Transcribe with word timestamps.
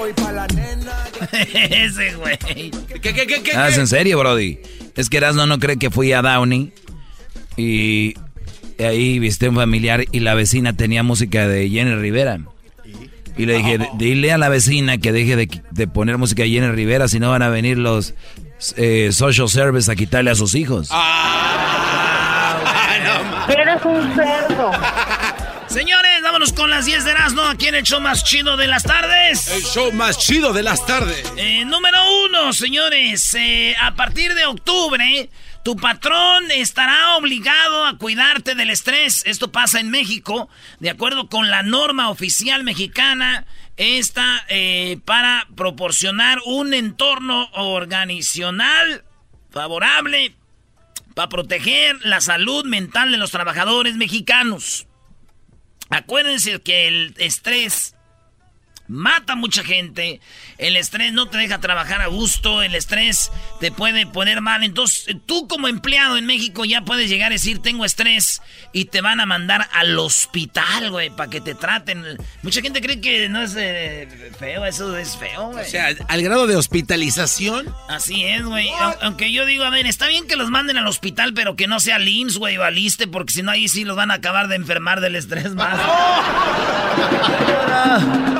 Ese 1.70 2.14
güey. 2.14 2.38
¿Qué, 2.38 3.00
qué, 3.00 3.26
qué, 3.26 3.42
qué? 3.42 3.52
Ah, 3.54 3.68
¿es 3.68 3.78
en 3.78 3.86
serio, 3.86 4.18
Brody? 4.18 4.58
Es 4.96 5.10
que 5.10 5.18
Erasmo 5.18 5.46
no 5.46 5.58
cree 5.58 5.76
que 5.76 5.90
fui 5.90 6.12
a 6.12 6.22
Downey 6.22 6.72
y 7.56 8.14
ahí 8.78 9.18
viste 9.18 9.48
un 9.48 9.56
familiar 9.56 10.04
y 10.10 10.20
la 10.20 10.34
vecina 10.34 10.72
tenía 10.74 11.02
música 11.02 11.46
de 11.46 11.68
Jenny 11.68 11.94
Rivera. 11.94 12.40
Y 13.36 13.46
le 13.46 13.58
dije, 13.58 13.78
dile 13.96 14.32
a 14.32 14.38
la 14.38 14.48
vecina 14.48 14.98
que 14.98 15.12
deje 15.12 15.36
de, 15.36 15.48
de 15.70 15.88
poner 15.88 16.18
música 16.18 16.42
de 16.42 16.50
Jenny 16.50 16.72
Rivera, 16.72 17.08
si 17.08 17.20
no 17.20 17.30
van 17.30 17.42
a 17.42 17.48
venir 17.48 17.78
los 17.78 18.14
eh, 18.76 19.10
social 19.12 19.48
service 19.48 19.90
a 19.90 19.96
quitarle 19.96 20.30
a 20.30 20.34
sus 20.34 20.54
hijos. 20.54 20.90
Eres 23.48 23.84
un 23.84 24.14
cerdo. 24.14 24.70
Señores, 25.66 26.09
con 26.54 26.70
las 26.70 26.86
10 26.86 27.04
de 27.04 27.10
Erasmo 27.10 27.42
aquí 27.42 27.68
en 27.68 27.74
el 27.74 27.82
show 27.82 28.00
más 28.00 28.24
chido 28.24 28.56
de 28.56 28.66
las 28.66 28.82
tardes. 28.82 29.48
El 29.48 29.62
show 29.62 29.92
más 29.92 30.18
chido 30.18 30.52
de 30.52 30.62
las 30.62 30.86
tardes. 30.86 31.32
Eh, 31.36 31.64
número 31.64 31.98
uno, 32.24 32.52
señores, 32.52 33.34
eh, 33.34 33.74
a 33.80 33.94
partir 33.94 34.34
de 34.34 34.46
octubre, 34.46 35.28
tu 35.62 35.76
patrón 35.76 36.50
estará 36.50 37.16
obligado 37.16 37.84
a 37.84 37.98
cuidarte 37.98 38.54
del 38.54 38.70
estrés. 38.70 39.22
Esto 39.26 39.52
pasa 39.52 39.80
en 39.80 39.90
México, 39.90 40.48
de 40.78 40.90
acuerdo 40.90 41.28
con 41.28 41.50
la 41.50 41.62
norma 41.62 42.10
oficial 42.10 42.64
mexicana. 42.64 43.46
Esta 43.76 44.44
eh, 44.48 44.98
para 45.04 45.46
proporcionar 45.56 46.38
un 46.44 46.74
entorno 46.74 47.48
organizacional 47.52 49.04
favorable 49.50 50.34
para 51.14 51.28
proteger 51.28 51.98
la 52.04 52.20
salud 52.20 52.64
mental 52.64 53.10
de 53.10 53.18
los 53.18 53.30
trabajadores 53.30 53.96
mexicanos. 53.96 54.86
Acuérdense 55.90 56.60
que 56.60 56.86
el 56.86 57.14
estrés 57.18 57.94
mata 58.90 59.32
a 59.32 59.36
mucha 59.36 59.62
gente. 59.64 60.20
El 60.58 60.76
estrés 60.76 61.12
no 61.12 61.26
te 61.26 61.38
deja 61.38 61.58
trabajar 61.60 62.02
a 62.02 62.06
gusto. 62.08 62.62
El 62.62 62.74
estrés 62.74 63.30
te 63.60 63.72
puede 63.72 64.06
poner 64.06 64.40
mal. 64.40 64.62
Entonces, 64.64 65.16
tú 65.26 65.48
como 65.48 65.68
empleado 65.68 66.16
en 66.16 66.26
México 66.26 66.64
ya 66.64 66.82
puedes 66.82 67.08
llegar 67.08 67.32
a 67.32 67.34
decir, 67.34 67.60
tengo 67.60 67.84
estrés. 67.84 68.42
Y 68.72 68.86
te 68.86 69.00
van 69.00 69.20
a 69.20 69.26
mandar 69.26 69.68
al 69.72 69.98
hospital, 69.98 70.90
güey, 70.90 71.10
para 71.10 71.30
que 71.30 71.40
te 71.40 71.54
traten. 71.54 72.04
Mucha 72.42 72.60
gente 72.60 72.80
cree 72.80 73.00
que 73.00 73.28
no 73.28 73.42
es 73.42 73.54
eh, 73.56 74.32
feo. 74.38 74.64
Eso 74.66 74.96
es 74.96 75.16
feo, 75.16 75.50
güey. 75.52 75.64
O 75.64 75.68
sea, 75.68 75.94
al 76.08 76.22
grado 76.22 76.46
de 76.46 76.56
hospitalización. 76.56 77.72
Así 77.88 78.24
es, 78.24 78.42
güey. 78.44 78.68
Au- 78.70 78.96
Aunque 79.02 79.32
yo 79.32 79.46
digo, 79.46 79.64
a 79.64 79.70
ver, 79.70 79.86
está 79.86 80.06
bien 80.08 80.26
que 80.26 80.36
los 80.36 80.50
manden 80.50 80.76
al 80.76 80.86
hospital, 80.86 81.32
pero 81.34 81.56
que 81.56 81.66
no 81.66 81.80
sea 81.80 81.98
LIMS, 81.98 82.36
güey, 82.38 82.56
o 82.58 82.64
Aliste, 82.64 83.06
porque 83.06 83.32
si 83.32 83.42
no 83.42 83.50
ahí 83.50 83.68
sí 83.68 83.84
los 83.84 83.96
van 83.96 84.10
a 84.10 84.14
acabar 84.14 84.48
de 84.48 84.56
enfermar 84.56 85.00
del 85.00 85.16
estrés 85.16 85.54
más. 85.54 85.78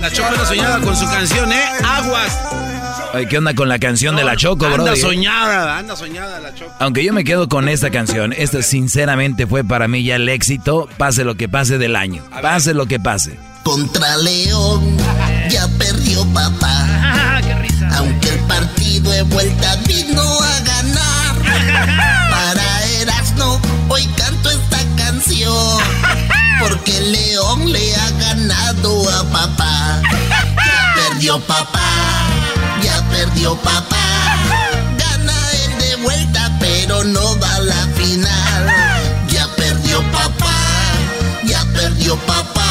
La 0.00 0.10
Choco 0.10 0.28
anda 0.28 0.46
soñada 0.46 0.80
con 0.80 0.96
su 0.96 1.04
canción, 1.06 1.52
¿eh? 1.52 1.62
Aguas. 1.84 2.38
Ay, 3.12 3.26
¿Qué 3.26 3.38
onda 3.38 3.54
con 3.54 3.68
la 3.68 3.78
canción 3.78 4.16
de 4.16 4.24
la 4.24 4.36
Choco, 4.36 4.66
Anda 4.66 4.78
Brody? 4.84 5.00
soñada, 5.00 5.78
anda 5.78 5.96
soñada 5.96 6.38
la 6.40 6.54
Choco. 6.54 6.72
Aunque 6.78 7.04
yo 7.04 7.12
me 7.12 7.24
quedo 7.24 7.48
con 7.48 7.68
esta 7.68 7.90
canción, 7.90 8.32
esta 8.32 8.62
sinceramente 8.62 9.46
fue 9.46 9.64
para 9.64 9.88
mí 9.88 10.04
ya 10.04 10.16
el 10.16 10.28
éxito, 10.28 10.88
pase 10.96 11.24
lo 11.24 11.34
que 11.34 11.48
pase 11.48 11.76
del 11.78 11.96
año, 11.96 12.22
pase 12.40 12.72
lo 12.72 12.86
que 12.86 13.00
pase. 13.00 13.36
Contra 13.64 14.16
León 14.18 14.96
ya 15.50 15.66
perdió 15.78 16.24
papá. 16.32 17.40
¡Qué 17.46 17.54
risa! 17.56 17.88
Aunque 17.98 18.28
el 18.30 18.38
partido 18.40 19.10
de 19.10 19.22
vuelta 19.22 19.76
vino 19.86 20.22
a 20.22 20.60
ganar. 20.60 21.36
Para 22.30 22.84
Erasmo 23.00 23.60
hoy 23.88 24.06
canto 24.16 24.50
esta 24.50 24.78
canción. 24.96 25.78
Porque 26.60 26.98
el 26.98 27.12
León 27.12 27.72
le 27.72 27.94
ha 27.96 28.10
ganado 28.10 29.08
a 29.10 29.24
papá. 29.30 30.02
Ya 30.12 30.94
perdió 30.94 31.40
papá. 31.40 31.88
Ya 32.82 33.08
perdió 33.10 33.56
papá. 33.56 33.96
Gana 34.96 35.34
el 35.64 35.78
de 35.78 35.96
vuelta, 35.96 36.50
pero 36.60 37.04
no 37.04 37.38
va 37.40 37.54
a 37.54 37.60
la 37.60 37.86
final. 37.96 38.66
Ya 39.28 39.48
perdió 39.56 40.02
papá. 40.12 40.54
Ya 41.44 41.64
perdió 41.72 42.16
papá. 42.26 42.68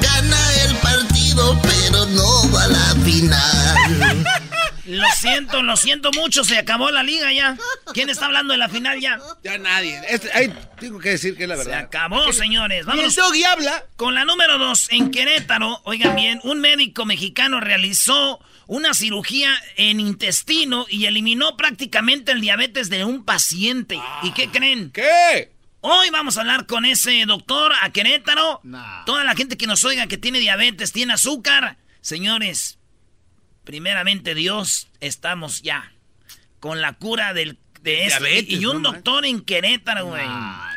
Gana 0.00 0.52
el 0.64 0.74
partido, 0.76 1.58
pero 1.62 2.06
no 2.06 2.50
va 2.52 2.64
a 2.64 2.68
la 2.68 2.94
final. 3.04 3.57
Lo 5.08 5.16
siento, 5.30 5.62
lo 5.62 5.76
siento 5.76 6.10
mucho, 6.12 6.44
se 6.44 6.58
acabó 6.58 6.90
la 6.90 7.02
liga 7.02 7.32
ya. 7.32 7.56
¿Quién 7.94 8.10
está 8.10 8.26
hablando 8.26 8.52
de 8.52 8.58
la 8.58 8.68
final 8.68 9.00
ya? 9.00 9.18
Ya 9.42 9.58
nadie. 9.58 10.00
Este, 10.08 10.30
ahí 10.32 10.52
tengo 10.78 10.98
que 10.98 11.10
decir 11.10 11.36
que 11.36 11.44
es 11.44 11.48
la 11.48 11.56
Se 11.56 11.64
verdad. 11.64 11.80
acabó, 11.84 12.32
señores. 12.32 12.78
Y 12.78 12.80
el 12.80 12.86
Vámonos 12.86 13.16
doggy 13.16 13.44
habla. 13.44 13.84
con 13.96 14.14
la 14.14 14.24
número 14.24 14.58
dos. 14.58 14.88
En 14.90 15.10
Querétaro, 15.10 15.80
oigan 15.84 16.14
bien, 16.16 16.40
un 16.44 16.60
médico 16.60 17.04
mexicano 17.06 17.60
realizó 17.60 18.40
una 18.66 18.92
cirugía 18.94 19.50
en 19.76 19.98
intestino 20.00 20.86
y 20.90 21.06
eliminó 21.06 21.56
prácticamente 21.56 22.32
el 22.32 22.40
diabetes 22.40 22.90
de 22.90 23.04
un 23.04 23.24
paciente. 23.24 23.98
¿Y 24.22 24.32
qué 24.32 24.48
creen? 24.50 24.90
¿Qué? 24.90 25.52
Hoy 25.80 26.10
vamos 26.10 26.36
a 26.36 26.40
hablar 26.40 26.66
con 26.66 26.84
ese 26.84 27.24
doctor 27.24 27.72
a 27.82 27.90
Querétaro. 27.92 28.60
Toda 29.06 29.24
la 29.24 29.34
gente 29.34 29.56
que 29.56 29.66
nos 29.66 29.84
oiga 29.84 30.06
que 30.06 30.18
tiene 30.18 30.38
diabetes, 30.38 30.92
tiene 30.92 31.14
azúcar. 31.14 31.78
Señores, 32.00 32.77
primeramente 33.68 34.34
Dios, 34.34 34.88
estamos 35.00 35.60
ya 35.60 35.92
con 36.58 36.80
la 36.80 36.94
cura 36.94 37.34
del, 37.34 37.58
de 37.82 38.06
esto. 38.06 38.24
Diabetes, 38.24 38.60
y 38.60 38.64
un 38.64 38.80
no 38.80 38.92
doctor 38.92 39.26
en 39.26 39.42
Querétaro, 39.42 40.06
güey. 40.06 40.24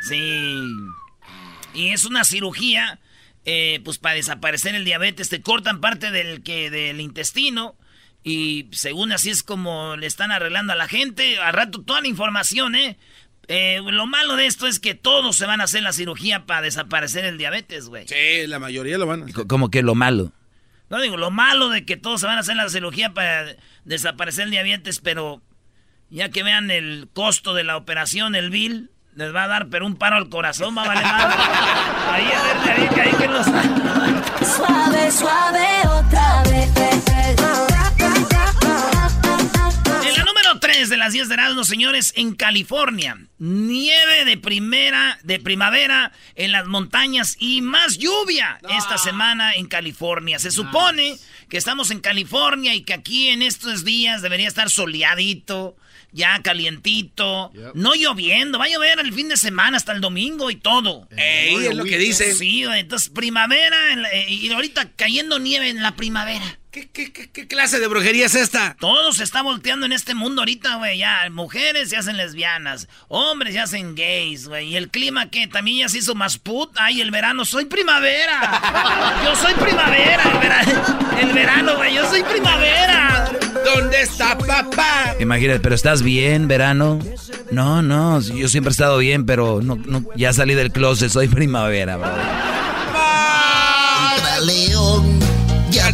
Sí. 0.01 0.61
Y 1.73 1.87
es 1.91 2.03
una 2.03 2.25
cirugía, 2.25 2.99
eh, 3.45 3.79
pues 3.85 3.97
para 3.97 4.15
desaparecer 4.15 4.75
el 4.75 4.83
diabetes. 4.83 5.29
Te 5.29 5.41
cortan 5.41 5.79
parte 5.79 6.11
del, 6.11 6.43
que, 6.43 6.69
del 6.69 6.99
intestino. 6.99 7.77
Y 8.25 8.67
según 8.73 9.13
así 9.13 9.29
es 9.29 9.41
como 9.41 9.95
le 9.95 10.05
están 10.05 10.33
arreglando 10.33 10.73
a 10.73 10.75
la 10.75 10.89
gente. 10.89 11.39
A 11.39 11.53
rato 11.53 11.83
toda 11.83 12.01
la 12.01 12.09
información, 12.09 12.75
¿eh? 12.75 12.97
Eh, 13.47 13.79
lo 13.85 14.05
malo 14.05 14.35
de 14.35 14.47
esto 14.47 14.67
es 14.67 14.81
que 14.81 14.95
todos 14.95 15.37
se 15.37 15.45
van 15.45 15.61
a 15.61 15.63
hacer 15.63 15.81
la 15.81 15.93
cirugía 15.93 16.45
para 16.45 16.63
desaparecer 16.63 17.23
el 17.23 17.37
diabetes, 17.37 17.87
güey. 17.87 18.05
Sí, 18.09 18.47
la 18.47 18.59
mayoría 18.59 18.97
lo 18.97 19.05
van 19.05 19.21
a 19.21 19.25
hacer. 19.27 19.47
Como 19.47 19.71
que 19.71 19.81
lo 19.81 19.95
malo. 19.95 20.33
No 20.91 20.99
digo, 20.99 21.15
lo 21.15 21.31
malo 21.31 21.69
de 21.69 21.85
que 21.85 21.95
todos 21.95 22.19
se 22.19 22.27
van 22.27 22.35
a 22.35 22.41
hacer 22.41 22.57
la 22.57 22.67
cirugía 22.67 23.13
para 23.13 23.45
desaparecer 23.85 24.43
el 24.43 24.51
diabetes, 24.51 24.99
pero 24.99 25.41
ya 26.09 26.27
que 26.27 26.43
vean 26.43 26.69
el 26.69 27.07
costo 27.13 27.53
de 27.53 27.63
la 27.63 27.77
operación, 27.77 28.35
el 28.35 28.49
bill, 28.49 28.91
les 29.15 29.33
va 29.33 29.43
a 29.43 29.47
dar 29.47 29.69
pero 29.69 29.85
un 29.85 29.95
paro 29.95 30.17
al 30.17 30.27
corazón, 30.27 30.77
va 30.77 30.83
a 30.83 30.87
valer. 30.87 31.05
Ahí, 32.11 32.29
a 32.29 32.43
ver, 32.43 32.71
ahí, 32.71 32.99
ahí 32.99 33.13
que 33.17 33.27
los... 33.27 33.45
Suave, 33.45 35.11
suave, 35.11 35.67
otra 35.87 36.43
vez. 36.43 37.10
De 40.91 40.97
las 40.97 41.13
10 41.13 41.27
de 41.29 41.33
Erasmus, 41.33 41.67
señores, 41.67 42.13
en 42.15 42.35
California. 42.35 43.17
Nieve 43.39 44.25
de 44.25 44.37
primera, 44.37 45.17
de 45.23 45.39
primavera 45.39 46.11
en 46.35 46.51
las 46.51 46.67
montañas 46.67 47.35
y 47.39 47.61
más 47.61 47.97
lluvia 47.97 48.59
esta 48.77 48.99
semana 48.99 49.55
en 49.55 49.65
California. 49.65 50.37
Se 50.37 50.51
supone 50.51 51.17
que 51.49 51.57
estamos 51.57 51.89
en 51.89 51.99
California 52.01 52.75
y 52.75 52.83
que 52.83 52.93
aquí 52.93 53.29
en 53.29 53.41
estos 53.41 53.83
días 53.83 54.21
debería 54.21 54.47
estar 54.47 54.69
soleadito, 54.69 55.75
ya 56.11 56.41
calientito, 56.43 57.51
no 57.73 57.95
lloviendo. 57.95 58.59
Va 58.59 58.65
a 58.65 58.69
llover 58.69 58.99
el 58.99 59.13
fin 59.13 59.29
de 59.29 59.37
semana 59.37 59.77
hasta 59.77 59.93
el 59.93 60.01
domingo 60.01 60.51
y 60.51 60.55
todo. 60.55 61.07
Ey, 61.17 61.55
es 61.67 61.75
lo 61.75 61.83
que 61.85 61.97
dicen. 61.97 62.35
Sí, 62.35 62.63
entonces 62.63 63.09
primavera 63.09 63.93
en 63.93 64.01
la- 64.03 64.11
eh, 64.11 64.29
y 64.29 64.51
ahorita 64.51 64.91
cayendo 64.95 65.39
nieve 65.39 65.69
en 65.69 65.81
la 65.81 65.95
primavera. 65.95 66.59
¿Qué, 66.71 66.87
qué, 66.87 67.11
qué, 67.11 67.29
qué 67.29 67.47
clase 67.47 67.81
de 67.81 67.87
brujería 67.87 68.27
es 68.27 68.35
esta? 68.35 68.77
Todo 68.79 69.11
se 69.11 69.25
está 69.25 69.41
volteando 69.41 69.85
en 69.85 69.91
este 69.91 70.15
mundo 70.15 70.41
ahorita, 70.41 70.75
güey. 70.75 70.99
Ya, 70.99 71.27
mujeres 71.29 71.89
se 71.89 71.97
hacen 71.97 72.15
lesbianas, 72.15 72.87
hombres 73.09 73.55
se 73.55 73.59
hacen 73.59 73.93
gays, 73.93 74.47
güey. 74.47 74.69
Y 74.69 74.77
el 74.77 74.87
clima 74.87 75.29
que 75.29 75.47
también 75.47 75.79
ya 75.79 75.89
se 75.89 75.97
hizo 75.97 76.15
más 76.15 76.37
put. 76.37 76.71
Ay, 76.77 77.01
el 77.01 77.11
verano, 77.11 77.43
soy 77.43 77.65
primavera. 77.65 79.19
Yo 79.25 79.35
soy 79.35 79.53
primavera, 79.55 80.23
el 80.23 80.39
verano, 80.39 81.19
el 81.19 81.33
verano, 81.33 81.75
güey. 81.75 81.93
Yo 81.93 82.09
soy 82.09 82.23
primavera. 82.23 83.29
¿Dónde 83.65 84.01
está 84.03 84.37
papá? 84.37 85.15
Imagínate, 85.19 85.59
pero 85.59 85.75
¿estás 85.75 86.01
bien, 86.03 86.47
verano? 86.47 86.99
No, 87.51 87.81
no, 87.81 88.21
yo 88.21 88.47
siempre 88.47 88.69
he 88.69 88.71
estado 88.71 88.97
bien, 88.97 89.25
pero 89.25 89.59
no, 89.61 89.75
no, 89.75 90.05
ya 90.15 90.31
salí 90.31 90.53
del 90.53 90.71
closet, 90.71 91.09
soy 91.09 91.27
primavera, 91.27 91.97
bro. 91.97 92.11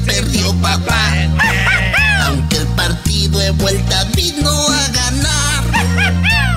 Perdió 0.07 0.53
papá. 0.61 1.11
Aunque 2.25 2.57
el 2.57 2.67
partido 2.67 3.39
de 3.39 3.51
vuelta 3.51 4.05
vino 4.15 4.49
a 4.49 4.87
ganar. 4.87 5.63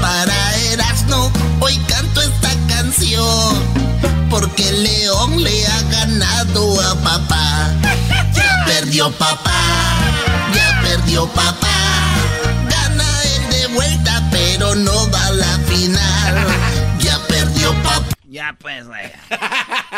Para 0.01 0.57
Erasmo 0.73 1.31
hoy 1.61 1.77
canto 1.89 2.23
esta 2.23 2.51
canción. 2.69 3.63
Porque 4.31 4.73
León 4.73 5.43
le 5.43 5.67
ha 5.67 5.83
ganado 5.83 6.81
a 6.81 6.95
papá. 7.03 7.71
Ya 8.35 8.65
perdió 8.65 9.11
papá. 9.13 9.61
Ya 10.55 10.81
perdió 10.83 11.27
papá. 11.29 11.69
Gana 12.69 13.05
el 13.35 13.51
de 13.51 13.67
vuelta, 13.75 14.23
pero 14.31 14.75
no 14.77 15.11
va 15.11 15.30
Ya 18.41 18.55
pues, 18.59 18.87
güey. 18.87 19.03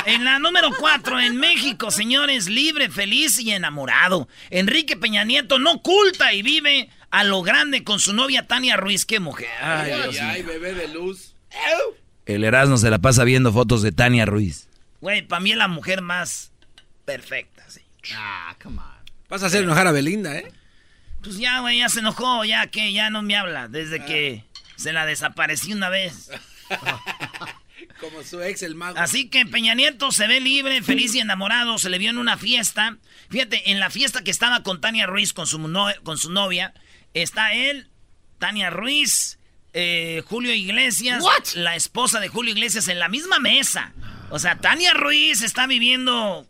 En 0.05 0.25
la 0.25 0.41
número 0.41 0.71
4, 0.77 1.21
en 1.21 1.37
México, 1.37 1.93
señores, 1.93 2.49
libre, 2.49 2.91
feliz 2.91 3.39
y 3.39 3.53
enamorado. 3.53 4.27
Enrique 4.51 4.97
Peña 4.97 5.23
Nieto 5.23 5.61
no 5.61 5.75
oculta 5.75 6.35
y 6.35 6.43
vive 6.43 6.91
a 7.13 7.23
lo 7.23 7.43
grande 7.43 7.85
con 7.85 8.01
su 8.01 8.13
novia 8.13 8.49
Tania 8.49 8.77
Ruiz. 8.77 9.07
¡Qué 9.07 9.21
mujer! 9.21 9.47
Ay, 9.63 9.93
Ay, 9.93 10.03
Dios 10.03 10.17
ay, 10.21 10.43
bebé 10.43 10.75
de 10.75 10.89
luz. 10.89 11.37
El 12.27 12.43
Erasmo 12.43 12.79
se 12.79 12.91
la 12.91 12.99
pasa 12.99 13.23
viendo 13.23 13.53
fotos 13.53 13.81
de 13.81 13.93
Tania 13.93 14.27
Ruiz. 14.27 14.69
Güey, 15.01 15.23
para 15.23 15.39
mí 15.39 15.53
es 15.53 15.57
la 15.57 15.69
mujer 15.69 16.03
más 16.03 16.51
perfecta, 17.05 17.65
sí. 17.69 17.83
Vas 19.29 19.45
a 19.45 19.47
hacer 19.47 19.63
enojar 19.63 19.87
a 19.87 19.93
Belinda, 19.93 20.37
¿eh? 20.37 20.51
Pues 21.23 21.39
ya, 21.39 21.61
güey, 21.61 21.79
ya 21.79 21.89
se 21.89 22.01
enojó, 22.01 22.45
ya 22.45 22.67
que 22.67 22.93
ya 22.93 23.09
no 23.09 23.23
me 23.23 23.37
habla. 23.37 23.69
Desde 23.69 24.05
que 24.05 24.43
se 24.75 24.93
la 24.93 25.07
desaparecí 25.07 25.73
una 25.73 25.91
vez. 25.91 26.29
Como 28.03 28.23
su 28.23 28.43
ex, 28.43 28.63
el 28.63 28.75
mago. 28.75 28.99
Así 28.99 29.29
que 29.31 29.47
Peña 29.47 29.75
Nieto 29.75 30.13
se 30.13 30.27
ve 30.27 30.41
libre, 30.41 30.83
feliz 30.83 31.15
y 31.15 31.21
enamorado. 31.21 31.79
Se 31.79 31.89
le 31.89 31.99
vio 31.99 32.11
en 32.11 32.19
una 32.19 32.37
fiesta. 32.37 32.99
Fíjate, 33.31 33.71
en 33.71 33.81
la 33.81 33.89
fiesta 33.89 34.23
que 34.23 34.31
estaba 34.31 34.63
con 34.63 34.81
Tania 34.81 35.07
Ruiz, 35.07 35.33
con 35.33 35.47
su, 35.47 35.59
no- 35.59 35.87
con 36.03 36.19
su 36.19 36.31
novia, 36.31 36.75
está 37.15 37.55
él, 37.55 37.89
Tania 38.39 38.69
Ruiz, 38.71 39.39
eh, 39.73 40.23
Julio 40.27 40.53
Iglesias, 40.53 41.23
la 41.55 41.77
esposa 41.77 42.21
de 42.21 42.29
Julio 42.29 42.53
Iglesias 42.53 42.89
en 42.89 42.99
la 42.99 43.09
misma 43.09 43.39
mesa. 43.39 43.93
O 44.31 44.39
sea, 44.39 44.59
Tania 44.59 44.93
Ruiz 44.95 45.41
está 45.43 45.67
viviendo 45.67 46.47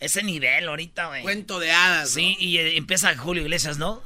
ese 0.00 0.22
nivel 0.22 0.68
ahorita, 0.68 1.06
güey. 1.08 1.22
Cuento 1.22 1.58
de 1.60 1.72
hadas. 1.72 2.10
¿no? 2.10 2.14
Sí, 2.14 2.36
y 2.38 2.58
eh, 2.58 2.76
empieza 2.76 3.16
Julio 3.16 3.42
Iglesias, 3.42 3.78
¿no? 3.78 4.02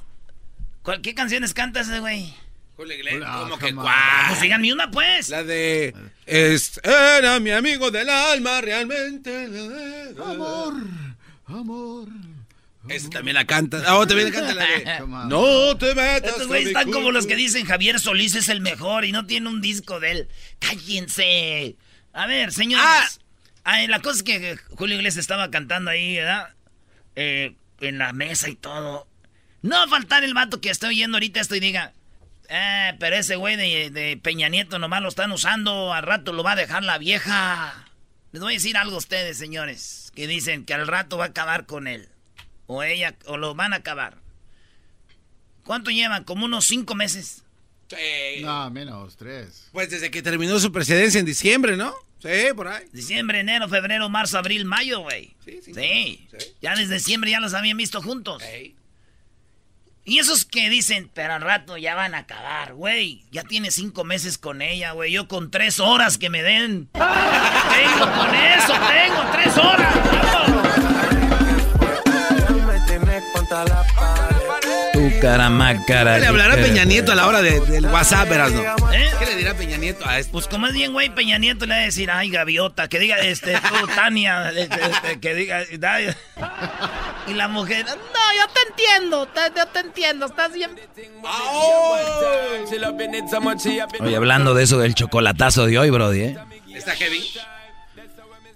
¿Cuál- 0.83 1.01
¿Qué 1.03 1.15
canciones 1.15 1.53
canta 1.55 1.81
ese 1.81 2.01
güey? 2.01 2.33
Julio 2.77 2.95
Iglesias, 2.95 3.23
Hola, 3.23 3.41
como 3.41 3.59
que 3.59 3.75
cuál. 3.75 4.27
Pues 4.29 4.41
díganme 4.43 4.73
una, 4.73 4.91
pues. 4.91 5.31
La 5.31 5.43
de. 5.43 5.95
Es, 6.27 6.79
era 6.85 7.41
mi 7.41 7.51
amigo 7.51 7.91
del 7.91 8.09
alma, 8.11 8.61
realmente. 8.61 9.47
Amor, 10.23 10.75
amor. 11.47 12.09
Esa 12.89 13.09
también 13.11 13.35
la 13.35 13.47
canta. 13.47 13.83
Ah, 13.87 13.97
oh, 13.97 14.07
también 14.07 14.31
la 14.31 14.35
canta 14.35 14.55
la 14.55 14.65
de. 14.65 15.07
No 15.29 15.77
te 15.77 15.95
metas. 15.95 16.33
Estos 16.33 16.47
güeyes 16.49 16.69
están 16.69 16.91
como 16.93 17.11
los 17.11 17.27
que 17.27 17.35
dicen 17.35 17.65
Javier 17.65 17.99
Solís 17.99 18.35
es 18.35 18.49
el 18.49 18.61
mejor 18.61 19.05
y 19.05 19.13
no 19.13 19.27
tiene 19.27 19.49
un 19.49 19.61
disco 19.63 19.99
de 19.99 20.11
él. 20.13 20.29
¡Cállense! 20.59 21.77
A 22.13 22.27
ver, 22.27 22.53
señores. 22.53 23.21
Ah, 23.65 23.81
la 23.89 24.01
cosa 24.01 24.19
es 24.19 24.23
que 24.23 24.57
Julio 24.77 24.97
Iglesias 24.97 25.23
estaba 25.23 25.51
cantando 25.51 25.91
ahí, 25.91 26.17
¿verdad? 26.17 26.55
Eh, 27.17 27.57
en 27.81 27.99
la 27.99 28.13
mesa 28.13 28.49
y 28.49 28.55
todo. 28.55 29.09
No 29.63 29.77
va 29.77 29.85
a 29.85 29.89
faltar 29.89 30.23
el 30.23 30.35
vato 30.35 30.61
que 30.61 30.71
estoy 30.71 30.91
oyendo 30.91 31.17
ahorita 31.17 31.41
esto 31.41 31.57
y 31.57 31.61
diga, 31.61 31.93
eh, 32.49 32.95
pero 32.99 33.17
ese 33.17 33.37
güey 33.37 33.57
de, 33.57 33.91
de 33.91 34.17
Peña 34.17 34.49
Nieto 34.49 34.79
nomás 34.79 35.03
lo 35.03 35.09
están 35.09 35.33
usando, 35.33 35.93
al 35.93 36.03
rato 36.03 36.33
lo 36.33 36.43
va 36.43 36.53
a 36.53 36.57
dejar 36.57 36.83
la 36.85 36.99
vieja. 36.99 37.85
Les 38.33 38.43
voy 38.43 38.55
a 38.55 38.57
decir 38.57 38.77
algo 38.77 38.97
a 38.97 38.99
ustedes, 38.99 39.39
señores, 39.39 40.13
que 40.15 40.27
dicen 40.27 40.65
que 40.65 40.75
al 40.75 40.87
rato 40.87 41.17
va 41.17 41.25
a 41.25 41.29
acabar 41.29 41.67
con 41.67 41.87
él. 41.87 42.09
O 42.67 42.83
ella, 42.83 43.15
o 43.27 43.37
lo 43.37 43.55
van 43.55 43.73
a 43.73 43.77
acabar. 43.77 44.19
¿Cuánto 45.65 45.91
llevan? 45.91 46.25
Como 46.25 46.45
unos 46.45 46.65
cinco 46.67 46.95
meses. 46.95 47.43
Sí. 47.89 48.43
No, 48.43 48.69
menos 48.71 49.17
tres. 49.17 49.69
Pues 49.73 49.91
desde 49.91 50.11
que 50.11 50.23
terminó 50.23 50.59
su 50.59 50.73
presidencia 50.73 51.21
en 51.21 51.27
diciembre, 51.27 51.77
¿no? 51.77 51.95
Sí, 52.21 52.53
por 52.55 52.69
ahí. 52.69 52.85
Diciembre, 52.93 53.41
enero, 53.41 53.69
febrero, 53.69 54.09
marzo, 54.09 54.39
abril, 54.39 54.65
mayo, 54.65 55.01
güey. 55.01 55.35
Sí, 55.45 55.61
Sí, 55.63 55.73
sí. 55.75 56.27
Ya 56.61 56.75
desde 56.75 56.95
diciembre 56.95 57.31
ya 57.31 57.41
los 57.41 57.55
habían 57.55 57.77
visto 57.77 58.03
juntos. 58.03 58.43
Y 60.09 60.21
esos 60.21 60.45
que 60.45 60.71
dicen, 60.71 61.11
pero 61.13 61.35
al 61.35 61.41
rato 61.41 61.77
ya 61.77 61.97
van 61.97 62.15
a 62.15 62.19
acabar, 62.19 62.75
güey. 62.75 63.25
Ya 63.33 63.43
tiene 63.43 63.73
cinco 63.73 64.05
meses 64.05 64.39
con 64.39 64.63
ella, 64.63 64.93
güey. 64.93 65.11
Yo 65.11 65.27
con 65.27 65.51
tres 65.51 65.81
horas 65.81 66.17
que 66.17 66.31
me 66.31 66.45
den. 66.45 66.89
tengo 66.93 68.13
con 68.15 68.33
eso, 68.35 68.73
tengo 68.73 69.25
tres 69.33 69.57
horas. 69.57 69.95
Tu 74.93 75.21
caramacara. 75.21 76.15
¿Qué 76.15 76.21
le 76.21 76.27
hablará 76.27 76.55
Peña 76.57 76.85
Nieto 76.85 77.13
a 77.13 77.15
la 77.15 77.27
hora 77.27 77.43
de- 77.43 77.61
del 77.61 77.87
WhatsApp, 77.87 78.29
verás, 78.29 78.53
no? 78.53 78.63
¿Eh? 78.93 79.11
¿Qué 79.19 79.27
le 79.27 79.37
dirá 79.37 79.55
Peña 79.55 79.77
Nieto 79.77 80.07
a 80.09 80.19
esto? 80.19 80.33
Pues 80.33 80.47
como 80.49 80.67
es 80.67 80.73
bien, 80.73 80.93
güey, 80.93 81.11
Peña 81.15 81.39
Nieto 81.39 81.67
le 81.67 81.75
va 81.75 81.81
a 81.81 81.85
decir, 81.85 82.11
ay, 82.11 82.31
gaviota, 82.31 82.89
que 82.89 82.99
diga, 82.99 83.19
este, 83.19 83.53
tú, 83.55 83.87
Tania, 83.95 84.51
este, 84.51 84.81
este, 84.91 85.21
que 85.21 85.35
diga, 85.35 85.63
da- 85.79 85.99
y 87.27 87.35
la 87.35 87.49
mujer, 87.49 87.85
no, 87.87 87.93
yo 87.93 88.53
te 88.53 88.61
entiendo, 88.71 89.27
te- 89.27 89.53
yo 89.57 89.67
te 89.67 89.79
entiendo, 89.81 90.27
estás 90.27 90.53
bien. 90.53 90.71
Oye, 94.01 94.17
hablando 94.17 94.55
de 94.55 94.65
eso 94.65 94.79
del 94.79 94.95
chocolatazo 94.95 95.67
de 95.67 95.79
hoy, 95.79 95.91
Brody, 95.91 96.21
¿eh? 96.21 96.39
¿Está 96.75 96.95
heavy? 96.95 97.25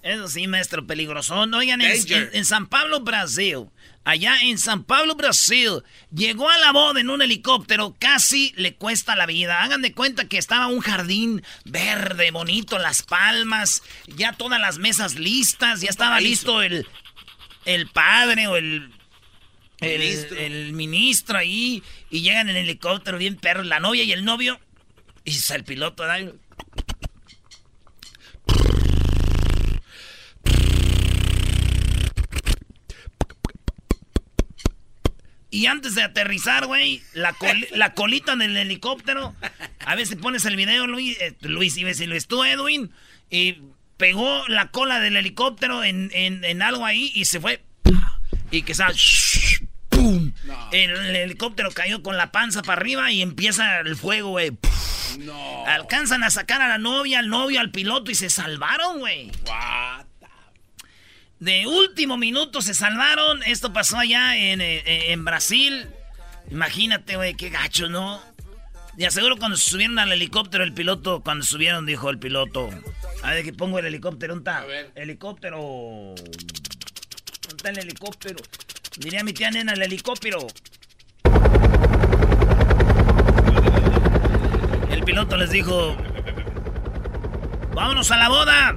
Eso 0.03 0.29
sí, 0.29 0.47
maestro 0.47 0.87
peligrosón. 0.87 1.53
Oigan, 1.55 1.81
en, 1.83 1.91
en 2.33 2.45
San 2.47 2.67
Pablo, 2.69 3.01
Brasil, 3.01 3.67
allá 4.03 4.41
en 4.43 4.57
San 4.57 4.83
Pablo, 4.85 5.15
Brasil, 5.15 5.83
llegó 6.11 6.49
a 6.49 6.57
la 6.57 6.73
boda 6.73 7.01
en 7.01 7.11
un 7.11 7.21
helicóptero, 7.21 7.95
casi 7.99 8.55
le 8.57 8.75
cuesta 8.75 9.15
la 9.15 9.27
vida. 9.27 9.63
Hagan 9.63 9.83
de 9.83 9.93
cuenta 9.93 10.27
que 10.27 10.39
estaba 10.39 10.69
un 10.69 10.81
jardín 10.81 11.43
verde, 11.67 12.31
bonito, 12.31 12.79
las 12.79 13.03
palmas, 13.03 13.83
ya 14.07 14.33
todas 14.33 14.59
las 14.59 14.79
mesas 14.79 15.17
listas, 15.17 15.83
ya 15.83 15.91
estaba 15.91 16.19
listo 16.19 16.63
el, 16.63 16.87
el 17.75 17.89
padre 17.89 18.47
o 18.47 18.57
el... 18.57 18.93
El 19.81 19.99
Ministro. 19.99 20.37
el 20.39 20.73
ministro 20.75 21.39
ahí 21.39 21.83
y 22.11 22.21
llegan 22.21 22.51
en 22.51 22.57
el 22.57 22.65
helicóptero 22.65 23.17
bien 23.17 23.37
perro, 23.37 23.63
la 23.63 23.81
novia 23.81 24.05
y 24.05 24.13
el 24.13 24.27
novio 24.27 24.61
y 25.25 25.33
el 25.55 25.65
piloto 25.65 26.03
da 26.05 26.19
Y 35.53 35.67
antes 35.67 35.97
de 35.97 36.03
aterrizar, 36.03 36.67
güey, 36.67 37.03
la, 37.13 37.33
col- 37.33 37.67
la 37.73 37.93
colita 37.95 38.37
del 38.37 38.57
helicóptero. 38.57 39.35
A 39.81 39.97
ver 39.97 40.07
si 40.07 40.15
pones 40.15 40.45
el 40.45 40.55
video, 40.57 40.87
Luis. 40.87 41.21
eh, 41.21 41.37
Luis, 41.41 41.77
a 41.77 41.85
decir 41.85 42.09
Luis, 42.09 42.29
tú, 42.29 42.45
Edwin. 42.45 42.93
Y 43.31 43.59
pegó 44.01 44.43
la 44.49 44.71
cola 44.71 44.99
del 44.99 45.17
helicóptero 45.17 45.85
en, 45.85 46.11
en- 46.15 46.43
en 46.45 46.63
algo 46.63 46.85
ahí 46.87 47.13
y 47.15 47.27
se 47.27 47.39
fue. 47.39 47.63
Y 48.51 48.63
que 48.63 48.73
estaba. 48.73 48.93
¡Pum! 49.91 50.33
El, 50.73 50.91
el 50.91 51.17
helicóptero 51.17 51.71
cayó 51.71 52.03
con 52.03 52.17
la 52.17 52.33
panza 52.33 52.63
para 52.63 52.81
arriba 52.81 53.13
y 53.13 53.21
empieza 53.23 53.81
el 53.81 53.95
fuego, 53.97 54.31
güey. 54.31 54.53
No. 55.19 55.67
Alcanzan 55.67 56.25
a 56.25 56.31
sacar 56.31 56.63
a 56.63 56.69
la 56.69 56.79
novia, 56.79 57.19
al 57.19 57.29
novio, 57.29 57.61
al 57.61 57.71
piloto 57.71 58.11
y 58.11 58.15
se 58.15 58.31
salvaron, 58.31 59.01
güey. 59.01 59.31
De 61.39 61.67
último 61.67 62.17
minuto 62.17 62.63
se 62.63 62.75
salvaron. 62.75 63.43
Esto 63.45 63.73
pasó 63.73 63.99
allá 63.99 64.37
en, 64.37 64.61
eh, 64.61 64.83
eh, 64.87 65.13
en 65.13 65.25
Brasil. 65.25 65.87
Imagínate, 66.51 67.17
güey, 67.17 67.35
qué 67.35 67.51
gacho, 67.51 67.89
¿no? 67.89 68.23
Y 68.97 69.05
aseguro 69.05 69.37
cuando 69.37 69.57
subieron 69.57 69.99
al 69.99 70.13
helicóptero, 70.13 70.65
el 70.65 70.73
piloto, 70.75 71.21
cuando 71.23 71.45
subieron, 71.45 71.87
dijo 71.87 72.11
el 72.11 72.19
piloto. 72.19 72.69
A 73.23 73.33
ver 73.35 73.45
que 73.45 73.53
pongo 73.53 73.79
el 73.79 73.87
helicóptero, 73.87 74.35
¿dónde 74.35 74.51
está? 74.51 74.63
A 74.63 74.67
ver. 74.67 74.91
Helicóptero. 74.95 75.59
¿Dónde 75.59 76.33
está 77.57 77.71
el 77.71 77.79
helicóptero? 77.79 78.39
Diría 78.97 79.23
mi 79.25 79.33
tía 79.33 79.51
nena, 79.51 79.73
el 79.73 79.83
helicóptero. 79.83 80.47
El 84.91 85.05
piloto 85.05 85.37
les 85.37 85.51
dijo: 85.51 85.97
¡Vámonos 87.75 88.11
a 88.11 88.17
la 88.17 88.29
boda! 88.29 88.77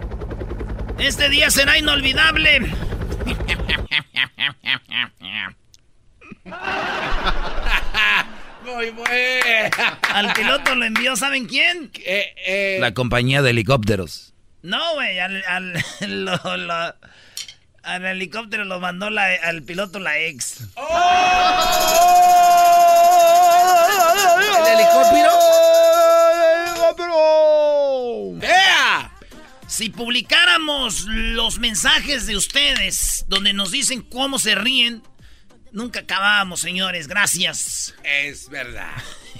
Este 0.99 1.29
día 1.29 1.49
será 1.49 1.77
inolvidable. 1.77 2.59
Muy 8.65 8.89
buena. 8.91 9.69
Al 10.13 10.33
piloto 10.33 10.75
lo 10.75 10.85
envió, 10.85 11.15
¿saben 11.15 11.45
quién? 11.45 11.91
Eh, 12.05 12.33
eh, 12.45 12.77
La 12.79 12.93
compañía 12.93 13.41
de 13.41 13.49
helicópteros. 13.51 14.32
No, 14.63 14.93
güey, 14.95 15.19
al, 15.19 15.43
al, 17.83 18.05
helicóptero 18.05 18.63
lo 18.63 18.79
mandó 18.79 19.09
la, 19.09 19.27
al 19.43 19.61
piloto 19.63 19.99
la 19.99 20.17
ex. 20.17 20.61
¡Oh! 20.75 20.89
¿El 24.59 24.67
helicóptero? 24.79 25.31
¡Vea! 28.39 29.11
Si 29.67 29.89
publicáramos 29.89 31.03
los 31.07 31.59
mensajes 31.59 32.25
de 32.25 32.37
ustedes 32.37 33.25
donde 33.27 33.51
nos 33.51 33.71
dicen 33.71 34.01
cómo 34.01 34.39
se 34.39 34.55
ríen, 34.55 35.03
nunca 35.73 36.01
acabábamos, 36.01 36.61
señores. 36.61 37.09
Gracias. 37.09 37.93
Es 38.03 38.49
verdad. 38.49 38.93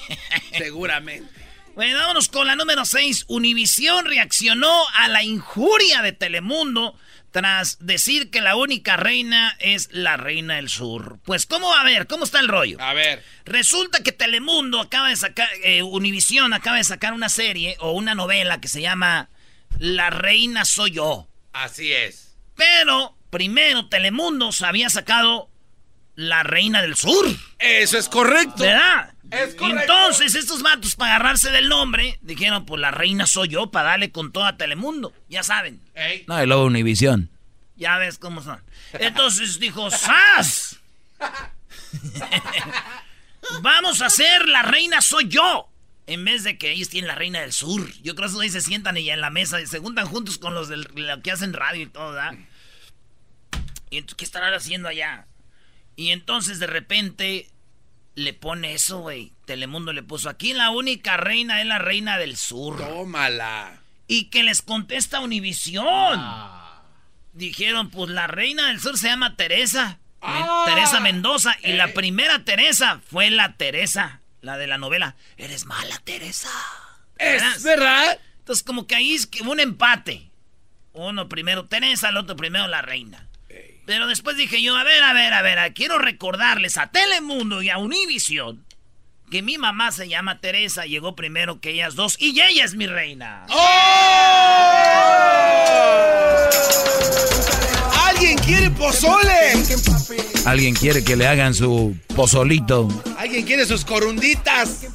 Seguramente. 0.57 1.42
Bueno, 1.75 1.97
vámonos 1.97 2.29
con 2.29 2.45
la 2.45 2.55
número 2.55 2.85
6. 2.85 3.25
Univisión 3.29 4.05
reaccionó 4.05 4.71
a 4.93 5.07
la 5.07 5.23
injuria 5.23 6.03
de 6.03 6.11
Telemundo 6.11 6.95
tras 7.31 7.83
decir 7.83 8.29
que 8.29 8.41
la 8.41 8.55
única 8.55 8.95
reina 8.95 9.57
es 9.59 9.89
la 9.91 10.15
reina 10.15 10.57
del 10.57 10.69
sur. 10.69 11.17
Pues, 11.25 11.47
¿cómo 11.47 11.69
va 11.69 11.81
a 11.81 11.83
ver? 11.83 12.05
¿Cómo 12.05 12.25
está 12.25 12.39
el 12.39 12.47
rollo? 12.47 12.77
A 12.79 12.93
ver. 12.93 13.23
Resulta 13.43 14.03
que 14.03 14.11
Telemundo 14.11 14.79
acaba 14.79 15.09
de 15.09 15.15
sacar, 15.15 15.49
eh, 15.63 15.81
Univisión 15.81 16.53
acaba 16.53 16.77
de 16.77 16.83
sacar 16.83 17.13
una 17.13 17.27
serie 17.27 17.75
o 17.79 17.93
una 17.93 18.13
novela 18.13 18.61
que 18.61 18.67
se 18.67 18.81
llama 18.81 19.31
La 19.79 20.11
reina 20.11 20.65
soy 20.65 20.91
yo. 20.91 21.27
Así 21.53 21.91
es. 21.91 22.37
Pero 22.55 23.17
primero 23.31 23.89
Telemundo 23.89 24.51
se 24.51 24.67
había 24.67 24.91
sacado 24.91 25.49
La 26.15 26.43
reina 26.43 26.81
del 26.81 26.95
sur. 26.95 27.25
Eso 27.59 27.97
es 27.97 28.07
correcto. 28.07 28.63
¿Verdad? 28.63 29.13
Es 29.31 29.55
correcto. 29.55 29.81
Entonces, 29.81 30.35
estos 30.35 30.61
matos, 30.61 30.95
para 30.95 31.15
agarrarse 31.15 31.49
del 31.49 31.69
nombre, 31.69 32.19
dijeron, 32.21 32.65
pues 32.65 32.79
la 32.79 32.91
reina 32.91 33.25
soy 33.25 33.49
yo, 33.49 33.71
para 33.71 33.89
darle 33.89 34.11
con 34.11 34.31
toda 34.31 34.57
Telemundo. 34.57 35.11
Ya 35.29 35.41
saben. 35.41 35.81
Ey. 35.95 36.23
No, 36.27 36.41
y 36.41 36.45
luego 36.45 36.65
Univisión. 36.65 37.31
Ya 37.75 37.97
ves 37.97 38.19
cómo 38.19 38.43
son. 38.43 38.61
Entonces 38.93 39.59
dijo, 39.59 39.89
¡Sas! 39.89 40.79
Vamos 43.61 44.01
a 44.01 44.07
hacer 44.07 44.47
la 44.47 44.61
reina 44.61 45.01
soy 45.01 45.27
yo. 45.27 45.69
En 46.05 46.25
vez 46.25 46.43
de 46.43 46.57
que 46.57 46.71
ellos 46.71 46.89
tienen 46.89 47.07
la 47.07 47.15
reina 47.15 47.41
del 47.41 47.53
sur. 47.53 47.89
Yo 48.01 48.15
creo 48.15 48.29
que 48.29 48.43
ahí 48.43 48.49
se 48.49 48.61
sientan 48.61 48.97
y 48.97 49.09
en 49.09 49.21
la 49.21 49.29
mesa 49.29 49.61
y 49.61 49.67
se 49.67 49.79
juntan 49.79 50.07
juntos 50.07 50.37
con 50.37 50.53
los 50.53 50.67
del, 50.67 50.87
lo 50.93 51.21
que 51.21 51.31
hacen 51.31 51.53
radio 51.53 51.83
y 51.83 51.87
todo, 51.87 52.11
¿verdad? 52.11 52.35
Y 53.89 53.97
entonces, 53.97 54.17
¿qué 54.17 54.25
estarán 54.25 54.53
haciendo 54.53 54.89
allá? 54.89 55.27
Y 55.95 56.09
entonces 56.09 56.59
de 56.59 56.67
repente 56.67 57.49
le 58.15 58.33
pone 58.33 58.73
eso, 58.73 58.99
güey. 58.99 59.31
Telemundo 59.45 59.93
le 59.93 60.03
puso 60.03 60.29
aquí 60.29 60.53
la 60.53 60.69
única 60.69 61.17
reina 61.17 61.61
es 61.61 61.67
la 61.67 61.79
reina 61.79 62.17
del 62.17 62.37
sur. 62.37 62.77
Tómala. 62.77 63.79
Y 64.07 64.25
que 64.25 64.43
les 64.43 64.61
contesta 64.61 65.19
Univisión. 65.19 66.21
Dijeron, 67.33 67.89
pues 67.89 68.09
la 68.11 68.27
reina 68.27 68.67
del 68.67 68.79
sur 68.79 68.97
se 68.97 69.07
llama 69.07 69.35
Teresa. 69.35 69.97
Men- 70.21 70.45
Teresa 70.65 70.99
Mendoza. 70.99 71.55
Y 71.63 71.73
la 71.73 71.93
primera 71.93 72.43
Teresa 72.45 73.01
fue 73.09 73.29
la 73.29 73.53
Teresa, 73.57 74.21
la 74.41 74.57
de 74.57 74.67
la 74.67 74.77
novela. 74.77 75.15
Eres 75.37 75.65
mala, 75.65 75.99
Teresa. 76.03 76.49
Es 77.17 77.63
verdad. 77.63 78.19
Entonces, 78.39 78.63
como 78.63 78.85
que 78.87 78.95
ahí 78.95 79.13
es 79.13 79.25
que 79.25 79.41
un 79.43 79.59
empate. 79.59 80.29
Uno 80.93 81.27
primero 81.27 81.65
Teresa, 81.65 82.09
el 82.09 82.17
otro 82.17 82.35
primero 82.35 82.67
la 82.67 82.81
reina. 82.83 83.27
Pero 83.85 84.07
después 84.07 84.37
dije 84.37 84.61
yo, 84.61 84.75
a 84.75 84.83
ver, 84.83 85.03
a 85.03 85.13
ver, 85.13 85.33
a 85.33 85.41
ver, 85.41 85.73
quiero 85.73 85.99
recordarles 85.99 86.77
a 86.77 86.87
Telemundo 86.87 87.61
y 87.61 87.69
a 87.69 87.77
Univision 87.77 88.65
que 89.33 89.41
mi 89.41 89.57
mamá 89.57 89.91
se 89.91 90.07
llama 90.07 90.39
Teresa, 90.39 90.85
llegó 90.85 91.15
primero 91.15 91.59
que 91.59 91.71
ellas 91.71 91.95
dos 91.95 92.17
y 92.19 92.39
ella 92.39 92.63
es 92.65 92.75
mi 92.75 92.85
reina. 92.85 93.47
¡Alguien 98.05 98.37
quiere 98.37 98.69
pozole! 98.69 99.53
Alguien 100.45 100.75
quiere 100.75 101.03
que 101.03 101.15
le 101.15 101.25
hagan 101.25 101.55
su 101.55 101.97
pozolito. 102.15 102.87
¿Alguien 103.17 103.43
quiere 103.43 103.65
sus 103.65 103.83
corunditas? 103.85 104.85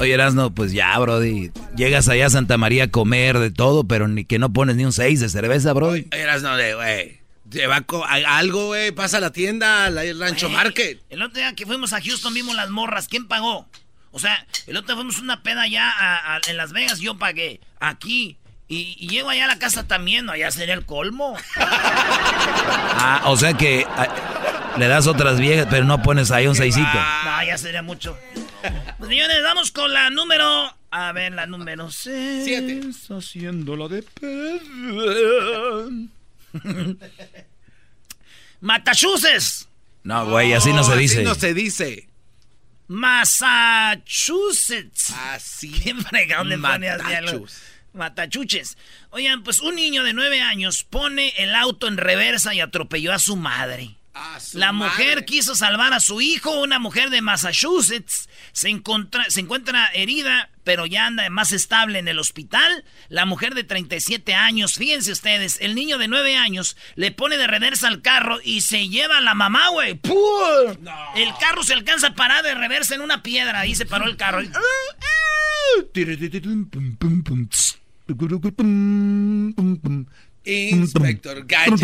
Oye, 0.00 0.14
Erasno, 0.14 0.54
pues 0.54 0.72
ya, 0.72 0.98
Brody. 0.98 1.50
Llegas 1.76 2.08
allá 2.08 2.28
a 2.28 2.30
Santa 2.30 2.56
María 2.56 2.84
a 2.84 2.88
comer 2.88 3.38
de 3.38 3.50
todo, 3.50 3.84
pero 3.84 4.08
ni 4.08 4.24
que 4.24 4.38
no 4.38 4.50
pones 4.50 4.76
ni 4.76 4.86
un 4.86 4.92
6 4.92 5.20
de 5.20 5.28
cerveza, 5.28 5.74
Brody. 5.74 6.06
Eras 6.10 6.40
no 6.40 6.56
de, 6.56 6.74
güey. 6.74 7.17
Lleva 7.50 7.84
algo, 8.26 8.66
güey. 8.66 8.92
Pasa 8.92 9.16
a 9.18 9.20
la 9.20 9.32
tienda, 9.32 9.86
al 9.86 10.18
Rancho 10.18 10.48
Market. 10.48 11.00
El 11.10 11.22
otro 11.22 11.38
día 11.38 11.54
que 11.54 11.64
fuimos 11.66 11.92
a 11.92 12.00
Houston 12.02 12.34
vimos 12.34 12.54
las 12.56 12.68
morras. 12.70 13.08
¿Quién 13.08 13.26
pagó? 13.28 13.66
O 14.10 14.18
sea, 14.18 14.46
el 14.66 14.76
otro 14.76 14.88
día 14.88 14.96
fuimos 14.96 15.18
a 15.18 15.22
una 15.22 15.42
peda 15.42 15.62
allá 15.62 15.88
a- 15.90 16.36
a- 16.36 16.40
en 16.48 16.56
Las 16.56 16.72
Vegas. 16.72 16.98
Yo 17.00 17.16
pagué. 17.18 17.60
Aquí. 17.80 18.36
Y, 18.70 18.96
y 18.98 19.08
llego 19.08 19.30
allá 19.30 19.44
a 19.44 19.48
la 19.48 19.58
casa 19.58 19.86
también. 19.88 20.26
No, 20.26 20.32
allá 20.32 20.50
sería 20.50 20.74
el 20.74 20.84
colmo. 20.84 21.36
Ah, 23.00 23.22
o 23.26 23.36
sea 23.36 23.54
que 23.54 23.86
ah, 23.88 24.74
le 24.76 24.88
das 24.88 25.06
otras 25.06 25.38
viejas, 25.38 25.66
pero 25.70 25.84
no 25.84 26.02
pones 26.02 26.30
ahí 26.30 26.46
un 26.46 26.54
seisito. 26.56 26.86
No, 27.24 27.44
ya 27.46 27.56
sería 27.56 27.80
mucho. 27.82 28.18
Pues, 28.98 29.08
señores, 29.08 29.36
vamos 29.42 29.70
con 29.70 29.92
la 29.92 30.10
número. 30.10 30.74
A 30.90 31.12
ver, 31.12 31.32
la 31.32 31.46
número 31.46 31.90
6. 31.90 32.44
Siete. 32.44 32.80
Haciéndola 33.10 33.88
de 33.88 34.02
pedo. 34.02 35.90
Massachusetts. 38.60 39.68
No, 40.02 40.26
güey, 40.26 40.52
así 40.52 40.72
no 40.72 40.84
se 40.84 40.92
así 40.92 41.00
dice. 41.00 41.22
no 41.22 41.34
se 41.34 41.54
dice. 41.54 42.08
Massachusetts. 42.88 45.10
Así. 45.10 45.72
¿Qué 45.84 45.94
fregado 45.94 46.44
le. 46.44 46.58
Matachuches. 47.92 48.76
Oigan, 49.10 49.42
pues 49.42 49.60
un 49.60 49.74
niño 49.74 50.04
de 50.04 50.12
nueve 50.12 50.40
años 50.40 50.84
pone 50.84 51.32
el 51.36 51.54
auto 51.54 51.88
en 51.88 51.96
reversa 51.96 52.54
y 52.54 52.60
atropelló 52.60 53.12
a 53.12 53.18
su 53.18 53.36
madre. 53.36 53.96
La 54.54 54.72
mujer 54.72 55.08
madre. 55.16 55.24
quiso 55.24 55.54
salvar 55.54 55.92
a 55.92 56.00
su 56.00 56.20
hijo, 56.20 56.60
una 56.60 56.78
mujer 56.78 57.10
de 57.10 57.20
Massachusetts. 57.22 58.28
Se, 58.52 58.68
encontra- 58.68 59.28
se 59.28 59.40
encuentra 59.40 59.86
herida, 59.94 60.50
pero 60.64 60.86
ya 60.86 61.06
anda 61.06 61.28
más 61.30 61.52
estable 61.52 61.98
en 61.98 62.08
el 62.08 62.18
hospital. 62.18 62.84
La 63.08 63.24
mujer 63.26 63.54
de 63.54 63.64
37 63.64 64.34
años, 64.34 64.74
fíjense 64.74 65.12
ustedes, 65.12 65.58
el 65.60 65.74
niño 65.74 65.98
de 65.98 66.08
9 66.08 66.36
años 66.36 66.76
le 66.94 67.10
pone 67.12 67.36
de 67.36 67.46
reversa 67.46 67.88
al 67.88 68.02
carro 68.02 68.38
y 68.42 68.60
se 68.62 68.88
lleva 68.88 69.18
a 69.18 69.20
la 69.22 69.34
mamá, 69.34 69.68
güey. 69.68 69.94
¡Pum! 69.94 70.16
El 71.16 71.32
carro 71.40 71.62
se 71.62 71.74
alcanza 71.74 72.08
a 72.08 72.14
parar 72.14 72.42
de 72.44 72.54
reversa 72.54 72.94
en 72.94 73.00
una 73.00 73.22
piedra. 73.22 73.60
Ahí 73.60 73.74
se 73.74 73.86
paró 73.86 74.06
el 74.06 74.16
carro. 74.16 74.40
Inspector 80.48 81.46
Gadget. 81.46 81.78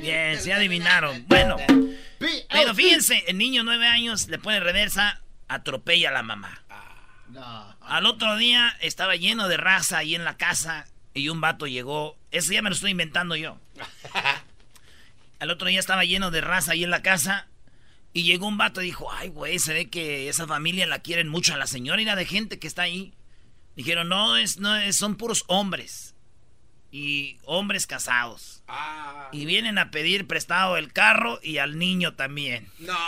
Bien, 0.00 0.38
se 0.40 0.52
adivinaron. 0.52 1.24
Bueno, 1.26 1.56
pero 2.50 2.74
fíjense, 2.74 3.24
el 3.26 3.38
niño 3.38 3.62
9 3.62 3.86
años 3.86 4.28
le 4.28 4.38
pone 4.38 4.60
reversa, 4.60 5.22
atropella 5.48 6.10
a 6.10 6.12
la 6.12 6.22
mamá. 6.22 6.62
Al 7.80 8.06
otro 8.06 8.36
día 8.36 8.76
estaba 8.80 9.16
lleno 9.16 9.48
de 9.48 9.56
raza 9.56 9.98
ahí 9.98 10.14
en 10.14 10.24
la 10.24 10.36
casa 10.36 10.86
y 11.14 11.28
un 11.28 11.40
vato 11.40 11.66
llegó. 11.66 12.16
Eso 12.30 12.52
ya 12.52 12.62
me 12.62 12.70
lo 12.70 12.74
estoy 12.74 12.90
inventando 12.90 13.36
yo. 13.36 13.58
Al 15.40 15.50
otro 15.50 15.68
día 15.68 15.80
estaba 15.80 16.04
lleno 16.04 16.30
de 16.30 16.42
raza 16.42 16.72
ahí 16.72 16.84
en 16.84 16.90
la 16.90 17.02
casa 17.02 17.46
y 18.12 18.24
llegó 18.24 18.46
un 18.46 18.58
vato 18.58 18.82
y 18.82 18.86
dijo, 18.86 19.10
ay, 19.10 19.28
güey, 19.28 19.58
se 19.58 19.72
ve 19.72 19.88
que 19.88 20.28
esa 20.28 20.46
familia 20.46 20.86
la 20.86 20.98
quieren 20.98 21.28
mucho 21.28 21.54
a 21.54 21.56
la 21.56 21.66
señora 21.66 22.02
y 22.02 22.04
la 22.04 22.16
de 22.16 22.26
gente 22.26 22.58
que 22.58 22.66
está 22.66 22.82
ahí. 22.82 23.14
Dijeron, 23.80 24.10
no, 24.10 24.36
es, 24.36 24.58
no 24.58 24.76
es- 24.76 24.98
son 24.98 25.14
puros 25.16 25.42
hombres. 25.46 26.14
Y 26.92 27.38
hombres 27.46 27.86
casados. 27.86 28.62
Y 29.32 29.46
vienen 29.46 29.78
a 29.78 29.90
pedir 29.90 30.26
prestado 30.26 30.76
el 30.76 30.92
carro 30.92 31.38
y 31.42 31.56
al 31.56 31.78
niño 31.78 32.12
también. 32.12 32.68
No. 32.78 32.92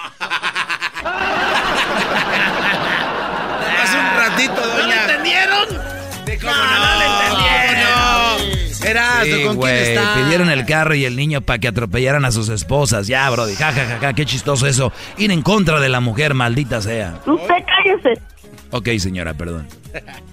Hace 3.82 3.98
un 3.98 4.16
ratito, 4.16 4.54
¿No 4.54 4.60
lo 4.66 4.76
doña. 4.82 5.02
entendieron? 5.02 5.68
De 6.24 6.38
cómo 6.38 6.52
No, 6.52 6.64
no 6.64 6.78
lo 6.78 7.02
entendieron. 7.02 7.84
no. 7.84 8.38
Eras, 8.88 9.24
Sí, 9.24 9.44
¿con 9.44 9.60
quién 9.60 9.76
está? 9.76 10.14
pidieron 10.14 10.48
el 10.50 10.64
carro 10.64 10.94
y 10.94 11.04
el 11.04 11.14
niño 11.16 11.42
para 11.42 11.58
que 11.58 11.68
atropellaran 11.68 12.24
a 12.24 12.32
sus 12.32 12.48
esposas. 12.48 13.06
Ya, 13.08 13.28
Brody, 13.28 13.56
ja, 13.56 13.72
ja, 13.72 13.84
ja, 13.86 13.98
ja, 14.00 14.12
qué 14.14 14.24
chistoso 14.24 14.66
eso. 14.66 14.90
Ir 15.18 15.30
en 15.32 15.42
contra 15.42 15.80
de 15.80 15.90
la 15.90 16.00
mujer, 16.00 16.32
maldita 16.34 16.80
sea. 16.80 17.20
Usted 17.26 17.62
cállese. 17.66 18.22
Ok, 18.70 18.88
señora, 18.98 19.34
perdón. 19.34 19.68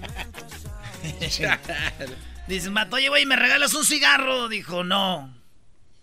Dice, 2.48 2.70
Mato, 2.70 2.96
oye, 2.96 3.10
güey, 3.10 3.26
¿me 3.26 3.36
regalas 3.36 3.74
un 3.74 3.86
cigarro? 3.86 4.48
Dijo, 4.48 4.84
no. 4.84 5.34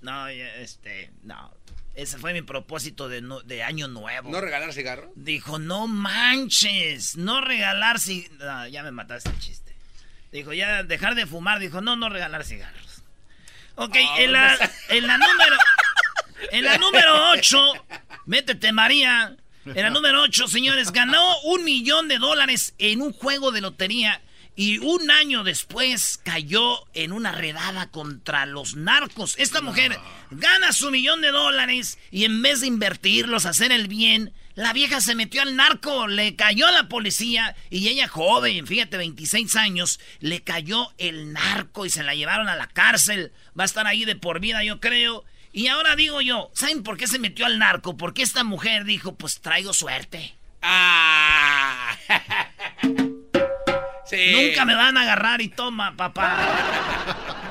No, 0.01 0.29
este, 0.29 1.11
no. 1.23 1.53
Ese 1.95 2.19
fue 2.19 2.33
mi 2.35 2.43
propósito 2.43 3.09
de, 3.09 3.23
nu- 3.23 3.41
de 3.43 3.63
año 3.63 3.89
nuevo. 3.89 4.31
¿No 4.31 4.41
regalar 4.41 4.73
cigarro? 4.73 5.11
Dijo, 5.17 5.59
no 5.59 5.87
manches, 5.89 7.17
no 7.17 7.41
regalar 7.41 7.97
ci- 7.97 8.29
no, 8.33 8.69
ya 8.69 8.83
me 8.83 8.91
mataste 8.91 9.31
el 9.31 9.39
chiste. 9.39 9.75
Dijo, 10.31 10.53
ya 10.53 10.83
dejar 10.83 11.15
de 11.15 11.27
fumar. 11.27 11.59
Dijo, 11.59 11.81
no, 11.81 11.97
no 11.97 12.09
regalar 12.11 12.45
cigarros. 12.45 13.03
Ok, 13.77 13.97
en, 14.19 14.33
la, 14.33 14.57
en 14.91 15.07
la 15.07 15.19
número... 15.19 15.57
En 16.53 16.65
la 16.65 16.77
número 16.77 17.31
8, 17.31 17.59
métete 18.27 18.71
María. 18.71 19.35
En 19.65 19.83
la 19.83 19.89
número 19.91 20.23
8, 20.23 20.47
señores, 20.49 20.93
ganó 20.93 21.41
un 21.41 21.65
millón 21.65 22.09
de 22.09 22.19
dólares 22.19 22.75
en 22.79 23.01
un 23.01 23.13
juego 23.13 23.51
de 23.53 23.63
lotería 23.63 24.21
y 24.57 24.79
un 24.79 25.11
año 25.11 25.45
después 25.45 26.19
cayó 26.25 26.87
en 26.95 27.13
una 27.13 27.31
redada 27.33 27.91
contra 27.91 28.47
los 28.47 28.75
narcos. 28.75 29.35
Esta 29.39 29.61
mujer 29.61 29.99
gana 30.31 30.73
su 30.73 30.91
millón 30.91 31.21
de 31.21 31.31
dólares 31.31 31.99
y 32.11 32.25
en 32.25 32.41
vez 32.41 32.63
de 32.63 32.67
invertirlos, 32.67 33.45
hacer 33.45 33.71
el 33.71 33.87
bien, 33.87 34.33
La 34.55 34.73
vieja 34.73 35.03
se 35.03 35.15
metió 35.15 35.43
al 35.43 35.55
narco, 35.55 36.07
le 36.07 36.35
cayó 36.35 36.67
a 36.67 36.73
la 36.73 36.89
policía 36.89 37.55
y 37.69 37.89
ella 37.89 38.09
joven, 38.09 38.67
fíjate, 38.67 38.97
26 38.97 39.55
años, 39.55 40.01
le 40.21 40.43
cayó 40.43 40.95
el 40.97 41.35
narco 41.35 41.85
y 41.85 41.91
se 41.91 42.03
la 42.03 42.15
llevaron 42.15 42.49
a 42.49 42.57
la 42.57 42.67
cárcel. 42.67 43.33
Va 43.59 43.65
a 43.65 43.67
estar 43.67 43.87
ahí 43.87 44.07
de 44.07 44.17
por 44.17 44.41
vida, 44.41 44.65
yo 44.65 44.81
creo. 44.81 45.27
Y 45.53 45.67
ahora 45.67 45.95
digo 45.95 46.23
yo, 46.23 46.51
¿saben 46.55 46.83
por 46.83 46.97
qué 46.97 47.07
se 47.07 47.19
metió 47.19 47.45
al 47.45 47.59
narco? 47.59 47.99
Porque 47.99 48.23
esta 48.23 48.45
mujer 48.45 48.85
dijo, 48.85 49.15
pues 49.15 49.43
traigo 49.43 49.75
suerte. 49.75 50.35
Ah. 50.63 51.99
sí. 54.17 54.33
Nunca 54.33 54.65
me 54.65 54.75
van 54.75 54.97
a 54.97 55.03
agarrar 55.03 55.41
y 55.41 55.49
toma, 55.49 55.95
papá. 55.97 56.37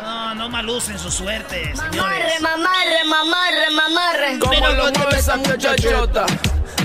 No, 0.01 0.35
no 0.35 0.49
malucen 0.49 0.99
su 0.99 1.11
suerte, 1.11 1.73
Mamarre, 1.75 1.91
señores. 1.91 2.41
mamarre, 2.41 3.05
mamarre, 3.05 3.71
mamarre. 3.71 4.39
¿Cómo 4.39 4.69
lo 4.69 4.91
mueve 4.91 5.17
esa 5.17 5.37
muchachota? 5.37 6.25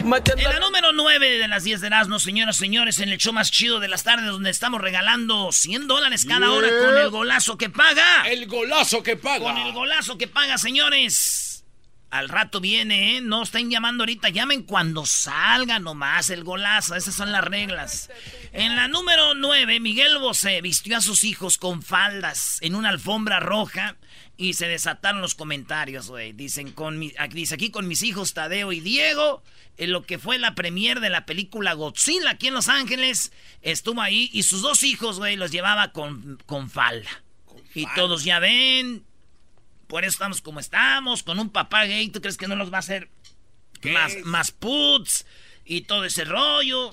En 0.03 0.43
la 0.45 0.59
número 0.61 0.93
9 0.93 1.39
de 1.39 1.47
las 1.47 1.63
10 1.63 1.83
de 1.83 1.89
Erasmo, 1.89 2.19
señoras 2.19 2.57
y 2.57 2.61
señores, 2.61 3.01
en 3.01 3.11
el 3.11 3.19
show 3.19 3.35
más 3.35 3.51
chido 3.51 3.81
de 3.81 3.89
las 3.89 4.03
tardes, 4.03 4.27
donde 4.27 4.49
estamos 4.49 4.81
regalando 4.81 5.53
100 5.53 5.87
dólares 5.87 6.25
cada 6.25 6.51
hora 6.51 6.69
con 6.69 6.97
el 6.97 7.11
golazo 7.11 7.59
que 7.59 7.69
paga. 7.69 8.23
El 8.27 8.47
golazo 8.47 9.03
que 9.03 9.17
paga. 9.17 9.45
Con 9.45 9.59
el 9.59 9.73
golazo 9.73 10.17
que 10.17 10.27
paga, 10.27 10.57
señores. 10.57 11.50
Al 12.11 12.29
rato 12.29 12.61
viene, 12.61 13.17
¿eh? 13.17 13.21
No 13.21 13.45
estén 13.45 13.71
llamando 13.71 14.03
ahorita, 14.03 14.31
llamen 14.31 14.65
cuando 14.65 15.07
salga 15.07 15.79
nomás 15.79 16.31
el 16.31 16.43
golazo. 16.43 16.97
Esas 16.97 17.15
son 17.15 17.31
las 17.31 17.45
reglas. 17.45 18.11
En 18.53 18.75
la 18.75 18.89
número 18.89 19.35
9, 19.37 19.79
Miguel 19.79 20.19
Bosé 20.19 20.61
vistió 20.61 20.97
a 20.97 21.01
sus 21.01 21.23
hijos 21.23 21.57
con 21.57 21.83
faldas 21.83 22.59
en 22.63 22.75
una 22.75 22.89
alfombra 22.89 23.39
roja 23.39 23.97
y 24.37 24.55
se 24.55 24.67
desataron 24.67 25.21
los 25.21 25.37
comentarios, 25.37 26.09
güey. 26.09 26.33
Dicen 26.33 26.73
con 26.73 26.99
mi- 26.99 27.13
aquí- 27.17 27.35
dice 27.37 27.55
aquí 27.55 27.71
con 27.71 27.87
mis 27.87 28.03
hijos 28.03 28.35
Tadeo 28.35 28.73
y 28.73 28.81
Diego, 28.81 29.45
en 29.77 29.93
lo 29.93 30.03
que 30.03 30.19
fue 30.19 30.37
la 30.39 30.57
premier 30.57 30.99
de 30.99 31.11
la 31.11 31.27
película 31.27 31.75
Godzilla 31.75 32.31
aquí 32.31 32.49
en 32.49 32.55
Los 32.55 32.69
Ángeles, 32.69 33.31
estuvo 33.63 34.03
ahí 34.03 34.29
y 34.33 34.43
sus 34.43 34.63
dos 34.63 34.83
hijos, 34.83 35.19
güey, 35.19 35.37
los 35.37 35.53
llevaba 35.53 35.93
con, 35.93 36.39
con 36.47 36.71
falda. 36.71 37.23
Y 37.73 37.87
todos 37.95 38.25
ya 38.25 38.41
ven, 38.41 39.05
por 39.91 40.05
eso 40.05 40.13
estamos 40.13 40.41
como 40.41 40.61
estamos, 40.61 41.25
con 41.25 41.41
un 41.41 41.51
papá 41.51 41.85
gay, 41.85 42.09
¿tú 42.09 42.21
crees 42.21 42.37
que 42.37 42.47
no 42.47 42.55
los 42.55 42.73
va 42.73 42.77
a 42.77 42.79
hacer 42.79 43.11
más, 43.83 44.17
más 44.23 44.53
puts 44.53 45.27
y 45.65 45.81
todo 45.81 46.05
ese 46.05 46.25
rollo? 46.25 46.93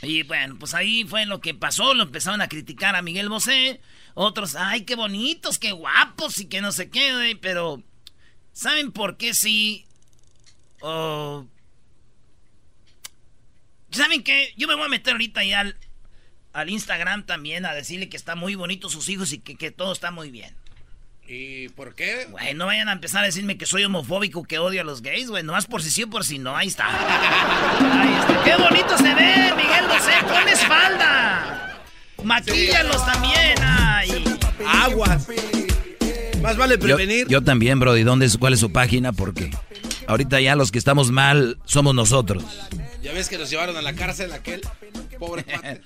Y 0.00 0.22
bueno, 0.22 0.56
pues 0.58 0.72
ahí 0.72 1.04
fue 1.04 1.26
lo 1.26 1.42
que 1.42 1.52
pasó, 1.52 1.92
lo 1.92 2.04
empezaron 2.04 2.40
a 2.40 2.48
criticar 2.48 2.96
a 2.96 3.02
Miguel 3.02 3.28
Bosé, 3.28 3.82
otros, 4.14 4.56
ay, 4.56 4.86
qué 4.86 4.96
bonitos, 4.96 5.58
qué 5.58 5.72
guapos 5.72 6.40
y 6.40 6.46
que 6.46 6.62
no 6.62 6.70
qué, 6.72 7.12
güey, 7.12 7.34
pero 7.34 7.82
¿saben 8.54 8.92
por 8.92 9.18
qué 9.18 9.34
sí? 9.34 9.84
Oh, 10.80 11.46
¿Saben 13.90 14.22
qué? 14.22 14.54
Yo 14.56 14.68
me 14.68 14.74
voy 14.74 14.84
a 14.84 14.88
meter 14.88 15.12
ahorita 15.12 15.44
ya 15.44 15.60
al, 15.60 15.76
al 16.54 16.70
Instagram 16.70 17.26
también 17.26 17.66
a 17.66 17.74
decirle 17.74 18.08
que 18.08 18.16
está 18.16 18.36
muy 18.36 18.54
bonito 18.54 18.88
sus 18.88 19.10
hijos 19.10 19.34
y 19.34 19.40
que, 19.40 19.56
que 19.56 19.70
todo 19.70 19.92
está 19.92 20.10
muy 20.10 20.30
bien. 20.30 20.59
¿Y 21.32 21.68
por 21.68 21.94
qué? 21.94 22.26
Güey, 22.28 22.54
no 22.54 22.66
vayan 22.66 22.88
a 22.88 22.92
empezar 22.92 23.22
a 23.22 23.26
decirme 23.26 23.56
que 23.56 23.64
soy 23.64 23.84
homofóbico, 23.84 24.42
que 24.42 24.58
odio 24.58 24.80
a 24.80 24.84
los 24.84 25.00
gays, 25.00 25.30
güey. 25.30 25.44
Nomás 25.44 25.66
por 25.66 25.80
si 25.80 25.88
sí 25.88 26.02
o 26.02 26.10
por 26.10 26.24
si 26.24 26.40
no. 26.40 26.56
Ahí 26.56 26.66
está. 26.66 26.88
Ahí 26.88 28.14
está. 28.18 28.42
¡Qué 28.42 28.56
bonito 28.60 28.98
se 28.98 29.14
ve, 29.14 29.52
Miguel 29.56 29.86
Bosé! 29.86 30.10
¡Pones 30.26 30.58
falda! 30.64 31.78
Maquíllalos 32.24 33.06
también. 33.06 33.54
Ay. 33.62 34.24
Aguas. 34.66 35.28
Más 36.42 36.56
vale 36.56 36.74
Yo, 36.74 36.80
prevenir. 36.80 37.28
yo 37.28 37.44
también, 37.44 37.78
bro. 37.78 37.96
¿Y 37.96 38.02
dónde 38.02 38.26
es, 38.26 38.36
cuál 38.36 38.54
es 38.54 38.58
su 38.58 38.72
página? 38.72 39.12
Porque 39.12 39.52
ahorita 40.08 40.40
ya 40.40 40.56
los 40.56 40.72
que 40.72 40.78
estamos 40.78 41.12
mal 41.12 41.58
somos 41.64 41.94
nosotros. 41.94 42.42
Ya 43.02 43.12
ves 43.12 43.28
que 43.28 43.38
nos 43.38 43.48
llevaron 43.48 43.76
a 43.76 43.82
la 43.82 43.94
cárcel 43.94 44.32
aquel 44.32 44.62
pobre. 45.20 45.44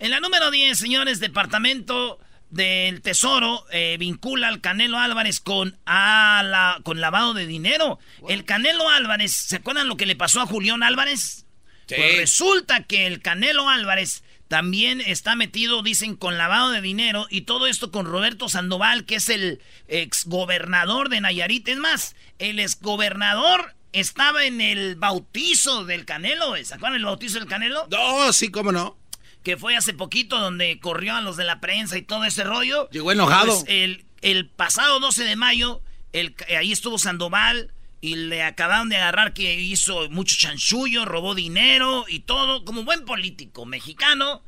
En 0.00 0.12
la 0.12 0.20
número 0.20 0.52
10, 0.52 0.78
señores, 0.78 1.18
Departamento 1.18 2.20
del 2.50 3.02
Tesoro 3.02 3.64
eh, 3.70 3.96
vincula 3.98 4.48
al 4.48 4.60
Canelo 4.60 4.98
Álvarez 4.98 5.40
con, 5.40 5.78
a 5.86 6.42
la, 6.44 6.80
con 6.82 7.00
lavado 7.00 7.34
de 7.34 7.46
dinero. 7.46 7.98
El 8.28 8.44
Canelo 8.44 8.88
Álvarez, 8.88 9.32
¿se 9.32 9.56
acuerdan 9.56 9.88
lo 9.88 9.96
que 9.96 10.06
le 10.06 10.16
pasó 10.16 10.40
a 10.40 10.46
Julián 10.46 10.82
Álvarez? 10.82 11.46
Sí. 11.86 11.94
Pues 11.96 12.16
resulta 12.16 12.84
que 12.84 13.06
el 13.06 13.20
Canelo 13.20 13.68
Álvarez 13.68 14.22
también 14.48 15.02
está 15.02 15.36
metido, 15.36 15.82
dicen, 15.82 16.16
con 16.16 16.38
lavado 16.38 16.70
de 16.70 16.80
dinero 16.80 17.26
y 17.30 17.42
todo 17.42 17.66
esto 17.66 17.90
con 17.90 18.06
Roberto 18.06 18.48
Sandoval, 18.48 19.04
que 19.04 19.16
es 19.16 19.28
el 19.28 19.60
exgobernador 19.88 21.10
de 21.10 21.20
Nayarit. 21.20 21.68
Es 21.68 21.76
más, 21.76 22.16
el 22.38 22.58
exgobernador 22.58 23.74
estaba 23.92 24.44
en 24.44 24.60
el 24.60 24.96
bautizo 24.96 25.84
del 25.84 26.06
Canelo. 26.06 26.56
¿Se 26.62 26.74
acuerdan 26.74 26.98
el 26.98 27.04
bautizo 27.04 27.38
del 27.38 27.48
Canelo? 27.48 27.86
No, 27.90 28.32
sí, 28.32 28.50
cómo 28.50 28.72
no. 28.72 28.96
Que 29.42 29.56
fue 29.56 29.76
hace 29.76 29.94
poquito 29.94 30.38
donde 30.38 30.78
corrió 30.80 31.14
a 31.14 31.20
los 31.20 31.36
de 31.36 31.44
la 31.44 31.60
prensa 31.60 31.96
y 31.96 32.02
todo 32.02 32.24
ese 32.24 32.44
rollo. 32.44 32.88
Llegó 32.90 33.12
enojado. 33.12 33.46
Pues, 33.46 33.64
el, 33.68 34.04
el 34.20 34.48
pasado 34.48 35.00
12 35.00 35.24
de 35.24 35.36
mayo, 35.36 35.82
el, 36.12 36.34
ahí 36.56 36.72
estuvo 36.72 36.98
Sandoval 36.98 37.72
y 38.00 38.16
le 38.16 38.42
acabaron 38.42 38.88
de 38.88 38.96
agarrar 38.96 39.32
que 39.32 39.54
hizo 39.54 40.08
mucho 40.10 40.36
chanchullo, 40.38 41.04
robó 41.04 41.34
dinero 41.34 42.04
y 42.08 42.20
todo, 42.20 42.64
como 42.64 42.84
buen 42.84 43.04
político 43.04 43.66
mexicano. 43.66 44.42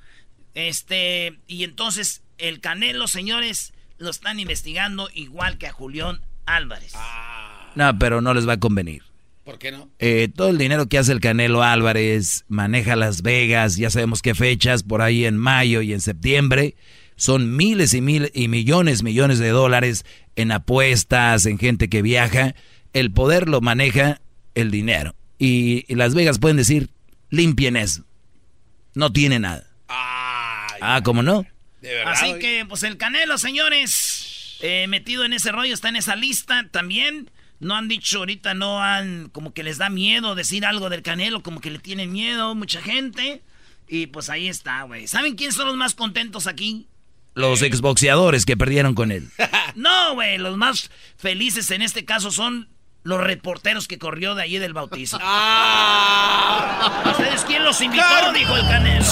Este, 0.55 1.39
y 1.47 1.65
entonces 1.65 2.23
el 2.39 2.61
Canelo, 2.61 3.09
señores, 3.09 3.73
lo 3.99 4.11
están 4.11 4.41
investigando 4.41 5.09
igual 5.15 5.59
que 5.59 5.67
a 5.67 5.73
Julián 5.73 6.21
Álvarez. 6.47 6.95
No, 7.75 7.99
pero 7.99 8.21
no 8.21 8.35
les 8.35 8.49
va 8.49 8.55
a 8.55 8.61
convenir. 8.61 9.10
¿Por 9.51 9.59
qué 9.59 9.73
no? 9.73 9.91
Eh, 9.99 10.29
todo 10.35 10.49
el 10.51 10.59
dinero 10.59 10.89
que 10.89 10.97
hace 10.99 11.11
el 11.11 11.19
Canelo 11.21 11.63
Álvarez, 11.65 12.45
maneja 12.49 12.95
Las 12.95 13.23
Vegas, 13.23 13.77
ya 13.77 13.91
sabemos 13.91 14.23
qué 14.23 14.35
fechas, 14.37 14.85
por 14.85 15.03
ahí 15.03 15.25
en 15.25 15.37
mayo 15.37 15.83
y 15.83 15.93
en 15.93 16.01
septiembre, 16.01 16.77
son 17.17 17.57
miles 17.57 17.93
y 17.95 18.01
mil 18.01 18.31
y 18.33 18.47
millones, 18.47 19.03
millones 19.03 19.41
de 19.41 19.49
dólares 19.49 20.05
en 20.37 20.53
apuestas, 20.53 21.47
en 21.47 21.59
gente 21.59 21.89
que 21.89 22.01
viaja. 22.01 22.55
El 22.93 23.11
poder 23.13 23.49
lo 23.49 23.61
maneja 23.61 24.21
el 24.55 24.71
dinero. 24.71 25.17
Y, 25.39 25.85
y 25.89 25.97
Las 25.97 26.15
Vegas 26.15 26.39
pueden 26.39 26.57
decir, 26.57 26.91
limpien 27.29 27.77
eso. 27.77 28.05
No 28.95 29.13
tiene 29.13 29.39
nada. 29.41 29.65
Ay, 29.89 30.79
Ah, 30.81 31.01
¿cómo 31.05 31.23
no? 31.23 31.45
de 31.83 31.93
verdad. 31.95 32.13
Así 32.13 32.27
oye. 32.33 32.39
que, 32.39 32.67
pues 32.69 32.83
el 32.85 32.97
Canelo, 32.99 33.37
señores, 33.37 34.57
eh, 34.61 34.87
metido 34.89 35.25
en 35.25 35.33
ese 35.33 35.51
rollo, 35.51 35.75
está 35.75 35.89
en 35.89 35.97
esa 35.97 36.15
lista 36.15 36.69
también. 36.71 37.31
No 37.61 37.77
han 37.77 37.89
dicho 37.89 38.19
ahorita, 38.19 38.55
no 38.55 38.83
han, 38.83 39.29
como 39.29 39.53
que 39.53 39.63
les 39.63 39.79
da 39.79 39.91
miedo 39.91 40.35
decir 40.35 40.65
algo 40.65 40.89
del 40.89 41.03
Canelo, 41.03 41.43
como 41.43 41.61
que 41.61 41.71
le 41.71 41.79
tienen 41.79 42.11
miedo 42.11 42.55
mucha 42.55 42.81
gente. 42.81 43.43
Y 43.87 44.07
pues 44.07 44.31
ahí 44.31 44.49
está, 44.49 44.83
güey. 44.83 45.07
¿Saben 45.07 45.37
quiénes 45.37 45.57
son 45.57 45.67
los 45.67 45.77
más 45.77 45.95
contentos 45.95 46.47
aquí? 46.47 46.87
Los 47.35 47.63
exboxeadores 47.63 48.47
que 48.47 48.57
perdieron 48.57 48.95
con 48.95 49.13
él. 49.13 49.29
No, 49.77 50.15
güey, 50.15 50.37
los 50.37 50.57
más 50.57 50.91
felices 51.17 51.71
en 51.71 51.81
este 51.81 52.05
caso 52.05 52.33
son 52.33 52.69
los 53.05 53.21
reporteros 53.21 53.87
que 53.87 53.99
corrió 53.99 54.35
de 54.35 54.43
allí 54.43 54.59
del 54.59 54.73
bautizo. 54.73 55.19
Ah. 55.33 57.03
¿Ustedes 57.11 57.43
quién 57.45 57.63
los 57.65 57.81
invitó? 57.81 58.03
Dijo 58.35 58.57
el 58.57 58.63
Canelo. 58.63 59.05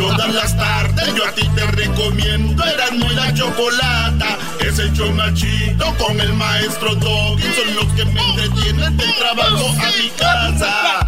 Todas 0.00 0.34
las 0.34 0.56
tardes 0.56 1.14
yo 1.14 1.26
a 1.26 1.32
ti 1.32 1.46
te 1.54 1.66
recomiendo 1.66 2.64
Erasmo 2.64 3.04
y 3.04 3.14
la 3.14 3.34
Chocolata. 3.34 4.38
Es 4.60 4.78
el 4.78 4.94
chido 5.34 5.94
con 5.98 6.18
el 6.18 6.32
maestro 6.32 6.94
Doggy. 6.94 7.42
Son 7.42 7.74
los 7.74 7.84
que 7.92 8.06
me 8.06 8.20
entretienen 8.20 8.96
del 8.96 9.14
trabajo 9.16 9.66
a 9.68 9.90
mi 9.98 10.08
casa. 10.16 11.06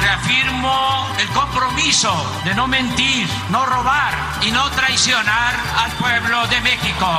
Reafirmo 0.00 1.08
el 1.18 1.28
compromiso 1.30 2.14
de 2.44 2.54
no 2.54 2.68
mentir, 2.68 3.26
no 3.50 3.66
robar 3.66 4.14
y 4.42 4.52
no 4.52 4.70
traicionar 4.70 5.54
al 5.78 5.90
pueblo 5.92 6.46
de 6.46 6.60
México. 6.60 7.18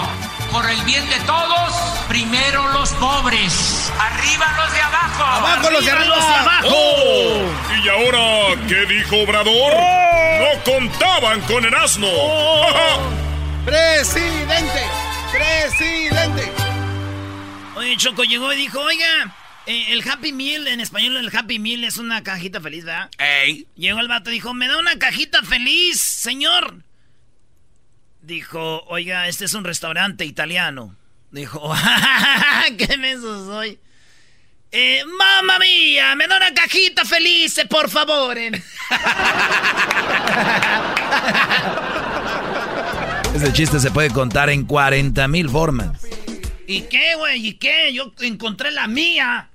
Por 0.56 0.70
el 0.70 0.82
bien 0.86 1.06
de 1.10 1.20
todos, 1.26 1.74
primero 2.08 2.72
los 2.72 2.90
pobres, 2.94 3.92
arriba 4.00 4.56
los 4.58 4.74
de 4.74 4.80
abajo. 4.80 5.24
¡Abajo 5.26 5.70
los 5.70 5.84
de 5.84 5.92
arriba! 5.92 6.16
los 6.16 6.26
de 6.26 6.34
abajo! 6.34 6.68
¡Oh! 6.70 7.84
¿Y 7.84 7.90
ahora 7.90 8.62
qué 8.66 8.86
dijo 8.86 9.18
Obrador? 9.18 9.74
No 10.40 10.64
contaban 10.64 11.42
con 11.42 11.66
Erasmo. 11.66 12.08
¡Presidente! 13.66 14.82
¡Presidente! 15.34 16.54
Oye, 17.76 17.98
Choco 17.98 18.24
llegó 18.24 18.54
y 18.54 18.56
dijo, 18.56 18.80
oiga, 18.80 19.36
eh, 19.66 19.88
el 19.90 20.10
Happy 20.10 20.32
Meal, 20.32 20.68
en 20.68 20.80
español 20.80 21.18
el 21.18 21.36
Happy 21.36 21.60
Meal 21.60 21.84
es 21.84 21.98
una 21.98 22.24
cajita 22.24 22.62
feliz, 22.62 22.86
¿verdad? 22.86 23.10
¡Ey! 23.18 23.68
Llegó 23.76 24.00
el 24.00 24.08
vato 24.08 24.30
y 24.30 24.36
dijo, 24.36 24.54
¿me 24.54 24.70
da 24.70 24.78
una 24.78 24.98
cajita 24.98 25.44
feliz, 25.44 26.00
señor? 26.00 26.78
Dijo, 28.26 28.84
oiga, 28.88 29.28
este 29.28 29.46
es 29.46 29.54
un 29.54 29.64
restaurante 29.64 30.26
italiano. 30.26 30.96
Dijo, 31.30 31.72
¿qué 32.78 32.98
menso 32.98 33.46
soy? 33.46 33.78
Eh, 34.72 35.04
mamma 35.06 35.60
mía, 35.60 36.16
me 36.16 36.28
da 36.28 36.38
una 36.38 36.52
cajita 36.56 37.06
feliz, 37.06 37.62
por 37.70 37.88
favor. 37.88 38.36
Ese 43.36 43.54
chiste 43.54 43.80
se 43.80 43.92
puede 43.92 44.10
contar 44.10 44.50
en 44.50 44.66
40 44.66 45.28
mil 45.28 45.48
formas. 45.48 46.02
¿Y 46.66 46.82
qué, 46.82 47.14
güey? 47.16 47.46
¿Y 47.46 47.54
qué? 47.54 47.94
Yo 47.94 48.12
encontré 48.22 48.72
la 48.72 48.88
mía. 48.88 49.52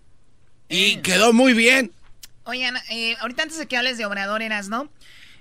Y 0.69 0.99
quedó 0.99 1.33
muy 1.33 1.55
bien. 1.55 1.91
Oigan, 2.45 2.77
eh, 2.91 3.17
ahorita 3.21 3.43
antes 3.43 3.59
de 3.59 3.67
que 3.67 3.77
hables 3.77 3.99
de 3.99 4.07
Obrador 4.07 4.43
Eras, 4.43 4.69
¿no? 4.69 4.89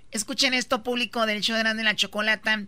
Escuchen 0.09 0.55
esto 0.55 0.81
público 0.81 1.27
del 1.27 1.41
show 1.41 1.55
de 1.55 1.61
Grande 1.61 1.83
la 1.83 1.95
Chocolata. 1.95 2.63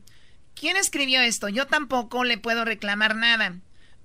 ¿Quién 0.56 0.78
escribió 0.78 1.22
esto? 1.22 1.50
Yo 1.50 1.68
tampoco 1.68 2.24
le 2.24 2.38
puedo 2.38 2.66
reclamar 2.66 3.16
nada. 3.16 3.56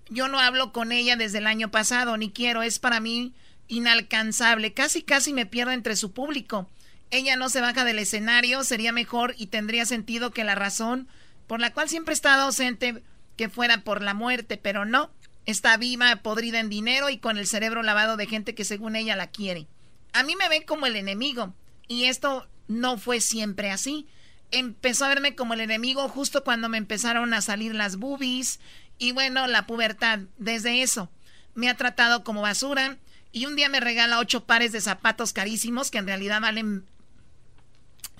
Yo 0.09 0.29
no 0.29 0.39
hablo 0.39 0.73
con 0.73 0.93
ella 0.93 1.17
desde 1.17 1.39
el 1.39 1.47
año 1.47 1.71
pasado, 1.71 2.17
ni 2.17 2.31
quiero. 2.31 2.63
Es 2.63 2.79
para 2.79 3.01
mí 3.01 3.35
inalcanzable. 3.69 4.73
Casi, 4.73 5.03
casi 5.03 5.33
me 5.33 5.47
pierdo 5.47 5.73
entre 5.73 5.97
su 5.97 6.13
público. 6.13 6.69
Ella 7.11 7.37
no 7.37 7.49
se 7.49 7.61
baja 7.61 7.85
del 7.85 7.99
escenario, 7.99 8.65
sería 8.65 8.93
mejor 8.93 9.35
y 9.37 9.47
tendría 9.47 9.87
sentido 9.87 10.33
que 10.33 10.45
la 10.45 10.55
razón 10.55 11.09
por 11.47 11.61
la 11.61 11.73
cual 11.73 11.89
siempre 11.89 12.15
estado 12.15 12.43
ausente 12.43 13.03
que 13.37 13.49
fuera 13.49 13.83
por 13.85 14.03
la 14.03 14.15
muerte, 14.15 14.57
pero 14.57 14.85
no. 14.85 15.11
Está 15.45 15.77
viva, 15.77 16.17
podrida 16.17 16.59
en 16.59 16.69
dinero 16.69 17.09
y 17.09 17.19
con 17.19 17.39
el 17.39 17.47
cerebro 17.47 17.83
lavado 17.85 18.17
de 18.17 18.27
gente 18.27 18.55
que 18.57 18.65
según 18.65 18.97
ella 18.97 19.15
la 19.15 19.29
quiere. 19.29 19.69
A 20.13 20.25
mí 20.25 20.35
me 20.35 20.49
ven 20.49 20.65
como 20.65 20.87
el 20.87 20.97
enemigo 20.97 21.55
y 21.87 22.05
esto 22.05 22.49
no 22.67 22.99
fue 22.99 23.21
siempre 23.21 23.71
así. 23.71 24.09
Empezó 24.51 25.05
a 25.05 25.09
verme 25.09 25.35
como 25.35 25.55
el 25.55 25.61
enemigo 25.61 26.09
justo 26.09 26.45
cuando 26.45 26.69
me 26.69 26.79
empezaron 26.79 27.35
a 27.35 27.41
salir 27.41 27.75
las 27.75 27.97
boobies 27.97 28.61
y 28.99 29.13
bueno, 29.13 29.47
la 29.47 29.67
pubertad. 29.67 30.21
Desde 30.39 30.83
eso 30.83 31.11
me 31.55 31.69
ha 31.69 31.77
tratado 31.77 32.23
como 32.25 32.43
basura 32.43 32.99
y 33.33 33.47
un 33.47 33.57
día 33.57 33.69
me 33.69 33.81
regala 33.81 34.19
ocho 34.19 34.45
pares 34.45 34.73
de 34.73 34.81
zapatos 34.81 35.33
carísimos 35.33 35.91
que 35.91 35.99
en 35.99 36.07
realidad 36.07 36.41
valen, 36.41 36.85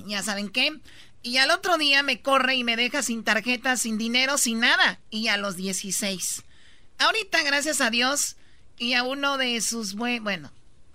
ya 0.07 0.23
saben 0.23 0.49
qué. 0.49 0.81
Y 1.23 1.39
al 1.39 1.51
otro 1.51 1.79
día 1.79 2.03
me 2.03 2.21
corre 2.21 2.55
y 2.55 2.65
me 2.65 2.77
deja 2.77 3.03
sin 3.03 3.25
tarjeta, 3.25 3.77
sin 3.77 3.99
dinero, 3.99 4.39
sin 4.39 4.61
nada. 4.61 5.01
Y 5.11 5.29
a 5.29 5.37
los 5.37 5.57
16. 5.57 6.45
Ahorita, 6.99 7.43
gracias 7.43 7.81
a 7.81 7.91
Dios, 7.91 8.37
y 8.79 8.95
a 8.95 9.03
uno 9.03 9.39
de 9.39 9.61
sus, 9.61 9.95
bueno, 9.95 10.53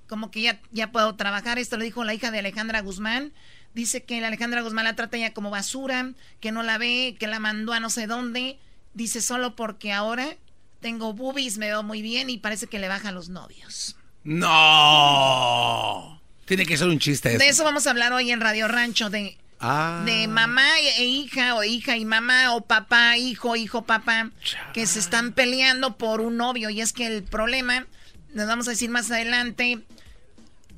como 0.08 0.32
que 0.32 0.42
ya, 0.42 0.62
ya 0.72 0.92
puedo 0.92 1.16
trabajar. 1.16 1.60
Esto 1.60 1.78
lo 1.78 1.84
dijo 1.84 2.04
la 2.04 2.14
hija 2.14 2.32
de 2.32 2.40
Alejandra 2.40 2.82
Guzmán. 2.82 3.34
Dice 3.74 4.04
que 4.04 4.20
la 4.22 4.28
Alejandra 4.28 4.62
Guzmán 4.62 4.86
la 4.86 4.96
trata 4.96 5.18
ya 5.18 5.34
como 5.34 5.50
basura, 5.50 6.12
que 6.40 6.52
no 6.52 6.62
la 6.64 6.78
ve, 6.78 7.16
que 7.20 7.28
la 7.28 7.40
mandó 7.40 7.74
a 7.74 7.80
no 7.80 7.90
sé 7.90 8.08
dónde. 8.08 8.60
Dice 8.94 9.22
solo 9.22 9.56
porque 9.56 9.94
ahora 9.94 10.36
tengo 10.82 11.14
boobies, 11.14 11.58
me 11.58 11.68
veo 11.68 11.84
muy 11.84 12.02
bien 12.02 12.30
y 12.30 12.38
parece 12.38 12.68
que 12.68 12.80
le 12.80 12.88
bajan 12.90 13.16
los 13.16 13.30
novios. 13.30 13.96
No. 14.24 16.22
Tiene 16.46 16.66
que 16.66 16.78
ser 16.78 16.88
un 16.88 17.00
chiste. 17.00 17.38
De 17.38 17.48
eso 17.48 17.64
vamos 17.64 17.88
a 17.88 17.92
hablar 17.92 18.12
hoy 18.14 18.32
en 18.32 18.42
Radio 18.42 18.68
Rancho, 18.68 19.10
de 19.10 19.38
Ah. 19.64 20.02
De 20.06 20.28
mamá 20.28 20.80
e 20.80 21.06
hija, 21.06 21.54
o 21.54 21.64
hija 21.64 21.96
y 21.96 22.04
mamá, 22.04 22.56
o 22.56 22.62
papá, 22.62 23.18
hijo, 23.18 23.56
hijo, 23.56 23.84
papá, 23.84 24.32
que 24.74 24.88
se 24.88 24.98
están 24.98 25.34
peleando 25.34 25.98
por 25.98 26.20
un 26.20 26.36
novio. 26.36 26.72
Y 26.72 26.82
es 26.82 26.94
que 26.94 27.06
el 27.06 27.22
problema, 27.22 27.86
nos 28.34 28.48
vamos 28.48 28.68
a 28.68 28.72
decir 28.72 28.90
más 28.90 29.12
adelante, 29.12 29.78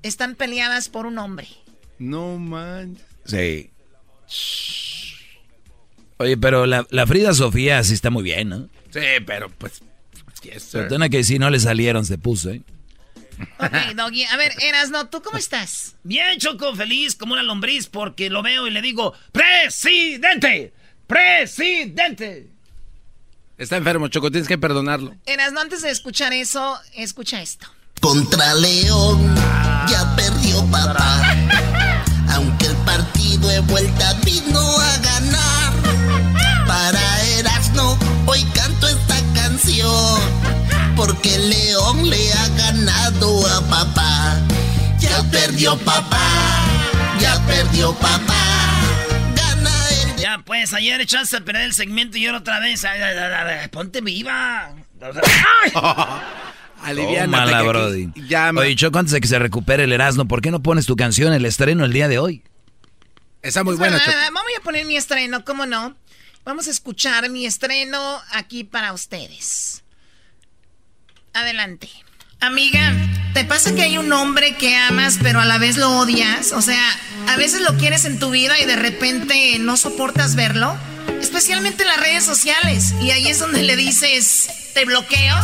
están 0.01 0.35
peleadas 0.35 0.89
por 0.89 1.05
un 1.05 1.17
hombre. 1.17 1.47
No 1.99 2.37
man. 2.37 2.97
Sí. 3.25 3.71
Oye, 6.17 6.37
pero 6.37 6.65
la, 6.65 6.85
Frida 7.07 7.33
Sofía 7.33 7.83
sí 7.83 7.93
está 7.93 8.09
muy 8.09 8.23
bien, 8.23 8.49
¿no? 8.49 8.69
Sí, 8.91 9.01
pero 9.25 9.49
pues. 9.49 9.81
Yes, 10.43 10.75
que 11.09 11.23
si 11.23 11.39
no 11.39 11.49
le 11.49 11.59
salieron, 11.59 12.05
se 12.05 12.17
puso, 12.17 12.49
¿eh? 12.49 12.61
Ok, 13.59 13.95
Doggy. 13.95 14.25
A 14.25 14.37
ver, 14.37 14.51
Erasno, 14.61 15.07
¿tú 15.07 15.21
cómo 15.21 15.37
estás? 15.37 15.95
Bien, 16.03 16.37
Choco, 16.37 16.75
feliz 16.75 17.15
como 17.15 17.33
una 17.33 17.43
lombriz 17.43 17.87
porque 17.87 18.29
lo 18.29 18.43
veo 18.43 18.67
y 18.67 18.71
le 18.71 18.81
digo, 18.81 19.13
¡Presidente! 19.31 20.73
¡Presidente! 21.07 22.49
Está 23.57 23.77
enfermo, 23.77 24.07
Choco, 24.07 24.31
tienes 24.31 24.47
que 24.47 24.57
perdonarlo. 24.57 25.15
Erasno, 25.25 25.61
antes 25.61 25.81
de 25.81 25.91
escuchar 25.91 26.33
eso, 26.33 26.77
escucha 26.93 27.41
esto. 27.41 27.67
Contra 28.01 28.53
León, 28.55 29.35
papá. 30.73 31.21
Aunque 32.33 32.65
el 32.65 32.75
partido 32.77 33.47
de 33.47 33.59
vuelta 33.61 34.13
vino 34.25 34.59
a 34.59 34.97
ganar. 34.97 35.73
Para 36.67 37.21
Erasno, 37.37 37.97
hoy 38.25 38.43
canto 38.55 38.87
esta 38.87 39.15
canción 39.33 40.19
porque 40.95 41.37
león 41.37 42.09
le 42.09 42.33
ha 42.33 42.47
ganado 42.49 43.47
a 43.47 43.61
papá. 43.69 44.37
Ya 44.99 45.23
perdió 45.31 45.77
papá, 45.79 46.65
ya 47.19 47.39
perdió 47.45 47.93
papá. 47.93 48.43
Gana 49.35 49.89
el... 49.89 50.15
Ya, 50.15 50.39
pues 50.45 50.73
ayer 50.73 51.01
echaste 51.01 51.37
a 51.37 51.41
perder 51.41 51.63
el 51.63 51.73
segmento 51.73 52.17
y 52.17 52.25
ahora 52.25 52.39
otra 52.39 52.59
vez. 52.59 52.85
Ponte 53.71 54.01
viva. 54.01 54.73
Aliviana, 56.83 57.45
la 57.45 57.61
Brody. 57.61 58.09
Oye, 58.57 58.75
Choco, 58.75 58.99
antes 58.99 59.13
de 59.13 59.21
que 59.21 59.27
se 59.27 59.39
recupere 59.39 59.83
el 59.83 59.91
Erasmo, 59.91 60.27
¿por 60.27 60.41
qué 60.41 60.51
no 60.51 60.61
pones 60.61 60.85
tu 60.85 60.95
canción, 60.95 61.33
el 61.33 61.45
estreno, 61.45 61.85
el 61.85 61.93
día 61.93 62.07
de 62.07 62.19
hoy? 62.19 62.43
Está 63.41 63.63
muy 63.63 63.75
buena, 63.75 63.99
Choco. 63.99 64.17
Vamos 64.33 64.51
a 64.59 64.63
poner 64.63 64.85
mi 64.85 64.95
estreno, 64.95 65.43
¿cómo 65.43 65.65
no? 65.65 65.95
Vamos 66.45 66.67
a 66.67 66.71
escuchar 66.71 67.29
mi 67.29 67.45
estreno 67.45 68.21
aquí 68.31 68.63
para 68.63 68.93
ustedes. 68.93 69.83
Adelante. 71.33 71.89
Amiga, 72.43 72.93
¿te 73.33 73.45
pasa 73.45 73.73
que 73.73 73.83
hay 73.83 73.97
un 73.97 74.11
hombre 74.11 74.57
que 74.57 74.75
amas 74.75 75.17
pero 75.23 75.39
a 75.39 75.45
la 75.45 75.57
vez 75.57 75.77
lo 75.77 75.97
odias? 75.97 76.51
O 76.51 76.61
sea, 76.61 76.83
a 77.29 77.37
veces 77.37 77.61
lo 77.61 77.77
quieres 77.77 78.03
en 78.03 78.19
tu 78.19 78.31
vida 78.31 78.59
y 78.59 78.65
de 78.65 78.75
repente 78.75 79.57
no 79.59 79.77
soportas 79.77 80.35
verlo. 80.35 80.75
Especialmente 81.21 81.83
en 81.83 81.87
las 81.87 82.01
redes 82.01 82.25
sociales. 82.25 82.95
Y 83.01 83.11
ahí 83.11 83.29
es 83.29 83.39
donde 83.39 83.63
le 83.63 83.77
dices, 83.77 84.49
te 84.73 84.83
bloqueo, 84.83 85.37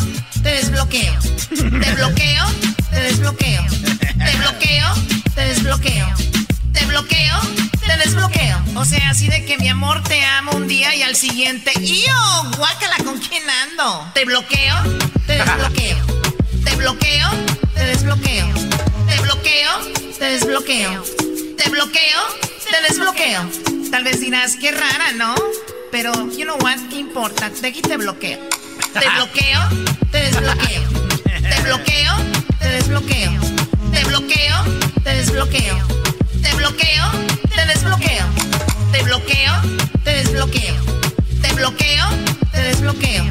te 0.44 0.50
desbloqueo. 0.50 1.18
Te 1.50 1.96
bloqueo, 1.96 2.46
te 2.92 3.00
desbloqueo. 3.00 3.64
Te 4.18 4.38
bloqueo, 4.38 4.94
te 5.36 5.42
desbloqueo. 5.46 6.08
Te 6.74 6.86
bloqueo, 6.86 7.40
te 7.88 7.98
desbloqueo. 7.98 8.62
O 8.76 8.84
sea, 8.84 9.12
así 9.12 9.30
de 9.30 9.46
que 9.46 9.58
mi 9.58 9.70
amor 9.70 10.04
te 10.04 10.22
amo 10.26 10.52
un 10.52 10.68
día 10.68 10.94
y 10.94 11.04
al 11.04 11.16
siguiente, 11.16 11.72
¡yo! 11.82 12.52
Guácala, 12.58 12.98
¿con 13.06 13.18
quién 13.20 13.44
ando? 13.50 14.12
Te 14.14 14.26
bloqueo, 14.26 14.76
te 15.26 15.36
desbloqueo. 15.38 16.19
Te 16.64 16.76
bloqueo, 16.76 17.30
te 17.74 17.84
desbloqueo. 17.84 18.48
Te 19.08 19.22
bloqueo, 19.22 19.72
te 20.18 20.26
desbloqueo. 20.26 21.04
Te 21.58 21.70
bloqueo, 21.70 22.22
te 22.70 22.82
desbloqueo. 22.88 23.50
Tal 23.92 24.04
vez 24.04 24.20
dirás, 24.20 24.56
qué 24.56 24.72
rara, 24.72 25.12
¿no? 25.14 25.36
Pero, 25.92 26.12
you 26.32 26.44
know 26.44 26.58
what, 26.62 26.78
¿qué 26.90 26.98
importa? 26.98 27.50
De 27.50 27.68
aquí 27.68 27.82
te 27.82 27.98
bloqueo. 27.98 28.40
Te 28.94 29.10
bloqueo, 29.16 29.60
te 30.12 30.20
desbloqueo. 30.20 30.84
Te 31.24 31.62
bloqueo, 31.64 32.14
te 32.60 32.68
desbloqueo. 32.70 33.32
Te 33.92 34.04
bloqueo, 34.06 34.56
te 35.04 35.10
desbloqueo. 35.16 35.78
Te 36.42 36.56
bloqueo, 36.56 37.06
te 37.56 37.66
desbloqueo. 37.66 38.26
Te 38.92 39.04
bloqueo, 39.04 39.54
te 40.04 40.12
desbloqueo. 40.12 40.76
Te 41.42 41.54
bloqueo, 41.54 42.06
te 42.52 42.62
desbloqueo. 42.62 43.26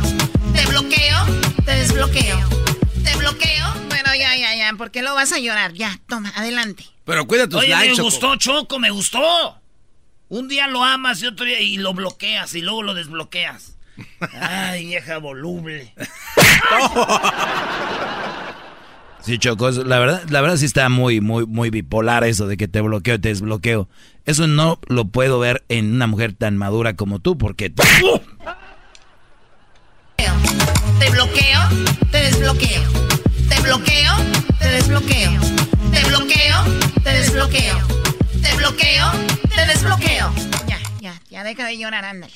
Te 0.55 0.67
bloqueo, 0.67 1.27
te 1.65 1.75
desbloqueo. 1.77 2.68
Te 3.11 3.17
bloqueo. 3.19 3.67
Bueno, 3.89 4.11
ya, 4.19 4.37
ya, 4.37 4.55
ya. 4.55 4.73
¿Por 4.77 4.91
qué 4.91 5.03
lo 5.03 5.15
vas 5.15 5.33
a 5.33 5.39
llorar? 5.39 5.73
Ya, 5.73 5.99
toma, 6.09 6.33
adelante. 6.37 6.85
Pero 7.05 7.27
cuida 7.27 7.49
tus 7.49 7.61
Oye, 7.61 7.71
likes, 7.71 7.97
me 7.97 8.03
gustó, 8.03 8.37
Choco, 8.37 8.79
me 8.79 8.91
gustó. 8.91 9.61
Un 10.29 10.49
día 10.49 10.67
lo 10.67 10.85
amas 10.85 11.23
y 11.23 11.27
otro 11.27 11.47
día 11.47 11.61
y 11.61 11.79
lo 11.79 11.95
bloqueas 11.95 12.55
y 12.55 12.61
luego 12.61 12.83
lo 12.83 12.95
desbloqueas. 12.95 13.79
Ay, 14.33 14.87
vieja 14.87 15.19
voluble. 15.19 15.95
Sí, 19.21 19.37
Choco, 19.37 19.71
la 19.71 19.99
verdad, 19.99 20.23
la 20.31 20.41
verdad 20.41 20.57
sí 20.57 20.65
está 20.65 20.89
muy, 20.89 21.21
muy, 21.21 21.45
muy 21.45 21.69
bipolar 21.69 22.25
eso 22.25 22.47
de 22.47 22.57
que 22.57 22.67
te 22.67 22.81
bloqueo 22.81 23.17
y 23.17 23.19
te 23.19 23.29
desbloqueo. 23.29 23.87
Eso 24.25 24.47
no 24.47 24.79
lo 24.87 25.09
puedo 25.09 25.39
ver 25.39 25.65
en 25.69 25.93
una 25.93 26.07
mujer 26.07 26.33
tan 26.33 26.57
madura 26.57 26.97
como 26.97 27.19
tú, 27.19 27.37
porque... 27.37 27.71
Te 30.99 31.11
bloqueo, 31.11 31.61
te 32.11 32.19
desbloqueo. 32.19 32.83
Te 33.49 33.61
bloqueo, 33.61 34.17
te 34.59 34.69
desbloqueo. 34.69 35.41
Te 35.93 36.05
bloqueo, 36.09 36.65
te 37.03 37.11
desbloqueo. 37.11 37.79
Te 38.43 38.57
bloqueo, 38.57 39.13
te 39.55 39.67
desbloqueo. 39.67 40.35
Ya, 40.67 40.81
ya, 41.01 41.21
ya 41.31 41.45
deja 41.45 41.67
de 41.67 41.79
llorar, 41.79 42.05
ándale. 42.05 42.33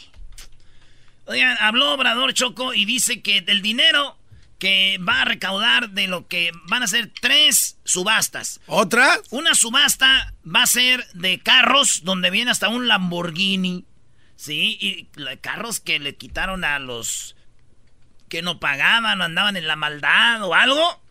Oigan, 1.26 1.56
habló 1.60 1.92
Obrador 1.92 2.34
Choco 2.34 2.74
y 2.74 2.84
dice 2.84 3.22
que 3.22 3.40
del 3.40 3.62
dinero 3.62 4.18
que 4.58 4.98
va 4.98 5.22
a 5.22 5.24
recaudar 5.24 5.90
de 5.90 6.06
lo 6.06 6.28
que 6.28 6.52
van 6.68 6.84
a 6.84 6.86
ser 6.86 7.10
tres 7.20 7.78
subastas. 7.84 8.60
¿Otra? 8.66 9.20
Una 9.30 9.54
subasta 9.54 10.34
va 10.44 10.62
a 10.62 10.66
ser 10.68 11.04
de 11.14 11.40
carros 11.40 12.04
donde 12.04 12.30
viene 12.30 12.52
hasta 12.52 12.68
un 12.68 12.86
Lamborghini. 12.86 13.86
Sí, 14.36 14.78
y 14.80 15.08
carros 15.40 15.80
que 15.80 15.98
le 15.98 16.14
quitaron 16.14 16.64
a 16.64 16.78
los 16.78 17.34
que 18.32 18.40
no 18.40 18.58
pagaban 18.58 19.20
o 19.20 19.24
andaban 19.24 19.58
en 19.58 19.66
la 19.68 19.76
maldad 19.76 20.42
o 20.42 20.54
algo. 20.54 21.02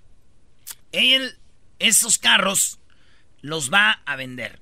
Él, 0.91 1.38
esos 1.77 2.17
carros, 2.17 2.79
los 3.41 3.71
va 3.71 4.01
a 4.07 4.15
vender. 4.15 4.60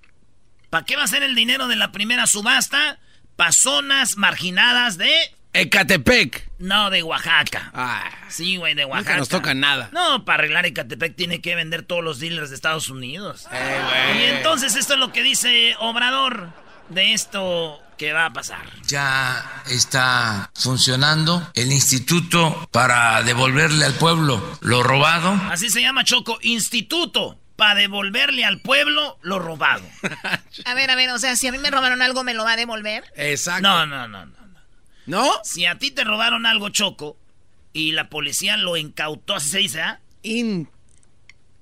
¿Para 0.70 0.84
qué 0.84 0.98
va 0.98 1.04
a 1.04 1.08
ser 1.08 1.24
el 1.24 1.36
dinero 1.36 1.70
de 1.70 1.78
la 1.78 1.94
primera 1.94 2.28
subasta? 2.28 3.00
Para 3.38 3.54
zonas 3.54 4.18
marginadas 4.18 4.98
de 4.98 5.10
Ecatepec. 5.54 6.50
No, 6.60 6.90
de 6.90 7.02
Oaxaca. 7.02 7.72
Ah, 7.74 8.12
Sí, 8.28 8.58
güey, 8.58 8.74
de 8.76 8.84
Oaxaca. 8.84 9.12
nunca 9.12 9.18
nos 9.20 9.30
toca 9.30 9.54
nada. 9.54 9.90
No, 9.94 10.26
para 10.26 10.40
arreglar 10.40 10.66
Ecatepec 10.66 11.16
tiene 11.16 11.40
que 11.40 11.56
vender 11.56 11.84
todos 11.84 12.04
los 12.04 12.20
dealers 12.20 12.50
de 12.50 12.58
Estados 12.58 12.90
Unidos. 12.90 13.48
Eh. 13.54 14.16
Y 14.20 14.24
entonces 14.36 14.76
esto 14.76 14.96
es 14.96 15.00
lo 15.00 15.14
que 15.14 15.24
dice 15.24 15.78
Obrador 15.80 16.52
de 16.90 17.14
esto 17.14 17.82
que 18.00 18.14
va 18.14 18.26
a 18.28 18.34
pasar. 18.34 18.66
Ya 18.88 19.62
está 19.68 20.50
funcionando 20.56 21.52
el 21.54 21.72
instituto 21.72 22.68
para 22.72 23.22
devolverle 23.24 23.84
al 23.86 23.94
pueblo 23.96 24.42
lo 24.62 24.82
robado. 24.82 25.34
Así 25.52 25.70
se 25.70 25.82
llama 25.82 26.04
Choco, 26.06 26.40
Instituto 26.42 27.38
para 27.58 27.76
devolverle 27.76 28.46
al 28.46 28.62
pueblo 28.62 29.20
lo 29.22 29.38
robado. 29.38 29.84
A 30.66 30.74
ver, 30.74 30.90
a 30.90 30.96
ver, 30.96 31.10
o 31.10 31.20
sea, 31.20 31.36
si 31.36 31.46
a 31.48 31.52
mí 31.52 31.58
me 31.58 31.70
robaron 31.70 32.02
algo, 32.02 32.24
¿me 32.24 32.34
lo 32.34 32.46
va 32.46 32.54
a 32.54 32.56
devolver? 32.56 33.04
Exacto. 33.18 33.68
No, 33.68 33.86
no, 33.86 34.08
no, 34.08 34.26
no. 34.26 34.36
¿No? 35.06 35.32
Si 35.44 35.66
a 35.66 35.76
ti 35.78 35.92
te 35.92 36.04
robaron 36.06 36.46
algo, 36.46 36.70
Choco, 36.70 37.18
y 37.74 37.92
la 37.92 38.10
policía 38.10 38.56
lo 38.58 38.78
incautó, 38.78 39.36
así 39.36 39.50
se 39.50 39.58
dice, 39.60 39.82
¿ah? 39.82 40.00
In- 40.24 40.70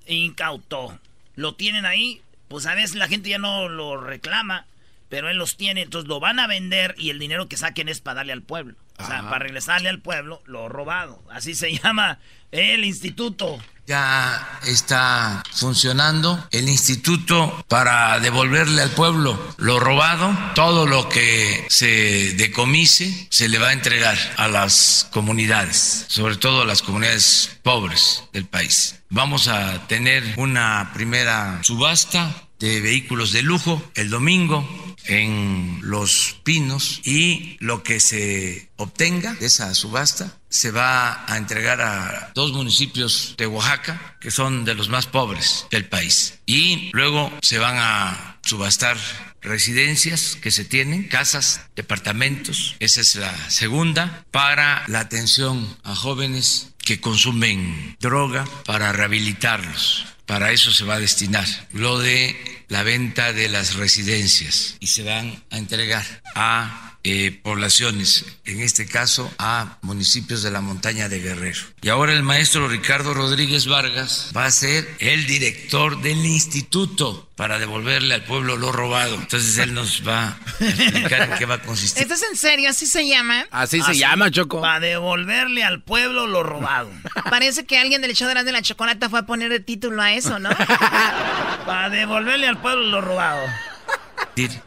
Incautó. 0.06 0.98
Lo 1.34 1.54
tienen 1.54 1.84
ahí, 1.84 2.22
pues 2.48 2.66
a 2.66 2.74
veces 2.74 2.94
la 2.96 3.08
gente 3.08 3.28
ya 3.30 3.38
no 3.38 3.68
lo 3.68 4.00
reclama, 4.00 4.66
pero 5.08 5.30
él 5.30 5.36
los 5.36 5.56
tiene, 5.56 5.82
entonces 5.82 6.08
lo 6.08 6.20
van 6.20 6.38
a 6.38 6.46
vender 6.46 6.94
y 6.98 7.10
el 7.10 7.18
dinero 7.18 7.48
que 7.48 7.56
saquen 7.56 7.88
es 7.88 8.00
para 8.00 8.16
darle 8.16 8.32
al 8.32 8.42
pueblo. 8.42 8.76
O 8.98 9.06
sea, 9.06 9.22
para 9.22 9.38
regresarle 9.38 9.88
al 9.88 10.00
pueblo 10.00 10.42
lo 10.46 10.68
robado. 10.68 11.22
Así 11.30 11.54
se 11.54 11.72
llama 11.82 12.18
el 12.50 12.84
instituto. 12.84 13.58
Ya 13.86 14.60
está 14.66 15.42
funcionando 15.50 16.46
el 16.50 16.68
instituto 16.68 17.64
para 17.68 18.20
devolverle 18.20 18.82
al 18.82 18.90
pueblo 18.90 19.38
lo 19.56 19.80
robado. 19.80 20.36
Todo 20.54 20.84
lo 20.84 21.08
que 21.08 21.66
se 21.70 22.34
decomise 22.34 23.28
se 23.30 23.48
le 23.48 23.58
va 23.58 23.68
a 23.68 23.72
entregar 23.72 24.18
a 24.36 24.48
las 24.48 25.08
comunidades, 25.10 26.04
sobre 26.08 26.36
todo 26.36 26.62
a 26.62 26.66
las 26.66 26.82
comunidades 26.82 27.58
pobres 27.62 28.24
del 28.34 28.44
país. 28.44 29.00
Vamos 29.08 29.48
a 29.48 29.86
tener 29.86 30.34
una 30.36 30.90
primera 30.92 31.60
subasta 31.62 32.47
de 32.58 32.80
vehículos 32.80 33.32
de 33.32 33.42
lujo 33.42 33.82
el 33.94 34.10
domingo 34.10 34.66
en 35.04 35.80
Los 35.82 36.36
Pinos 36.44 37.00
y 37.04 37.56
lo 37.60 37.82
que 37.82 38.00
se 38.00 38.68
obtenga 38.76 39.34
de 39.34 39.46
esa 39.46 39.74
subasta 39.74 40.38
se 40.48 40.70
va 40.70 41.24
a 41.30 41.36
entregar 41.36 41.80
a 41.80 42.32
dos 42.34 42.52
municipios 42.52 43.34
de 43.36 43.46
Oaxaca 43.46 44.16
que 44.20 44.30
son 44.30 44.64
de 44.64 44.74
los 44.74 44.88
más 44.88 45.06
pobres 45.06 45.66
del 45.70 45.86
país 45.86 46.38
y 46.46 46.90
luego 46.92 47.32
se 47.42 47.58
van 47.58 47.76
a 47.78 48.38
subastar 48.42 48.96
residencias 49.42 50.36
que 50.40 50.50
se 50.50 50.64
tienen, 50.64 51.04
casas, 51.04 51.62
departamentos, 51.76 52.76
esa 52.80 53.00
es 53.00 53.14
la 53.16 53.50
segunda, 53.50 54.24
para 54.30 54.84
la 54.88 55.00
atención 55.00 55.76
a 55.84 55.94
jóvenes 55.94 56.70
que 56.84 57.00
consumen 57.00 57.96
droga, 58.00 58.46
para 58.64 58.92
rehabilitarlos. 58.92 60.06
Para 60.28 60.52
eso 60.52 60.70
se 60.72 60.84
va 60.84 60.96
a 60.96 61.00
destinar 61.00 61.48
lo 61.72 61.98
de 61.98 62.36
la 62.68 62.82
venta 62.82 63.32
de 63.32 63.48
las 63.48 63.76
residencias 63.76 64.76
y 64.78 64.88
se 64.88 65.02
van 65.02 65.42
a 65.48 65.56
entregar 65.56 66.04
a 66.34 66.87
eh, 67.10 67.40
poblaciones, 67.42 68.26
en 68.44 68.60
este 68.60 68.86
caso 68.86 69.32
a 69.38 69.78
municipios 69.82 70.42
de 70.42 70.50
la 70.50 70.60
montaña 70.60 71.08
de 71.08 71.20
Guerrero. 71.20 71.60
Y 71.80 71.88
ahora 71.88 72.12
el 72.12 72.22
maestro 72.22 72.68
Ricardo 72.68 73.14
Rodríguez 73.14 73.66
Vargas 73.66 74.30
va 74.36 74.44
a 74.44 74.50
ser 74.50 74.86
el 74.98 75.26
director 75.26 76.02
del 76.02 76.24
instituto 76.26 77.30
para 77.34 77.58
devolverle 77.58 78.14
al 78.14 78.24
pueblo 78.24 78.56
lo 78.56 78.72
robado. 78.72 79.14
Entonces 79.14 79.56
él 79.58 79.72
nos 79.72 80.06
va 80.06 80.26
a 80.26 80.38
explicar 80.60 81.30
en 81.30 81.38
qué 81.38 81.46
va 81.46 81.54
a 81.54 81.62
consistir. 81.62 82.02
¿Esto 82.02 82.14
es 82.14 82.22
en 82.30 82.36
serio? 82.36 82.68
¿Así 82.68 82.84
se 82.84 83.06
llama? 83.06 83.46
Así 83.52 83.80
se 83.80 83.96
llama, 83.96 84.30
Choco. 84.30 84.60
Para 84.60 84.80
devolverle 84.80 85.62
al 85.62 85.82
pueblo 85.82 86.26
lo 86.26 86.42
robado. 86.42 86.90
Parece 87.30 87.64
que 87.64 87.78
alguien 87.78 88.02
del 88.02 88.14
de 88.14 88.44
de 88.44 88.52
la 88.52 88.60
chocolata 88.60 89.08
fue 89.08 89.20
a 89.20 89.22
poner 89.26 89.52
el 89.52 89.64
título 89.64 90.02
a 90.02 90.12
eso, 90.12 90.38
¿no? 90.38 90.50
Para 91.66 91.88
devolverle 91.90 92.48
al 92.48 92.60
pueblo 92.60 92.82
lo 92.82 93.00
robado. 93.00 93.46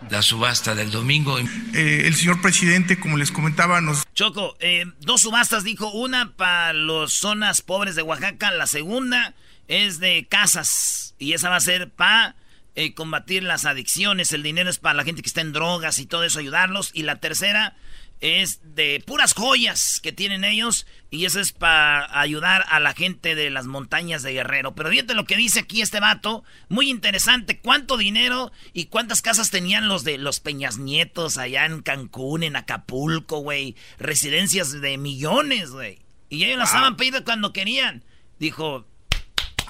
La 0.10 0.22
subasta 0.22 0.76
del 0.76 0.92
domingo. 0.92 1.40
Eh, 1.40 2.04
el 2.06 2.16
señor 2.16 2.42
presidente, 2.42 3.00
como 3.00 3.18
les 3.18 3.32
comentaba, 3.32 3.80
nos... 3.80 4.04
Choco, 4.14 4.58
eh, 4.60 4.86
dos 5.00 5.22
subastas 5.22 5.64
dijo, 5.64 5.90
una 5.92 6.34
para 6.34 6.74
las 6.74 7.14
zonas 7.14 7.62
pobres 7.62 7.96
de 7.96 8.02
Oaxaca, 8.02 8.52
la 8.52 8.68
segunda 8.68 9.34
es 9.68 10.00
de 10.00 10.28
casas 10.30 11.16
y 11.20 11.34
esa 11.34 11.50
va 11.50 11.56
a 11.56 11.62
ser 11.62 11.90
para 11.90 12.36
eh, 12.76 12.94
combatir 12.94 13.44
las 13.44 13.66
adicciones, 13.66 14.34
el 14.34 14.44
dinero 14.44 14.70
es 14.70 14.80
para 14.80 14.96
la 14.96 15.04
gente 15.06 15.22
que 15.22 15.28
está 15.28 15.42
en 15.42 15.54
drogas 15.54 16.00
y 16.00 16.06
todo 16.06 16.26
eso, 16.26 16.40
ayudarlos, 16.40 16.92
y 16.94 17.04
la 17.04 17.18
tercera 17.18 17.76
es 18.22 18.60
de 18.76 19.04
puras 19.06 19.34
joyas 19.34 20.00
que 20.02 20.12
tienen 20.12 20.44
ellos 20.44 20.86
y 21.10 21.26
eso 21.26 21.40
es 21.40 21.52
para 21.52 22.20
ayudar 22.20 22.64
a 22.70 22.80
la 22.80 22.94
gente 22.94 23.36
de 23.36 23.50
las 23.50 23.66
montañas 23.66 24.22
de 24.24 24.34
Guerrero. 24.34 24.74
Pero 24.76 24.90
fíjate 24.90 25.16
lo 25.16 25.26
que 25.26 25.36
dice 25.36 25.62
aquí 25.62 25.82
este 25.82 26.00
vato, 26.00 26.44
muy 26.70 26.90
interesante, 26.90 27.60
cuánto 27.60 27.98
dinero 27.98 28.52
y 28.74 28.86
cuántas 28.86 29.22
casas 29.22 29.50
tenían 29.50 29.88
los 29.88 30.04
de 30.04 30.20
los 30.20 30.40
Peñas 30.40 30.78
Nietos 30.78 31.38
allá 31.38 31.66
en 31.66 31.82
Cancún, 31.82 32.44
en 32.44 32.56
Acapulco, 32.56 33.40
güey, 33.40 33.76
residencias 33.98 34.80
de 34.80 34.98
millones, 34.98 35.72
güey. 35.72 36.00
Y 36.30 36.46
ellos 36.46 36.60
las 36.60 36.70
estaban 36.70 36.96
pidiendo 36.96 37.26
cuando 37.26 37.52
querían. 37.52 38.06
Dijo, 38.40 38.88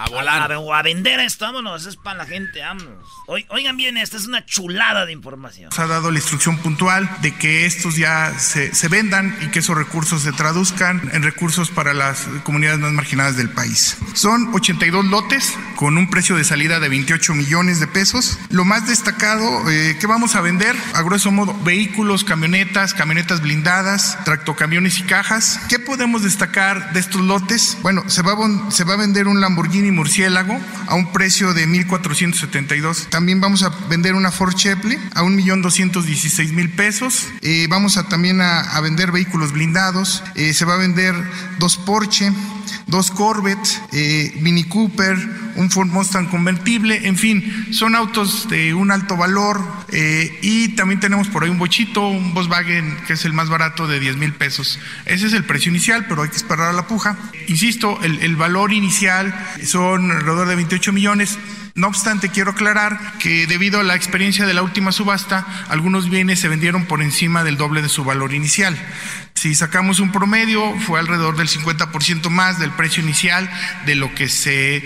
A 0.06 0.10
volar. 0.10 0.52
a, 0.52 0.56
a 0.56 0.82
vender 0.82 1.20
esto, 1.20 1.46
vámonos, 1.46 1.86
es 1.86 1.96
para 1.96 2.20
la 2.20 2.26
gente, 2.26 2.60
vámonos. 2.62 3.06
Oi- 3.28 3.46
Oigan 3.50 3.78
bien, 3.78 3.98
esta 3.98 4.18
es 4.18 4.26
una 4.26 4.46
chulada 4.46 5.06
de 5.06 5.12
información. 5.14 5.70
Nos 5.70 5.80
ha 5.80 5.88
dado 5.88 6.12
la 6.12 6.18
instrucción 6.20 6.58
puntual 6.58 7.10
de 7.22 7.36
que 7.36 7.66
estos 7.66 7.96
ya 7.96 8.34
se, 8.40 8.74
se 8.74 8.88
vendan 8.88 9.38
y 9.42 9.48
que 9.50 9.60
esos 9.60 9.76
recursos 9.78 10.22
se 10.24 10.32
traduzcan 10.32 11.10
en 11.14 11.24
recursos 11.24 11.70
para 11.70 11.94
las 11.94 12.28
comunidades 12.44 12.80
más 12.80 12.92
marginadas 12.92 13.38
del 13.38 13.50
país. 13.50 13.98
Son 14.14 14.54
82 14.54 15.06
lotes 15.06 15.54
con 15.76 15.98
un 15.98 16.10
precio 16.10 16.36
de 16.36 16.44
salida 16.44 16.80
de 16.80 16.90
28 16.90 17.34
millones 17.34 17.80
de 17.80 17.88
pesos. 17.88 18.38
Lo 18.50 18.66
más 18.66 18.88
destacado 18.88 19.70
eh, 19.70 19.98
que 20.00 20.08
vamos 20.08 20.36
a 20.36 20.42
vender, 20.42 20.76
a 20.94 21.02
grueso 21.02 21.32
modo, 21.32 21.54
vehículos, 21.64 22.24
camionetas, 22.24 22.94
camionetas 22.94 23.42
blindadas, 23.42 24.18
tractocamiones 24.26 25.00
y 25.00 25.04
cajas. 25.04 25.60
¿Qué 25.70 25.80
podemos 25.80 26.24
destacar 26.24 26.94
de 26.94 27.00
estos 27.00 27.22
lotes? 27.22 27.78
Bueno, 27.82 28.10
se 28.10 28.22
va 28.22 28.32
a, 28.32 28.36
bon- 28.36 28.72
se 28.72 28.84
va 28.84 28.94
a 28.94 28.98
vender 28.98 29.28
un 29.28 29.40
Lamborghini 29.42 29.91
Murciélago 29.92 30.60
a 30.88 30.96
un 30.96 31.12
precio 31.12 31.54
de 31.54 31.68
1.472. 31.68 33.08
También 33.10 33.42
vamos 33.42 33.64
a 33.64 33.70
vender 33.90 34.16
una 34.16 34.32
Ford 34.32 34.54
Cheple 34.54 34.98
a 35.14 35.24
1.216.000 35.24 36.76
pesos. 36.76 37.28
Eh, 37.42 37.68
vamos 37.70 37.98
a 37.98 38.08
también 38.08 38.42
a, 38.42 38.80
vender 38.82 39.12
vehículos 39.12 39.52
blindados. 39.52 40.24
Eh, 40.36 40.54
se 40.54 40.66
va 40.66 40.76
a 40.76 40.78
vender 40.78 41.16
dos 41.60 41.78
Porsche, 41.78 42.32
dos 42.88 43.12
Corvette, 43.12 43.82
eh, 43.94 44.34
Mini 44.42 44.64
Cooper, 44.66 45.18
un 45.56 45.70
Ford 45.70 45.88
Mustang 45.88 46.30
convertible. 46.30 47.08
En 47.08 47.18
fin, 47.18 47.68
son 47.72 47.96
autos 47.96 48.48
de 48.50 48.74
un 48.74 48.92
alto 48.92 49.18
valor. 49.18 49.62
eh, 49.94 50.40
y 50.42 50.70
también 50.70 51.00
tenemos 51.00 51.28
por 51.28 51.44
ahí 51.44 51.50
un 51.50 51.60
bochito, 51.60 52.08
un 52.08 52.34
Volkswagen 52.34 52.98
que 53.08 53.14
es 53.14 53.26
el 53.26 53.34
más 53.34 53.50
barato 53.50 53.88
de 53.88 54.00
10 54.00 54.18
mil 54.18 54.34
pesos. 54.34 54.80
Ese 55.06 55.28
es 55.28 55.34
el 55.34 55.44
precio 55.44 55.70
inicial, 55.70 56.06
pero 56.08 56.24
hay 56.24 56.30
que 56.30 56.38
esperar 56.38 56.70
a 56.70 56.74
la 56.74 56.88
puja. 56.88 57.18
Insisto, 57.48 58.00
el, 58.02 58.20
el 58.22 58.36
valor 58.36 58.72
inicial 58.72 59.34
son 59.72 60.12
alrededor 60.12 60.50
de 60.50 60.56
28 60.56 60.92
millones. 60.92 61.40
No 61.74 61.88
obstante, 61.88 62.30
quiero 62.30 62.52
aclarar 62.52 63.00
que 63.20 63.48
debido 63.48 63.80
a 63.80 63.84
la 63.84 63.96
experiencia 63.96 64.46
de 64.46 64.54
la 64.54 64.62
última 64.62 64.92
subasta, 64.92 65.46
algunos 65.70 66.10
bienes 66.10 66.40
se 66.40 66.50
vendieron 66.50 66.86
por 66.86 67.02
encima 67.02 67.44
del 67.44 67.58
doble 67.58 67.82
de 67.82 67.90
su 67.90 68.04
valor 68.04 68.34
inicial. 68.34 68.78
Si 69.42 69.56
sacamos 69.56 70.00
un 70.00 70.12
promedio, 70.12 70.78
fue 70.82 71.00
alrededor 71.00 71.36
del 71.36 71.48
50% 71.48 72.30
más 72.30 72.60
del 72.60 72.70
precio 72.70 73.02
inicial 73.02 73.50
de 73.88 73.96
lo 73.96 74.14
que 74.14 74.30
se, 74.30 74.84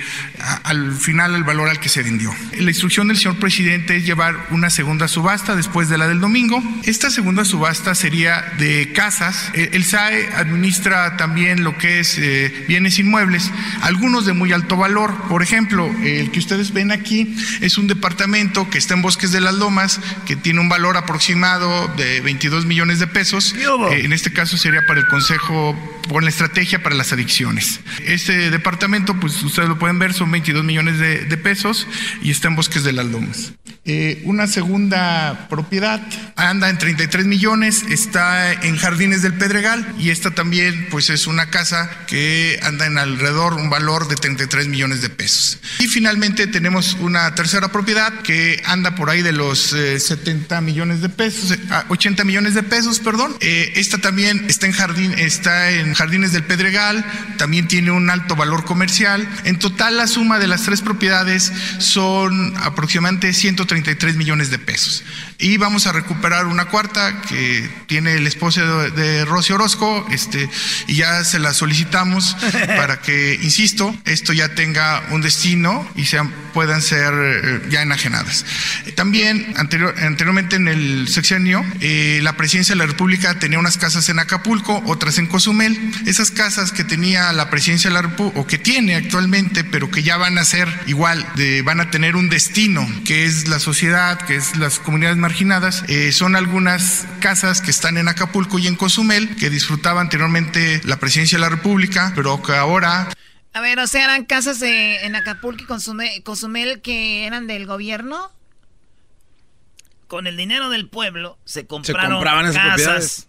al 0.63 0.93
final, 0.93 1.36
el 1.36 1.43
valor 1.43 1.67
al 1.67 1.82
que 1.82 1.89
se 1.89 2.04
vendió. 2.04 2.34
La 2.58 2.69
instrucción 2.69 3.10
del 3.10 3.17
señor 3.17 3.38
presidente 3.38 3.98
es 3.98 4.06
llevar 4.06 4.48
una 4.52 4.69
segunda 4.69 5.10
subasta 5.10 5.58
después 5.58 5.89
de 5.89 5.98
la 5.98 6.08
del 6.08 6.21
domingo. 6.21 6.63
Esta 6.84 7.10
segunda 7.10 7.43
subasta 7.43 7.95
sería 7.95 8.54
de 8.58 8.93
casas. 8.93 9.52
El 9.56 9.84
SAE 9.84 10.30
administra 10.36 11.17
también 11.17 11.65
lo 11.65 11.78
que 11.78 12.00
es 12.00 12.17
eh, 12.17 12.65
bienes 12.65 12.98
inmuebles, 12.98 13.52
algunos 13.82 14.26
de 14.26 14.32
muy 14.32 14.54
alto 14.54 14.78
valor. 14.78 15.28
Por 15.28 15.43
ejemplo, 15.43 15.93
el 16.02 16.32
que 16.32 16.39
ustedes 16.39 16.71
ven 16.75 16.91
aquí 16.91 17.35
es 17.61 17.79
un 17.79 17.88
departamento 17.88 18.69
que 18.69 18.77
está 18.77 18.93
en 18.93 19.01
Bosques 19.01 19.31
de 19.31 19.41
las 19.41 19.55
Lomas, 19.55 19.99
que 20.27 20.35
tiene 20.35 20.59
un 20.59 20.69
valor 20.69 20.97
aproximado 20.97 21.88
de 21.95 22.21
22 22.21 22.65
millones 22.65 22.99
de 22.99 23.07
pesos. 23.07 23.55
Eh, 23.55 24.01
en 24.03 24.13
este 24.13 24.31
caso 24.31 24.57
sería 24.57 24.85
para 24.85 24.99
el 24.99 25.07
Consejo 25.07 25.75
por 26.07 26.21
la 26.21 26.29
Estrategia 26.29 26.83
para 26.83 26.95
las 26.95 27.11
Adicciones. 27.13 27.79
Este 28.05 28.51
departamento, 28.51 29.19
pues 29.19 29.41
ustedes 29.41 29.69
lo 29.69 29.79
pueden 29.79 29.97
ver, 29.97 30.13
son 30.13 30.29
22 30.29 30.63
millones 30.63 30.99
de, 30.99 31.25
de 31.25 31.38
pesos 31.38 31.88
y 32.21 32.29
está 32.29 32.49
en 32.49 32.55
Bosques 32.55 32.83
de 32.83 32.93
las 32.93 33.05
Lomas. 33.05 33.53
Eh, 33.88 34.23
una 34.25 34.47
segunda 34.47 35.47
propiedad 35.47 36.01
anda 36.35 36.71
en 36.71 36.79
33 36.79 37.27
millones, 37.27 37.83
está 37.88 38.51
en 38.51 38.77
Jardines 38.77 39.21
del 39.21 39.35
Pedregal 39.35 39.85
y 39.99 40.09
esta 40.09 40.31
también 40.31 40.88
pues 40.89 41.11
es 41.11 41.27
una 41.27 41.51
casa 41.51 41.91
que 42.07 42.59
anda 42.63 42.88
en 42.88 42.97
alrededor 42.97 43.53
un 43.53 43.69
valor 43.69 44.07
de 44.07 44.15
33 44.15 44.69
millones 44.69 45.03
de 45.03 45.09
pesos. 45.09 45.59
Y 45.77 45.88
finalmente 45.88 46.47
tenemos 46.47 46.64
una 46.99 47.36
tercera 47.36 47.67
propiedad 47.67 48.12
que 48.21 48.62
anda 48.65 48.95
por 48.95 49.10
ahí 49.10 49.21
de 49.21 49.32
los 49.32 49.60
70 49.60 50.62
millones 50.62 51.01
de 51.01 51.10
pesos, 51.10 51.58
80 51.89 52.23
millones 52.23 52.56
de 52.56 52.63
pesos, 52.63 52.99
perdón. 52.99 53.36
Eh, 53.39 53.73
esta 53.75 53.99
también 53.99 54.45
está 54.47 54.65
en 54.65 54.71
jardín, 54.71 55.13
está 55.17 55.69
en 55.71 55.93
Jardines 55.93 56.32
del 56.32 56.43
Pedregal, 56.43 57.06
también 57.38 57.67
tiene 57.67 57.91
un 57.91 58.10
alto 58.10 58.36
valor 58.36 58.65
comercial. 58.65 59.28
En 59.43 59.60
total 59.60 59.97
la 59.97 60.08
suma 60.08 60.39
de 60.39 60.47
las 60.47 60.63
tres 60.63 60.82
propiedades 60.82 61.51
son 61.80 62.54
aproximadamente 62.58 63.32
130 63.34 63.75
33 63.75 64.15
millones 64.15 64.49
de 64.49 64.58
pesos. 64.58 65.04
Y 65.38 65.58
vamos 65.58 65.86
a 65.86 65.91
recuperar 65.91 66.45
una 66.45 66.65
cuarta 66.65 67.21
que 67.21 67.69
tiene 67.88 68.13
el 68.13 68.25
esposo 68.25 68.62
de, 68.89 69.25
Rosy 69.25 69.54
Orozco, 69.54 70.08
este, 70.12 70.49
y 70.88 70.95
ya 70.95 71.23
se 71.25 71.39
la 71.39 71.54
solicitamos 71.54 72.38
para 72.78 73.01
que, 73.01 73.38
insisto, 73.41 73.93
esto 74.06 74.32
ya 74.32 74.56
tenga 74.56 75.04
un 75.12 75.21
destino 75.21 75.88
y 75.95 76.06
sean, 76.06 76.34
puedan 76.55 76.81
ser 76.81 77.13
eh, 77.13 77.61
ya 77.69 77.81
enajenadas. 77.81 78.45
También 78.95 79.53
anterior, 79.57 79.93
anteriormente 80.01 80.55
en 80.55 80.69
el 80.69 81.09
sexenio, 81.09 81.65
eh, 81.81 82.21
la 82.23 82.37
presidencia 82.37 82.73
de 82.75 82.79
la 82.79 82.85
República 82.85 83.37
tenía 83.39 83.59
unas 83.59 83.77
casas 83.77 84.07
en 84.07 84.19
Acapulco, 84.19 84.81
otras 84.85 85.17
en 85.17 85.27
Cozumel. 85.27 85.77
Esas 86.05 86.31
casas 86.31 86.71
que 86.71 86.85
tenía 86.85 87.33
la 87.33 87.49
presidencia 87.49 87.89
de 87.89 87.95
la 87.95 88.03
República, 88.03 88.39
o 88.39 88.47
que 88.47 88.57
tiene 88.57 88.95
actualmente, 88.95 89.65
pero 89.65 89.91
que 89.91 90.01
ya 90.01 90.15
van 90.15 90.37
a 90.37 90.45
ser 90.45 90.69
igual, 90.87 91.27
de, 91.35 91.61
van 91.61 91.81
a 91.81 91.91
tener 91.91 92.15
un 92.15 92.29
destino, 92.29 92.87
que 93.03 93.25
es 93.25 93.49
la 93.49 93.59
sociedad, 93.59 94.21
que 94.21 94.37
es 94.37 94.55
las 94.55 94.79
comunidades 94.79 95.17
marginadas, 95.17 95.83
eh, 95.89 96.13
son 96.13 96.37
algunas 96.37 97.05
casas 97.19 97.59
que 97.59 97.71
están 97.71 97.97
en 97.97 98.07
Acapulco 98.07 98.59
y 98.59 98.67
en 98.67 98.77
Cozumel, 98.77 99.35
que 99.35 99.49
disfrutaba 99.49 99.99
anteriormente 99.99 100.79
la 100.85 101.01
presidencia 101.01 101.37
de 101.37 101.41
la 101.41 101.49
República, 101.49 102.13
pero 102.15 102.41
que 102.41 102.53
ahora... 102.53 103.09
A 103.55 103.61
ver, 103.61 103.79
o 103.79 103.87
sea, 103.87 104.03
eran 104.03 104.25
casas 104.25 104.61
en 104.61 105.15
Acapulco 105.15 105.63
y 105.63 106.21
Cozumel, 106.21 106.81
que 106.81 107.25
eran 107.25 107.47
del 107.47 107.65
gobierno. 107.65 108.31
Con 110.07 110.27
el 110.27 110.35
dinero 110.35 110.69
del 110.69 110.89
pueblo 110.89 111.39
se 111.45 111.65
compraron 111.65 112.21
casas 112.53 113.27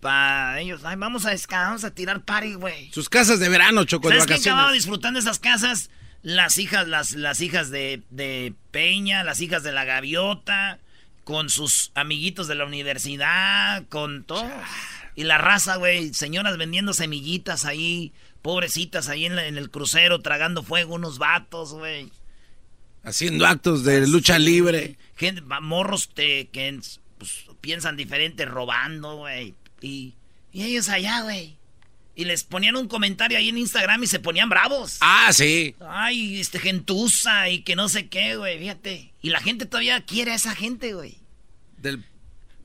para 0.00 0.60
ellos. 0.60 0.82
Ay, 0.84 0.96
vamos 0.96 1.26
a, 1.26 1.34
vamos 1.50 1.84
a 1.84 1.90
tirar 1.90 2.22
party, 2.22 2.54
güey. 2.54 2.92
Sus 2.92 3.08
casas 3.08 3.40
de 3.40 3.48
verano, 3.48 3.84
Choco, 3.84 4.08
de 4.08 4.18
vacaciones. 4.18 4.46
acababa 4.46 4.72
disfrutando 4.72 5.18
esas 5.18 5.40
casas? 5.40 5.90
las 6.22 6.58
hijas, 6.58 6.88
las, 6.88 7.12
las 7.12 7.40
hijas 7.40 7.70
de, 7.70 8.02
de 8.10 8.52
Peña, 8.72 9.22
las 9.22 9.40
hijas 9.40 9.62
de 9.62 9.70
la 9.70 9.84
Gaviota, 9.84 10.80
con 11.22 11.50
sus 11.50 11.92
amiguitos 11.94 12.48
de 12.48 12.56
la 12.56 12.64
universidad, 12.64 13.84
con 13.88 14.24
todo. 14.24 14.50
Y 15.14 15.22
la 15.22 15.38
raza, 15.38 15.76
güey, 15.76 16.12
señoras 16.14 16.56
vendiendo 16.58 16.92
semillitas 16.92 17.64
ahí, 17.64 18.12
pobrecitas 18.46 19.08
ahí 19.08 19.26
en, 19.26 19.38
el 19.38 19.70
crucero, 19.70 20.20
tragando 20.20 20.62
fuego, 20.62 20.94
unos 20.94 21.18
vatos, 21.18 21.72
güey. 21.72 22.12
Haciendo 23.02 23.44
actos 23.44 23.82
de 23.82 24.06
lucha 24.06 24.38
libre. 24.38 24.96
Gente, 25.16 25.42
morros 25.42 26.06
que 26.06 26.48
pues, 27.18 27.46
piensan 27.60 27.96
diferente, 27.96 28.44
robando, 28.44 29.16
güey. 29.16 29.56
Y, 29.82 30.14
y 30.52 30.62
ellos 30.62 30.88
allá, 30.88 31.22
güey. 31.22 31.56
Y 32.14 32.24
les 32.24 32.44
ponían 32.44 32.76
un 32.76 32.86
comentario 32.86 33.36
ahí 33.36 33.48
en 33.48 33.58
Instagram 33.58 34.04
y 34.04 34.06
se 34.06 34.20
ponían 34.20 34.48
bravos. 34.48 34.98
Ah, 35.00 35.32
sí. 35.32 35.74
Ay, 35.80 36.38
este 36.38 36.60
gentuza 36.60 37.48
y 37.48 37.62
que 37.62 37.74
no 37.74 37.88
sé 37.88 38.06
qué, 38.06 38.36
güey, 38.36 38.60
fíjate. 38.60 39.12
Y 39.22 39.30
la 39.30 39.40
gente 39.40 39.66
todavía 39.66 40.02
quiere 40.02 40.30
a 40.30 40.36
esa 40.36 40.54
gente, 40.54 40.94
güey. 40.94 41.18
Del 41.78 42.04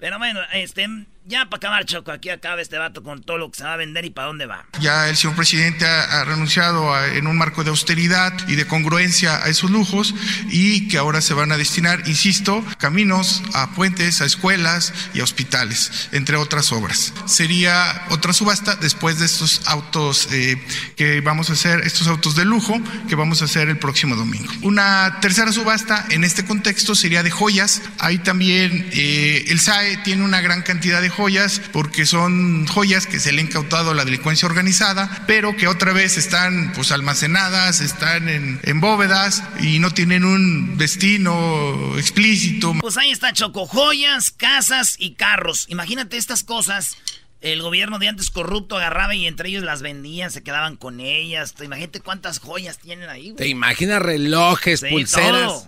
pero 0.01 0.17
bueno, 0.17 0.39
este, 0.51 0.87
ya 1.25 1.45
para 1.45 1.57
acabar, 1.57 1.85
Choco, 1.85 2.11
aquí 2.11 2.29
acaba 2.29 2.61
este 2.61 2.77
vato 2.77 3.03
con 3.03 3.21
todo 3.21 3.37
lo 3.37 3.51
que 3.51 3.57
se 3.57 3.63
va 3.63 3.73
a 3.73 3.77
vender 3.77 4.05
y 4.05 4.09
para 4.09 4.27
dónde 4.27 4.47
va. 4.47 4.65
Ya 4.79 5.07
el 5.07 5.15
señor 5.15 5.35
presidente 5.35 5.85
ha, 5.85 6.23
renunciado 6.25 7.05
en 7.05 7.27
un 7.27 7.37
marco 7.37 7.63
de 7.63 7.69
austeridad 7.69 8.33
y 8.47 8.55
de 8.55 8.65
congruencia 8.65 9.43
a 9.43 9.49
esos 9.49 9.69
lujos 9.69 10.15
y 10.49 10.87
que 10.87 10.97
ahora 10.97 11.21
se 11.21 11.33
van 11.33 11.51
a 11.51 11.57
destinar, 11.57 12.07
insisto, 12.07 12.65
caminos, 12.79 13.43
a 13.53 13.71
puentes, 13.71 14.21
a 14.21 14.25
escuelas 14.25 14.93
y 15.13 15.19
a 15.19 15.23
hospitales, 15.23 16.09
entre 16.11 16.37
otras 16.37 16.71
obras. 16.71 17.13
Sería 17.25 18.05
otra 18.09 18.33
subasta 18.33 18.75
después 18.75 19.19
de 19.19 19.25
estos 19.25 19.61
autos 19.67 20.27
eh, 20.31 20.61
que 20.95 21.21
vamos 21.21 21.49
a 21.49 21.53
hacer, 21.53 21.81
estos 21.81 22.07
autos 22.07 22.35
de 22.35 22.45
lujo 22.45 22.79
que 23.07 23.15
vamos 23.15 23.41
a 23.41 23.45
hacer 23.45 23.69
el 23.69 23.77
próximo 23.77 24.15
domingo. 24.15 24.51
Una 24.63 25.19
tercera 25.21 25.51
subasta 25.51 26.05
en 26.09 26.23
este 26.23 26.45
contexto 26.45 26.95
sería 26.95 27.21
de 27.21 27.29
joyas. 27.31 27.81
Ahí 27.99 28.17
también 28.17 28.89
eh, 28.93 29.45
el 29.49 29.59
SAE 29.59 29.97
tiene 29.97 30.23
una 30.23 30.41
gran 30.41 30.63
cantidad 30.63 31.01
de 31.01 31.10
joyas 31.11 31.61
porque 31.71 32.05
son 32.05 32.65
joyas 32.67 33.07
que 33.07 33.19
se 33.19 33.31
le 33.31 33.41
han 33.41 33.47
incautado 33.47 33.91
a 33.91 33.93
la 33.93 34.05
delincuencia 34.05 34.47
organizada, 34.47 35.23
pero 35.27 35.55
que 35.55 35.67
otra 35.67 35.93
vez 35.93 36.17
están 36.17 36.73
pues 36.73 36.91
almacenadas, 36.91 37.81
están 37.81 38.29
en, 38.29 38.59
en 38.63 38.81
bóvedas 38.81 39.43
y 39.61 39.79
no 39.79 39.91
tienen 39.91 40.25
un 40.25 40.77
destino 40.77 41.97
explícito. 41.97 42.73
Pues 42.81 42.97
ahí 42.97 43.11
está 43.11 43.33
Choco, 43.33 43.65
joyas, 43.67 44.31
casas 44.31 44.95
y 44.97 45.13
carros. 45.13 45.65
Imagínate 45.69 46.17
estas 46.17 46.43
cosas 46.43 46.97
el 47.41 47.61
gobierno 47.61 47.97
de 47.97 48.07
antes 48.07 48.29
corrupto 48.29 48.77
agarraba 48.77 49.15
y 49.15 49.25
entre 49.25 49.49
ellos 49.49 49.63
las 49.63 49.81
vendían, 49.81 50.31
se 50.31 50.43
quedaban 50.43 50.75
con 50.77 50.99
ellas. 50.99 51.55
Imagínate 51.61 51.99
cuántas 51.99 52.39
joyas 52.39 52.77
tienen 52.77 53.09
ahí. 53.09 53.33
Te 53.33 53.47
imaginas 53.47 54.01
relojes, 54.01 54.81
pulseras. 54.81 55.67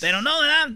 Pero 0.00 0.22
no, 0.22 0.40
¿verdad? 0.40 0.70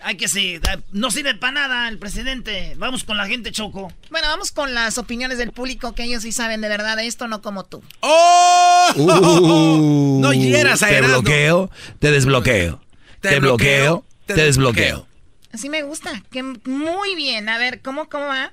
Hay 0.00 0.16
que 0.16 0.28
sí, 0.28 0.60
no 0.92 1.10
sirve 1.10 1.34
para 1.34 1.52
nada 1.52 1.88
el 1.88 1.98
presidente. 1.98 2.74
Vamos 2.76 3.02
con 3.04 3.16
la 3.16 3.26
gente, 3.26 3.50
Choco. 3.50 3.92
Bueno, 4.10 4.28
vamos 4.28 4.52
con 4.52 4.74
las 4.74 4.98
opiniones 4.98 5.38
del 5.38 5.52
público, 5.52 5.94
que 5.94 6.04
ellos 6.04 6.22
sí 6.22 6.32
saben 6.32 6.60
de 6.60 6.68
verdad 6.68 6.96
de 6.96 7.06
esto, 7.06 7.28
no 7.28 7.42
como 7.42 7.64
tú. 7.64 7.82
¡Oh! 8.00 8.92
Uh, 8.96 10.20
no 10.20 10.32
hieras 10.32 10.82
a 10.82 10.88
Te 10.88 11.00
bloqueo, 11.00 11.70
te 11.98 12.10
desbloqueo. 12.10 12.80
Te, 13.20 13.40
bloqueo, 13.40 14.04
te 14.26 14.34
desbloqueo. 14.34 15.06
Así 15.52 15.68
me 15.68 15.82
gusta. 15.82 16.22
Que 16.30 16.42
muy 16.42 17.14
bien. 17.16 17.48
A 17.48 17.58
ver, 17.58 17.80
¿cómo, 17.80 18.08
cómo 18.08 18.26
va? 18.26 18.52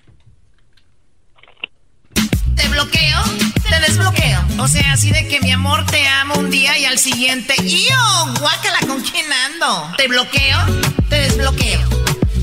Te 2.64 2.70
bloqueo, 2.70 3.20
te 3.70 3.80
desbloqueo. 3.82 4.40
O 4.58 4.68
sea, 4.70 4.94
así 4.94 5.12
de 5.12 5.28
que 5.28 5.42
mi 5.42 5.52
amor 5.52 5.86
te 5.86 6.08
amo 6.08 6.36
un 6.36 6.50
día 6.50 6.78
y 6.78 6.86
al 6.86 6.98
siguiente, 6.98 7.56
¡yo! 7.62 8.40
Guácala, 8.40 8.80
¿con 8.88 9.02
quién 9.02 9.26
ando? 9.52 9.94
Te 9.98 10.08
bloqueo, 10.08 10.58
te 11.10 11.16
desbloqueo. 11.20 11.82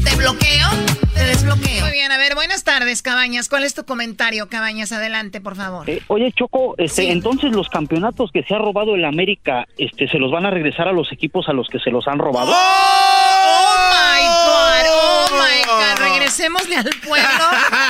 Te 0.04 0.16
bloqueo, 0.16 0.68
te 1.14 1.24
desbloqueo. 1.24 1.85
Muy 1.85 1.92
bien, 1.92 2.12
a 2.12 2.18
ver, 2.18 2.35
buenas 2.35 2.64
tardes, 2.64 3.00
Cabañas. 3.00 3.48
¿Cuál 3.48 3.64
es 3.64 3.72
tu 3.72 3.87
comentario, 3.87 4.48
Cabañas? 4.50 4.92
Adelante, 4.92 5.40
por 5.40 5.56
favor. 5.56 5.88
Eh, 5.88 6.02
oye, 6.09 6.30
Choco, 6.33 6.74
este, 6.76 7.11
entonces 7.11 7.52
los 7.52 7.70
campeonatos 7.70 8.30
que 8.30 8.42
se 8.42 8.54
ha 8.54 8.59
robado 8.59 8.96
el 8.96 9.06
América, 9.06 9.66
este, 9.78 10.06
¿se 10.06 10.18
los 10.18 10.30
van 10.30 10.44
a 10.44 10.50
regresar 10.50 10.87
a 10.87 10.92
los 10.92 11.11
equipos 11.12 11.48
a 11.48 11.54
los 11.54 11.68
que 11.68 11.78
se 11.78 11.90
los 11.90 12.06
han 12.09 12.18
robado? 12.18 12.52
¡Oh, 12.52 13.39
my 13.88 14.22
God! 14.26 14.84
¡Oh, 14.88 15.28
my 15.32 15.64
God! 15.66 15.98
Regresémosle 15.98 16.76
al 16.76 16.90
pueblo 17.06 17.44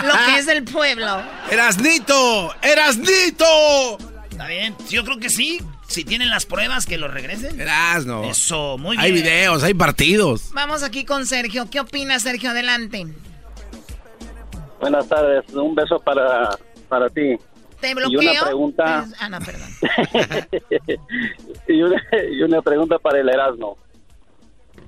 lo 0.04 0.14
que 0.26 0.38
es 0.38 0.46
del 0.46 0.64
pueblo. 0.64 1.22
¡Erasnito! 1.50 2.54
¡Erasnito! 2.62 3.98
Está 4.30 4.46
bien, 4.46 4.76
yo 4.88 5.04
creo 5.04 5.18
que 5.18 5.30
sí. 5.30 5.60
Si 5.86 6.04
tienen 6.04 6.30
las 6.30 6.46
pruebas, 6.46 6.86
que 6.86 6.98
los 6.98 7.12
regresen. 7.12 7.56
Verás, 7.56 8.06
no. 8.06 8.22
Eso, 8.22 8.78
muy 8.78 8.96
bien. 8.96 9.04
Hay 9.04 9.12
videos, 9.12 9.64
hay 9.64 9.74
partidos. 9.74 10.50
Vamos 10.52 10.84
aquí 10.84 11.04
con 11.04 11.26
Sergio. 11.26 11.68
¿Qué 11.68 11.80
opinas, 11.80 12.22
Sergio? 12.22 12.50
Adelante. 12.50 13.08
Buenas 14.80 15.08
tardes. 15.08 15.44
Un 15.52 15.74
beso 15.74 15.98
para, 15.98 16.56
para 16.88 17.08
ti. 17.08 17.36
¿Te 17.80 17.94
bloqueo? 17.94 18.22
Y 18.22 18.28
una 18.28 18.44
pregunta... 18.44 19.06
Ah, 19.18 19.28
no, 19.28 19.38
perdón. 19.40 19.68
y, 21.68 21.82
una, 21.82 22.02
y 22.30 22.42
una 22.42 22.62
pregunta 22.62 22.98
para 22.98 23.20
el 23.20 23.28
Erasmo. 23.28 23.76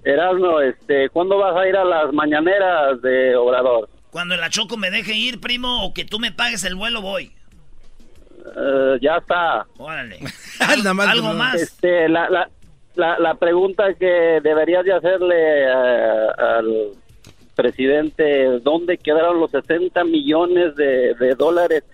Erasmo, 0.05 0.61
este, 0.61 1.09
¿cuándo 1.11 1.39
vas 1.39 1.57
a 1.57 1.69
ir 1.69 1.77
a 1.77 1.85
las 1.85 2.13
mañaneras 2.13 3.01
de 3.03 3.37
Obrador? 3.37 3.89
Cuando 4.11 4.35
el 4.35 4.41
Choco 4.51 4.77
me 4.77 4.91
deje 4.91 5.15
ir, 5.15 5.41
primo, 5.41 5.85
o 5.85 5.95
que 5.95 6.05
tú 6.05 6.19
me 6.19 6.33
pagues 6.33 6.65
el 6.65 6.75
vuelo, 6.75 7.01
voy. 7.01 7.33
Eh, 8.57 8.99
ya 9.01 9.17
está. 9.17 9.67
Órale. 9.79 10.19
¿Algo 11.09 11.33
más? 11.35 11.55
Este, 11.55 12.09
la, 12.09 12.29
la, 12.97 13.19
la, 13.19 13.35
pregunta 13.37 13.95
que 13.95 14.41
deberías 14.43 14.85
de 14.85 14.93
hacerle 14.93 15.63
eh, 15.63 16.29
al 16.37 16.93
presidente, 17.55 18.59
¿dónde 18.61 18.99
quedaron 18.99 19.41
los 19.41 19.51
60 19.51 20.05
millones 20.05 20.75
de, 20.77 21.35
dólares 21.39 21.85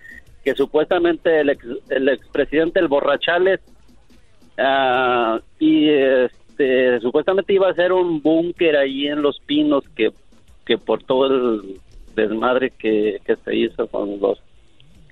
que 0.43 0.55
supuestamente 0.55 1.41
el, 1.41 1.49
ex, 1.49 1.65
el 1.89 2.09
expresidente, 2.09 2.79
el 2.79 2.87
Borrachales, 2.87 3.59
uh, 4.57 5.39
y 5.59 5.89
este, 6.59 6.99
supuestamente 6.99 7.53
iba 7.53 7.69
a 7.69 7.73
ser 7.73 7.93
un 7.93 8.21
búnker 8.21 8.75
ahí 8.75 9.07
en 9.07 9.21
Los 9.21 9.39
Pinos 9.39 9.83
que, 9.95 10.11
que 10.65 10.77
por 10.77 11.01
todo 11.03 11.27
el 11.27 11.79
desmadre 12.15 12.71
que, 12.71 13.19
que 13.25 13.35
se 13.37 13.55
hizo 13.55 13.87
con 13.87 14.19
los 14.19 14.39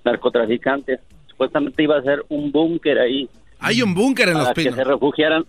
narcotraficantes 0.03 0.99
supuestamente 1.27 1.83
iba 1.83 1.97
a 1.97 2.01
ser 2.01 2.25
un 2.29 2.51
búnker 2.51 2.99
ahí. 2.99 3.29
Hay 3.59 3.81
un 3.81 3.93
búnker 3.93 4.29
en 4.29 4.39
los 4.39 4.51
pinos. 4.51 4.75
que 4.75 4.83
se 4.83 4.89
refugiaran 4.89 5.45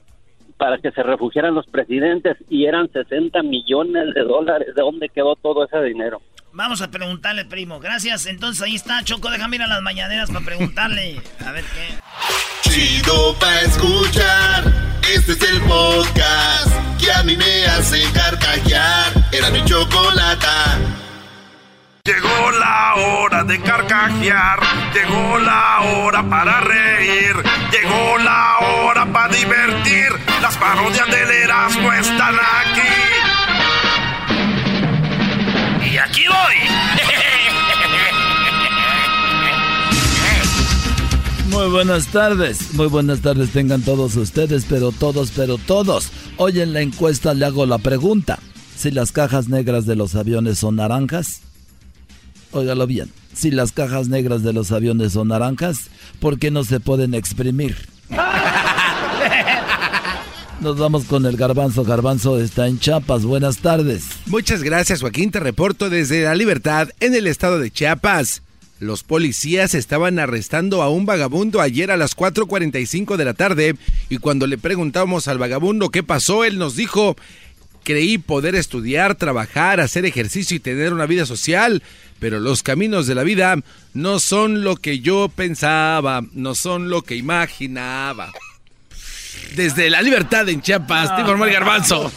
para 0.57 0.79
que 0.79 0.91
se 0.91 1.03
refugiaran 1.03 1.55
los 1.55 1.67
presidentes 1.67 2.37
y 2.49 2.67
eran 2.67 2.91
60 2.91 3.43
millones 3.43 4.15
de 4.15 4.23
dólares. 4.23 4.75
¿De 4.75 4.83
dónde 4.83 5.09
quedó 5.09 5.37
todo 5.37 5.65
ese 5.65 5.83
dinero? 5.83 6.21
Vamos 6.53 6.81
a 6.83 6.91
preguntarle, 6.91 7.45
primo. 7.45 7.79
Gracias. 7.81 8.27
Entonces 8.27 8.63
ahí 8.63 8.75
está, 8.75 9.03
Choco. 9.05 9.31
Déjame 9.31 9.57
ir 9.57 9.63
a 9.63 9.67
las 9.67 9.83
mañaneras 9.83 10.31
para 10.31 10.45
preguntarle. 10.45 11.21
A 11.47 11.53
ver 11.53 11.65
qué. 11.65 11.99
Chido 12.69 13.39
pa' 13.39 13.61
escuchar. 13.61 14.65
Este 15.15 15.33
es 15.33 15.43
el 15.43 15.61
podcast 15.63 16.73
que 16.99 17.13
a 17.13 17.23
mí 17.23 17.37
me 17.37 17.67
hace 17.67 18.03
carcajear. 18.13 19.29
Era 19.33 19.51
mi 19.51 19.65
chocolata. 19.65 20.79
Llegó 22.05 22.51
la 22.53 22.95
hora 22.95 23.45
de 23.45 23.61
carcajear, 23.61 24.61
llegó 24.95 25.39
la 25.39 25.81
hora 25.81 26.23
para 26.23 26.61
reír, 26.61 27.37
llegó 27.71 28.19
la 28.19 28.59
hora 28.61 29.05
para 29.13 29.29
divertir. 29.35 30.09
Las 30.41 30.57
parodias 30.57 31.07
del 31.11 31.31
Erasmo 31.31 31.93
están 31.93 32.35
aquí. 32.35 32.98
Muy 41.69 41.85
buenas 41.85 42.07
tardes, 42.07 42.73
muy 42.73 42.87
buenas 42.87 43.21
tardes 43.21 43.51
tengan 43.51 43.83
todos 43.83 44.16
ustedes, 44.16 44.64
pero 44.66 44.91
todos, 44.91 45.33
pero 45.37 45.59
todos. 45.59 46.09
Hoy 46.39 46.62
en 46.62 46.73
la 46.73 46.81
encuesta 46.81 47.35
le 47.35 47.45
hago 47.45 47.66
la 47.66 47.77
pregunta, 47.77 48.39
si 48.75 48.91
las 48.91 49.12
cajas 49.12 49.51
negras 49.51 49.85
de 49.85 49.95
los 49.95 50.14
aviones 50.14 50.59
son 50.59 50.77
naranjas, 50.77 51.43
óigalo 52.53 52.87
bien, 52.87 53.12
si 53.35 53.51
las 53.51 53.73
cajas 53.73 54.09
negras 54.09 54.43
de 54.43 54.55
los 54.55 54.73
aviones 54.73 55.12
son 55.12 55.29
naranjas, 55.29 55.91
¿por 56.21 56.39
qué 56.39 56.51
no 56.51 56.64
se 56.64 56.81
pueden 56.81 57.12
exprimir? 57.12 57.77
Nos 60.62 60.79
vamos 60.79 61.05
con 61.05 61.27
el 61.27 61.37
garbanzo. 61.37 61.85
Garbanzo 61.85 62.41
está 62.41 62.66
en 62.66 62.81
Chiapas. 62.81 63.25
Buenas 63.25 63.59
tardes. 63.59 64.05
Muchas 64.25 64.62
gracias, 64.62 65.03
Joaquín. 65.03 65.31
Te 65.31 65.39
reporto 65.39 65.91
desde 65.91 66.25
La 66.25 66.35
Libertad, 66.35 66.89
en 66.99 67.14
el 67.14 67.27
estado 67.27 67.59
de 67.59 67.71
Chiapas. 67.71 68.43
Los 68.81 69.03
policías 69.03 69.74
estaban 69.74 70.18
arrestando 70.18 70.83
a 70.83 70.89
un 70.89 71.05
vagabundo 71.05 71.61
ayer 71.61 71.91
a 71.91 71.97
las 71.97 72.16
4.45 72.16 73.16
de 73.16 73.24
la 73.24 73.35
tarde 73.35 73.76
y 74.09 74.18
cuando 74.18 74.47
le 74.47 74.57
preguntamos 74.57 75.26
al 75.26 75.39
vagabundo 75.39 75.91
qué 75.91 76.05
pasó, 76.05 76.45
él 76.45 76.59
nos 76.59 76.76
dijo, 76.76 77.16
creí 77.83 78.18
poder 78.18 78.55
estudiar, 78.55 79.16
trabajar, 79.16 79.81
hacer 79.81 80.05
ejercicio 80.05 80.57
y 80.57 80.61
tener 80.61 80.93
una 80.93 81.07
vida 81.07 81.26
social, 81.26 81.83
pero 82.20 82.39
los 82.39 82.62
caminos 82.62 83.07
de 83.07 83.16
la 83.16 83.24
vida 83.24 83.57
no 83.95 84.20
son 84.20 84.62
lo 84.62 84.76
que 84.76 85.01
yo 85.01 85.29
pensaba, 85.29 86.22
no 86.33 86.55
son 86.55 86.89
lo 86.89 87.03
que 87.03 87.16
imaginaba. 87.16 88.33
Desde 89.55 89.91
la 89.91 90.03
libertad 90.03 90.49
en 90.49 90.62
Chiapas, 90.62 91.14
te 91.14 91.22
informó 91.22 91.45
el 91.45 91.53
garbanzo. 91.53 92.11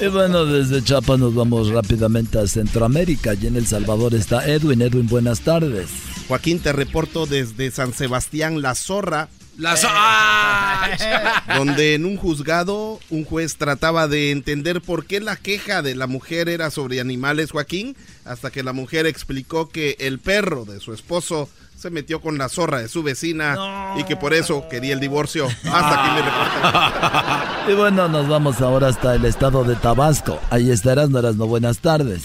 Y 0.00 0.06
bueno, 0.06 0.44
desde 0.44 0.82
Chiapas 0.82 1.18
nos 1.18 1.34
vamos 1.34 1.68
rápidamente 1.70 2.38
a 2.38 2.46
Centroamérica. 2.46 3.34
Y 3.34 3.46
en 3.46 3.56
El 3.56 3.66
Salvador 3.66 4.14
está 4.14 4.46
Edwin. 4.46 4.82
Edwin, 4.82 5.08
buenas 5.08 5.40
tardes. 5.40 5.88
Joaquín, 6.28 6.60
te 6.60 6.72
reporto 6.72 7.26
desde 7.26 7.70
San 7.70 7.92
Sebastián, 7.92 8.62
La 8.62 8.74
Zorra. 8.74 9.28
La 9.56 9.76
Zorra. 9.76 11.44
donde 11.56 11.94
en 11.94 12.04
un 12.04 12.16
juzgado 12.16 13.00
un 13.10 13.24
juez 13.24 13.56
trataba 13.56 14.06
de 14.06 14.30
entender 14.30 14.80
por 14.80 15.06
qué 15.06 15.20
la 15.20 15.36
queja 15.36 15.82
de 15.82 15.96
la 15.96 16.06
mujer 16.06 16.48
era 16.48 16.70
sobre 16.70 17.00
animales, 17.00 17.50
Joaquín, 17.50 17.96
hasta 18.24 18.50
que 18.50 18.62
la 18.62 18.72
mujer 18.72 19.06
explicó 19.06 19.68
que 19.68 19.96
el 19.98 20.20
perro 20.20 20.64
de 20.64 20.80
su 20.80 20.92
esposo 20.92 21.48
se 21.78 21.90
metió 21.90 22.20
con 22.20 22.38
la 22.38 22.48
zorra 22.48 22.80
de 22.80 22.88
su 22.88 23.04
vecina 23.04 23.94
y 23.96 24.02
que 24.02 24.16
por 24.16 24.34
eso 24.34 24.68
quería 24.68 24.94
el 24.94 25.00
divorcio. 25.00 25.46
Hasta 25.46 26.02
aquí 26.02 26.10
mi 26.10 26.20
reporte. 26.22 27.72
Y 27.72 27.74
bueno, 27.74 28.08
nos 28.08 28.26
vamos 28.26 28.60
ahora 28.60 28.88
hasta 28.88 29.14
el 29.14 29.24
estado 29.24 29.62
de 29.62 29.76
Tabasco. 29.76 30.40
Ahí 30.50 30.70
estarás, 30.70 31.08
no 31.10 31.20
no 31.20 31.46
buenas 31.46 31.78
tardes. 31.78 32.24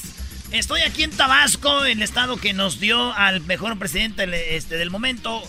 Estoy 0.51 0.81
aquí 0.81 1.03
en 1.03 1.11
Tabasco, 1.11 1.85
el 1.85 2.01
estado 2.01 2.37
que 2.37 2.53
nos 2.53 2.79
dio 2.79 3.13
al 3.13 3.41
mejor 3.41 3.77
presidente 3.77 4.55
este, 4.55 4.77
del 4.77 4.89
momento, 4.89 5.43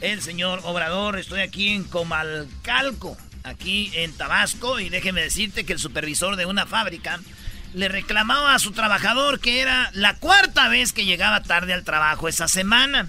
el 0.00 0.22
señor 0.22 0.60
Obrador. 0.64 1.18
Estoy 1.18 1.40
aquí 1.40 1.68
en 1.68 1.84
Comalcalco, 1.84 3.16
aquí 3.42 3.90
en 3.94 4.12
Tabasco, 4.12 4.80
y 4.80 4.88
déjeme 4.88 5.22
decirte 5.22 5.64
que 5.64 5.74
el 5.74 5.78
supervisor 5.78 6.36
de 6.36 6.46
una 6.46 6.64
fábrica 6.64 7.20
le 7.74 7.88
reclamaba 7.88 8.54
a 8.54 8.58
su 8.58 8.72
trabajador 8.72 9.38
que 9.38 9.60
era 9.60 9.90
la 9.92 10.16
cuarta 10.16 10.68
vez 10.68 10.92
que 10.92 11.04
llegaba 11.04 11.42
tarde 11.42 11.74
al 11.74 11.84
trabajo 11.84 12.28
esa 12.28 12.48
semana. 12.48 13.08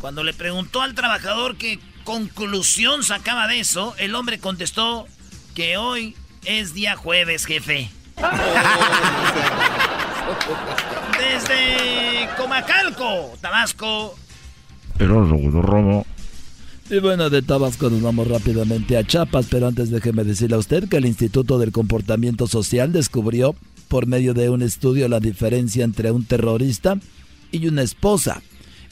Cuando 0.00 0.24
le 0.24 0.32
preguntó 0.32 0.80
al 0.80 0.94
trabajador 0.94 1.56
qué 1.56 1.78
conclusión 2.04 3.02
sacaba 3.04 3.46
de 3.46 3.60
eso, 3.60 3.94
el 3.98 4.14
hombre 4.14 4.38
contestó 4.38 5.06
que 5.54 5.76
hoy 5.76 6.16
es 6.44 6.72
día 6.72 6.96
jueves, 6.96 7.44
jefe. 7.44 7.90
Desde 11.18 12.28
Comacalco, 12.36 13.34
Tabasco. 13.40 14.16
Romo. 14.98 16.06
Y 16.88 16.98
bueno, 16.98 17.30
de 17.30 17.42
Tabasco 17.42 17.90
nos 17.90 18.02
vamos 18.02 18.26
rápidamente 18.26 18.96
a 18.96 19.04
Chiapas, 19.04 19.46
pero 19.50 19.68
antes 19.68 19.90
déjeme 19.90 20.24
decirle 20.24 20.56
a 20.56 20.60
usted 20.60 20.88
que 20.88 20.96
el 20.96 21.06
Instituto 21.06 21.58
del 21.58 21.72
Comportamiento 21.72 22.46
Social 22.46 22.92
descubrió 22.92 23.54
por 23.88 24.06
medio 24.06 24.34
de 24.34 24.48
un 24.50 24.62
estudio 24.62 25.08
la 25.08 25.20
diferencia 25.20 25.84
entre 25.84 26.10
un 26.10 26.24
terrorista 26.24 26.96
y 27.52 27.68
una 27.68 27.82
esposa. 27.82 28.42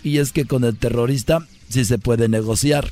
Y 0.08 0.18
es 0.18 0.32
que 0.32 0.46
con 0.46 0.64
el 0.64 0.74
terrorista 0.74 1.46
sí 1.68 1.84
se 1.84 1.98
puede 1.98 2.28
negociar. 2.28 2.90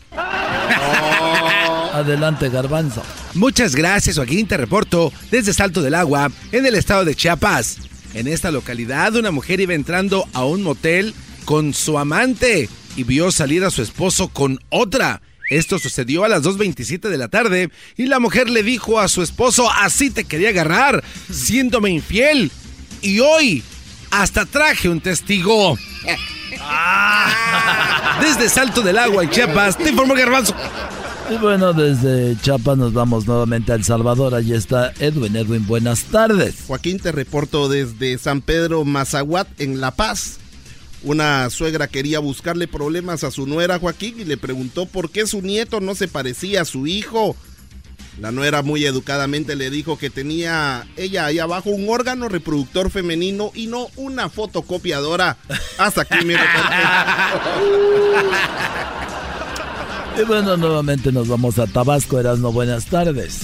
Adelante, 1.95 2.51
Garbanzo. 2.51 3.03
Muchas 3.33 3.75
gracias, 3.75 4.17
Joaquín. 4.17 4.47
Te 4.47 4.59
reporto 4.59 5.11
desde 5.31 5.55
Salto 5.55 5.81
del 5.81 5.95
Agua, 5.95 6.31
en 6.53 6.67
el 6.67 6.75
estado 6.75 7.07
de 7.07 7.15
Chiapas. 7.15 7.79
En 8.13 8.29
esta 8.29 8.51
localidad, 8.51 9.17
una 9.17 9.31
mujer 9.31 9.61
iba 9.61 9.73
entrando 9.73 10.29
a 10.35 10.45
un 10.45 10.63
motel 10.63 11.15
con 11.47 11.73
su 11.73 11.99
amante 11.99 12.69
y 12.97 13.05
vio 13.05 13.33
salir 13.33 13.65
a 13.65 13.71
su 13.71 13.81
esposo 13.81 14.29
con 14.29 14.59
otra. 14.69 15.23
Esto 15.49 15.79
sucedió 15.79 16.25
a 16.25 16.29
las 16.29 16.43
2.27 16.43 17.09
de 17.09 17.17
la 17.17 17.29
tarde 17.29 17.71
y 17.97 18.07
la 18.07 18.21
mujer 18.21 18.51
le 18.51 18.63
dijo 18.63 19.01
a 19.01 19.09
su 19.09 19.23
esposo, 19.23 19.71
así 19.71 20.11
te 20.11 20.25
quería 20.25 20.51
agarrar, 20.51 21.03
siéndome 21.33 21.89
infiel. 21.89 22.51
Y 23.01 23.21
hoy 23.21 23.63
hasta 24.21 24.47
traje 24.47 24.89
un 24.89 25.01
testigo. 25.01 25.77
Desde 28.21 28.49
Salto 28.49 28.83
del 28.83 28.99
Agua 28.99 29.25
en 29.25 29.31
Chiapas, 29.31 29.77
te 29.77 29.91
informo 29.91 30.15
Garbanzo. 30.15 30.55
Y 31.29 31.35
bueno, 31.39 31.73
desde 31.73 32.41
Chiapas 32.41 32.79
nos 32.79 32.93
vamos 32.93 33.27
nuevamente 33.27 33.73
a 33.73 33.75
El 33.75 33.83
Salvador. 33.83 34.33
Allí 34.35 34.55
está 34.55 34.93
Edwin. 35.01 35.35
Edwin, 35.35 35.67
buenas 35.67 36.05
tardes. 36.05 36.55
Joaquín, 36.67 37.01
te 37.01 37.11
reporto 37.11 37.69
desde 37.69 38.17
San 38.19 38.43
Pedro 38.43 38.85
Mazahuat, 38.85 39.49
en 39.61 39.81
La 39.81 39.91
Paz. 39.91 40.37
Una 41.03 41.51
suegra 41.51 41.89
quería 41.89 42.21
buscarle 42.21 42.69
problemas 42.69 43.25
a 43.25 43.33
su 43.33 43.47
nuera 43.47 43.81
Joaquín 43.81 44.21
y 44.21 44.25
le 44.25 44.37
preguntó 44.37 44.87
por 44.87 45.11
qué 45.11 45.27
su 45.27 45.43
nieto 45.43 45.81
no 45.81 45.97
se 45.97 46.07
parecía 46.07 46.63
a 46.63 46.65
su 46.65 46.87
hijo. 46.87 47.35
La 48.19 48.33
nuera 48.33 48.63
muy 48.63 48.85
educadamente 48.87 49.57
le 49.57 49.69
dijo 49.69 49.99
que 49.99 50.09
tenía 50.09 50.87
ella 50.97 51.27
ahí 51.27 51.39
abajo 51.39 51.71
un 51.71 51.87
órgano 51.89 52.29
reproductor 52.29 52.91
femenino 52.91 53.53
y 53.55 53.67
no 53.67 53.89
una 53.97 54.31
fotocopiadora. 54.31 55.37
Hasta 55.79 56.03
aquí 56.03 56.25
mi 56.25 56.35
reporte. 56.35 56.75
y 60.19 60.25
bueno, 60.25 60.57
nuevamente 60.57 61.13
nos 61.13 61.29
vamos 61.29 61.59
a 61.59 61.67
Tabasco, 61.67 62.19
Erasmo, 62.19 62.53
buenas 62.53 62.87
tardes. 62.87 63.41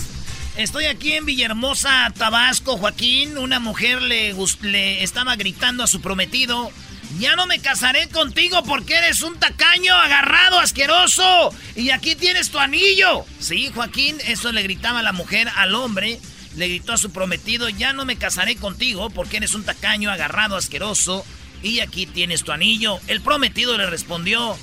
Estoy 0.57 0.85
aquí 0.85 1.13
en 1.13 1.27
Villahermosa, 1.27 2.13
Tabasco, 2.17 2.79
Joaquín. 2.79 3.37
Una 3.37 3.59
mujer 3.59 4.01
le, 4.01 4.35
le 4.63 5.03
estaba 5.03 5.37
gritando 5.37 5.83
a 5.83 5.87
su 5.87 6.01
prometido 6.01 6.71
ya 7.19 7.37
no 7.37 7.47
me 7.47 7.59
casaré 7.59 8.09
contigo 8.09 8.63
porque 8.63 8.97
eres 8.97 9.23
un 9.23 9.39
tacaño 9.39 9.95
agarrado, 9.95 10.59
asqueroso. 10.59 11.55
Y 11.77 11.91
aquí 11.91 12.15
tienes 12.15 12.51
tu 12.51 12.59
anillo. 12.59 13.25
Sí, 13.39 13.71
Joaquín, 13.75 14.19
eso 14.27 14.53
le 14.53 14.63
gritaba 14.63 15.03
la 15.03 15.13
mujer 15.13 15.49
al 15.57 15.75
hombre. 15.75 16.19
Le 16.57 16.69
gritó 16.69 16.93
a 16.93 16.99
su 16.99 17.11
prometido, 17.13 17.69
ya 17.69 17.93
no 17.93 18.05
me 18.05 18.17
casaré 18.17 18.57
contigo 18.57 19.11
porque 19.11 19.39
eres 19.39 19.55
un 19.55 19.65
tacaño 19.65 20.11
agarrado, 20.11 20.57
asqueroso. 20.57 21.25
Y 21.63 21.81
aquí 21.81 22.07
tienes 22.07 22.45
tu 22.45 22.53
anillo. 22.53 22.99
El 23.07 23.21
prometido 23.21 23.77
le 23.79 23.87
respondió, 23.87 24.57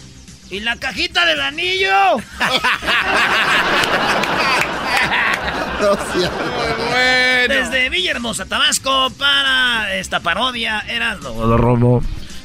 ¿y 0.50 0.60
la 0.60 0.76
cajita 0.76 1.26
del 1.26 1.42
anillo? 1.42 2.18
Desde 7.48 7.90
Villahermosa, 7.90 8.46
Tabasco, 8.46 9.10
para 9.12 9.96
esta 9.96 10.20
parodia, 10.20 10.84
era 10.88 11.16
lo... 11.16 12.02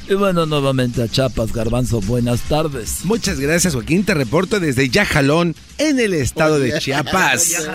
Y 0.07 0.13
bueno, 0.13 0.45
nuevamente 0.45 1.01
a 1.01 1.07
Chiapas, 1.07 1.51
Garbanzo, 1.51 1.99
buenas 1.99 2.41
tardes. 2.41 3.05
Muchas 3.05 3.39
gracias, 3.39 3.73
Joaquín. 3.73 4.03
Te 4.03 4.13
reporto 4.13 4.59
desde 4.59 4.87
Yajalón, 4.89 5.55
en 5.79 5.99
el 5.99 6.13
estado 6.13 6.59
de 6.59 6.77
Chiapas. 6.77 7.67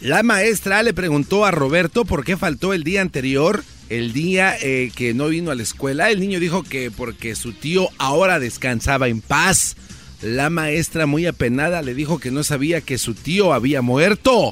La 0.00 0.24
maestra 0.24 0.82
le 0.82 0.92
preguntó 0.94 1.44
a 1.44 1.52
Roberto 1.52 2.04
por 2.04 2.24
qué 2.24 2.36
faltó 2.36 2.72
el 2.72 2.82
día 2.82 3.02
anterior, 3.02 3.62
el 3.88 4.12
día 4.12 4.56
eh, 4.60 4.90
que 4.96 5.14
no 5.14 5.28
vino 5.28 5.52
a 5.52 5.54
la 5.54 5.62
escuela. 5.62 6.10
El 6.10 6.18
niño 6.18 6.40
dijo 6.40 6.64
que 6.64 6.90
porque 6.90 7.36
su 7.36 7.52
tío 7.52 7.88
ahora 7.98 8.40
descansaba 8.40 9.06
en 9.06 9.20
paz. 9.20 9.76
La 10.22 10.50
maestra, 10.50 11.06
muy 11.06 11.26
apenada, 11.26 11.82
le 11.82 11.94
dijo 11.94 12.18
que 12.18 12.32
no 12.32 12.42
sabía 12.42 12.80
que 12.80 12.98
su 12.98 13.14
tío 13.14 13.52
había 13.52 13.80
muerto. 13.80 14.50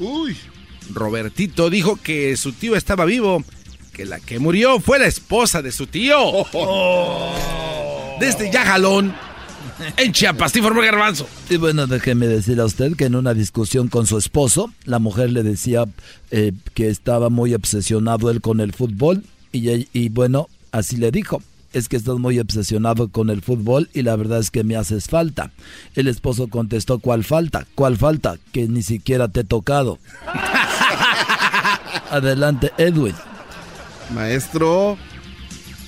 Robertito 0.89 1.69
dijo 1.69 1.97
que 1.97 2.37
su 2.37 2.53
tío 2.53 2.77
estaba 2.77 3.03
vivo, 3.03 3.43
que 3.97 4.05
la 4.05 4.19
que 4.19 4.37
murió 4.37 4.79
fue 4.79 4.99
la 4.99 5.07
esposa 5.07 5.63
de 5.63 5.71
su 5.71 5.87
tío. 5.87 6.15
Desde 8.19 8.51
Yajalón, 8.51 9.15
en 9.97 10.11
Chiapas, 10.11 10.51
te 10.51 10.59
informó 10.59 10.81
Garbanzo. 10.81 11.27
Y 11.49 11.57
bueno, 11.57 11.87
déjeme 11.87 12.27
decir 12.27 12.61
a 12.61 12.65
usted 12.65 12.95
que 12.95 13.05
en 13.05 13.15
una 13.15 13.33
discusión 13.33 13.87
con 13.87 14.05
su 14.05 14.19
esposo, 14.19 14.71
la 14.85 14.99
mujer 14.99 15.31
le 15.31 15.41
decía 15.41 15.85
eh, 16.29 16.51
que 16.75 16.89
estaba 16.89 17.29
muy 17.29 17.55
obsesionado 17.55 18.29
él 18.29 18.39
con 18.39 18.59
el 18.59 18.71
fútbol 18.71 19.23
y, 19.51 19.87
y 19.91 20.09
bueno, 20.09 20.47
así 20.71 20.97
le 20.97 21.09
dijo 21.09 21.41
es 21.73 21.89
que 21.89 21.97
estás 21.97 22.17
muy 22.17 22.39
obsesionado 22.39 23.09
con 23.09 23.29
el 23.29 23.41
fútbol 23.41 23.89
y 23.93 24.01
la 24.01 24.15
verdad 24.15 24.39
es 24.39 24.51
que 24.51 24.63
me 24.63 24.75
haces 24.75 25.07
falta. 25.07 25.51
El 25.95 26.07
esposo 26.07 26.47
contestó, 26.47 26.99
¿cuál 26.99 27.23
falta? 27.23 27.67
¿Cuál 27.75 27.97
falta? 27.97 28.37
Que 28.51 28.67
ni 28.67 28.83
siquiera 28.83 29.27
te 29.27 29.41
he 29.41 29.43
tocado. 29.43 29.99
Adelante, 32.09 32.71
Edwin. 32.77 33.13
Maestro. 34.11 34.97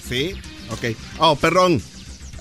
Sí, 0.07 0.33
ok. 0.71 0.95
Oh, 1.19 1.35
perdón. 1.35 1.81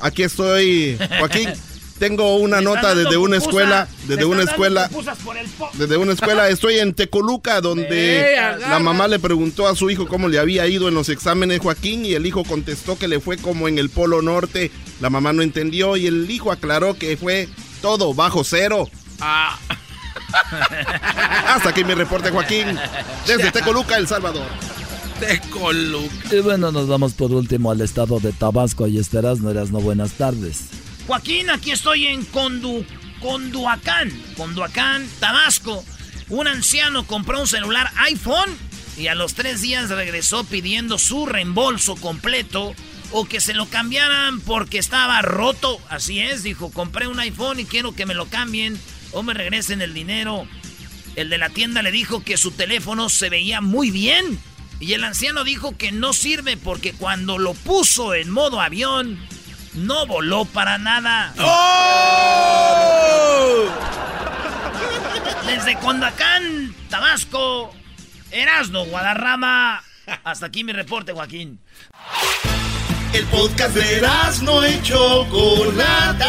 Aquí 0.01 0.23
estoy, 0.23 0.99
Joaquín. 1.19 1.51
Tengo 1.99 2.37
una 2.37 2.61
nota 2.61 2.95
desde 2.95 3.17
una 3.17 3.39
escuela, 3.39 3.89
desde 4.07 4.25
una 4.25 4.45
escuela, 4.45 4.89
desde 5.73 5.97
una 5.97 6.13
escuela. 6.13 6.49
Estoy 6.49 6.79
en 6.79 6.95
Tecoluca, 6.95 7.61
donde 7.61 8.37
la 8.61 8.79
mamá 8.79 9.09
le 9.09 9.19
preguntó 9.19 9.67
a 9.67 9.75
su 9.75 9.91
hijo 9.91 10.07
cómo 10.07 10.29
le 10.29 10.39
había 10.39 10.67
ido 10.69 10.87
en 10.87 10.95
los 10.95 11.09
exámenes 11.09 11.59
Joaquín 11.61 12.07
y 12.07 12.15
el 12.15 12.25
hijo 12.25 12.45
contestó 12.45 12.97
que 12.97 13.09
le 13.09 13.19
fue 13.19 13.37
como 13.37 13.67
en 13.67 13.79
el 13.79 13.91
Polo 13.91 14.23
Norte. 14.23 14.71
La 15.01 15.11
mamá 15.11 15.33
no 15.33 15.43
entendió 15.43 15.97
y 15.97 16.07
el 16.07 16.31
hijo 16.31 16.53
aclaró 16.53 16.95
que 16.95 17.17
fue 17.17 17.49
todo 17.83 18.15
bajo 18.15 18.45
cero. 18.45 18.89
Ah. 19.21 19.59
Hasta 21.49 21.71
aquí 21.71 21.83
mi 21.83 21.95
reporte, 21.95 22.31
Joaquín, 22.31 22.79
desde 23.27 23.51
Tecoluca, 23.53 23.97
El 23.97 24.07
Salvador. 24.07 24.47
Tecoluca. 25.21 26.35
Y 26.35 26.41
bueno, 26.41 26.71
nos 26.73 26.89
vamos 26.89 27.15
por 27.15 27.33
último 27.33 27.71
al 27.71 27.81
estado 27.81 28.21
de 28.21 28.33
Tabasco. 28.33 28.87
y 28.87 28.99
estarás, 28.99 29.41
no 29.41 29.51
eras 29.51 29.71
no 29.71 29.81
buenas 29.81 30.13
tardes. 30.13 30.69
Joaquín, 31.07 31.51
aquí 31.51 31.71
estoy 31.71 32.07
en 32.07 32.25
Condu, 32.25 32.85
Conduacán, 33.21 34.11
Conduacán, 34.37 35.07
Tabasco. 35.21 35.85
Un 36.29 36.47
anciano 36.47 37.07
compró 37.07 37.41
un 37.41 37.47
celular 37.47 37.91
iPhone 38.07 38.51
y 38.97 39.07
a 39.07 39.15
los 39.15 39.35
tres 39.35 39.63
días 39.63 39.89
regresó 39.91 40.45
pidiendo 40.45 40.99
su 40.99 41.27
reembolso 41.27 41.97
completo 41.97 42.75
o 43.11 43.25
que 43.25 43.41
se 43.41 43.55
lo 43.55 43.67
cambiaran 43.67 44.41
porque 44.41 44.79
estaba 44.79 45.23
roto. 45.23 45.81
Así 45.89 46.21
es, 46.21 46.43
dijo, 46.43 46.71
compré 46.71 47.07
un 47.07 47.19
iPhone 47.21 47.61
y 47.61 47.65
quiero 47.65 47.95
que 47.95 48.07
me 48.07 48.15
lo 48.15 48.27
cambien 48.27 48.79
o 49.13 49.23
me 49.23 49.35
regresen 49.35 49.81
el 49.81 49.95
dinero. 49.95 50.47
El 51.17 51.31
de 51.31 51.39
la 51.39 51.49
tienda 51.49 51.83
le 51.83 51.91
dijo 51.91 52.23
que 52.23 52.37
su 52.37 52.51
teléfono 52.51 53.09
se 53.09 53.31
veía 53.31 53.61
muy 53.61 53.91
bien 53.91 54.39
y 54.81 54.93
el 54.93 55.05
anciano 55.05 55.45
dijo 55.45 55.77
que 55.77 55.93
no 55.93 56.13
sirve 56.13 56.57
porque 56.57 56.93
cuando 56.93 57.39
lo 57.39 57.55
puso 57.55 58.15
en 58.15 58.31
modo 58.31 58.61
avión 58.61 59.19
no 59.75 60.07
voló 60.07 60.45
para 60.45 60.79
nada. 60.79 61.35
¡Oh! 61.39 62.49
Desde 65.47 65.79
Condacán, 65.79 66.75
Tabasco, 66.91 67.75
Erasno, 68.31 68.85
Guadarrama. 68.85 69.83
Hasta 70.25 70.47
aquí 70.47 70.65
mi 70.65 70.73
reporte, 70.73 71.13
Joaquín. 71.13 71.61
El 73.13 73.25
podcast 73.27 73.75
de 73.75 73.99
Erasno 73.99 74.67
y 74.67 74.83
Chocolata. 74.83 76.29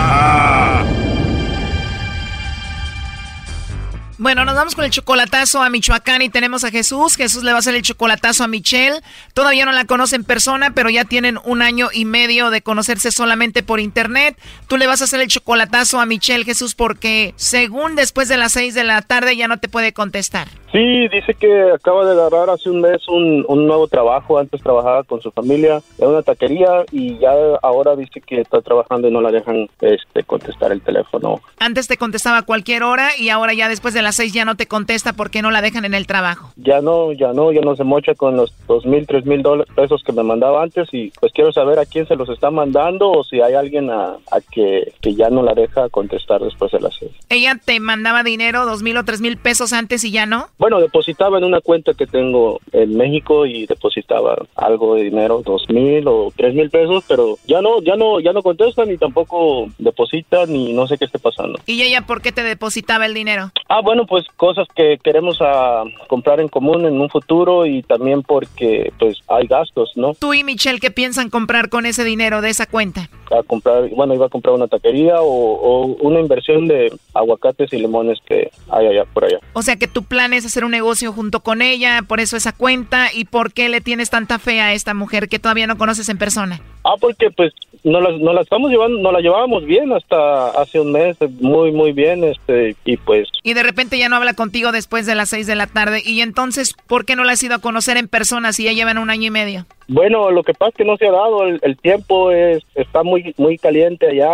Bueno, 4.21 4.45
nos 4.45 4.53
vamos 4.53 4.75
con 4.75 4.85
el 4.85 4.91
chocolatazo 4.91 5.63
a 5.63 5.71
Michoacán 5.71 6.21
y 6.21 6.29
tenemos 6.29 6.63
a 6.63 6.69
Jesús. 6.69 7.15
Jesús 7.15 7.43
le 7.43 7.53
va 7.53 7.55
a 7.55 7.59
hacer 7.61 7.73
el 7.73 7.81
chocolatazo 7.81 8.43
a 8.43 8.47
Michelle. 8.47 9.01
Todavía 9.33 9.65
no 9.65 9.71
la 9.71 9.85
conoce 9.85 10.15
en 10.15 10.23
persona, 10.23 10.73
pero 10.75 10.91
ya 10.91 11.05
tienen 11.05 11.39
un 11.43 11.63
año 11.63 11.87
y 11.91 12.05
medio 12.05 12.51
de 12.51 12.61
conocerse 12.61 13.09
solamente 13.11 13.63
por 13.63 13.79
internet. 13.79 14.37
Tú 14.67 14.77
le 14.77 14.85
vas 14.85 15.01
a 15.01 15.05
hacer 15.05 15.21
el 15.21 15.27
chocolatazo 15.27 15.99
a 15.99 16.05
Michelle, 16.05 16.45
Jesús, 16.45 16.75
porque 16.75 17.33
según 17.35 17.95
después 17.95 18.27
de 18.27 18.37
las 18.37 18.51
seis 18.51 18.75
de 18.75 18.83
la 18.83 19.01
tarde 19.01 19.35
ya 19.35 19.47
no 19.47 19.57
te 19.57 19.69
puede 19.69 19.91
contestar. 19.91 20.49
Sí, 20.71 21.07
dice 21.09 21.33
que 21.33 21.71
acaba 21.73 22.05
de 22.05 22.11
agarrar 22.11 22.49
hace 22.49 22.69
un 22.69 22.79
mes 22.79 23.01
un, 23.09 23.43
nuevo 23.65 23.87
trabajo. 23.87 24.37
Antes 24.37 24.61
trabajaba 24.61 25.03
con 25.03 25.19
su 25.21 25.31
familia 25.31 25.81
en 25.97 26.07
una 26.07 26.21
taquería 26.21 26.85
y 26.91 27.17
ya 27.17 27.31
ahora 27.61 27.95
dice 27.95 28.21
que 28.21 28.39
está 28.39 28.61
trabajando 28.61 29.07
y 29.07 29.11
no 29.11 29.19
la 29.19 29.31
dejan 29.31 29.67
este, 29.81 30.23
contestar 30.23 30.71
el 30.71 30.81
teléfono. 30.81 31.41
Antes 31.59 31.87
te 31.87 31.97
contestaba 31.97 32.37
a 32.37 32.41
cualquier 32.43 32.83
hora 32.83 33.09
y 33.17 33.29
ahora 33.29 33.53
ya 33.53 33.67
después 33.67 33.93
de 33.93 34.01
las 34.01 34.10
seis 34.15 34.33
ya 34.33 34.45
no 34.45 34.55
te 34.55 34.67
contesta 34.67 35.13
porque 35.13 35.41
no 35.41 35.51
la 35.51 35.61
dejan 35.61 35.85
en 35.85 35.93
el 35.93 36.07
trabajo. 36.07 36.51
Ya 36.55 36.81
no, 36.81 37.11
ya 37.13 37.33
no, 37.33 37.51
ya 37.51 37.61
no 37.61 37.75
se 37.75 37.83
mocha 37.83 38.13
con 38.15 38.37
los 38.37 38.53
dos 38.67 38.85
mil, 38.85 39.05
tres 39.07 39.25
mil 39.25 39.43
pesos 39.75 40.03
que 40.03 40.11
me 40.11 40.23
mandaba 40.23 40.63
antes 40.63 40.89
y 40.91 41.11
pues 41.19 41.31
quiero 41.33 41.51
saber 41.51 41.79
a 41.79 41.85
quién 41.85 42.07
se 42.07 42.15
los 42.15 42.29
está 42.29 42.51
mandando 42.51 43.11
o 43.11 43.23
si 43.23 43.41
hay 43.41 43.53
alguien 43.53 43.89
a, 43.89 44.17
que, 44.51 44.93
que 45.01 45.15
ya 45.15 45.29
no 45.29 45.43
la 45.43 45.53
deja 45.53 45.89
contestar 45.89 46.41
después 46.41 46.71
de 46.71 46.79
las 46.79 46.95
seis. 46.95 47.11
¿Ella 47.29 47.59
te 47.63 47.79
mandaba 47.79 48.23
dinero, 48.23 48.65
dos 48.65 48.83
mil 48.83 48.97
o 48.97 49.05
tres 49.05 49.21
mil 49.21 49.37
pesos 49.37 49.73
antes 49.73 50.03
y 50.03 50.11
ya 50.11 50.25
no? 50.25 50.47
Bueno, 50.57 50.79
depositaba 50.79 51.37
en 51.37 51.43
una 51.43 51.61
cuenta 51.61 51.93
que 51.93 52.07
tengo 52.07 52.59
en 52.71 52.95
México 52.97 53.45
y 53.45 53.65
depositaba 53.65 54.35
algo 54.55 54.95
de 54.95 55.03
dinero, 55.03 55.41
dos 55.45 55.69
mil 55.69 56.07
o 56.07 56.31
tres 56.35 56.53
mil 56.53 56.69
pesos, 56.69 57.03
pero 57.07 57.37
ya 57.47 57.61
no, 57.61 57.81
ya 57.81 57.95
no, 57.95 58.19
ya 58.19 58.33
no 58.33 58.41
contesta 58.41 58.85
ni 58.85 58.97
tampoco 58.97 59.67
deposita 59.77 60.45
ni 60.45 60.73
no 60.73 60.87
sé 60.87 60.97
qué 60.97 61.05
esté 61.05 61.19
pasando. 61.19 61.59
¿Y 61.65 61.81
ella 61.81 62.01
por 62.05 62.21
qué 62.21 62.31
te 62.31 62.43
depositaba 62.43 63.05
el 63.05 63.13
dinero? 63.13 63.51
Ah, 63.69 63.81
bueno, 63.81 64.00
pues 64.05 64.25
cosas 64.37 64.67
que 64.75 64.97
queremos 65.03 65.37
a 65.41 65.83
comprar 66.07 66.39
en 66.39 66.47
común 66.47 66.85
en 66.85 66.99
un 66.99 67.09
futuro 67.09 67.65
y 67.65 67.83
también 67.83 68.23
porque 68.23 68.91
pues 68.99 69.17
hay 69.27 69.47
gastos, 69.47 69.91
¿no? 69.95 70.13
Tú 70.13 70.33
y 70.33 70.43
Michelle, 70.43 70.79
¿qué 70.79 70.91
piensan 70.91 71.29
comprar 71.29 71.69
con 71.69 71.85
ese 71.85 72.03
dinero 72.03 72.41
de 72.41 72.49
esa 72.49 72.65
cuenta? 72.65 73.09
A 73.31 73.43
comprar, 73.43 73.89
bueno, 73.89 74.13
iba 74.13 74.25
a 74.25 74.29
comprar 74.29 74.53
una 74.53 74.67
taquería 74.67 75.21
o, 75.21 75.25
o 75.25 75.85
una 76.01 76.19
inversión 76.19 76.67
de 76.67 76.93
aguacates 77.13 77.71
y 77.73 77.77
limones 77.77 78.19
que 78.25 78.51
hay 78.69 78.87
allá 78.87 79.05
por 79.13 79.25
allá. 79.25 79.39
O 79.53 79.61
sea 79.61 79.77
que 79.77 79.87
tu 79.87 80.03
plan 80.03 80.33
es 80.33 80.45
hacer 80.45 80.65
un 80.65 80.71
negocio 80.71 81.13
junto 81.13 81.39
con 81.39 81.61
ella, 81.61 82.01
por 82.07 82.19
eso 82.19 82.35
esa 82.35 82.51
cuenta, 82.51 83.07
y 83.13 83.25
por 83.25 83.53
qué 83.53 83.69
le 83.69 83.81
tienes 83.81 84.09
tanta 84.09 84.39
fe 84.39 84.61
a 84.61 84.73
esta 84.73 84.93
mujer 84.93 85.29
que 85.29 85.39
todavía 85.39 85.67
no 85.67 85.77
conoces 85.77 86.09
en 86.09 86.17
persona. 86.17 86.61
Ah, 86.83 86.95
porque 86.99 87.29
pues 87.31 87.53
no 87.83 87.99
la, 87.99 88.17
no 88.17 88.33
la 88.33 88.41
estamos 88.41 88.69
llevando, 88.69 88.99
no 88.99 89.11
la 89.11 89.19
llevábamos 89.19 89.65
bien 89.65 89.91
hasta 89.93 90.49
hace 90.49 90.79
un 90.79 90.91
mes, 90.91 91.17
muy, 91.39 91.71
muy 91.71 91.91
bien, 91.93 92.23
este, 92.23 92.75
y 92.85 92.97
pues... 92.97 93.29
Y 93.43 93.53
de 93.53 93.63
repente 93.63 93.90
ya 93.97 94.09
no 94.09 94.15
habla 94.15 94.33
contigo 94.33 94.71
después 94.71 95.05
de 95.05 95.15
las 95.15 95.29
seis 95.29 95.47
de 95.47 95.55
la 95.55 95.67
tarde, 95.67 96.01
y 96.05 96.21
entonces, 96.21 96.73
¿por 96.87 97.05
qué 97.05 97.15
no 97.15 97.23
la 97.23 97.33
has 97.33 97.43
ido 97.43 97.55
a 97.55 97.59
conocer 97.59 97.97
en 97.97 98.07
persona 98.07 98.53
si 98.53 98.65
ya 98.65 98.73
llevan 98.73 98.97
un 98.97 99.09
año 99.09 99.27
y 99.27 99.31
medio? 99.31 99.65
Bueno, 99.87 100.31
lo 100.31 100.43
que 100.43 100.53
pasa 100.53 100.69
es 100.69 100.75
que 100.75 100.85
no 100.85 100.97
se 100.97 101.07
ha 101.07 101.11
dado, 101.11 101.45
el, 101.45 101.77
tiempo 101.77 102.31
es, 102.31 102.63
está 102.75 103.03
muy, 103.03 103.33
muy 103.37 103.57
caliente 103.57 104.07
allá, 104.07 104.29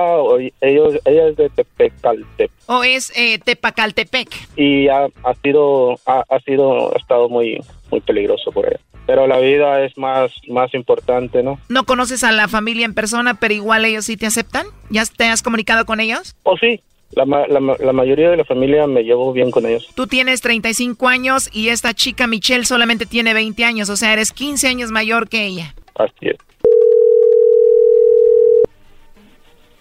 ellos, 0.61 0.99
ella 1.05 1.27
es 1.29 1.35
de 1.35 1.49
Tepecaltepec. 1.49 2.51
O 2.67 2.83
es 2.83 3.11
eh, 3.17 3.39
Tepacaltepec. 3.39 4.29
Y 4.55 4.87
ha, 4.87 5.07
ha 5.23 5.33
sido, 5.41 5.95
ha, 6.05 6.23
ha 6.29 6.39
sido, 6.41 6.93
ha 6.93 6.97
estado 6.97 7.29
muy, 7.29 7.59
muy 7.89 8.01
peligroso 8.01 8.51
por 8.51 8.67
ella 8.67 8.79
pero 9.07 9.25
la 9.25 9.39
vida 9.39 9.83
es 9.85 9.97
más, 9.97 10.31
más 10.49 10.73
importante, 10.73 11.41
¿no? 11.41 11.59
No 11.69 11.85
conoces 11.85 12.25
a 12.25 12.33
la 12.33 12.49
familia 12.49 12.85
en 12.85 12.93
persona, 12.93 13.35
pero 13.39 13.53
igual 13.53 13.85
ellos 13.85 14.05
sí 14.05 14.17
te 14.17 14.25
aceptan. 14.25 14.67
¿Ya 14.89 15.03
te 15.05 15.23
has 15.23 15.41
comunicado 15.41 15.85
con 15.85 16.01
ellos? 16.01 16.35
Oh, 16.43 16.57
sí. 16.57 16.81
La, 17.11 17.25
la, 17.25 17.93
mayoría 17.93 18.29
de 18.29 18.37
la 18.37 18.45
familia 18.45 18.85
me 18.85 19.03
llevo 19.03 19.31
bien 19.33 19.49
con 19.49 19.65
ellos. 19.65 19.89
Tú 19.95 20.07
tienes 20.07 20.41
35 20.41 21.07
años 21.07 21.49
y 21.53 21.69
esta 21.69 21.93
chica 21.93 22.27
Michelle 22.27 22.65
solamente 22.65 23.05
tiene 23.05 23.33
20 23.33 23.63
años, 23.63 23.89
o 23.89 23.95
sea, 23.95 24.13
eres 24.13 24.31
15 24.31 24.67
años 24.67 24.91
mayor 24.91 25.27
que 25.29 25.45
ella. 25.45 25.73
Así 25.95 26.27
es. 26.27 26.37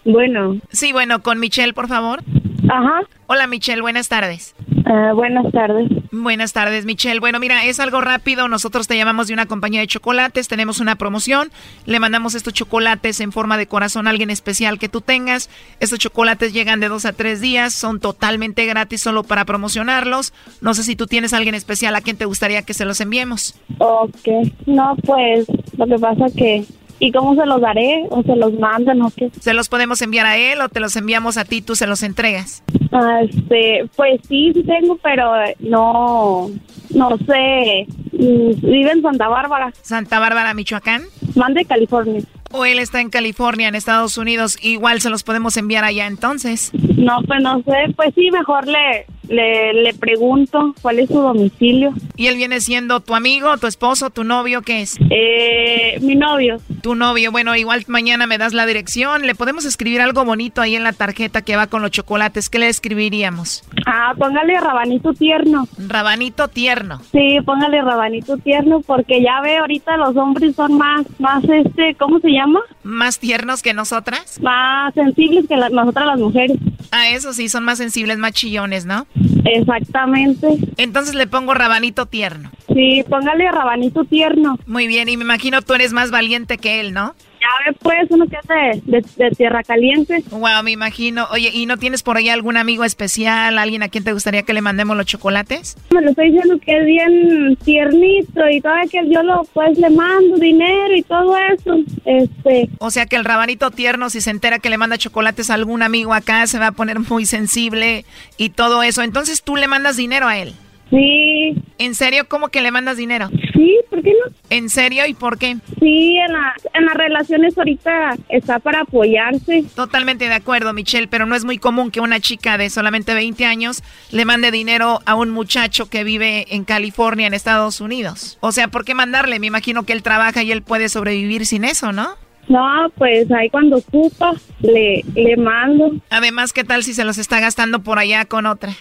Bueno. 0.05 0.61
Sí, 0.70 0.93
bueno, 0.93 1.20
con 1.20 1.41
Michelle, 1.41 1.74
por 1.74 1.89
favor. 1.89 2.22
Ajá. 2.69 3.01
Hola, 3.27 3.47
Michelle, 3.47 3.83
buenas 3.83 4.09
tardes. 4.09 4.55
Ah, 4.85 5.12
buenas 5.14 5.51
tardes. 5.53 5.91
Buenas 6.12 6.53
tardes, 6.53 6.85
Michelle. 6.85 7.19
Bueno, 7.19 7.41
mira, 7.41 7.64
es 7.64 7.81
algo 7.81 8.01
rápido. 8.01 8.47
Nosotros 8.47 8.87
te 8.87 8.97
llamamos 8.97 9.27
de 9.27 9.35
una 9.35 9.47
compañía 9.47 9.81
de 9.81 9.89
chocolates. 9.89 10.47
Tenemos 10.47 10.79
una 10.79 10.95
promoción. 10.97 11.51
Le 11.87 11.99
mandamos 11.99 12.35
estos 12.37 12.53
chocolates 12.53 13.21
en 13.21 13.33
forma 13.33 13.57
de 13.57 13.67
corazón 13.67 14.07
a 14.07 14.11
alguien 14.11 14.31
especial 14.31 14.79
que 14.79 14.89
tú 14.89 15.01
tengas. 15.01 15.51
Estos 15.81 15.99
chocolates 15.99 16.53
llegan 16.53 16.79
de 16.79 16.89
dos 16.89 17.05
a 17.05 17.12
tres 17.12 17.41
días. 17.41 17.73
Son 17.75 17.99
totalmente 17.99 18.64
gratis 18.64 19.01
solo 19.01 19.25
para 19.25 19.45
promocionarlos. 19.45 20.33
No 20.61 20.75
sé 20.75 20.85
si 20.85 20.95
tú 20.95 21.07
tienes 21.07 21.33
a 21.33 21.39
alguien 21.39 21.57
especial 21.57 21.97
a 21.97 22.01
quien 22.01 22.17
te 22.17 22.25
gustaría 22.25 22.62
que 22.62 22.75
se 22.75 22.85
los 22.85 23.01
enviemos. 23.01 23.59
Ok. 23.79 24.29
No, 24.67 24.95
pues 25.05 25.47
lo 25.77 25.87
que 25.87 25.99
pasa 25.99 26.27
que 26.37 26.64
¿Y 26.99 27.13
cómo 27.13 27.35
se 27.35 27.45
los 27.47 27.61
daré? 27.61 28.07
¿O 28.11 28.23
se 28.23 28.37
los 28.37 28.53
mandan 28.55 29.03
o 29.03 29.11
qué? 29.11 29.31
¿Se 29.41 29.55
los 29.55 29.69
podemos 29.69 30.01
enviar 30.03 30.27
a 30.27 30.37
él 30.37 30.61
o 30.61 30.69
te 30.69 30.81
los 30.81 30.97
enviamos 30.97 31.37
a 31.37 31.45
ti, 31.45 31.61
tú 31.61 31.77
se 31.77 31.87
los 31.87 32.03
entregas? 32.03 32.63
Ah, 32.93 33.21
este, 33.23 33.89
pues 33.97 34.21
sí, 34.29 34.53
sí 34.55 34.63
tengo, 34.63 34.97
pero 34.97 35.33
no, 35.61 36.51
no 36.95 37.19
sé. 37.19 37.87
Mm, 38.13 38.61
vive 38.63 38.93
en 38.93 39.03
Santa 39.03 39.29
Bárbara. 39.29 39.73
¿Santa 39.83 40.19
Bárbara, 40.19 40.55
Michoacán? 40.55 41.03
Mande 41.35 41.65
California. 41.67 42.23
O 42.53 42.65
él 42.65 42.79
está 42.79 43.01
en 43.01 43.11
California, 43.11 43.69
en 43.69 43.75
Estados 43.75 44.17
Unidos. 44.17 44.57
Igual 44.63 45.01
se 45.01 45.11
los 45.11 45.23
podemos 45.25 45.57
enviar 45.57 45.85
allá 45.85 46.07
entonces. 46.07 46.71
No, 46.97 47.19
pues 47.27 47.43
no 47.43 47.63
sé. 47.63 47.93
Pues 47.95 48.15
sí, 48.15 48.31
mejor 48.31 48.67
le, 48.67 49.07
le, 49.29 49.72
le 49.72 49.95
pregunto 49.95 50.74
cuál 50.83 50.99
es 50.99 51.09
su 51.09 51.20
domicilio. 51.20 51.93
¿Y 52.16 52.27
él 52.29 52.37
viene 52.37 52.61
siendo 52.61 53.01
tu 53.01 53.14
amigo, 53.14 53.57
tu 53.59 53.66
esposo, 53.66 54.11
tu 54.11 54.24
novio? 54.24 54.62
¿Qué 54.62 54.83
es? 54.83 54.97
Eh, 55.11 55.99
mi 56.01 56.14
novio. 56.14 56.59
Tu 56.83 56.95
novio. 56.95 57.33
Bueno, 57.33 57.55
igual 57.57 57.85
mañana 57.89 58.27
me 58.27 58.39
das 58.39 58.53
la 58.53 58.66
dirección. 58.66 59.27
Le 59.27 59.35
podemos 59.35 59.64
escribir 59.64 60.01
algo 60.01 60.24
bonito 60.24 60.61
ahí 60.61 60.77
en 60.77 60.85
la 60.85 60.93
tarjeta 60.93 61.43
que 61.43 61.57
va 61.57 61.66
con 61.66 61.83
los 61.83 61.91
chocolates. 61.91 62.49
¿Qué 62.49 62.59
le 62.59 62.68
escribiríamos? 62.68 63.64
Ah, 63.87 64.14
póngale 64.18 64.59
rabanito 64.61 65.12
tierno. 65.12 65.68
Rabanito 65.79 66.49
tierno. 66.49 67.01
Sí, 67.12 67.39
póngale 67.45 67.83
rabanito 67.83 68.37
tierno 68.39 68.81
porque 68.81 69.22
ya 69.22 69.41
ve 69.43 69.59
ahorita 69.59 69.97
los 69.97 70.16
hombres 70.16 70.55
son 70.55 70.77
más, 70.79 71.07
más 71.18 71.45
este, 71.45 71.95
¿cómo 71.99 72.18
se 72.20 72.31
llama? 72.31 72.61
¿Más 72.83 73.18
tiernos 73.18 73.62
que 73.62 73.74
nosotras? 73.74 74.41
Más 74.41 74.95
sensibles 74.95 75.47
que 75.49 75.57
nosotras 75.57 76.07
las 76.07 76.18
mujeres. 76.18 76.59
Ah, 76.93 77.11
eso 77.11 77.33
sí, 77.33 77.49
son 77.49 77.64
más 77.64 77.79
sensibles, 77.79 78.18
más 78.18 78.33
chillones, 78.33 78.87
¿no? 78.87 79.07
Exactamente. 79.45 80.59
Entonces 80.77 81.14
le 81.14 81.27
pongo 81.27 81.55
rabanito 81.55 82.07
tierno. 82.07 82.51
Sí, 82.73 83.05
póngale 83.09 83.51
rabanito 83.51 84.05
tierno. 84.05 84.59
Muy 84.67 84.87
bien, 84.87 85.09
y 85.09 85.17
me 85.17 85.25
imagino 85.25 85.62
tú 85.62 85.75
eres 85.75 85.93
más 85.93 86.11
valiente 86.11 86.59
que 86.59 86.81
él, 86.81 86.93
¿no? 86.93 87.14
Ya 87.47 87.71
ve, 87.71 87.79
pues, 87.81 88.11
uno 88.11 88.27
que 88.27 88.37
es 88.37 88.83
de, 88.85 89.03
de, 89.17 89.31
tierra 89.31 89.63
caliente. 89.63 90.23
Wow, 90.31 90.63
me 90.65 90.73
imagino. 90.73 91.27
Oye, 91.31 91.51
¿y 91.53 91.67
no 91.67 91.77
tienes 91.77 92.03
por 92.03 92.17
ahí 92.17 92.29
algún 92.29 92.57
amigo 92.57 92.85
especial, 92.85 93.59
alguien 93.59 93.83
a 93.83 93.89
quien 93.89 94.05
te 94.05 94.13
gustaría 94.13 94.43
que 94.43 94.53
le 94.53 94.63
mandemos 94.63 94.97
los 94.97 95.07
chocolates? 95.07 95.77
Me 95.91 96.03
lo 96.03 96.11
estoy 96.11 96.33
diciendo 96.33 96.59
que 96.59 96.79
es 96.79 96.87
bien 96.87 97.57
tiernito 97.65 98.49
y 98.51 98.61
todavía 98.61 98.91
que 98.91 99.11
yo 99.11 99.23
lo, 99.23 99.45
pues, 99.53 99.79
le 99.79 99.91
mando 99.91 100.37
dinero 100.39 100.97
y 100.97 101.03
todo 101.03 101.37
eso. 101.37 101.77
Este. 102.05 102.69
O 102.79 102.91
sea 102.91 103.07
que 103.07 103.17
el 103.17 103.25
rabanito 103.25 103.71
tierno, 103.71 104.11
si 104.11 104.21
se 104.21 104.31
entera 104.31 104.59
que 104.59 104.71
le 104.71 104.79
manda 104.79 104.99
chocolates 104.99 105.51
a 105.51 105.55
algún 105.55 105.83
amigo 105.83 106.15
acá, 106.15 106.47
se 106.47 106.59
va 106.59 106.69
a 106.69 106.73
poner 106.73 106.99
muy 107.01 107.27
sensible 107.27 108.05
y 108.37 108.51
todo 108.51 108.83
eso. 108.83 109.03
Entonces 109.03 109.43
tú 109.43 109.57
le 109.57 109.69
mandas 109.69 109.97
dinero 109.97 110.27
a 110.27 110.39
él. 110.39 110.55
Sí. 110.91 111.55
¿En 111.78 111.95
serio? 111.95 112.28
¿Cómo 112.28 112.49
que 112.49 112.61
le 112.61 112.70
mandas 112.70 112.97
dinero? 112.97 113.28
Sí, 113.53 113.76
¿por 113.91 114.03
qué 114.03 114.11
no? 114.11 114.32
¿En 114.51 114.70
serio 114.70 115.05
y 115.07 115.14
por 115.14 115.39
qué? 115.39 115.57
Sí, 115.80 116.16
en, 116.16 116.32
la, 116.32 116.55
en 116.74 116.84
las 116.84 116.95
relaciones 116.95 117.59
ahorita 117.59 118.16
está 118.28 118.59
para 118.61 118.82
apoyarse. 118.82 119.64
Totalmente 119.74 120.28
de 120.28 120.34
acuerdo, 120.34 120.72
Michelle, 120.72 121.09
pero 121.09 121.26
no 121.26 121.34
es 121.34 121.45
muy 121.45 121.59
común 121.59 121.91
que 121.91 122.01
una 122.01 122.20
chica 122.20 122.57
de 122.57 122.70
solamente 122.70 123.14
20 123.14 123.45
años 123.45 123.82
le 124.12 124.24
mande 124.24 124.51
dinero 124.51 125.01
a 125.07 125.16
un 125.16 125.30
muchacho 125.30 125.91
que 125.91 126.05
vive 126.05 126.47
en 126.55 126.64
California, 126.64 127.26
en 127.26 127.34
Estados 127.34 127.80
Unidos. 127.80 128.39
O 128.41 128.53
sea, 128.53 128.68
¿por 128.68 128.84
qué 128.84 128.95
mandarle? 128.95 129.41
Me 129.41 129.49
imagino 129.49 129.82
que 129.84 129.93
él 129.93 130.03
trabaja 130.03 130.43
y 130.43 130.53
él 130.53 130.62
puede 130.62 130.89
sobrevivir 130.89 131.47
sin 131.47 131.64
eso, 131.64 131.93
¿no? 131.93 132.14
No, 132.49 132.91
pues 132.97 133.31
ahí 133.33 133.51
cuando 133.51 133.79
ocupa 133.79 134.33
le, 134.61 135.03
le 135.15 135.37
mando. 135.37 135.93
Además, 136.11 136.53
¿qué 136.53 136.65
tal 136.65 136.83
si 136.85 136.95
se 136.95 137.05
los 137.05 137.19
está 137.19 137.41
gastando 137.41 137.81
por 137.81 137.99
allá 137.99 138.25
con 138.25 138.47
otra? 138.47 138.73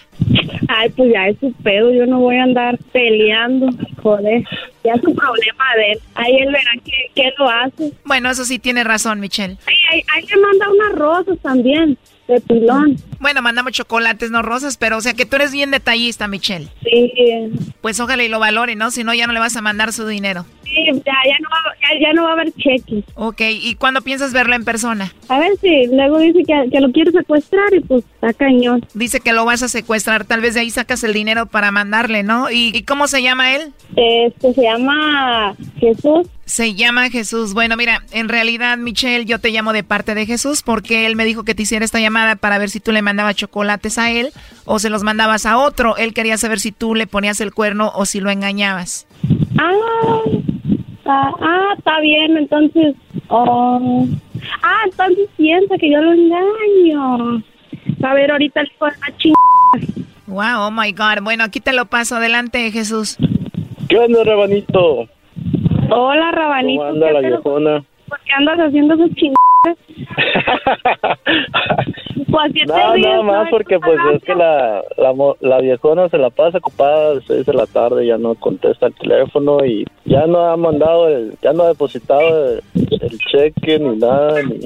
Ay, 0.68 0.89
pues 0.89 1.11
ya 1.11 1.28
es 1.28 1.38
su 1.39 1.51
pedo, 1.63 1.91
yo 1.91 2.05
no 2.05 2.20
voy 2.20 2.38
a 2.38 2.43
andar 2.43 2.78
peleando, 2.91 3.70
joder. 4.01 4.43
Ya 4.84 4.93
es 4.93 5.03
un 5.03 5.16
problema 5.16 5.66
de 5.78 5.91
él. 5.93 5.99
Ahí 6.16 6.36
él 6.38 6.51
verá 6.51 6.72
qué, 7.16 7.34
lo 7.38 7.49
hace. 7.49 7.91
Bueno, 8.03 8.30
eso 8.30 8.45
sí 8.45 8.59
tiene 8.59 8.84
razón, 8.84 9.20
Michelle. 9.20 9.57
Ahí, 9.68 10.01
ahí, 10.13 10.26
le 10.26 10.41
manda 10.41 10.70
unas 10.70 10.91
rosas 10.93 11.39
también 11.39 11.97
de 12.28 12.41
pilón. 12.41 12.97
Bueno, 13.19 13.41
mandamos 13.41 13.71
chocolates, 13.73 14.32
no 14.32 14.41
rosas, 14.41 14.78
pero 14.78 14.97
o 14.97 15.01
sea 15.01 15.13
que 15.13 15.26
tú 15.26 15.36
eres 15.36 15.51
bien 15.51 15.71
detallista, 15.71 16.28
Michelle. 16.28 16.67
Sí. 16.84 17.11
Pues 17.82 17.99
ojalá 17.99 18.23
y 18.23 18.30
lo 18.30 18.39
valore, 18.39 18.76
¿no? 18.76 18.91
Si 18.91 19.03
no, 19.03 19.13
ya 19.13 19.28
no 19.28 19.34
le 19.34 19.39
vas 19.39 19.55
a 19.55 19.61
mandar 19.61 19.93
su 19.93 20.07
dinero. 20.07 20.45
Sí, 20.63 20.86
ya, 20.88 21.13
ya, 21.26 21.38
no, 21.41 21.49
va, 21.49 21.99
ya, 22.01 22.13
no 22.13 22.23
va 22.23 22.30
a 22.32 22.34
haber 22.34 22.51
cheques. 22.53 23.03
Ok, 23.15 23.41
¿y 23.41 23.76
cuándo 23.76 24.01
piensas 24.01 24.34
verlo 24.34 24.55
en 24.55 24.65
persona? 24.65 25.13
A 25.30 25.39
ver 25.39 25.51
si 25.61 25.88
luego 25.88 26.19
dice 26.19 26.43
que, 26.45 26.69
que 26.71 26.80
lo 26.82 26.91
quiere 26.91 27.11
secuestrar 27.11 27.73
y 27.73 27.80
pues 27.80 28.03
está 28.03 28.34
cañón. 28.34 28.86
Dice 28.93 29.19
que 29.19 29.34
lo 29.34 29.45
vas 29.45 29.63
a 29.63 29.69
secuestrar, 29.69 30.26
tal 30.26 30.41
vez 30.41 30.55
de 30.55 30.61
ahí 30.61 30.69
sacas 30.69 31.03
el 31.03 31.13
dinero 31.13 31.45
para 31.45 31.71
mandarle, 31.71 32.23
¿no? 32.23 32.51
¿Y, 32.51 32.84
cómo 32.84 33.07
se 33.07 33.21
llama 33.21 33.55
él? 33.55 33.73
Este 33.95 34.53
se 34.53 34.61
llama 34.63 35.55
Jesús. 35.80 36.28
Se 36.45 36.75
llama 36.75 37.09
Jesús. 37.09 37.55
Bueno, 37.55 37.75
mira, 37.75 38.03
en 38.11 38.29
realidad, 38.29 38.77
Michelle, 38.77 39.25
yo 39.25 39.39
te 39.39 39.49
llamo 39.49 39.73
de 39.73 39.83
parte 39.83 40.13
de 40.13 40.27
Jesús 40.27 40.61
porque 40.61 41.07
él 41.07 41.15
me 41.15 41.25
dijo 41.25 41.43
que 41.43 41.55
te 41.55 41.63
hiciera 41.63 41.83
esta 41.83 41.99
llamada 41.99 42.35
para 42.35 42.59
ver 42.59 42.69
si 42.69 42.79
tú 42.79 42.91
le 42.91 43.01
mandabas 43.01 43.35
chocolates 43.35 43.97
a 43.97 44.11
él 44.11 44.29
o 44.65 44.77
se 44.77 44.91
los 44.91 45.03
mandabas 45.03 45.47
a 45.47 45.57
otro. 45.57 45.97
Él 45.97 46.13
quería 46.13 46.37
saber 46.37 46.59
si 46.59 46.71
tú 46.71 46.93
le 46.93 47.07
ponías 47.07 47.41
el 47.41 47.51
cuerno 47.51 47.91
o 47.95 48.05
si 48.05 48.19
lo 48.19 48.29
engañabas. 48.29 49.07
Ah, 49.57 49.71
ah, 51.05 51.31
ah 51.41 51.73
está 51.77 51.99
bien, 52.01 52.37
entonces. 52.37 52.95
Oh. 53.29 54.07
Ah, 54.61 54.81
entonces 54.85 55.27
piensa 55.37 55.75
que 55.79 55.91
yo 55.91 55.99
lo 55.99 56.13
engaño. 56.13 57.43
A 58.03 58.13
ver, 58.13 58.29
ahorita 58.29 58.61
el 58.61 58.71
la 58.79 59.17
chingada. 59.17 60.05
Wow, 60.27 60.67
oh 60.67 60.71
my 60.71 60.91
God. 60.91 61.23
Bueno, 61.23 61.43
aquí 61.43 61.59
te 61.59 61.73
lo 61.73 61.87
paso. 61.87 62.17
Adelante, 62.17 62.71
Jesús. 62.71 63.17
¿Qué 63.89 63.97
onda, 63.97 64.23
Rabanito? 64.23 65.07
Hola, 65.89 66.31
Rabanito. 66.31 66.81
¿Cómo 66.81 66.93
anda 66.93 67.11
la 67.11 67.19
viejona? 67.19 67.83
¿Por 68.07 68.19
qué 68.21 68.33
andas 68.33 68.59
haciendo 68.59 68.93
esos 68.95 69.09
chingadas? 69.15 69.36
pues, 72.31 72.67
no, 72.67 72.97
nada 72.97 73.23
más 73.23 73.49
porque 73.49 73.79
pues 73.79 73.97
es 74.13 74.23
que 74.23 74.36
la, 74.36 74.83
la, 74.97 75.13
la, 75.39 75.57
viejona 75.59 76.07
se 76.09 76.19
la 76.19 76.29
pasa 76.29 76.59
ocupada 76.59 77.11
a 77.11 77.13
las 77.15 77.23
6 77.25 77.45
de 77.45 77.53
la 77.53 77.65
tarde, 77.65 78.05
ya 78.05 78.17
no 78.17 78.36
contesta 78.36 78.88
el 78.88 78.93
teléfono 78.93 79.65
y 79.65 79.86
ya 80.05 80.27
no 80.27 80.45
ha 80.45 80.55
mandado, 80.55 81.07
el, 81.07 81.36
ya 81.41 81.53
no 81.53 81.63
ha 81.63 81.69
depositado 81.69 82.59
el, 82.75 83.19
cheque 83.31 83.79
ni 83.79 83.97
nada, 83.97 84.43
ni 84.43 84.59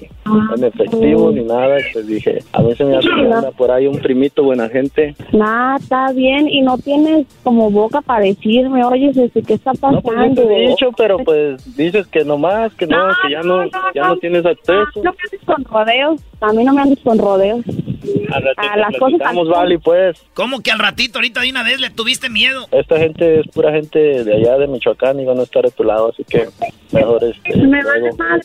en 0.55 0.63
efectivo 0.63 1.32
ni 1.32 1.43
nada. 1.43 1.77
Pues 1.93 2.07
dije, 2.07 2.39
a 2.53 2.61
veces 2.61 2.88
me 2.88 2.97
hace 2.97 3.51
por 3.57 3.71
ahí 3.71 3.88
un 3.88 3.99
primito 3.99 4.43
buena 4.43 4.69
gente. 4.69 5.15
Nada, 5.32 5.77
está 5.77 6.11
bien 6.11 6.47
y 6.47 6.61
no 6.61 6.77
tienes 6.77 7.27
como 7.43 7.69
boca 7.69 8.01
para 8.01 8.25
decirme, 8.25 8.84
oye, 8.84 9.11
¿qué 9.13 9.53
está 9.53 9.73
pasando? 9.73 10.01
No, 10.01 10.36
pues 10.36 10.47
he 10.49 10.67
dicho, 10.69 10.91
pero 10.95 11.17
pues 11.19 11.75
dices 11.75 12.07
que 12.07 12.23
no 12.23 12.38
más, 12.38 12.73
que 12.73 12.88
no, 12.88 12.97
que 13.21 13.32
ya 13.32 13.41
no, 13.41 13.65
ya 13.93 14.07
no 14.07 14.17
tienes 14.17 14.45
acceso. 14.45 14.86
No 14.95 15.03
me 15.03 15.09
andes 15.09 15.41
con 15.45 15.63
rodeos. 15.65 16.21
A 16.41 16.53
mí 16.53 16.63
no 16.63 16.73
me 16.73 16.81
andes 16.81 16.99
con 17.03 17.17
rodeos. 17.17 17.65
A 18.31 18.77
las 18.77 18.97
cosas 18.97 19.19
vale, 19.47 19.79
pues. 19.79 20.23
¿Cómo 20.33 20.61
que 20.61 20.71
al 20.71 20.79
ratito, 20.79 21.19
ahorita 21.19 21.41
de 21.41 21.49
una 21.49 21.63
vez 21.63 21.81
le 21.81 21.89
tuviste 21.89 22.29
miedo? 22.29 22.67
Esta 22.71 22.97
gente 22.97 23.41
es 23.41 23.47
pura 23.47 23.71
gente 23.71 24.23
de 24.23 24.35
allá 24.35 24.57
de 24.57 24.67
Michoacán 24.67 25.19
y 25.19 25.25
van 25.25 25.39
a 25.39 25.43
estar 25.43 25.63
de 25.63 25.71
tu 25.71 25.83
lado, 25.83 26.09
así 26.09 26.23
que 26.23 26.47
mejor 26.91 27.23
este. 27.23 27.57
Me 27.57 27.83
vale 27.83 28.11
mal. 28.17 28.41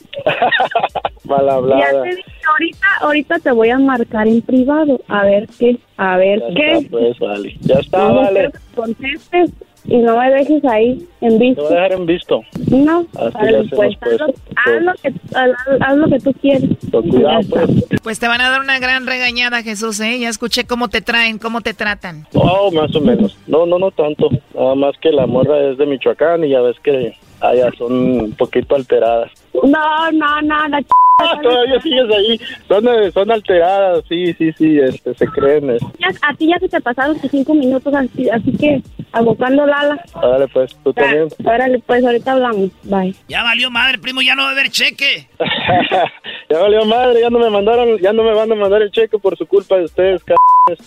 mal 1.24 1.49
hablada. 1.49 1.92
Ya 1.92 2.03
te 2.03 2.16
dije, 2.16 2.32
ahorita, 2.51 2.86
ahorita 3.01 3.38
te 3.38 3.51
voy 3.53 3.70
a 3.70 3.78
marcar 3.78 4.26
en 4.26 4.42
privado. 4.42 5.01
A 5.09 5.24
ver 5.24 5.49
qué, 5.59 5.78
a 5.97 6.16
ver 6.16 6.42
qué. 6.57 6.86
pues, 6.90 7.18
vale. 7.18 7.57
Ya 7.61 7.76
está, 7.76 8.05
vale. 8.09 8.51
Contestes 8.74 9.51
y 9.85 9.99
no 9.99 10.16
me 10.18 10.30
dejes 10.30 10.64
ahí 10.64 11.07
en 11.20 11.39
visto. 11.39 11.62
Te 11.62 11.68
voy 11.68 11.72
a 11.72 11.82
dejar 11.82 11.93
en 11.93 12.07
visto. 12.07 12.41
No, 12.70 13.07
Así 13.16 13.37
pues, 13.70 13.97
pues. 14.01 14.20
Haz, 14.66 14.82
lo, 14.82 14.93
que, 14.95 15.12
haz, 15.35 15.97
lo 15.97 16.09
que 16.09 16.18
tú 16.20 16.32
quieres. 16.41 16.70
cuidado, 16.91 17.41
pues. 17.51 17.70
Pues 18.03 18.18
te 18.18 18.28
van 18.28 18.41
a 18.41 18.51
dar 18.51 18.61
una 18.61 18.78
gran 18.78 19.07
regañada, 19.07 19.62
Jesús, 19.62 20.01
¿eh? 20.01 20.18
Ya 20.18 20.28
escuché 20.28 20.64
cómo 20.64 20.89
te 20.89 21.03
traen, 21.03 21.39
cómo 21.39 21.61
te 21.61 21.74
tratan. 21.74 22.26
Oh, 22.35 22.70
más 22.70 22.95
o 22.97 23.01
menos. 23.01 23.37
No, 23.47 23.66
no, 23.66 23.78
no 23.78 23.91
tanto. 23.91 24.30
Nada 24.55 24.74
más 24.74 24.95
que 25.01 25.11
la 25.11 25.26
morra 25.26 25.70
es 25.70 25.78
de 25.78 25.87
Michoacán 25.87 26.45
y 26.45 26.51
ya 26.51 26.61
ves 26.61 26.76
que 26.82 27.14
allá 27.41 27.70
son 27.76 27.93
un 27.93 28.32
poquito 28.32 28.74
alteradas. 28.74 29.30
No, 29.63 30.11
no, 30.13 30.43
no, 30.43 30.69
la 30.69 30.83
ch... 30.83 30.89
Ah, 31.21 31.39
todavía 31.41 31.81
sigues 31.81 32.05
ahí. 32.11 32.41
Son, 32.67 32.89
eh, 32.89 33.11
son 33.13 33.31
alteradas, 33.31 34.03
sí, 34.09 34.33
sí, 34.35 34.51
sí, 34.59 34.79
este, 34.81 35.15
se 35.15 35.27
creen. 35.29 35.71
este. 35.71 35.87
Ya- 36.01 36.29
a 36.29 36.35
ti 36.35 36.49
ya 36.49 36.59
se 36.59 36.69
te 36.69 36.81
pasaron 36.81 37.21
tus 37.21 37.31
cinco 37.31 37.55
minutos, 37.55 37.95
así, 37.95 38.29
así 38.29 38.51
que 38.57 38.83
abocando 39.13 39.65
Lala. 39.65 40.05
Órale, 40.15 40.49
pues, 40.49 40.77
tú 40.83 40.93
también. 40.93 41.29
Órale, 41.45 41.79
pues 41.87 42.05
ahorita 42.05 42.33
hablamos. 42.33 42.71
Bye. 42.83 43.15
Ya 43.29 43.45
valió 43.45 43.71
madre, 43.71 43.99
primo, 43.99 44.23
ya 44.23 44.35
no 44.35 44.43
va 44.43 44.49
a 44.49 44.53
haber 44.53 44.71
cheque. 44.71 45.29
ya 46.51 46.59
valió 46.59 46.85
madre, 46.85 47.21
ya 47.21 47.31
no 47.31 47.39
me 47.39 47.49
mandaron, 47.49 47.97
ya 47.99 48.13
no 48.13 48.25
me 48.25 48.35
van 48.35 48.51
a 48.51 48.57
mandar 48.57 48.83
el 48.83 48.91
cheque 48.91 49.17
por 49.19 49.37
su 49.39 49.47
culpa 49.47 49.77
de 49.77 49.85
ustedes, 49.85 50.21
c 50.25 50.35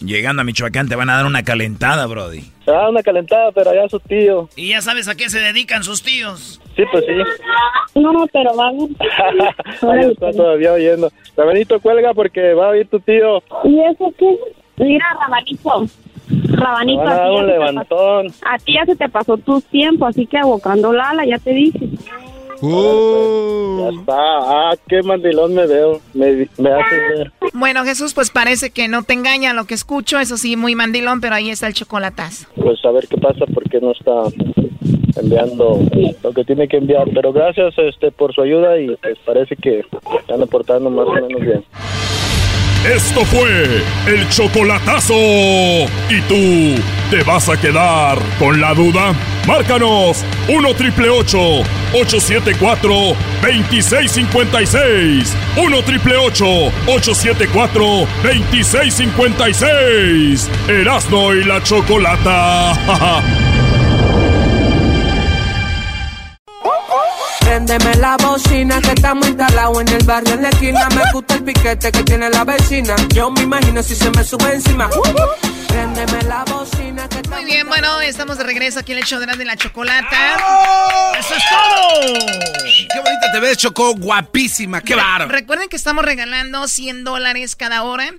Llegando 0.01 0.41
a 0.41 0.45
Michoacán 0.45 0.89
te 0.89 0.95
van 0.95 1.09
a 1.09 1.15
dar 1.15 1.25
una 1.25 1.43
calentada, 1.43 2.05
Brody. 2.07 2.51
Da 2.65 2.89
una 2.89 3.01
calentada, 3.01 3.51
pero 3.53 3.69
allá 3.69 3.87
su 3.87 3.99
tío. 3.99 4.49
Y 4.55 4.69
ya 4.69 4.81
sabes 4.81 5.07
a 5.07 5.15
qué 5.15 5.29
se 5.29 5.39
dedican 5.39 5.83
sus 5.83 6.03
tíos. 6.03 6.59
Sí, 6.75 6.83
pues 6.91 7.05
sí. 7.05 7.99
No, 7.99 8.27
pero 8.33 8.53
Ahí 9.81 10.11
está 10.11 10.31
todavía 10.31 10.73
oyendo. 10.73 11.09
Rabanito, 11.35 11.79
cuelga 11.79 12.13
porque 12.13 12.53
va 12.53 12.67
a 12.67 12.69
oír 12.69 12.87
tu 12.89 12.99
tío. 12.99 13.41
¿Y 13.63 13.79
eso 13.81 14.13
qué? 14.17 14.37
Mira, 14.77 15.05
Rabanito. 15.19 15.85
Rabanito, 16.49 17.01
a 17.01 17.15
ti, 17.15 17.21
ya 17.21 17.31
un 17.31 17.39
se 17.39 17.45
te 17.45 17.51
levantón. 17.53 18.27
pasó, 18.27 18.45
a 18.45 18.57
ti 18.57 18.73
ya 18.73 18.85
se 18.85 18.95
te 18.95 19.09
pasó 19.09 19.37
tu 19.37 19.61
tiempo, 19.61 20.05
así 20.05 20.25
que 20.25 20.37
abocando 20.37 20.91
Lala, 20.91 21.25
ya 21.25 21.37
te 21.39 21.51
dije. 21.51 21.79
Ya 22.61 23.89
está. 23.89 24.13
Ah, 24.17 24.73
qué 24.87 25.03
mandilón 25.03 25.53
me 25.53 25.67
veo. 25.67 26.01
Me, 26.13 26.47
me 26.57 26.71
haces 26.71 26.99
ver. 27.17 27.31
Bueno, 27.53 27.83
Jesús, 27.83 28.13
pues 28.13 28.31
parece 28.31 28.71
que 28.71 28.87
no 28.87 29.03
te 29.03 29.13
engaña 29.13 29.53
lo 29.53 29.65
que 29.65 29.75
escucho, 29.75 30.19
eso 30.19 30.37
sí, 30.37 30.55
muy 30.57 30.75
mandilón, 30.75 31.21
pero 31.21 31.35
ahí 31.35 31.49
está 31.49 31.67
el 31.67 31.73
chocolatazo. 31.73 32.47
Pues 32.55 32.83
a 32.83 32.91
ver 32.91 33.07
qué 33.07 33.17
pasa 33.17 33.45
porque 33.53 33.79
no 33.79 33.91
está 33.91 34.11
enviando 35.19 35.79
lo 36.23 36.33
que 36.33 36.43
tiene 36.43 36.67
que 36.67 36.77
enviar. 36.77 37.07
Pero 37.13 37.31
gracias 37.33 37.77
este 37.77 38.11
por 38.11 38.33
su 38.33 38.41
ayuda 38.41 38.79
y 38.79 38.95
pues 38.95 39.17
parece 39.25 39.55
que 39.55 39.83
están 40.19 40.41
aportando 40.41 40.89
más 40.89 41.07
o 41.07 41.13
menos 41.13 41.41
bien. 41.41 41.63
Esto 42.85 43.25
fue 43.25 43.81
el 44.07 44.29
chocolatazo. 44.29 45.13
¿Y 45.13 46.21
tú 46.29 46.79
te 47.09 47.21
vas 47.23 47.49
a 47.49 47.59
quedar 47.59 48.17
con 48.39 48.61
la 48.61 48.73
duda? 48.73 49.13
Márcanos 49.45 50.23
1 50.47 50.73
triple 50.75 51.09
874 51.09 52.93
2656. 53.41 55.35
1 55.57 55.83
triple 55.83 56.15
874 56.15 57.83
2656. 58.23 60.49
Erasno 60.69 61.33
y 61.33 61.43
la 61.43 61.61
chocolata. 61.61 63.35
Préndeme 67.57 67.95
la 67.95 68.15
bocina 68.17 68.79
que 68.79 68.91
estamos 68.91 69.27
instalados 69.29 69.81
en 69.81 69.87
el 69.87 70.05
barrio 70.05 70.35
en 70.35 70.43
la 70.43 70.49
esquina. 70.49 70.87
Me 70.89 71.01
gusta 71.11 71.33
el 71.33 71.43
piquete 71.43 71.91
que 71.91 72.03
tiene 72.03 72.29
la 72.29 72.43
vecina. 72.43 72.95
Yo 73.15 73.31
me 73.31 73.41
imagino 73.41 73.81
si 73.81 73.95
se 73.95 74.11
me 74.11 74.23
sube 74.23 74.53
encima. 74.53 74.87
Préndeme 75.67 76.21
la 76.27 76.43
bocina 76.43 77.09
que 77.09 77.27
Muy 77.29 77.45
bien, 77.45 77.67
bueno, 77.67 77.99
estamos 78.01 78.37
de 78.37 78.43
regreso 78.43 78.77
aquí 78.77 78.91
en 78.91 78.99
el 78.99 79.05
show 79.05 79.19
de 79.19 79.43
la 79.43 79.57
chocolata. 79.57 80.35
¡Eso 81.17 81.33
es 81.33 81.43
todo! 81.49 82.13
Qué 82.93 82.99
bonita 82.99 83.31
te 83.33 83.39
ves, 83.39 83.57
Choco, 83.57 83.95
guapísima, 83.95 84.81
qué 84.81 84.93
bárbaro. 84.93 85.31
Recuerden 85.31 85.67
que 85.67 85.77
estamos 85.77 86.05
regalando 86.05 86.67
100 86.67 87.03
dólares 87.05 87.55
cada 87.55 87.81
hora 87.81 88.13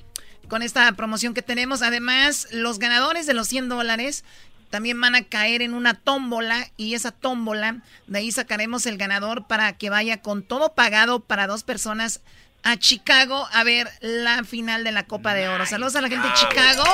con 0.48 0.62
esta 0.62 0.90
promoción 0.92 1.32
que 1.32 1.42
tenemos. 1.42 1.82
Además, 1.82 2.48
los 2.50 2.80
ganadores 2.80 3.26
de 3.26 3.34
los 3.34 3.46
100 3.46 3.68
dólares 3.68 4.24
también 4.70 5.00
van 5.00 5.14
a 5.14 5.24
caer 5.24 5.62
en 5.62 5.74
una 5.74 5.94
tómbola 5.94 6.70
y 6.76 6.94
esa 6.94 7.10
tómbola, 7.10 7.82
de 8.06 8.18
ahí 8.18 8.32
sacaremos 8.32 8.86
el 8.86 8.98
ganador 8.98 9.46
para 9.46 9.72
que 9.76 9.90
vaya 9.90 10.20
con 10.20 10.42
todo 10.42 10.74
pagado 10.74 11.20
para 11.20 11.46
dos 11.46 11.64
personas 11.64 12.20
a 12.62 12.76
Chicago 12.76 13.48
a 13.52 13.64
ver 13.64 13.88
la 14.00 14.44
final 14.44 14.84
de 14.84 14.92
la 14.92 15.06
Copa 15.06 15.32
de 15.32 15.48
Oro. 15.48 15.64
Saludos 15.64 15.96
a 15.96 16.00
la 16.00 16.08
gente 16.08 16.26
de 16.26 16.34
Chicago. 16.34 16.84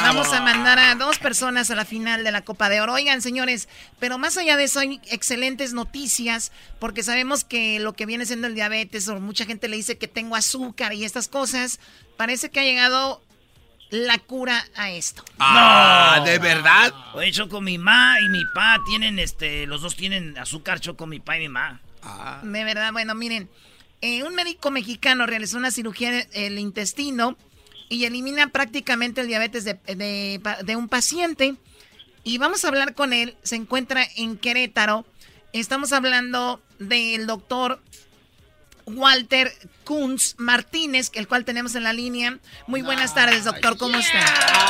Vamos 0.00 0.32
a 0.32 0.40
mandar 0.42 0.78
a 0.78 0.94
dos 0.94 1.18
personas 1.18 1.70
a 1.70 1.74
la 1.74 1.84
final 1.84 2.24
de 2.24 2.30
la 2.30 2.42
Copa 2.42 2.68
de 2.68 2.80
Oro. 2.80 2.92
Oigan, 2.92 3.22
señores, 3.22 3.68
pero 3.98 4.18
más 4.18 4.36
allá 4.36 4.56
de 4.56 4.64
eso 4.64 4.80
hay 4.80 5.00
excelentes 5.10 5.72
noticias 5.72 6.52
porque 6.78 7.02
sabemos 7.02 7.44
que 7.44 7.80
lo 7.80 7.94
que 7.94 8.06
viene 8.06 8.26
siendo 8.26 8.46
el 8.46 8.54
diabetes 8.54 9.08
o 9.08 9.18
mucha 9.18 9.46
gente 9.46 9.68
le 9.68 9.76
dice 9.76 9.98
que 9.98 10.08
tengo 10.08 10.36
azúcar 10.36 10.92
y 10.92 11.04
estas 11.04 11.28
cosas, 11.28 11.80
parece 12.16 12.50
que 12.50 12.60
ha 12.60 12.64
llegado 12.64 13.22
la 13.96 14.18
cura 14.18 14.64
a 14.76 14.90
esto. 14.90 15.24
Ah, 15.38 16.22
¿de 16.24 16.38
verdad? 16.38 16.92
Oye, 17.14 17.32
Choco, 17.32 17.60
mi 17.60 17.78
ma 17.78 18.20
y 18.20 18.28
mi 18.28 18.42
pa 18.54 18.78
tienen, 18.86 19.18
este, 19.18 19.66
los 19.66 19.82
dos 19.82 19.96
tienen 19.96 20.36
azúcar, 20.38 20.80
Choco, 20.80 21.06
mi 21.06 21.20
pa 21.20 21.36
y 21.36 21.40
mi 21.40 21.48
ma. 21.48 21.80
De 22.42 22.64
verdad, 22.64 22.92
bueno, 22.92 23.14
miren, 23.14 23.48
eh, 24.00 24.22
un 24.22 24.34
médico 24.34 24.70
mexicano 24.70 25.26
realizó 25.26 25.56
una 25.56 25.70
cirugía 25.70 26.12
del 26.26 26.58
intestino 26.58 27.36
y 27.88 28.04
elimina 28.04 28.48
prácticamente 28.48 29.20
el 29.22 29.26
diabetes 29.28 29.64
de, 29.64 29.74
de- 29.86 30.40
de 30.64 30.76
un 30.76 30.88
paciente. 30.88 31.54
Y 32.24 32.38
vamos 32.38 32.64
a 32.64 32.68
hablar 32.68 32.94
con 32.94 33.12
él, 33.12 33.36
se 33.42 33.56
encuentra 33.56 34.06
en 34.16 34.36
Querétaro. 34.36 35.04
Estamos 35.52 35.92
hablando 35.92 36.60
del 36.78 37.26
doctor 37.26 37.80
Walter 38.86 39.52
Kunz 39.84 40.36
Martínez, 40.38 41.10
el 41.14 41.26
cual 41.26 41.44
tenemos 41.44 41.74
en 41.74 41.84
la 41.84 41.92
línea. 41.92 42.38
Muy 42.66 42.82
buenas 42.82 43.14
tardes, 43.14 43.44
doctor, 43.44 43.76
¿cómo 43.76 43.98
está? 43.98 44.20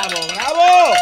¡Bravo, 0.09 0.27
bravo! 0.29 0.95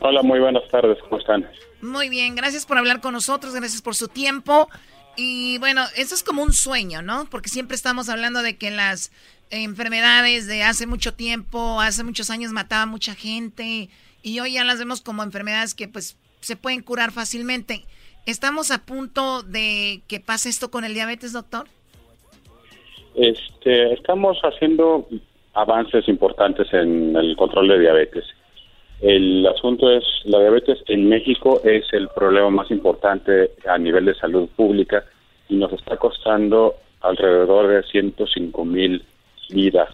Hola, 0.00 0.22
muy 0.22 0.40
buenas 0.40 0.68
tardes, 0.70 0.98
¿cómo 1.04 1.18
están? 1.18 1.48
Muy 1.80 2.08
bien, 2.08 2.34
gracias 2.34 2.66
por 2.66 2.76
hablar 2.76 3.00
con 3.00 3.14
nosotros, 3.14 3.54
gracias 3.54 3.82
por 3.82 3.94
su 3.94 4.08
tiempo. 4.08 4.68
Y 5.16 5.58
bueno, 5.58 5.84
eso 5.96 6.14
es 6.14 6.22
como 6.22 6.42
un 6.42 6.52
sueño, 6.52 7.02
¿no? 7.02 7.26
Porque 7.30 7.48
siempre 7.48 7.76
estamos 7.76 8.08
hablando 8.08 8.42
de 8.42 8.56
que 8.56 8.70
las 8.70 9.10
enfermedades 9.50 10.46
de 10.46 10.62
hace 10.62 10.86
mucho 10.86 11.14
tiempo, 11.14 11.80
hace 11.80 12.04
muchos 12.04 12.30
años 12.30 12.52
mataban 12.52 12.88
mucha 12.88 13.14
gente 13.14 13.88
y 14.22 14.40
hoy 14.40 14.52
ya 14.54 14.64
las 14.64 14.78
vemos 14.78 15.00
como 15.00 15.22
enfermedades 15.22 15.74
que 15.74 15.88
pues 15.88 16.16
se 16.40 16.56
pueden 16.56 16.82
curar 16.82 17.12
fácilmente. 17.12 17.84
¿Estamos 18.28 18.70
a 18.70 18.84
punto 18.84 19.42
de 19.42 20.02
que 20.06 20.20
pase 20.20 20.50
esto 20.50 20.70
con 20.70 20.84
el 20.84 20.92
diabetes, 20.92 21.32
doctor? 21.32 21.64
Este, 23.14 23.94
estamos 23.94 24.38
haciendo 24.42 25.08
avances 25.54 26.06
importantes 26.08 26.70
en 26.74 27.16
el 27.16 27.34
control 27.38 27.68
de 27.68 27.78
diabetes. 27.78 28.24
El 29.00 29.46
asunto 29.46 29.90
es, 29.90 30.04
la 30.24 30.40
diabetes 30.40 30.78
en 30.88 31.08
México 31.08 31.62
es 31.64 31.90
el 31.94 32.08
problema 32.08 32.50
más 32.50 32.70
importante 32.70 33.52
a 33.66 33.78
nivel 33.78 34.04
de 34.04 34.14
salud 34.16 34.46
pública 34.54 35.06
y 35.48 35.56
nos 35.56 35.72
está 35.72 35.96
costando 35.96 36.74
alrededor 37.00 37.68
de 37.68 37.82
105 37.84 38.62
mil 38.66 39.02
vidas 39.48 39.88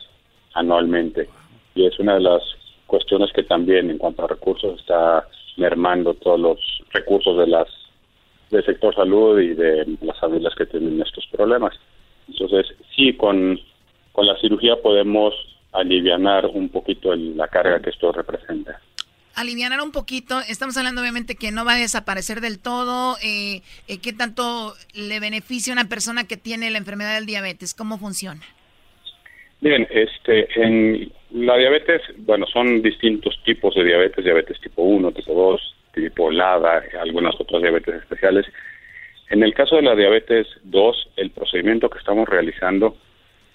anualmente. 0.55 1.29
Y 1.77 1.87
es 1.87 1.97
una 2.01 2.15
de 2.15 2.23
las 2.23 2.43
cuestiones 2.89 3.33
que 3.33 3.45
también 3.45 3.91
en 3.91 3.99
cuanto 3.99 4.25
a 4.25 4.27
recursos 4.27 4.81
está 4.81 5.25
mermando 5.57 6.15
todos 6.15 6.41
los 6.41 6.59
recursos 6.91 7.39
de 7.39 7.47
las 7.47 7.84
del 8.57 8.65
sector 8.65 8.95
salud 8.95 9.39
y 9.41 9.55
de 9.55 9.87
las 10.03 10.19
familias 10.21 10.55
que 10.57 10.67
tienen 10.67 11.01
estos 11.03 11.27
problemas. 11.33 11.75
Entonces, 12.29 12.67
sí, 12.97 13.13
con, 13.15 13.61
con 14.13 14.27
la 14.27 14.37
cirugía 14.41 14.77
podemos 14.83 15.35
alivianar 15.73 16.47
un 16.47 16.69
poquito 16.69 17.13
el- 17.13 17.37
la 17.37 17.49
carga 17.49 17.81
que 17.83 17.91
esto 17.91 18.13
representa. 18.13 18.81
alivianar 19.37 19.81
un 19.81 19.91
poquito. 19.91 20.39
Estamos 20.49 20.77
hablando 20.77 21.01
obviamente 21.01 21.35
que 21.35 21.51
no 21.51 21.65
va 21.65 21.73
a 21.75 21.79
desaparecer 21.79 22.41
del 22.41 22.61
todo. 22.61 23.17
Eh, 23.25 23.63
eh, 23.89 23.99
¿Qué 24.01 24.13
tanto 24.13 24.73
le 24.95 25.19
beneficia 25.19 25.73
a 25.73 25.75
una 25.81 25.89
persona 25.89 26.23
que 26.29 26.37
tiene 26.37 26.71
la 26.71 26.79
enfermedad 26.79 27.17
del 27.17 27.27
diabetes? 27.27 27.75
¿Cómo 27.75 27.99
funciona? 27.99 28.43
Bien, 29.61 29.89
este, 29.91 30.47
en 30.63 31.11
la 31.33 31.57
diabetes, 31.57 32.03
bueno, 32.19 32.47
son 32.47 32.81
distintos 32.83 33.35
tipos 33.45 33.75
de 33.75 33.83
diabetes, 33.85 34.25
diabetes 34.25 34.61
tipo 34.61 34.83
1, 34.83 35.11
tipo 35.13 35.33
2, 35.35 35.75
tipo 35.95 36.31
LADA, 36.31 36.83
algunas 37.01 37.35
otras 37.41 37.63
diabetes 37.63 37.95
especiales. 37.97 38.47
En 39.31 39.43
el 39.43 39.55
caso 39.55 39.77
de 39.77 39.83
la 39.83 39.95
diabetes 39.95 40.47
2, 40.65 41.13
el 41.17 41.31
procedimiento 41.31 41.89
que 41.89 41.99
estamos 41.99 42.29
realizando 42.29 42.97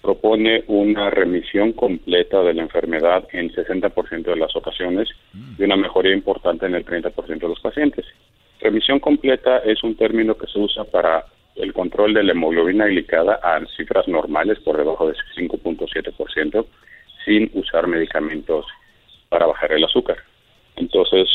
propone 0.02 0.64
una 0.66 1.10
remisión 1.10 1.72
completa 1.72 2.42
de 2.42 2.54
la 2.54 2.62
enfermedad 2.62 3.28
en 3.32 3.50
60% 3.52 4.22
de 4.22 4.36
las 4.36 4.56
ocasiones 4.56 5.08
y 5.58 5.62
una 5.62 5.76
mejoría 5.76 6.14
importante 6.14 6.66
en 6.66 6.74
el 6.74 6.84
30% 6.84 7.38
de 7.38 7.48
los 7.48 7.60
pacientes. 7.60 8.06
Remisión 8.60 8.98
completa 8.98 9.58
es 9.58 9.82
un 9.82 9.96
término 9.96 10.36
que 10.36 10.46
se 10.46 10.58
usa 10.58 10.84
para 10.84 11.26
el 11.56 11.72
control 11.72 12.14
de 12.14 12.22
la 12.22 12.32
hemoglobina 12.32 12.86
glicada 12.86 13.40
a 13.42 13.60
cifras 13.76 14.08
normales 14.08 14.58
por 14.60 14.76
debajo 14.76 15.08
de 15.08 15.14
5.7% 15.36 16.66
sin 17.24 17.50
usar 17.54 17.86
medicamentos 17.86 18.66
para 19.28 19.46
bajar 19.46 19.72
el 19.72 19.84
azúcar. 19.84 20.16
Entonces, 20.76 21.28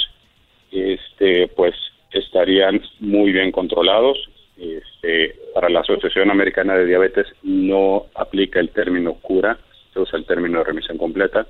este, 0.76 1.48
pues 1.50 1.76
estarían 2.12 2.82
muy 3.00 3.32
bien 3.32 3.52
controlados. 3.52 4.18
Este, 4.58 5.36
para 5.54 5.70
la 5.70 5.82
Asociación 5.82 6.32
Americana 6.32 6.76
de 6.76 6.86
Diabetes 6.86 7.28
no 7.44 8.06
aplica 8.16 8.60
el 8.60 8.70
término 8.70 9.16
cura, 9.16 9.58
se 9.94 10.00
usa 10.00 10.18
el 10.18 10.26
término 10.26 10.60
de 10.60 10.66
remisión 10.66 10.98
completa. 10.98 11.46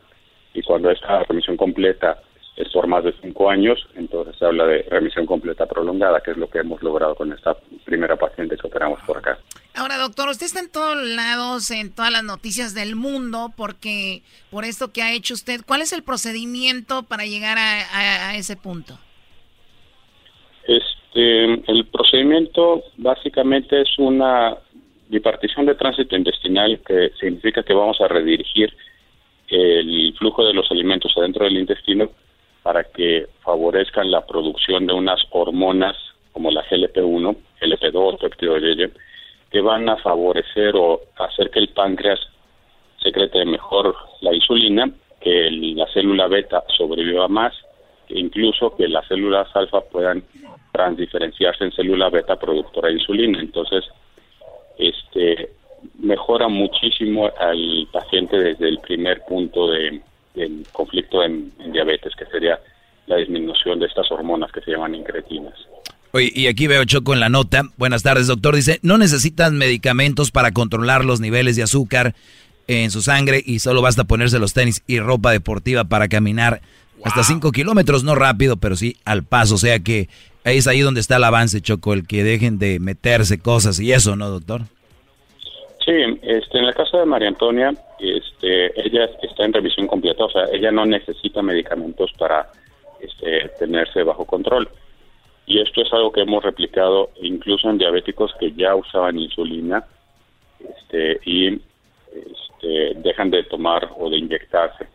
Y 0.53 0.61
cuando 0.63 0.89
esta 0.89 1.23
remisión 1.23 1.57
completa 1.57 2.21
es 2.55 2.69
por 2.69 2.87
más 2.87 3.03
de 3.03 3.13
cinco 3.21 3.49
años, 3.49 3.85
entonces 3.95 4.35
se 4.37 4.45
habla 4.45 4.65
de 4.65 4.83
remisión 4.83 5.25
completa 5.25 5.65
prolongada, 5.65 6.21
que 6.21 6.31
es 6.31 6.37
lo 6.37 6.49
que 6.49 6.59
hemos 6.59 6.81
logrado 6.81 7.13
con 7.15 7.33
esta 7.33 7.55
primera 7.83 8.15
paciente 8.15 8.57
que 8.57 8.67
operamos 8.67 8.99
por 9.05 9.17
acá. 9.17 9.37
Ahora, 9.73 9.97
doctor, 9.97 10.29
usted 10.29 10.45
está 10.45 10.61
en 10.61 10.69
todos 10.69 10.95
lados, 10.97 11.69
en 11.69 11.91
todas 11.91 12.11
las 12.11 12.23
noticias 12.23 12.73
del 12.73 12.95
mundo, 12.95 13.53
porque 13.57 14.23
por 14.49 14.63
esto 14.63 14.93
que 14.93 15.01
ha 15.03 15.11
hecho 15.11 15.33
usted, 15.33 15.61
¿cuál 15.65 15.81
es 15.81 15.91
el 15.91 16.01
procedimiento 16.01 17.03
para 17.03 17.25
llegar 17.25 17.57
a, 17.57 18.35
ese 18.37 18.55
punto? 18.55 18.97
Este, 21.15 21.71
el 21.71 21.85
procedimiento 21.85 22.83
básicamente 22.97 23.81
es 23.81 23.97
una 23.97 24.57
bipartición 25.07 25.65
de 25.65 25.75
tránsito 25.75 26.13
intestinal 26.15 26.81
que 26.85 27.11
significa 27.17 27.63
que 27.63 27.73
vamos 27.73 28.01
a 28.01 28.09
redirigir 28.09 28.73
el 29.47 30.13
flujo 30.17 30.43
de 30.45 30.53
los 30.53 30.69
alimentos 30.71 31.13
adentro 31.15 31.45
del 31.45 31.57
intestino 31.57 32.09
para 32.63 32.83
que 32.83 33.27
favorezcan 33.43 34.11
la 34.11 34.25
producción 34.25 34.87
de 34.87 34.93
unas 34.93 35.21
hormonas 35.29 35.95
como 36.33 36.51
la 36.51 36.65
GLP-1, 36.65 37.37
GLP-2, 37.61 38.19
péptido 38.19 38.59
de 38.59 38.91
que 39.49 39.61
van 39.61 39.87
a 39.87 39.95
favorecer 39.97 40.75
o 40.75 40.99
hacer 41.15 41.49
que 41.49 41.59
el 41.59 41.69
páncreas 41.69 42.19
secrete 43.01 43.45
mejor 43.45 43.95
la 44.19 44.33
insulina, 44.33 44.91
que 45.21 45.49
la 45.49 45.87
célula 45.93 46.27
beta 46.27 46.61
sobreviva 46.75 47.29
más, 47.29 47.53
e 48.09 48.19
incluso 48.19 48.75
que 48.75 48.89
las 48.89 49.07
células 49.07 49.47
alfa 49.55 49.79
puedan 49.79 50.21
transdiferenciarse 50.75 51.63
en 51.63 51.71
célula 51.71 52.09
beta 52.09 52.35
productora 52.35 52.89
de 52.89 52.95
insulina. 52.95 53.39
Entonces, 53.39 53.85
este 54.77 55.49
mejora 55.99 56.47
muchísimo 56.47 57.31
al 57.39 57.87
paciente 57.91 58.37
desde 58.37 58.67
el 58.67 58.79
primer 58.79 59.21
punto 59.27 59.69
de, 59.69 60.01
del 60.33 60.65
conflicto 60.71 61.23
en, 61.23 61.53
diabetes, 61.71 62.13
que 62.17 62.25
sería 62.25 62.59
la 63.07 63.17
disminución 63.17 63.79
de 63.79 63.85
estas 63.85 64.11
hormonas 64.11 64.51
que 64.51 64.61
se 64.61 64.71
llaman 64.71 64.95
incretinas. 64.95 65.53
Oye, 66.11 66.31
y 66.33 66.47
aquí 66.47 66.67
veo 66.67 66.83
Choco 66.85 67.13
en 67.13 67.19
la 67.19 67.29
nota. 67.29 67.63
Buenas 67.77 68.03
tardes, 68.03 68.27
doctor. 68.27 68.55
Dice, 68.55 68.79
no 68.81 68.97
necesitan 68.97 69.57
medicamentos 69.57 70.31
para 70.31 70.51
controlar 70.51 71.05
los 71.05 71.19
niveles 71.21 71.55
de 71.55 71.63
azúcar 71.63 72.15
en 72.67 72.89
su 72.89 73.01
sangre 73.01 73.41
y 73.45 73.59
solo 73.59 73.81
basta 73.81 74.05
ponerse 74.05 74.39
los 74.39 74.53
tenis 74.53 74.83
y 74.87 74.99
ropa 74.99 75.31
deportiva 75.31 75.83
para 75.83 76.07
caminar 76.07 76.61
hasta 77.03 77.23
5 77.23 77.51
kilómetros, 77.51 78.03
no 78.03 78.15
rápido, 78.15 78.57
pero 78.57 78.75
sí 78.75 78.97
al 79.05 79.23
paso. 79.23 79.55
O 79.55 79.57
sea 79.59 79.79
que 79.79 80.09
es 80.53 80.67
ahí 80.67 80.81
donde 80.81 80.99
está 80.99 81.17
el 81.17 81.23
avance, 81.23 81.61
Choco, 81.61 81.93
el 81.93 82.07
que 82.07 82.23
dejen 82.23 82.59
de 82.59 82.79
meterse 82.79 83.39
cosas 83.39 83.79
y 83.79 83.91
eso, 83.91 84.15
¿no, 84.15 84.29
doctor? 84.29 84.61
Sí, 85.85 85.91
este, 86.23 86.57
en 86.57 86.65
el 86.65 86.73
caso 86.73 86.97
de 86.97 87.05
María 87.05 87.27
Antonia, 87.27 87.73
este, 87.99 88.79
ella 88.79 89.05
está 89.21 89.45
en 89.45 89.53
revisión 89.53 89.87
completa, 89.87 90.25
o 90.25 90.29
sea, 90.29 90.45
ella 90.51 90.71
no 90.71 90.85
necesita 90.85 91.41
medicamentos 91.41 92.11
para 92.17 92.49
este, 92.99 93.49
tenerse 93.59 94.03
bajo 94.03 94.25
control. 94.25 94.67
Y 95.45 95.61
esto 95.61 95.81
es 95.81 95.93
algo 95.93 96.11
que 96.11 96.21
hemos 96.21 96.43
replicado 96.43 97.11
incluso 97.21 97.69
en 97.69 97.77
diabéticos 97.77 98.33
que 98.39 98.51
ya 98.53 98.75
usaban 98.75 99.19
insulina 99.19 99.85
este, 100.59 101.19
y 101.23 101.53
este, 102.15 102.93
dejan 102.95 103.29
de 103.29 103.43
tomar 103.43 103.89
o 103.97 104.09
de 104.09 104.17
inyectarse. 104.17 104.87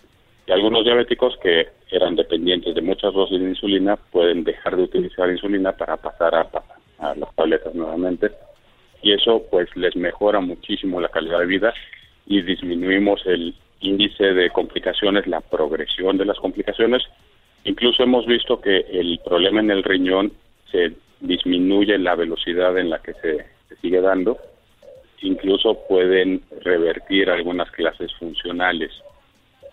Y 0.51 0.53
algunos 0.53 0.83
diabéticos 0.83 1.39
que 1.41 1.69
eran 1.93 2.17
dependientes 2.17 2.75
de 2.75 2.83
muchas 2.83 3.15
dosis 3.15 3.41
de 3.41 3.51
insulina 3.51 3.95
pueden 3.95 4.43
dejar 4.43 4.77
de 4.77 4.83
utilizar 4.83 5.31
insulina 5.31 5.71
para 5.71 5.97
pasar 5.97 6.35
a, 6.35 6.51
a 6.99 7.15
las 7.15 7.33
tabletas 7.37 7.73
nuevamente 7.73 8.33
y 9.01 9.13
eso 9.13 9.45
pues 9.49 9.69
les 9.77 9.95
mejora 9.95 10.41
muchísimo 10.41 11.01
la 11.01 11.09
calidad 11.09 11.39
de 11.39 11.47
vida 11.47 11.73
y 12.27 12.43
disminuimos 12.43 13.25
el 13.27 13.55
índice 13.81 14.35
de 14.35 14.51
complicaciones, 14.51 15.29
la 15.29 15.41
progresión 15.41 16.19
de 16.19 16.25
las 16.25 16.39
complicaciones. 16.39 17.05
Incluso 17.65 18.03
hemos 18.03 18.27
visto 18.27 18.61
que 18.61 18.79
el 18.91 19.21
problema 19.25 19.61
en 19.61 19.71
el 19.71 19.85
riñón 19.85 20.33
se 20.73 20.95
disminuye 21.21 21.97
la 21.97 22.17
velocidad 22.17 22.77
en 22.77 22.91
la 22.91 22.99
que 22.99 23.15
se, 23.15 23.47
sigue 23.81 24.01
dando. 24.01 24.37
Incluso 25.23 25.79
pueden 25.89 26.43
revertir 26.63 27.31
algunas 27.31 27.71
clases 27.71 28.13
funcionales. 28.15 28.91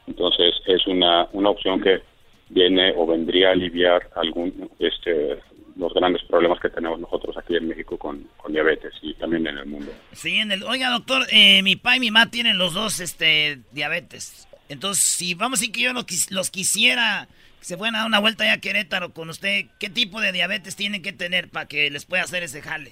Entonces 0.07 0.55
es 0.65 0.87
una, 0.87 1.27
una 1.33 1.49
opción 1.49 1.81
que 1.81 2.01
viene 2.49 2.93
o 2.95 3.05
vendría 3.05 3.49
a 3.49 3.51
aliviar 3.51 4.09
algún 4.15 4.69
este 4.79 5.39
los 5.77 5.93
grandes 5.93 6.23
problemas 6.23 6.59
que 6.59 6.69
tenemos 6.69 6.99
nosotros 6.99 7.37
aquí 7.37 7.55
en 7.55 7.67
México 7.67 7.97
con, 7.97 8.27
diabetes 8.49 8.93
y 9.01 9.13
también 9.13 9.45
en 9.45 9.57
el 9.57 9.65
mundo. 9.65 9.91
Sí, 10.13 10.35
en 10.37 10.51
el, 10.51 10.63
oiga 10.63 10.89
doctor, 10.89 11.23
eh, 11.31 11.61
mi 11.61 11.75
papá 11.75 11.97
y 11.97 11.99
mi 11.99 12.11
mamá 12.11 12.31
tienen 12.31 12.57
los 12.57 12.73
dos 12.73 12.99
este 12.99 13.59
diabetes. 13.71 14.47
Entonces, 14.69 15.03
si 15.03 15.33
vamos 15.33 15.59
a 15.59 15.61
decir 15.61 15.73
que 15.73 15.81
yo 15.81 15.93
los, 15.93 16.49
quisiera 16.49 17.27
que 17.59 17.65
se 17.65 17.77
fueran 17.77 17.95
a 17.95 17.99
dar 17.99 18.07
una 18.07 18.19
vuelta 18.19 18.45
ya 18.45 18.53
a 18.53 18.61
Querétaro 18.61 19.13
con 19.13 19.29
usted, 19.29 19.65
¿qué 19.79 19.89
tipo 19.89 20.19
de 20.19 20.31
diabetes 20.31 20.75
tienen 20.75 21.01
que 21.01 21.13
tener 21.13 21.49
para 21.49 21.67
que 21.67 21.89
les 21.91 22.05
pueda 22.05 22.23
hacer 22.23 22.43
ese 22.43 22.61
jale? 22.61 22.91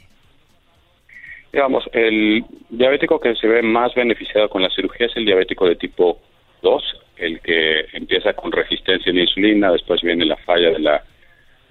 Digamos, 1.51 1.86
el 1.93 2.45
diabético 2.70 3.20
que 3.20 3.36
se 3.36 3.47
ve 3.47 3.61
más 3.61 3.93
beneficiado 3.95 4.49
con 4.49 4.61
la 4.61 4.70
cirugía 4.70 5.07
es 5.07 5.16
el 5.16 5.26
diabético 5.26 5.68
de 5.68 5.76
tipo 5.76 6.20
2, 6.61 6.84
el 7.18 7.39
que 7.41 7.86
empieza 7.93 8.34
con 8.34 8.51
resistencia 8.51 9.13
la 9.13 9.22
insulina, 9.22 9.72
después 9.72 10.01
viene 10.01 10.26
la 10.26 10.38
falla 10.38 10.72
de 10.72 10.80
la 10.80 11.03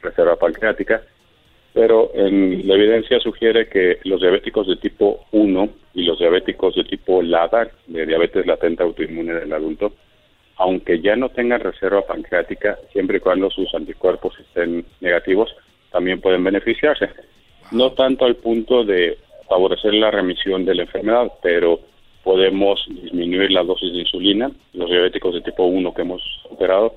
reserva 0.02 0.36
pancreática, 0.36 1.02
pero 1.72 2.12
en, 2.14 2.66
la 2.66 2.74
evidencia 2.74 3.18
sugiere 3.18 3.68
que 3.68 3.98
los 4.04 4.20
diabéticos 4.20 4.68
de 4.68 4.76
tipo 4.76 5.26
1 5.32 5.68
y 5.94 6.04
los 6.04 6.18
diabéticos 6.18 6.76
de 6.76 6.84
tipo 6.84 7.20
LADA, 7.20 7.68
de 7.86 8.06
diabetes 8.06 8.46
latente 8.46 8.82
autoinmune 8.82 9.34
del 9.34 9.52
adulto, 9.52 9.92
aunque 10.56 11.00
ya 11.00 11.16
no 11.16 11.30
tengan 11.30 11.60
reserva 11.60 12.06
pancreática, 12.06 12.78
siempre 12.92 13.16
y 13.16 13.20
cuando 13.20 13.50
sus 13.50 13.74
anticuerpos 13.74 14.38
estén 14.38 14.84
negativos, 15.00 15.54
también 15.90 16.20
pueden 16.20 16.44
beneficiarse. 16.44 17.10
No 17.72 17.92
tanto 17.92 18.24
al 18.24 18.36
punto 18.36 18.84
de 18.84 19.18
favorecer 19.48 19.94
la 19.94 20.10
remisión 20.10 20.64
de 20.64 20.76
la 20.76 20.82
enfermedad, 20.82 21.32
pero 21.42 21.80
podemos 22.24 22.82
disminuir 22.88 23.52
la 23.52 23.62
dosis 23.62 23.92
de 23.92 24.00
insulina. 24.00 24.50
Los 24.72 24.90
diabéticos 24.90 25.34
de 25.34 25.42
tipo 25.42 25.64
1 25.64 25.94
que 25.94 26.02
hemos 26.02 26.22
operado 26.50 26.94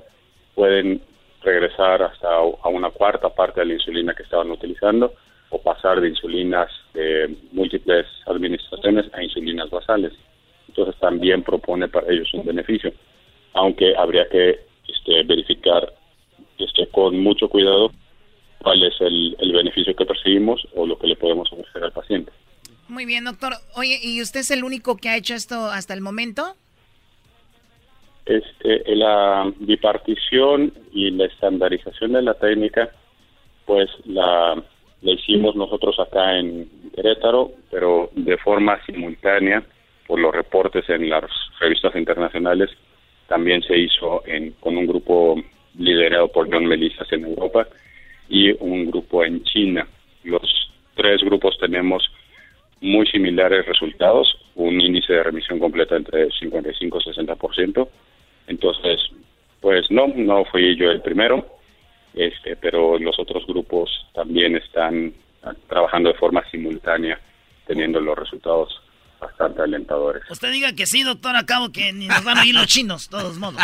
pueden 0.54 1.00
regresar 1.42 2.02
hasta 2.02 2.28
a 2.28 2.68
una 2.68 2.90
cuarta 2.90 3.28
parte 3.28 3.60
de 3.60 3.66
la 3.66 3.74
insulina 3.74 4.14
que 4.14 4.24
estaban 4.24 4.50
utilizando 4.50 5.12
o 5.50 5.62
pasar 5.62 6.00
de 6.00 6.08
insulinas 6.08 6.70
de 6.94 7.34
múltiples 7.52 8.06
administraciones 8.26 9.06
a 9.14 9.22
insulinas 9.22 9.70
basales. 9.70 10.12
Entonces 10.66 10.96
también 10.98 11.42
propone 11.42 11.88
para 11.88 12.10
ellos 12.10 12.32
un 12.34 12.44
beneficio, 12.44 12.92
aunque 13.52 13.94
habría 13.96 14.28
que 14.28 14.58
este, 14.88 15.22
verificar 15.24 15.92
este, 16.58 16.86
con 16.88 17.18
mucho 17.20 17.48
cuidado 17.48 17.90
cuál 18.62 18.82
es 18.82 19.00
el, 19.00 19.36
el 19.38 19.52
beneficio 19.52 19.94
que 19.94 20.04
percibimos 20.04 20.66
o 20.74 20.86
lo 20.86 20.98
que 20.98 21.06
le 21.06 21.16
podemos 21.16 21.50
ofrecer 21.52 21.84
al 21.84 21.92
paciente. 21.92 22.32
Muy 22.88 23.04
bien, 23.04 23.24
doctor. 23.24 23.52
Oye, 23.76 23.98
¿y 24.02 24.22
usted 24.22 24.40
es 24.40 24.50
el 24.50 24.64
único 24.64 24.96
que 24.96 25.10
ha 25.10 25.16
hecho 25.16 25.34
esto 25.34 25.66
hasta 25.66 25.92
el 25.92 26.00
momento? 26.00 26.54
Este, 28.24 28.94
la 28.94 29.50
bipartición 29.58 30.72
y 30.92 31.10
la 31.10 31.26
estandarización 31.26 32.12
de 32.12 32.22
la 32.22 32.34
técnica, 32.34 32.90
pues 33.66 33.88
la, 34.04 34.62
hicimos 35.02 35.54
nosotros 35.56 35.98
acá 35.98 36.38
en 36.38 36.68
Querétaro, 36.94 37.52
pero 37.70 38.10
de 38.14 38.36
forma 38.38 38.78
simultánea 38.84 39.62
por 40.06 40.18
los 40.18 40.34
reportes 40.34 40.88
en 40.88 41.08
las 41.10 41.24
revistas 41.60 41.94
internacionales. 41.94 42.70
También 43.28 43.62
se 43.62 43.78
hizo 43.78 44.22
en, 44.26 44.52
con 44.60 44.76
un 44.76 44.86
grupo 44.86 45.36
liderado 45.78 46.28
por 46.28 46.50
John 46.50 46.66
Melissas 46.66 47.10
en 47.12 47.24
Europa 47.26 47.66
y 48.28 48.52
un 48.62 48.90
grupo 48.90 49.24
en 49.24 49.42
China. 49.44 49.86
Los 50.24 50.42
tres 50.94 51.22
grupos 51.22 51.56
tenemos 51.58 52.10
muy 52.80 53.06
similares 53.06 53.66
resultados, 53.66 54.28
un 54.54 54.80
índice 54.80 55.12
de 55.12 55.22
remisión 55.22 55.58
completa 55.58 55.96
entre 55.96 56.30
55 56.30 56.98
y 56.98 57.10
60%, 57.10 57.88
entonces, 58.46 59.00
pues 59.60 59.90
no, 59.90 60.08
no 60.08 60.44
fui 60.46 60.76
yo 60.76 60.90
el 60.90 61.02
primero, 61.02 61.46
este, 62.14 62.56
pero 62.56 62.98
los 62.98 63.18
otros 63.18 63.46
grupos 63.46 63.90
también 64.14 64.56
están 64.56 65.12
trabajando 65.68 66.10
de 66.10 66.18
forma 66.18 66.42
simultánea, 66.50 67.20
teniendo 67.66 68.00
los 68.00 68.18
resultados 68.18 68.80
bastante 69.20 69.62
alentadores. 69.62 70.22
Usted 70.30 70.52
diga 70.52 70.72
que 70.74 70.86
sí, 70.86 71.02
doctor, 71.02 71.36
acabo 71.36 71.70
que 71.70 71.92
ni 71.92 72.06
nos 72.06 72.24
van 72.24 72.38
a 72.38 72.46
ir 72.46 72.54
los 72.54 72.66
chinos, 72.66 73.08
todos 73.08 73.36
modos. 73.38 73.60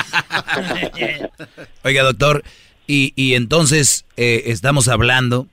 Oiga, 1.85 2.03
doctor, 2.03 2.43
y, 2.87 3.13
y 3.17 3.35
entonces 3.35 4.05
eh, 4.17 4.43
estamos 4.47 4.89
hablando 4.89 5.47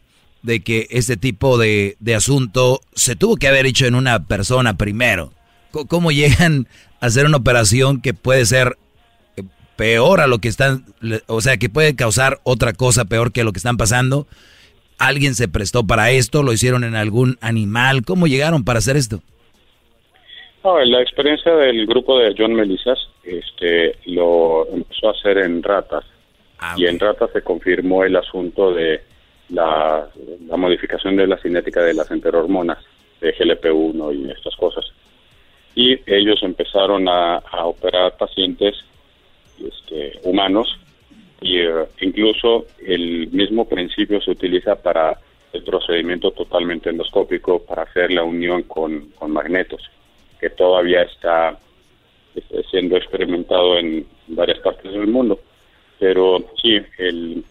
de 0.43 0.61
que 0.61 0.87
este 0.89 1.17
tipo 1.17 1.57
de, 1.57 1.95
de, 1.99 2.15
asunto 2.15 2.81
se 2.93 3.15
tuvo 3.15 3.37
que 3.37 3.47
haber 3.47 3.65
hecho 3.65 3.85
en 3.85 3.95
una 3.95 4.25
persona 4.25 4.77
primero. 4.77 5.31
¿Cómo 5.71 6.11
llegan 6.11 6.67
a 6.99 7.05
hacer 7.05 7.25
una 7.25 7.37
operación 7.37 8.01
que 8.01 8.13
puede 8.13 8.45
ser 8.45 8.77
peor 9.81 10.21
a 10.21 10.27
lo 10.27 10.37
que 10.37 10.47
están, 10.47 10.85
o 11.25 11.41
sea, 11.41 11.57
que 11.57 11.67
puede 11.67 11.95
causar 11.95 12.37
otra 12.43 12.73
cosa 12.73 13.05
peor 13.05 13.31
que 13.31 13.43
lo 13.43 13.51
que 13.51 13.57
están 13.57 13.77
pasando. 13.77 14.27
¿Alguien 14.99 15.33
se 15.33 15.47
prestó 15.47 15.87
para 15.87 16.11
esto? 16.11 16.43
¿Lo 16.43 16.53
hicieron 16.53 16.83
en 16.83 16.93
algún 16.93 17.39
animal? 17.41 18.03
¿Cómo 18.05 18.27
llegaron 18.27 18.63
para 18.63 18.77
hacer 18.77 18.95
esto? 18.95 19.21
la 20.63 21.01
experiencia 21.01 21.51
del 21.55 21.87
grupo 21.87 22.19
de 22.19 22.35
John 22.37 22.53
Melissas 22.53 22.99
este, 23.23 23.95
lo 24.05 24.67
empezó 24.71 25.07
a 25.07 25.13
hacer 25.13 25.39
en 25.39 25.63
ratas. 25.63 26.05
Ah, 26.59 26.75
y 26.77 26.85
en 26.85 26.99
ratas 26.99 27.31
se 27.33 27.41
confirmó 27.41 28.03
el 28.03 28.15
asunto 28.15 28.71
de 28.75 29.01
la, 29.51 30.07
modificación 30.57 31.15
de 31.15 31.27
la 31.27 31.37
cinética 31.37 31.81
de 31.81 31.93
las 31.93 32.09
enterormonas, 32.11 32.79
de 33.19 33.35
GLP-1 33.35 34.15
y 34.15 34.31
estas 34.31 34.55
cosas. 34.55 34.85
Y 35.75 35.99
ellos 36.05 36.41
empezaron 36.43 37.07
a, 37.07 37.41
operar 37.63 38.17
pacientes 38.17 38.75
este, 39.59 40.19
humanos 40.23 40.77
y 41.39 41.59
eh, 41.59 41.85
incluso 42.01 42.65
el 42.85 43.27
mismo 43.31 43.67
principio 43.67 44.21
se 44.21 44.31
utiliza 44.31 44.75
para 44.75 45.17
el 45.53 45.63
procedimiento 45.63 46.31
totalmente 46.31 46.89
endoscópico 46.89 47.63
para 47.63 47.83
hacer 47.83 48.11
la 48.11 48.23
unión 48.23 48.63
con, 48.63 49.09
con 49.11 49.31
magnetos, 49.31 49.81
que 50.39 50.49
todavía 50.49 51.01
está, 51.03 51.57
siendo 52.69 52.95
experimentado 52.95 53.77
en 53.77 54.05
varias 54.27 54.59
partes 54.59 54.91
del 54.91 55.07
mundo. 55.07 55.39
Pero 55.99 56.39
sí, 56.61 56.79
el, 56.97 57.43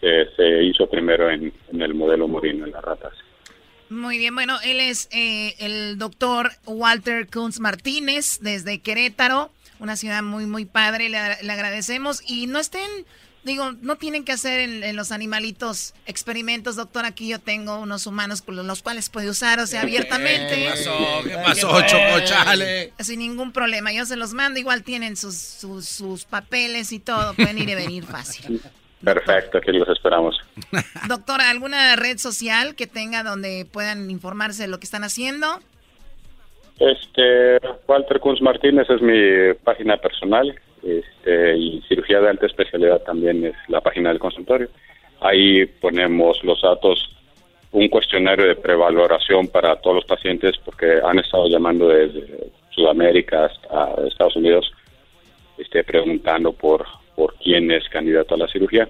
se, 0.00 0.64
hizo 0.64 0.88
primero 0.88 1.30
en, 1.30 1.52
el 1.72 1.94
modelo 1.94 2.28
morino, 2.28 2.64
en 2.64 2.72
las 2.72 2.82
ratas. 2.82 3.12
Muy 3.90 4.18
bien, 4.18 4.34
bueno, 4.34 4.58
él 4.64 4.80
es 4.80 5.08
eh, 5.12 5.54
el 5.58 5.98
doctor 5.98 6.50
Walter 6.66 7.26
Kunz 7.26 7.58
Martínez 7.58 8.38
desde 8.40 8.80
Querétaro, 8.80 9.50
una 9.80 9.96
ciudad 9.96 10.22
muy, 10.22 10.44
muy 10.46 10.66
padre, 10.66 11.08
le, 11.08 11.18
le 11.42 11.52
agradecemos 11.52 12.22
y 12.28 12.46
no 12.46 12.58
estén 12.58 13.06
Digo, 13.44 13.72
no 13.80 13.96
tienen 13.96 14.24
que 14.24 14.32
hacer 14.32 14.60
en, 14.60 14.96
los 14.96 15.12
animalitos 15.12 15.94
experimentos, 16.06 16.76
doctor. 16.76 17.04
Aquí 17.04 17.28
yo 17.28 17.38
tengo 17.38 17.78
unos 17.78 18.06
humanos 18.06 18.42
con 18.42 18.56
los 18.66 18.82
cuales 18.82 19.08
puede 19.10 19.30
usar, 19.30 19.60
o 19.60 19.66
sea, 19.66 19.82
abiertamente. 19.82 20.54
¿Qué 20.54 20.68
pasó? 20.68 21.22
¿Qué 21.24 21.34
pasó, 21.34 21.80
Choco? 21.86 22.20
Chale. 22.26 22.92
Sin 22.98 23.20
ningún 23.20 23.52
problema. 23.52 23.92
Yo 23.92 24.04
se 24.04 24.16
los 24.16 24.34
mando. 24.34 24.58
Igual 24.58 24.82
tienen 24.82 25.16
sus, 25.16 25.36
sus, 25.36 26.24
papeles 26.24 26.92
y 26.92 26.98
todo. 26.98 27.32
Pueden 27.34 27.58
ir 27.58 27.68
y 27.70 27.74
venir 27.74 28.04
fácil. 28.04 28.60
Perfecto, 29.02 29.58
aquí 29.58 29.72
los 29.72 29.88
esperamos. 29.88 30.40
Doctora, 31.08 31.50
¿alguna 31.50 31.94
red 31.96 32.18
social 32.18 32.74
que 32.74 32.86
tenga 32.86 33.22
donde 33.22 33.66
puedan 33.70 34.10
informarse 34.10 34.62
de 34.62 34.68
lo 34.68 34.78
que 34.78 34.84
están 34.84 35.04
haciendo? 35.04 35.46
Este, 36.78 37.58
Walter 37.86 38.20
Kunz 38.20 38.40
Martínez 38.40 38.88
es 38.88 39.00
mi 39.02 39.54
página 39.64 39.96
personal 39.96 40.58
este, 40.82 41.56
y 41.56 41.82
cirugía 41.88 42.20
de 42.20 42.30
alta 42.30 42.46
especialidad 42.46 43.00
también 43.02 43.46
es 43.46 43.54
la 43.68 43.80
página 43.80 44.10
del 44.10 44.18
consultorio. 44.18 44.68
Ahí 45.20 45.66
ponemos 45.66 46.42
los 46.44 46.62
datos, 46.62 47.16
un 47.72 47.88
cuestionario 47.88 48.46
de 48.46 48.54
prevaloración 48.54 49.48
para 49.48 49.76
todos 49.76 49.96
los 49.96 50.04
pacientes 50.04 50.56
porque 50.64 51.00
han 51.04 51.18
estado 51.18 51.48
llamando 51.48 51.88
desde 51.88 52.50
Sudamérica 52.70 53.46
hasta 53.46 54.06
Estados 54.06 54.36
Unidos 54.36 54.72
este, 55.58 55.82
preguntando 55.82 56.52
por, 56.52 56.86
por 57.18 57.34
quién 57.34 57.68
es 57.72 57.88
candidato 57.88 58.36
a 58.36 58.38
la 58.38 58.46
cirugía. 58.46 58.88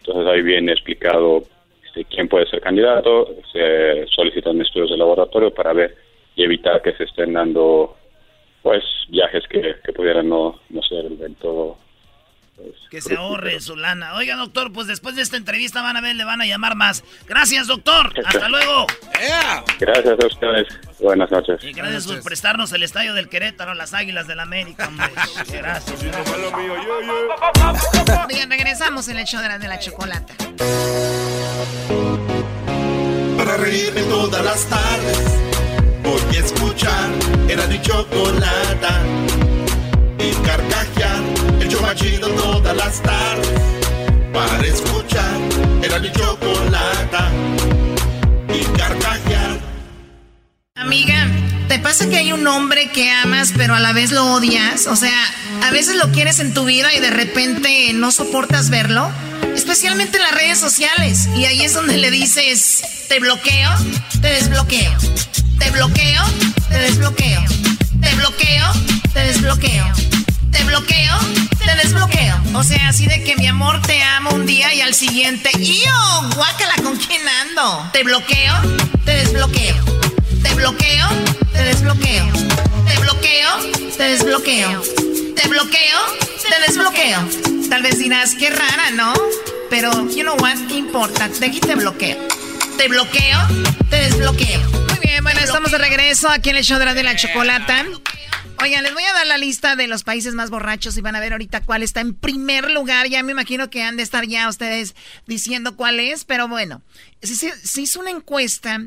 Entonces 0.00 0.26
ahí 0.26 0.42
viene 0.42 0.72
explicado 0.72 1.44
este, 1.82 2.04
quién 2.04 2.28
puede 2.28 2.44
ser 2.46 2.60
candidato, 2.60 3.34
se 3.50 4.06
solicitan 4.08 4.60
estudios 4.60 4.90
de 4.90 4.98
laboratorio 4.98 5.50
para 5.50 5.72
ver 5.72 5.96
y 6.36 6.44
evitar 6.44 6.82
que 6.82 6.92
se 6.92 7.04
estén 7.04 7.32
dando 7.32 7.96
pues 8.62 8.84
viajes 9.08 9.44
que, 9.48 9.74
pudieran 9.94 10.28
no, 10.28 10.60
no 10.68 10.82
ser 10.82 11.08
del 11.08 11.34
todo 11.36 11.78
que 12.90 13.00
se 13.00 13.16
ahorre 13.16 13.60
su 13.60 13.76
lana. 13.76 14.14
Oiga, 14.14 14.36
doctor, 14.36 14.72
pues 14.72 14.86
después 14.86 15.16
de 15.16 15.22
esta 15.22 15.36
entrevista 15.36 15.82
van 15.82 15.96
a 15.96 16.00
ver, 16.00 16.16
le 16.16 16.24
van 16.24 16.40
a 16.40 16.46
llamar 16.46 16.74
más. 16.74 17.04
Gracias, 17.28 17.66
doctor. 17.66 18.12
Hasta 18.24 18.48
luego. 18.48 18.86
Gracias 19.78 20.18
a 20.20 20.26
ustedes. 20.26 20.66
Buenas 20.98 21.30
noches. 21.30 21.62
Y 21.64 21.72
gracias 21.72 22.06
por 22.06 22.22
prestarnos 22.22 22.72
el 22.72 22.82
estadio 22.82 23.14
del 23.14 23.28
Querétaro, 23.28 23.74
las 23.74 23.94
Águilas 23.94 24.26
del 24.26 24.40
América, 24.40 24.88
hombre. 24.88 25.10
Gracias. 25.52 26.04
Bien, 28.28 28.50
regresamos 28.50 29.08
en 29.08 29.18
el 29.18 29.24
show 29.24 29.40
de 29.40 29.48
la, 29.48 29.58
de 29.58 29.68
la 29.68 29.78
chocolata. 29.78 30.34
Para 33.36 33.56
reírme 33.56 34.02
todas 34.02 34.44
las 34.44 34.66
tardes 34.68 35.50
Voy 36.02 36.36
a 36.36 36.40
escuchar 36.40 37.10
era 37.48 37.66
mi 37.66 37.80
chocolata 37.80 39.02
y 40.18 40.32
carcajear 40.44 40.99
todas 42.36 42.76
las 42.76 43.02
tardes. 43.02 43.48
Para 44.32 44.66
escuchar 44.66 45.40
era 45.82 45.98
mi 45.98 46.08
y 46.08 46.12
carcajear. 48.76 49.60
Amiga, 50.76 51.26
¿te 51.68 51.78
pasa 51.78 52.08
que 52.08 52.16
hay 52.16 52.32
un 52.32 52.46
hombre 52.46 52.90
que 52.90 53.10
amas 53.10 53.52
pero 53.56 53.74
a 53.74 53.80
la 53.80 53.92
vez 53.92 54.12
lo 54.12 54.32
odias? 54.32 54.86
O 54.86 54.96
sea, 54.96 55.24
a 55.62 55.70
veces 55.70 55.96
lo 55.96 56.10
quieres 56.12 56.38
en 56.38 56.54
tu 56.54 56.64
vida 56.64 56.94
y 56.94 57.00
de 57.00 57.10
repente 57.10 57.92
no 57.94 58.12
soportas 58.12 58.70
verlo. 58.70 59.10
Especialmente 59.54 60.18
en 60.18 60.22
las 60.22 60.34
redes 60.34 60.58
sociales. 60.58 61.28
Y 61.36 61.44
ahí 61.44 61.62
es 61.62 61.74
donde 61.74 61.96
le 61.96 62.10
dices, 62.10 62.82
te 63.08 63.18
bloqueo, 63.18 63.70
te 64.20 64.28
desbloqueo 64.28 64.92
te 65.60 65.70
bloqueo, 65.70 66.22
te 66.68 66.78
desbloqueo. 66.78 67.44
Te 68.00 68.14
bloqueo, 68.16 68.66
te 69.12 69.20
desbloqueo. 69.20 69.84
Te 70.50 70.64
bloqueo, 70.64 71.18
te 71.64 71.76
desbloqueo. 71.76 72.36
O 72.54 72.62
sea, 72.62 72.88
así 72.88 73.06
de 73.06 73.22
que 73.24 73.36
mi 73.36 73.46
amor 73.46 73.80
te 73.82 74.02
amo 74.02 74.30
un 74.30 74.46
día 74.46 74.74
y 74.74 74.80
al 74.80 74.94
siguiente. 74.94 75.50
¡Yo! 75.58 76.28
Guácala, 76.34 76.74
¿con 76.82 76.96
quién 76.96 77.22
ando? 77.28 77.88
Te 77.92 78.02
bloqueo, 78.02 78.54
te 79.04 79.12
desbloqueo. 79.12 79.76
Te 80.42 80.54
bloqueo, 80.54 81.08
te 81.52 81.62
desbloqueo. 81.62 82.26
Te 82.86 82.98
bloqueo, 82.98 83.50
te 83.96 84.02
desbloqueo. 84.04 84.82
Te 85.36 85.48
bloqueo, 85.48 85.98
te 86.48 86.60
desbloqueo. 86.66 87.28
Tal 87.68 87.82
vez 87.82 87.98
dirás, 87.98 88.34
qué 88.34 88.50
rara, 88.50 88.90
¿no? 88.92 89.14
Pero, 89.70 89.90
you 90.10 90.22
know 90.22 90.36
what, 90.40 90.56
¿qué 90.68 90.76
importa? 90.76 91.28
De 91.28 91.46
aquí 91.46 91.60
te 91.60 91.74
bloqueo. 91.74 92.18
Te 92.76 92.88
bloqueo, 92.88 93.38
te 93.88 93.96
desbloqueo 93.96 94.80
bueno, 95.22 95.40
estamos 95.40 95.70
de 95.70 95.78
regreso 95.78 96.28
aquí 96.28 96.50
en 96.50 96.56
el 96.56 96.64
show 96.64 96.78
de 96.78 96.84
la, 96.86 96.94
de 96.94 97.02
la 97.02 97.16
chocolata. 97.16 97.84
Oigan, 98.62 98.82
les 98.82 98.92
voy 98.92 99.04
a 99.04 99.12
dar 99.14 99.26
la 99.26 99.38
lista 99.38 99.74
de 99.74 99.86
los 99.86 100.04
países 100.04 100.34
más 100.34 100.50
borrachos 100.50 100.94
y 100.98 101.00
van 101.00 101.16
a 101.16 101.20
ver 101.20 101.32
ahorita 101.32 101.62
cuál 101.62 101.82
está 101.82 102.02
en 102.02 102.14
primer 102.14 102.70
lugar. 102.70 103.08
Ya 103.08 103.22
me 103.22 103.32
imagino 103.32 103.70
que 103.70 103.82
han 103.82 103.96
de 103.96 104.02
estar 104.02 104.26
ya 104.26 104.50
ustedes 104.50 104.94
diciendo 105.26 105.76
cuál 105.76 105.98
es, 105.98 106.24
pero 106.24 106.46
bueno, 106.46 106.82
se, 107.22 107.56
se 107.56 107.80
hizo 107.80 108.00
una 108.00 108.10
encuesta 108.10 108.84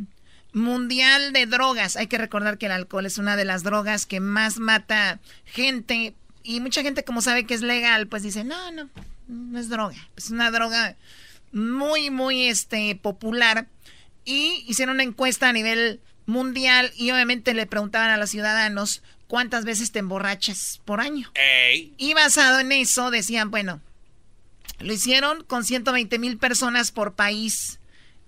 mundial 0.54 1.34
de 1.34 1.48
drogas. 1.48 1.96
Hay 1.96 2.06
que 2.06 2.20
recordar 2.20 2.60
que 2.60 2.68
el 2.68 2.72
alcohol 2.72 3.08
es 3.08 3.18
una 3.18 3.36
de 3.36 3.46
las 3.46 3.64
drogas 3.64 4.06
que 4.06 4.20
más 4.20 4.60
mata 4.60 5.20
gente 5.46 6.14
y 6.44 6.60
mucha 6.60 6.84
gente 6.84 7.04
como 7.04 7.24
sabe 7.24 7.46
que 7.46 7.56
es 7.56 7.62
legal, 7.62 8.06
pues 8.08 8.22
dice, 8.22 8.44
no, 8.44 8.72
no, 8.72 8.90
no 9.28 9.60
es 9.60 9.70
droga. 9.70 9.98
Es 10.16 10.30
una 10.30 10.52
droga 10.52 10.96
muy, 11.52 12.12
muy 12.12 12.44
este, 12.48 12.96
popular. 12.96 13.68
Y 14.24 14.64
hicieron 14.68 14.96
una 14.96 15.04
encuesta 15.04 15.50
a 15.50 15.54
nivel 15.54 16.00
mundial 16.26 16.92
y 16.96 17.12
obviamente 17.12 17.54
le 17.54 17.66
preguntaban 17.66 18.10
a 18.10 18.18
los 18.18 18.30
ciudadanos 18.30 19.02
cuántas 19.34 19.66
veces 19.66 19.92
te 19.92 19.98
emborrachas 19.98 20.80
por 20.86 21.02
año. 21.02 21.28
Y 21.98 22.14
basado 22.14 22.60
en 22.60 22.72
eso 22.72 23.10
decían, 23.10 23.50
bueno, 23.50 23.82
lo 24.80 24.94
hicieron 24.94 25.44
con 25.44 25.64
120 25.64 26.20
mil 26.20 26.38
personas 26.38 26.92
por 26.92 27.16
país, 27.16 27.80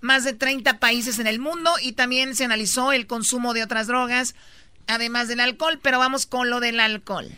más 0.01 0.23
de 0.23 0.33
30 0.33 0.79
países 0.79 1.19
en 1.19 1.27
el 1.27 1.37
mundo 1.37 1.71
y 1.79 1.91
también 1.91 2.35
se 2.35 2.45
analizó 2.45 2.91
el 2.91 3.05
consumo 3.05 3.53
de 3.53 3.61
otras 3.61 3.85
drogas, 3.85 4.33
además 4.87 5.27
del 5.27 5.41
alcohol, 5.41 5.79
pero 5.79 5.99
vamos 5.99 6.25
con 6.25 6.49
lo 6.49 6.59
del 6.59 6.79
alcohol. 6.79 7.29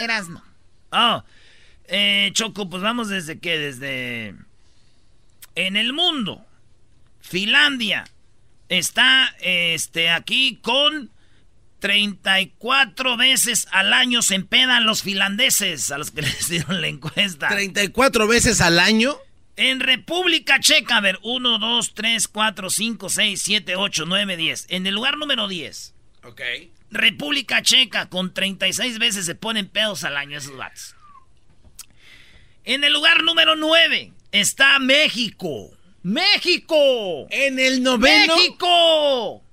Erasmo. 0.00 0.42
Ah, 0.90 1.24
eh, 1.84 2.30
Choco, 2.32 2.68
pues 2.68 2.82
vamos 2.82 3.10
desde 3.10 3.38
qué, 3.38 3.58
desde... 3.58 4.34
En 5.54 5.76
el 5.76 5.92
mundo, 5.92 6.44
Finlandia, 7.20 8.08
está 8.68 9.36
este, 9.38 10.10
aquí 10.10 10.58
con 10.64 11.13
34 11.84 13.18
veces 13.18 13.68
al 13.70 13.92
año 13.92 14.22
se 14.22 14.36
empedan 14.36 14.86
los 14.86 15.02
finlandeses 15.02 15.90
a 15.90 15.98
los 15.98 16.10
que 16.12 16.22
les 16.22 16.48
dieron 16.48 16.80
la 16.80 16.86
encuesta. 16.86 17.50
¿34 17.50 18.26
veces 18.26 18.62
al 18.62 18.78
año? 18.78 19.18
En 19.56 19.80
República 19.80 20.58
Checa, 20.60 20.96
a 20.96 21.00
ver, 21.02 21.18
1, 21.22 21.58
2, 21.58 21.92
3, 21.92 22.28
4, 22.28 22.70
5, 22.70 23.08
6, 23.10 23.42
7, 23.42 23.76
8, 23.76 24.04
9, 24.06 24.36
10. 24.38 24.66
En 24.70 24.86
el 24.86 24.94
lugar 24.94 25.18
número 25.18 25.46
10. 25.46 25.94
Ok. 26.22 26.40
República 26.90 27.60
Checa, 27.60 28.08
con 28.08 28.32
36 28.32 28.98
veces 28.98 29.26
se 29.26 29.34
ponen 29.34 29.68
pedos 29.68 30.04
al 30.04 30.16
año 30.16 30.38
esos 30.38 30.56
vatos. 30.56 30.96
En 32.64 32.82
el 32.82 32.94
lugar 32.94 33.22
número 33.22 33.56
9 33.56 34.10
está 34.32 34.78
México. 34.78 35.70
México. 36.02 37.26
En 37.28 37.58
el 37.58 37.82
noveno. 37.82 38.36
México. 38.36 39.44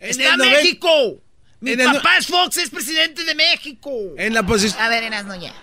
Está 0.00 0.36
México. 0.36 1.20
Mi 1.64 1.76
papá 1.76 2.18
es 2.18 2.26
Fox, 2.26 2.58
es 2.58 2.70
presidente 2.70 3.24
de 3.24 3.34
México. 3.34 3.90
En 4.18 4.34
la 4.34 4.44
posición. 4.44 4.82
A 4.82 4.88
ver, 4.88 5.02
Erasno 5.02 5.34
ya. 5.34 5.54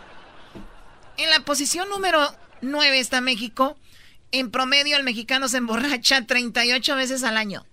En 1.17 1.29
la 1.29 1.41
posición 1.41 1.87
número 1.89 2.35
9 2.61 2.99
está 2.99 3.21
México. 3.21 3.77
En 4.31 4.49
promedio, 4.49 4.97
el 4.97 5.03
mexicano 5.03 5.47
se 5.47 5.57
emborracha 5.57 6.25
38 6.27 6.95
veces 6.95 7.23
al 7.23 7.37
año. 7.37 7.65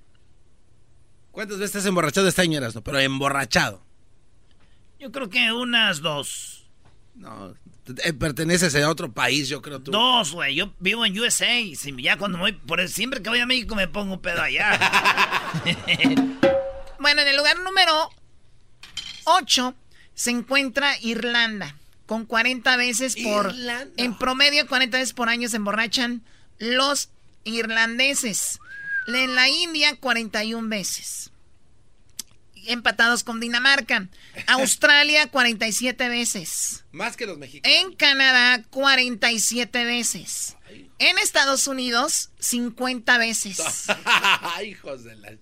¿Cuántas 1.30 1.58
veces 1.58 1.76
has 1.76 1.86
emborrachado 1.86 2.28
este 2.28 2.42
año, 2.42 2.58
Erasno? 2.58 2.82
Pero 2.82 2.98
emborrachado. 2.98 3.82
Yo 4.98 5.12
creo 5.12 5.30
que 5.30 5.52
unas 5.52 6.00
dos. 6.00 6.68
No, 7.14 7.54
eh, 8.04 8.12
perteneces 8.12 8.74
a 8.76 8.90
otro 8.90 9.12
país, 9.12 9.48
yo 9.48 9.62
creo 9.62 9.80
tú. 9.80 9.90
Dos, 9.90 10.32
güey. 10.32 10.56
Yo 10.56 10.74
vivo 10.80 11.06
en 11.06 11.18
USA. 11.18 11.58
Y 11.60 11.76
ya 12.02 12.18
cuando 12.18 12.38
voy, 12.38 12.52
por 12.52 12.86
siempre 12.88 13.22
que 13.22 13.30
voy 13.30 13.38
a 13.38 13.46
México 13.46 13.74
me 13.74 13.88
pongo 13.88 14.14
un 14.14 14.20
pedo 14.20 14.42
allá. 14.42 14.78
bueno, 16.98 17.22
en 17.22 17.28
el 17.28 17.36
lugar 17.36 17.58
número 17.60 18.10
8 19.28 19.74
se 20.14 20.30
encuentra 20.30 20.98
Irlanda. 21.00 21.76
Con 22.06 22.24
40 22.24 22.76
veces 22.78 23.16
por. 23.16 23.54
En 23.98 24.16
promedio, 24.16 24.66
40 24.66 24.96
veces 24.96 25.12
por 25.12 25.28
año 25.28 25.48
se 25.48 25.56
emborrachan 25.56 26.22
los 26.58 27.10
irlandeses. 27.44 28.60
En 29.06 29.34
la 29.34 29.48
India, 29.48 29.96
41 29.96 30.68
veces. 30.68 31.30
Empatados 32.66 33.24
con 33.24 33.40
Dinamarca. 33.40 34.08
Australia, 34.46 35.30
47 35.30 36.08
veces. 36.08 36.84
Más 36.92 37.16
que 37.16 37.26
los 37.26 37.36
mexicanos. 37.36 37.78
En 37.78 37.94
Canadá, 37.94 38.62
47 38.70 39.84
veces. 39.84 40.56
En 40.98 41.18
Estados 41.18 41.66
Unidos, 41.66 42.30
50 42.38 43.18
veces. 43.18 43.86
Hijos 44.64 45.04
de 45.04 45.16
la... 45.16 45.32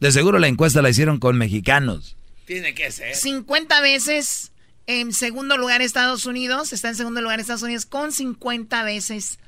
De 0.00 0.12
seguro 0.12 0.38
la 0.38 0.48
encuesta 0.48 0.82
la 0.82 0.90
hicieron 0.90 1.18
con 1.18 1.38
mexicanos. 1.38 2.16
Tiene 2.44 2.74
que 2.74 2.90
ser. 2.90 3.14
50 3.14 3.80
veces 3.80 4.52
en 4.86 5.12
segundo 5.12 5.56
lugar 5.56 5.82
Estados 5.82 6.26
Unidos. 6.26 6.72
Está 6.72 6.88
en 6.88 6.96
segundo 6.96 7.20
lugar 7.22 7.40
Estados 7.40 7.62
Unidos 7.62 7.86
con 7.86 8.12
50 8.12 8.82
veces 8.84 9.38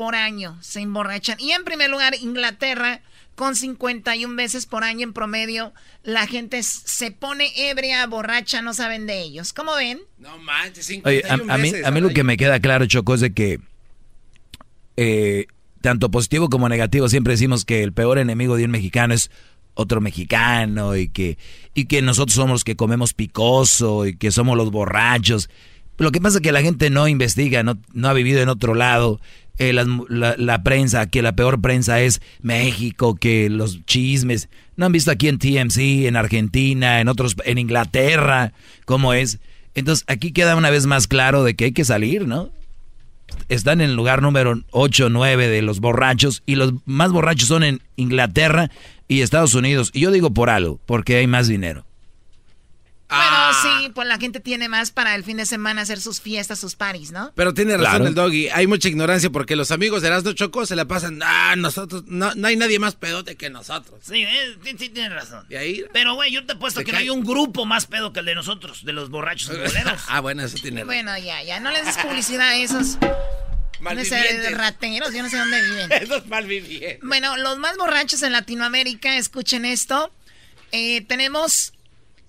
por 0.00 0.14
año 0.14 0.56
se 0.62 0.80
emborrachan. 0.80 1.38
Y 1.40 1.52
en 1.52 1.62
primer 1.62 1.90
lugar, 1.90 2.14
Inglaterra, 2.14 3.02
con 3.34 3.54
51 3.54 4.34
veces 4.34 4.64
por 4.64 4.82
año 4.82 5.02
en 5.02 5.12
promedio, 5.12 5.74
la 6.02 6.26
gente 6.26 6.62
se 6.62 7.10
pone 7.10 7.52
ebria, 7.54 8.06
borracha, 8.06 8.62
no 8.62 8.72
saben 8.72 9.06
de 9.06 9.20
ellos. 9.20 9.52
¿Cómo 9.52 9.74
ven? 9.74 10.00
No 10.16 10.38
manches, 10.38 10.86
51 10.86 11.52
a, 11.52 11.58
mí, 11.58 11.72
a 11.84 11.90
mí 11.90 12.00
lo 12.00 12.10
que 12.10 12.24
me 12.24 12.38
queda 12.38 12.60
claro, 12.60 12.86
Choco, 12.86 13.14
es 13.14 13.20
de 13.20 13.34
que 13.34 13.60
eh, 14.96 15.46
tanto 15.82 16.10
positivo 16.10 16.48
como 16.48 16.70
negativo 16.70 17.08
siempre 17.10 17.34
decimos 17.34 17.66
que 17.66 17.82
el 17.82 17.92
peor 17.92 18.18
enemigo 18.18 18.56
de 18.56 18.64
un 18.64 18.70
mexicano 18.70 19.12
es 19.12 19.30
otro 19.74 20.00
mexicano 20.00 20.96
y 20.96 21.08
que, 21.08 21.38
y 21.74 21.86
que 21.86 22.02
nosotros 22.02 22.34
somos 22.34 22.50
los 22.50 22.64
que 22.64 22.76
comemos 22.76 23.14
picoso 23.14 24.06
y 24.06 24.16
que 24.16 24.30
somos 24.30 24.56
los 24.56 24.70
borrachos. 24.70 25.50
Lo 25.98 26.12
que 26.12 26.20
pasa 26.20 26.38
es 26.38 26.42
que 26.42 26.52
la 26.52 26.62
gente 26.62 26.90
no 26.90 27.08
investiga, 27.08 27.62
no, 27.62 27.78
no 27.92 28.08
ha 28.08 28.12
vivido 28.12 28.40
en 28.40 28.48
otro 28.48 28.74
lado 28.74 29.20
eh, 29.60 29.74
la, 29.74 30.62
prensa, 30.62 31.06
que 31.08 31.20
la 31.20 31.36
peor 31.36 31.60
prensa 31.60 32.00
es 32.00 32.22
México, 32.40 33.16
que 33.16 33.50
los 33.50 33.84
chismes. 33.84 34.48
¿No 34.76 34.86
han 34.86 34.92
visto 34.92 35.10
aquí 35.10 35.28
en 35.28 35.38
TMC, 35.38 36.06
en 36.06 36.16
Argentina, 36.16 37.02
en 37.02 37.08
otros, 37.08 37.36
en 37.44 37.58
Inglaterra, 37.58 38.54
cómo 38.86 39.12
es? 39.12 39.38
Entonces 39.74 40.06
aquí 40.08 40.32
queda 40.32 40.56
una 40.56 40.70
vez 40.70 40.86
más 40.86 41.06
claro 41.06 41.44
de 41.44 41.56
que 41.56 41.66
hay 41.66 41.72
que 41.72 41.84
salir, 41.84 42.26
¿no? 42.26 42.48
Están 43.50 43.82
en 43.82 43.90
el 43.90 43.96
lugar 43.96 44.22
número 44.22 44.62
8, 44.70 45.10
9 45.10 45.48
de 45.48 45.60
los 45.60 45.80
borrachos 45.80 46.42
y 46.46 46.54
los 46.54 46.72
más 46.86 47.12
borrachos 47.12 47.48
son 47.48 47.62
en 47.62 47.82
Inglaterra 47.96 48.70
y 49.10 49.22
Estados 49.22 49.54
Unidos. 49.54 49.90
Y 49.92 50.00
yo 50.00 50.12
digo 50.12 50.32
por 50.32 50.50
algo, 50.50 50.80
porque 50.86 51.16
hay 51.16 51.26
más 51.26 51.48
dinero. 51.48 51.84
Bueno, 53.08 53.24
ah. 53.28 53.60
sí, 53.60 53.88
pues 53.92 54.06
la 54.06 54.18
gente 54.18 54.38
tiene 54.38 54.68
más 54.68 54.92
para 54.92 55.16
el 55.16 55.24
fin 55.24 55.38
de 55.38 55.46
semana 55.46 55.82
hacer 55.82 56.00
sus 56.00 56.20
fiestas, 56.20 56.60
sus 56.60 56.76
parties, 56.76 57.10
¿no? 57.10 57.32
Pero 57.34 57.52
tiene 57.52 57.76
razón 57.76 58.06
el 58.06 58.14
doggy. 58.14 58.50
Hay 58.50 58.68
mucha 58.68 58.86
ignorancia 58.86 59.28
porque 59.30 59.56
los 59.56 59.72
amigos 59.72 60.02
de 60.02 60.08
Erasmo 60.08 60.30
Choco 60.32 60.64
se 60.64 60.76
la 60.76 60.84
pasan. 60.84 61.20
Ah, 61.24 61.56
nosotros, 61.56 62.04
no, 62.06 62.32
no 62.36 62.46
hay 62.46 62.54
nadie 62.54 62.78
más 62.78 62.94
pedote 62.94 63.34
que 63.34 63.50
nosotros. 63.50 63.98
Sí, 64.02 64.22
eh, 64.22 64.56
sí, 64.62 64.90
tiene 64.90 65.08
razón. 65.08 65.44
¿Y 65.50 65.56
ahí? 65.56 65.84
Pero, 65.92 66.14
güey, 66.14 66.30
yo 66.30 66.46
te 66.46 66.52
he 66.52 66.56
puesto 66.56 66.84
que 66.84 66.92
no 66.92 66.98
hay 66.98 67.10
un 67.10 67.24
grupo 67.24 67.66
más 67.66 67.86
pedo 67.86 68.12
que 68.12 68.20
el 68.20 68.26
de 68.26 68.36
nosotros, 68.36 68.84
de 68.84 68.92
los 68.92 69.10
borrachos 69.10 69.48
boleros. 69.48 70.02
ah, 70.08 70.20
bueno, 70.20 70.44
eso 70.44 70.56
tiene 70.62 70.82
razón. 70.82 70.86
Bueno, 70.86 71.18
ya, 71.18 71.42
ya. 71.42 71.58
No 71.58 71.72
les 71.72 71.84
des 71.84 71.96
publicidad 71.98 72.50
a 72.50 72.56
esos. 72.58 72.96
Malvivientes. 73.80 74.56
rateros, 74.56 75.12
yo 75.12 75.22
no 75.22 75.28
sé 75.28 75.38
dónde 75.38 75.62
viven. 75.62 75.92
esos 76.02 76.26
malvivientes. 76.26 77.00
Bueno, 77.02 77.36
los 77.36 77.58
más 77.58 77.76
borrachos 77.76 78.22
en 78.22 78.32
Latinoamérica, 78.32 79.16
escuchen 79.16 79.64
esto. 79.64 80.12
Eh, 80.72 81.02
tenemos 81.02 81.72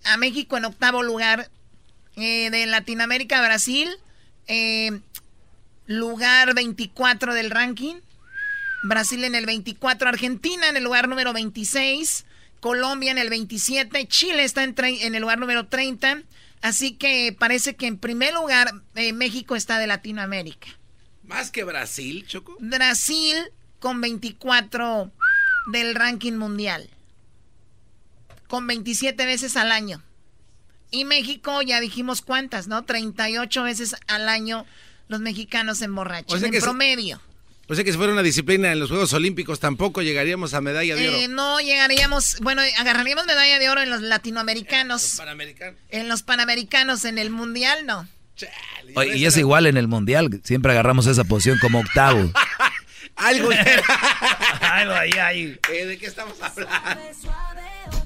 a 0.04 0.18
México 0.18 0.58
en 0.58 0.66
octavo 0.66 1.04
lugar. 1.04 1.50
Eh, 2.18 2.50
de 2.50 2.66
Latinoamérica, 2.66 3.42
Brasil, 3.42 3.90
eh, 4.48 5.00
lugar 5.86 6.54
24 6.54 7.34
del 7.34 7.50
ranking. 7.50 7.96
Brasil 8.84 9.24
en 9.24 9.36
el 9.36 9.46
24, 9.46 10.10
Argentina 10.10 10.68
en 10.68 10.76
el 10.76 10.84
lugar 10.84 11.08
número 11.08 11.34
26, 11.34 12.26
Colombia 12.60 13.12
en 13.12 13.20
el 13.20 13.30
27, 13.30 14.08
Chile 14.08 14.44
está 14.44 14.64
en, 14.64 14.76
en 14.78 15.16
el 15.16 15.22
lugar 15.22 15.40
número 15.40 15.68
30. 15.68 16.24
Así 16.62 16.94
que 16.94 17.36
parece 17.38 17.76
que 17.76 17.88
en 17.88 17.98
primer 17.98 18.34
lugar 18.34 18.72
eh, 18.96 19.14
México 19.14 19.56
está 19.56 19.78
de 19.80 19.88
Latinoamérica. 19.88 20.68
Más 21.32 21.52
que 21.52 21.64
Brasil, 21.64 22.26
Choco. 22.28 22.56
Brasil 22.60 23.36
con 23.80 24.00
24 24.02 25.12
del 25.72 25.96
ranking 25.96 26.34
mundial 26.34 26.90
con 28.52 28.68
27 28.68 29.26
veces 29.26 29.56
al 29.56 29.72
año. 29.72 30.04
Y 30.92 31.06
México, 31.06 31.62
ya 31.62 31.80
dijimos 31.80 32.22
cuántas, 32.22 32.68
¿no? 32.68 32.84
38 32.84 33.64
veces 33.64 33.96
al 34.08 34.28
año 34.28 34.66
los 35.08 35.22
mexicanos 35.22 35.78
se 35.78 35.86
emborrachan, 35.86 36.44
en 36.44 36.60
promedio. 36.60 37.22
o 37.70 37.76
sea 37.76 37.86
que 37.86 37.94
si 37.94 37.98
fuera 37.98 38.12
una 38.12 38.24
disciplina 38.24 38.74
en 38.74 38.80
los 38.82 38.90
Juegos 38.90 39.14
Olímpicos 39.14 39.62
tampoco 39.62 40.02
llegaríamos 40.02 40.54
a 40.54 40.60
medalla 40.60 40.96
de 40.96 41.08
oro. 41.08 41.18
Eh, 41.18 41.28
no 41.30 41.62
llegaríamos, 41.62 42.40
bueno, 42.42 42.62
agarraríamos 42.78 43.26
medalla 43.26 43.58
de 43.58 43.70
oro 43.70 43.82
en 43.82 43.90
los 43.90 44.02
latinoamericanos. 44.02 45.02
En 45.02 45.08
los 45.08 45.18
panamericanos. 45.18 45.80
En 45.88 46.08
los 46.10 46.24
panamericanos, 46.24 47.06
en 47.06 47.18
el 47.20 47.30
mundial 47.30 47.86
no. 47.86 48.06
Y 49.16 49.26
es 49.26 49.38
igual 49.38 49.68
en 49.68 49.78
el 49.78 49.88
mundial, 49.88 50.42
siempre 50.44 50.72
agarramos 50.72 51.08
esa 51.08 51.24
posición 51.24 51.58
como 51.60 51.80
octavo. 51.80 52.32
Algo, 53.16 53.50
Algo 54.62 54.94
ahí, 54.94 55.12
ahí. 55.12 55.60
Eh, 55.72 55.86
¿De 55.86 55.98
qué 55.98 56.08
estamos 56.08 56.36
hablando? 56.42 57.02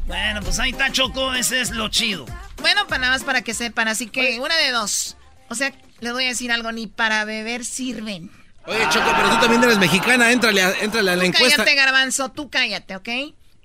Bueno, 0.07 0.41
pues 0.41 0.59
ahí 0.59 0.71
está 0.71 0.91
Choco, 0.91 1.33
ese 1.33 1.61
es 1.61 1.71
lo 1.71 1.89
chido. 1.89 2.25
Bueno, 2.57 2.85
para 2.87 3.01
nada 3.01 3.13
más 3.13 3.23
para 3.23 3.41
que 3.41 3.53
sepan, 3.53 3.87
así 3.87 4.07
que 4.07 4.39
una 4.39 4.55
de 4.57 4.71
dos. 4.71 5.17
O 5.49 5.55
sea, 5.55 5.73
les 5.99 6.13
voy 6.13 6.25
a 6.25 6.29
decir 6.29 6.51
algo, 6.51 6.71
ni 6.71 6.87
para 6.87 7.23
beber 7.25 7.65
sirven. 7.65 8.29
Oye, 8.65 8.87
Choco, 8.89 9.11
pero 9.15 9.29
tú 9.29 9.39
también 9.41 9.63
eres 9.63 9.77
mexicana, 9.77 10.31
éntrale 10.31 10.63
a, 10.63 10.71
éntrale 10.81 11.11
a 11.11 11.15
la 11.15 11.25
encuesta. 11.25 11.57
Cállate, 11.57 11.75
garbanzo, 11.75 12.29
tú 12.29 12.49
cállate, 12.49 12.95
¿ok? 12.95 13.09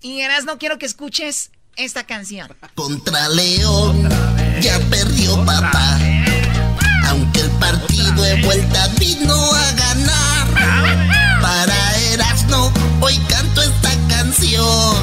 Y 0.03 0.21
Eras, 0.21 0.45
no 0.45 0.59
quiero 0.59 0.79
que 0.79 0.87
escuches 0.87 1.51
esta 1.77 2.05
canción. 2.05 2.55
Contra 2.75 3.29
León, 3.31 4.09
ya 4.61 4.79
perdió 4.91 5.45
papá. 5.45 5.99
Partido 7.61 8.22
de 8.22 8.42
vuelta 8.42 8.88
vino 8.98 9.34
a 9.54 9.72
ganar. 9.72 11.40
Para 11.40 11.96
Erasno, 12.12 12.72
hoy 13.00 13.16
canto 13.28 13.62
esta 13.62 13.90
canción 14.08 14.96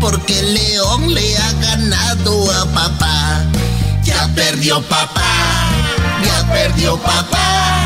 porque 0.00 0.42
león 0.42 1.12
le 1.12 1.36
ha 1.36 1.52
ganado 1.54 2.50
a 2.52 2.64
papá. 2.72 3.44
Ya 4.02 4.28
perdió 4.34 4.80
papá, 4.82 5.70
ya 6.24 6.52
perdió 6.52 6.96
papá. 6.96 7.84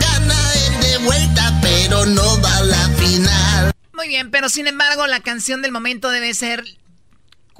Gana 0.00 0.54
él 0.54 0.80
de 0.80 0.98
vuelta, 0.98 1.58
pero 1.60 2.06
no 2.06 2.40
va 2.40 2.56
a 2.56 2.62
la 2.62 2.88
final. 2.90 3.72
Muy 3.92 4.08
bien, 4.08 4.30
pero 4.30 4.48
sin 4.48 4.66
embargo 4.66 5.06
la 5.06 5.20
canción 5.20 5.60
del 5.60 5.72
momento 5.72 6.08
debe 6.10 6.32
ser 6.32 6.64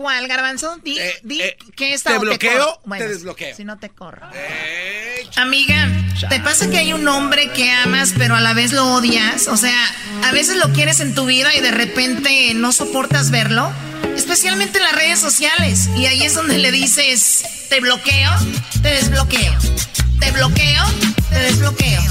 ¿Cuál, 0.00 0.28
Garbanzo? 0.28 0.78
Di, 0.82 0.98
eh, 0.98 1.20
di 1.24 1.42
eh, 1.42 1.58
que 1.76 1.92
esta 1.92 2.12
¿Te 2.12 2.18
bloqueo? 2.20 2.80
Bueno, 2.86 3.04
te 3.04 3.12
desbloqueo. 3.12 3.54
Si 3.54 3.66
no 3.66 3.76
te 3.78 3.90
corro. 3.90 4.30
Amiga, 5.36 5.90
¿te 6.30 6.40
pasa 6.40 6.70
que 6.70 6.78
hay 6.78 6.94
un 6.94 7.06
hombre 7.06 7.50
que 7.50 7.70
amas 7.70 8.14
pero 8.16 8.34
a 8.34 8.40
la 8.40 8.54
vez 8.54 8.72
lo 8.72 8.94
odias? 8.94 9.46
O 9.46 9.58
sea, 9.58 9.76
a 10.24 10.32
veces 10.32 10.56
lo 10.56 10.72
quieres 10.72 11.00
en 11.00 11.14
tu 11.14 11.26
vida 11.26 11.54
y 11.54 11.60
de 11.60 11.70
repente 11.70 12.54
no 12.54 12.72
soportas 12.72 13.30
verlo. 13.30 13.70
Especialmente 14.16 14.78
en 14.78 14.84
las 14.84 14.94
redes 14.94 15.18
sociales. 15.18 15.90
Y 15.94 16.06
ahí 16.06 16.22
es 16.22 16.32
donde 16.32 16.56
le 16.56 16.72
dices, 16.72 17.42
te 17.68 17.80
bloqueo, 17.80 18.30
te 18.80 18.88
desbloqueo. 18.88 19.52
Te 20.18 20.30
bloqueo, 20.30 20.84
te 21.28 21.40
desbloqueo. 21.40 22.02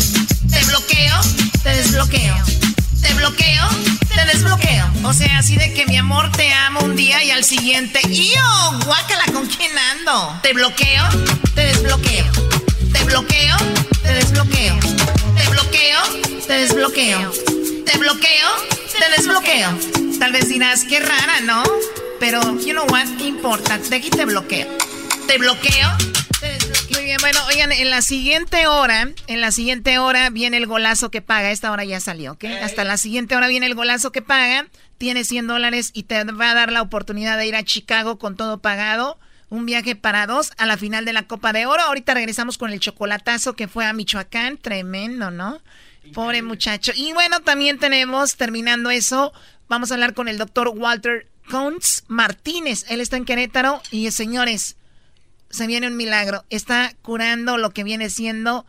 Te 0.51 0.63
bloqueo, 0.65 1.15
te 1.63 1.69
desbloqueo. 1.69 2.68
Te 3.01 3.13
bloqueo, 3.13 3.67
te 4.13 4.25
desbloqueo. 4.25 4.85
O 5.03 5.13
sea, 5.13 5.39
así 5.39 5.55
de 5.55 5.73
que 5.73 5.85
mi 5.85 5.97
amor 5.97 6.31
te 6.31 6.53
amo 6.53 6.81
un 6.81 6.95
día 6.95 7.23
y 7.23 7.31
al 7.31 7.43
siguiente, 7.43 7.99
¡yo! 8.09 8.79
Guácala, 8.85 9.25
¿con 9.33 9.47
quién 9.47 9.71
ando? 9.77 10.39
Te 10.41 10.53
bloqueo, 10.53 11.03
te 11.55 11.65
desbloqueo. 11.65 12.25
Te 12.93 13.03
bloqueo, 13.03 13.57
te 14.03 14.13
desbloqueo. 14.13 14.79
Te 15.35 15.49
bloqueo, 15.49 15.99
te 16.47 16.53
desbloqueo. 16.53 17.31
Te 17.85 17.97
bloqueo, 17.97 18.47
te 18.97 19.09
desbloqueo. 19.17 19.69
Tal 20.19 20.31
vez 20.31 20.49
dirás, 20.49 20.83
qué 20.83 20.99
rara, 20.99 21.41
¿no? 21.41 21.63
Pero, 22.19 22.41
you 22.59 22.73
know 22.73 22.85
what, 22.89 23.07
¿qué 23.17 23.27
importa? 23.27 23.77
De 23.77 23.95
aquí 23.95 24.09
te 24.09 24.25
bloqueo. 24.25 24.67
Te 25.27 25.37
bloqueo, 25.37 25.97
muy 26.91 27.03
bien, 27.03 27.17
bueno, 27.19 27.39
oigan, 27.47 27.71
en 27.71 27.89
la 27.89 28.01
siguiente 28.01 28.67
hora, 28.67 29.09
en 29.27 29.41
la 29.41 29.51
siguiente 29.51 29.99
hora 29.99 30.29
viene 30.29 30.57
el 30.57 30.67
golazo 30.67 31.11
que 31.11 31.21
paga. 31.21 31.51
Esta 31.51 31.71
hora 31.71 31.83
ya 31.83 31.99
salió, 31.99 32.33
¿ok? 32.33 32.45
Hasta 32.61 32.83
la 32.83 32.97
siguiente 32.97 33.35
hora 33.35 33.47
viene 33.47 33.65
el 33.65 33.75
golazo 33.75 34.11
que 34.11 34.21
paga. 34.21 34.67
Tiene 34.97 35.23
100 35.23 35.47
dólares 35.47 35.91
y 35.93 36.03
te 36.03 36.23
va 36.23 36.51
a 36.51 36.53
dar 36.53 36.71
la 36.71 36.81
oportunidad 36.81 37.37
de 37.37 37.47
ir 37.47 37.55
a 37.55 37.63
Chicago 37.63 38.17
con 38.17 38.35
todo 38.35 38.59
pagado 38.59 39.17
un 39.49 39.65
viaje 39.65 39.95
para 39.95 40.27
dos 40.27 40.51
a 40.57 40.65
la 40.65 40.77
final 40.77 41.05
de 41.05 41.13
la 41.13 41.27
Copa 41.27 41.53
de 41.53 41.65
Oro. 41.65 41.81
Ahorita 41.81 42.13
regresamos 42.13 42.57
con 42.57 42.71
el 42.71 42.79
chocolatazo 42.79 43.53
que 43.53 43.67
fue 43.67 43.85
a 43.85 43.93
Michoacán. 43.93 44.57
Tremendo, 44.57 45.31
¿no? 45.31 45.61
Pobre 46.13 46.41
muchacho. 46.41 46.91
Y 46.95 47.13
bueno, 47.13 47.41
también 47.41 47.77
tenemos, 47.77 48.35
terminando 48.35 48.89
eso, 48.89 49.33
vamos 49.67 49.91
a 49.91 49.95
hablar 49.95 50.13
con 50.13 50.27
el 50.27 50.37
doctor 50.37 50.69
Walter 50.69 51.27
Contz 51.49 52.03
Martínez. 52.07 52.85
Él 52.89 53.01
está 53.01 53.17
en 53.17 53.25
Querétaro 53.25 53.81
y 53.91 54.09
señores, 54.11 54.75
se 55.49 55.67
viene 55.67 55.87
un 55.87 55.97
milagro. 55.97 56.45
Está 56.49 56.93
curando 57.01 57.57
lo 57.57 57.71
que 57.71 57.83
viene 57.83 58.09
siendo 58.09 58.65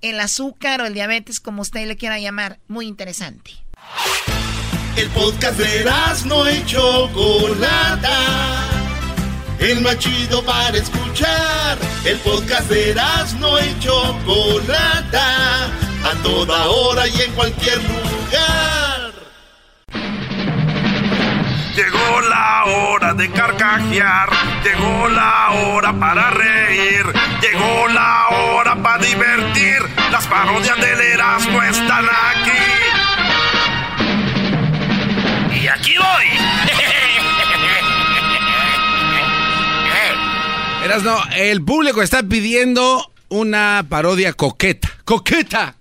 el 0.00 0.18
azúcar 0.20 0.80
o 0.80 0.86
el 0.86 0.94
diabetes, 0.94 1.40
como 1.40 1.62
usted 1.62 1.86
le 1.86 1.96
quiera 1.96 2.18
llamar. 2.18 2.58
Muy 2.68 2.86
interesante. 2.86 3.52
El 4.96 5.08
podcast 5.10 5.58
de 5.58 5.90
no 6.26 6.46
hecho 6.46 7.08
Chocolata. 7.08 8.68
El 9.58 9.80
más 9.80 9.98
chido 9.98 10.44
para 10.44 10.76
escuchar. 10.76 11.78
El 12.04 12.18
podcast 12.18 12.68
de 12.68 12.94
no 13.38 13.58
hecho 13.58 14.18
Chocolata. 14.26 15.66
A 16.04 16.22
toda 16.22 16.68
hora 16.68 17.06
y 17.06 17.20
en 17.20 17.32
cualquier 17.32 17.78
lugar. 17.78 18.81
Llegó 21.74 22.20
la 22.28 22.64
hora 22.66 23.14
de 23.14 23.30
carcajear, 23.30 24.28
llegó 24.62 25.08
la 25.08 25.50
hora 25.52 25.92
para 25.98 26.30
reír, 26.30 27.04
llegó 27.40 27.88
la 27.88 28.28
hora 28.28 28.76
para 28.82 29.02
divertir. 29.02 29.78
Las 30.10 30.26
parodias 30.26 30.76
del 30.76 31.00
Erasmo 31.00 31.62
están 31.62 32.04
aquí. 32.04 32.50
Y 35.62 35.68
aquí 35.68 35.94
voy. 35.96 36.26
Erasmo, 40.84 41.16
el 41.36 41.64
público 41.64 42.02
está 42.02 42.22
pidiendo 42.22 43.12
una 43.28 43.86
parodia 43.88 44.34
coqueta. 44.34 44.90
¡Coqueta! 45.04 45.76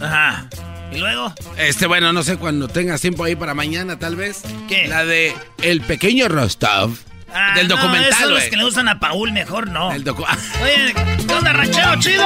Ajá. 0.00 0.48
¿Y 0.94 0.98
luego? 0.98 1.34
Este, 1.58 1.86
bueno, 1.86 2.12
no 2.12 2.22
sé 2.22 2.36
cuando 2.36 2.68
tengas 2.68 3.00
tiempo 3.00 3.24
ahí 3.24 3.34
para 3.36 3.54
mañana, 3.54 3.98
tal 3.98 4.16
vez. 4.16 4.42
¿Qué? 4.68 4.86
La 4.88 5.04
de 5.04 5.34
El 5.62 5.80
Pequeño 5.80 6.28
Rostov. 6.28 6.90
Ah, 7.36 7.52
del 7.56 7.66
no, 7.66 7.74
documental, 7.76 8.12
esos 8.12 8.30
los 8.30 8.42
que 8.44 8.56
le 8.56 8.62
gustan 8.64 8.88
a 8.88 9.00
Paul, 9.00 9.32
mejor 9.32 9.68
no. 9.68 9.90
El 9.90 10.04
docu- 10.04 10.24
Oye, 10.62 10.94
¿qué 11.26 11.34
onda, 11.34 11.52
ranchero 11.52 11.98
chido? 11.98 12.24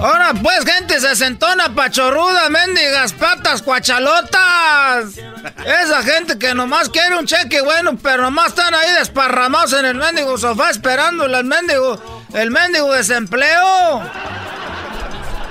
Ahora 0.00 0.34
pues, 0.42 0.64
gente 0.66 1.00
sesentona, 1.00 1.74
pachorruda, 1.74 2.50
mendigas, 2.50 3.12
patas, 3.14 3.62
cuachalotas. 3.62 5.14
Esa 5.64 6.02
gente 6.02 6.38
que 6.38 6.52
nomás 6.54 6.90
quiere 6.90 7.16
un 7.16 7.26
cheque 7.26 7.60
bueno, 7.62 7.96
pero 8.02 8.22
nomás 8.22 8.48
están 8.48 8.74
ahí 8.74 8.90
desparramados 8.98 9.72
en 9.72 9.86
el 9.86 9.94
mendigo 9.94 10.36
sofá 10.36 10.70
esperando 10.70 11.24
el 11.24 11.44
mendigo, 11.44 12.26
el 12.34 12.50
mendigo 12.50 12.92
desempleo. 12.92 14.02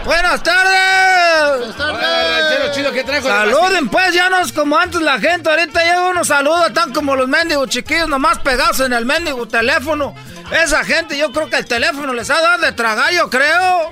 Buenas 0.06 0.44
tardes. 0.44 1.78
ranchero 1.78 2.74
chido, 2.74 2.92
¿qué 2.92 3.04
trajo? 3.04 3.28
Saluden 3.28 3.88
pues, 3.90 4.14
ya 4.14 4.30
no 4.30 4.40
es 4.40 4.52
como 4.52 4.78
antes 4.78 5.02
la 5.02 5.20
gente, 5.20 5.50
ahorita 5.50 5.82
llega 5.82 6.10
uno 6.10 6.24
saluda, 6.24 6.68
están 6.68 6.94
como 6.94 7.16
los 7.16 7.28
mendigos 7.28 7.70
chiquillos 7.70 8.08
nomás 8.08 8.40
pegados 8.40 8.80
en 8.82 8.94
el 8.94 9.06
mendigo 9.06 9.48
teléfono. 9.48 10.16
Esa 10.52 10.84
gente 10.84 11.18
yo 11.18 11.32
creo 11.32 11.50
que 11.50 11.58
el 11.58 11.66
teléfono 11.66 12.14
les 12.14 12.30
ha 12.30 12.42
dado 12.42 12.64
de 12.64 12.72
tragar, 12.74 13.12
yo 13.14 13.30
creo. 13.30 13.90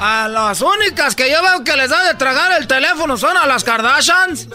A 0.00 0.28
las 0.28 0.60
únicas 0.60 1.14
que 1.16 1.28
yo 1.30 1.42
veo 1.42 1.64
que 1.64 1.74
les 1.76 1.90
da 1.90 2.04
de 2.04 2.14
tragar 2.14 2.52
el 2.52 2.66
teléfono 2.68 3.16
son 3.16 3.36
a 3.36 3.46
las 3.46 3.64
Kardashians. 3.64 4.48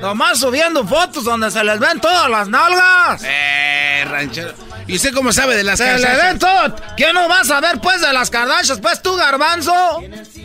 Nomás 0.00 0.40
subiendo 0.40 0.86
fotos 0.86 1.24
donde 1.24 1.50
se 1.50 1.62
les 1.62 1.78
ven 1.78 2.00
todas 2.00 2.28
las 2.28 2.48
nalgas. 2.48 3.22
Eh, 3.24 4.04
ranchero. 4.10 4.52
¿Y 4.86 4.96
usted 4.96 5.14
cómo 5.14 5.32
sabe 5.32 5.56
de 5.56 5.62
las 5.64 5.78
Se 5.78 5.84
le 5.84 6.02
Kardashian? 6.02 6.26
ven 6.26 6.38
todo. 6.40 6.76
¿Quién 6.96 7.14
no 7.14 7.28
va 7.28 7.40
a 7.40 7.44
saber 7.44 7.80
pues 7.80 8.00
de 8.00 8.12
las 8.12 8.30
Kardashians? 8.30 8.80
Pues 8.80 9.00
tú, 9.00 9.14
garbanzo. 9.16 9.72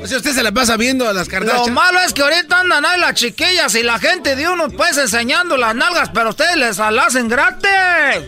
O 0.01 0.07
sea, 0.07 0.17
usted 0.17 0.31
se 0.33 0.43
la 0.43 0.51
pasa 0.51 0.77
viendo 0.77 1.09
a 1.09 1.13
las 1.13 1.27
Lo 1.27 1.31
Kardashian. 1.31 1.73
malo 1.73 1.99
es 2.01 2.13
que 2.13 2.21
ahorita 2.21 2.59
andan 2.59 2.85
ahí 2.85 2.99
las 2.99 3.15
chiquillas 3.15 3.73
y 3.75 3.81
la 3.83 3.97
gente 3.99 4.35
de 4.35 4.47
uno 4.47 4.69
pues 4.69 4.97
enseñando 4.97 5.57
las 5.57 5.73
nalgas, 5.73 6.09
pero 6.13 6.29
ustedes 6.29 6.55
les 6.55 6.77
la 6.77 7.03
hacen 7.03 7.27
gratis. 7.27 7.69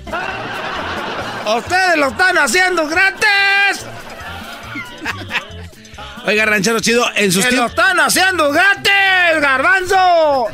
Ustedes 1.58 1.98
lo 1.98 2.08
están 2.10 2.38
haciendo 2.38 2.88
gratis. 2.88 3.86
Oiga, 6.26 6.46
ranchero 6.46 6.80
chido, 6.80 7.06
en 7.16 7.32
sus 7.32 7.46
Que 7.46 7.56
lo 7.56 7.66
están 7.66 8.00
haciendo 8.00 8.52
gratis, 8.52 9.42
garbanzo. 9.42 10.48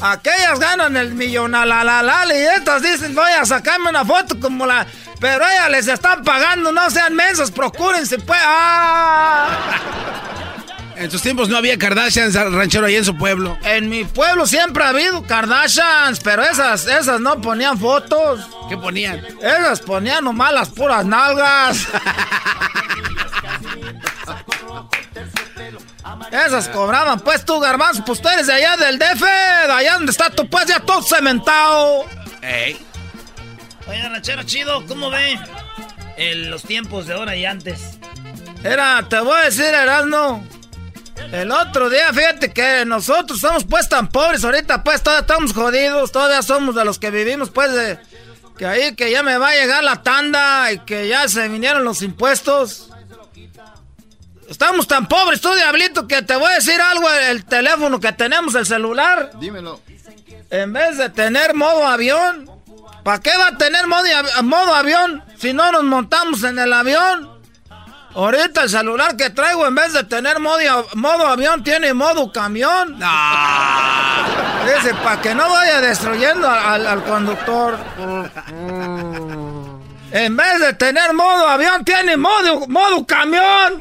Aquellas 0.00 0.58
ganan 0.60 0.96
el 0.96 1.14
millón 1.14 1.54
a 1.54 1.66
la 1.66 1.82
la 1.82 2.02
la 2.02 2.24
y 2.26 2.40
estas 2.56 2.82
dicen 2.82 3.14
voy 3.14 3.30
a 3.32 3.44
sacarme 3.44 3.90
una 3.90 4.04
foto 4.04 4.38
como 4.38 4.64
la... 4.64 4.86
Pero 5.20 5.44
ellas 5.44 5.70
les 5.70 5.88
están 5.88 6.22
pagando, 6.22 6.70
no 6.70 6.88
sean 6.90 7.14
mensos, 7.14 7.50
procúrense 7.50 8.18
pues. 8.18 8.38
¡Ah! 8.42 9.48
En 10.96 11.10
sus 11.10 11.22
tiempos 11.22 11.48
no 11.48 11.56
había 11.56 11.78
Kardashians, 11.78 12.34
ranchero, 12.34 12.86
ahí 12.86 12.96
en 12.96 13.04
su 13.04 13.16
pueblo. 13.16 13.56
En 13.62 13.88
mi 13.88 14.04
pueblo 14.04 14.46
siempre 14.46 14.82
ha 14.82 14.88
habido 14.88 15.24
Kardashians, 15.24 16.20
pero 16.20 16.42
esas, 16.42 16.86
esas 16.86 17.20
no 17.20 17.40
ponían 17.40 17.78
fotos. 17.78 18.48
¿Qué 18.68 18.76
ponían? 18.76 19.24
Esas 19.40 19.80
ponían 19.80 20.24
nomás 20.24 20.52
las 20.52 20.68
puras 20.68 21.04
nalgas. 21.06 21.86
Esas 26.32 26.68
cobraban, 26.68 27.20
pues 27.20 27.44
tú, 27.44 27.58
garbanzo, 27.60 28.04
pues 28.04 28.20
tú 28.20 28.28
eres 28.28 28.46
de 28.46 28.52
allá 28.54 28.76
del 28.76 28.98
DF, 28.98 29.20
de 29.22 29.72
allá 29.72 29.94
donde 29.94 30.12
está 30.12 30.30
tu 30.30 30.48
pues 30.48 30.66
ya 30.66 30.80
todo 30.80 31.02
cementado. 31.02 32.04
Ey. 32.42 32.76
Oye, 33.86 34.08
ranchero 34.08 34.42
chido, 34.42 34.84
¿cómo 34.86 35.10
ve 35.10 35.38
el- 36.16 36.50
los 36.50 36.62
tiempos 36.64 37.06
de 37.06 37.14
ahora 37.14 37.34
y 37.36 37.46
antes? 37.46 37.98
Era, 38.62 39.06
te 39.08 39.20
voy 39.20 39.38
a 39.40 39.44
decir, 39.44 39.64
Erasmo. 39.66 40.46
El 41.32 41.50
otro 41.50 41.90
día, 41.90 42.12
fíjate 42.12 42.52
que 42.52 42.84
nosotros 42.86 43.40
somos 43.40 43.64
pues 43.64 43.88
tan 43.88 44.08
pobres 44.08 44.44
ahorita, 44.44 44.84
pues 44.84 45.02
todavía 45.02 45.22
estamos 45.22 45.52
jodidos, 45.52 46.12
todavía 46.12 46.42
somos 46.42 46.74
de 46.74 46.84
los 46.84 46.98
que 46.98 47.10
vivimos 47.10 47.50
pues 47.50 47.72
de... 47.72 47.98
Que 48.56 48.66
ahí 48.66 48.94
que 48.96 49.10
ya 49.10 49.22
me 49.22 49.38
va 49.38 49.50
a 49.50 49.54
llegar 49.54 49.84
la 49.84 50.02
tanda 50.02 50.72
y 50.72 50.80
que 50.80 51.06
ya 51.08 51.28
se 51.28 51.46
vinieron 51.48 51.84
los 51.84 52.02
impuestos. 52.02 52.90
Estamos 54.48 54.86
tan 54.88 55.06
pobres, 55.06 55.40
tú 55.40 55.52
diablito, 55.54 56.06
que 56.08 56.22
te 56.22 56.34
voy 56.36 56.50
a 56.50 56.54
decir 56.54 56.80
algo, 56.80 57.08
el 57.10 57.44
teléfono 57.44 58.00
que 58.00 58.12
tenemos, 58.12 58.54
el 58.54 58.64
celular. 58.66 59.30
Dímelo. 59.38 59.80
En 60.50 60.72
vez 60.72 60.96
de 60.96 61.10
tener 61.10 61.54
modo 61.54 61.86
avión, 61.86 62.50
¿para 63.04 63.20
qué 63.20 63.30
va 63.38 63.48
a 63.48 63.58
tener 63.58 63.86
modo, 63.86 64.04
avi- 64.04 64.42
modo 64.42 64.74
avión 64.74 65.22
si 65.38 65.52
no 65.52 65.70
nos 65.70 65.84
montamos 65.84 66.42
en 66.44 66.58
el 66.58 66.72
avión? 66.72 67.36
Ahorita 68.14 68.62
el 68.62 68.70
celular 68.70 69.16
que 69.16 69.28
traigo 69.30 69.66
en 69.66 69.74
vez 69.74 69.92
de 69.92 70.02
tener 70.04 70.40
modo, 70.40 70.58
modo 70.94 71.26
avión 71.26 71.62
tiene 71.62 71.92
modo 71.92 72.32
camión. 72.32 72.94
Dice, 74.64 74.94
para 75.04 75.20
que 75.20 75.34
no 75.34 75.48
vaya 75.50 75.80
destruyendo 75.82 76.48
al 76.50 77.04
conductor. 77.04 77.78
En 80.10 80.36
vez 80.36 80.60
de 80.60 80.72
tener 80.72 81.12
modo 81.12 81.46
avión 81.48 81.84
tiene 81.84 82.16
modo, 82.16 82.66
modo 82.68 83.06
camión. 83.06 83.80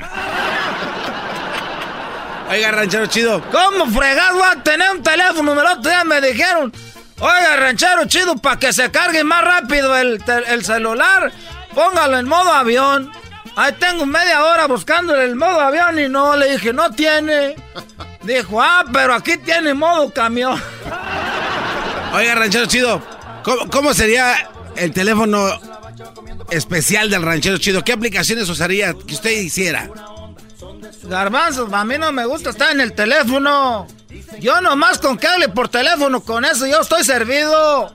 Oiga, 2.50 2.72
ranchero 2.72 3.06
chido. 3.08 3.42
¿Cómo 3.50 3.88
fregado 3.88 4.40
va 4.40 4.52
a 4.52 4.64
tener 4.64 4.92
un 4.92 5.04
teléfono? 5.04 5.54
El 5.54 5.60
otro 5.60 5.90
día 5.90 6.04
me 6.04 6.20
dijeron, 6.20 6.74
oiga, 7.20 7.58
ranchero 7.58 8.06
chido, 8.06 8.36
para 8.38 8.60
que 8.60 8.74
se 8.74 8.92
cargue 8.92 9.24
más 9.24 9.44
rápido 9.44 9.96
el, 9.98 10.22
el 10.48 10.66
celular, 10.66 11.32
póngalo 11.74 12.18
en 12.18 12.28
modo 12.28 12.52
avión. 12.52 13.12
Ahí 13.56 13.74
tengo 13.80 14.06
media 14.06 14.44
hora 14.46 14.68
buscando 14.68 15.16
el 15.16 15.36
modo 15.36 15.60
avión 15.62 15.98
y 15.98 16.10
no, 16.10 16.36
le 16.36 16.52
dije, 16.52 16.74
no 16.74 16.92
tiene. 16.92 17.56
Dijo, 18.24 18.62
ah, 18.62 18.84
pero 18.92 19.14
aquí 19.14 19.38
tiene 19.38 19.74
modo 19.74 20.12
camión. 20.14 20.62
Oiga, 22.14 22.36
ranchero 22.36 22.66
chido, 22.66 23.02
¿cómo, 23.44 23.70
cómo 23.70 23.94
sería 23.94 24.50
el 24.76 24.92
teléfono 24.94 25.60
especial 26.52 27.10
del 27.10 27.22
ranchero 27.22 27.58
chido? 27.58 27.84
¿Qué 27.84 27.94
aplicaciones 27.94 28.48
usaría 28.50 28.94
que 28.94 29.14
usted 29.14 29.32
hiciera? 29.32 29.90
Garbanzos, 31.04 31.72
a 31.72 31.86
mí 31.86 31.96
no 31.98 32.12
me 32.12 32.26
gusta 32.26 32.50
estar 32.50 32.72
en 32.72 32.82
el 32.82 32.94
teléfono. 32.94 33.88
Yo 34.40 34.60
nomás 34.62 34.98
con 35.00 35.18
que 35.18 35.28
hable 35.28 35.50
por 35.50 35.70
teléfono, 35.70 36.22
con 36.22 36.44
eso 36.46 36.66
yo 36.68 36.82
estoy 36.82 37.04
servido. 37.04 37.94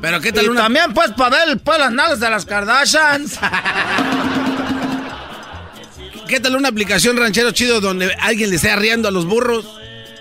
Pero 0.00 0.20
qué 0.20 0.32
tal 0.32 0.46
y 0.46 0.48
una- 0.48 0.62
también 0.62 0.92
pues 0.94 1.10
para 1.12 1.44
ver 1.44 1.58
pues, 1.58 1.78
las 1.78 1.92
nalgas 1.92 2.20
de 2.20 2.30
las 2.30 2.44
Kardashians. 2.46 3.38
¿Qué 6.28 6.38
tal 6.40 6.54
una 6.56 6.68
aplicación 6.68 7.16
ranchero 7.16 7.50
chido 7.50 7.80
donde 7.80 8.12
alguien 8.20 8.50
le 8.50 8.56
esté 8.56 8.70
arriando 8.70 9.08
a 9.08 9.10
los 9.10 9.26
burros? 9.26 9.66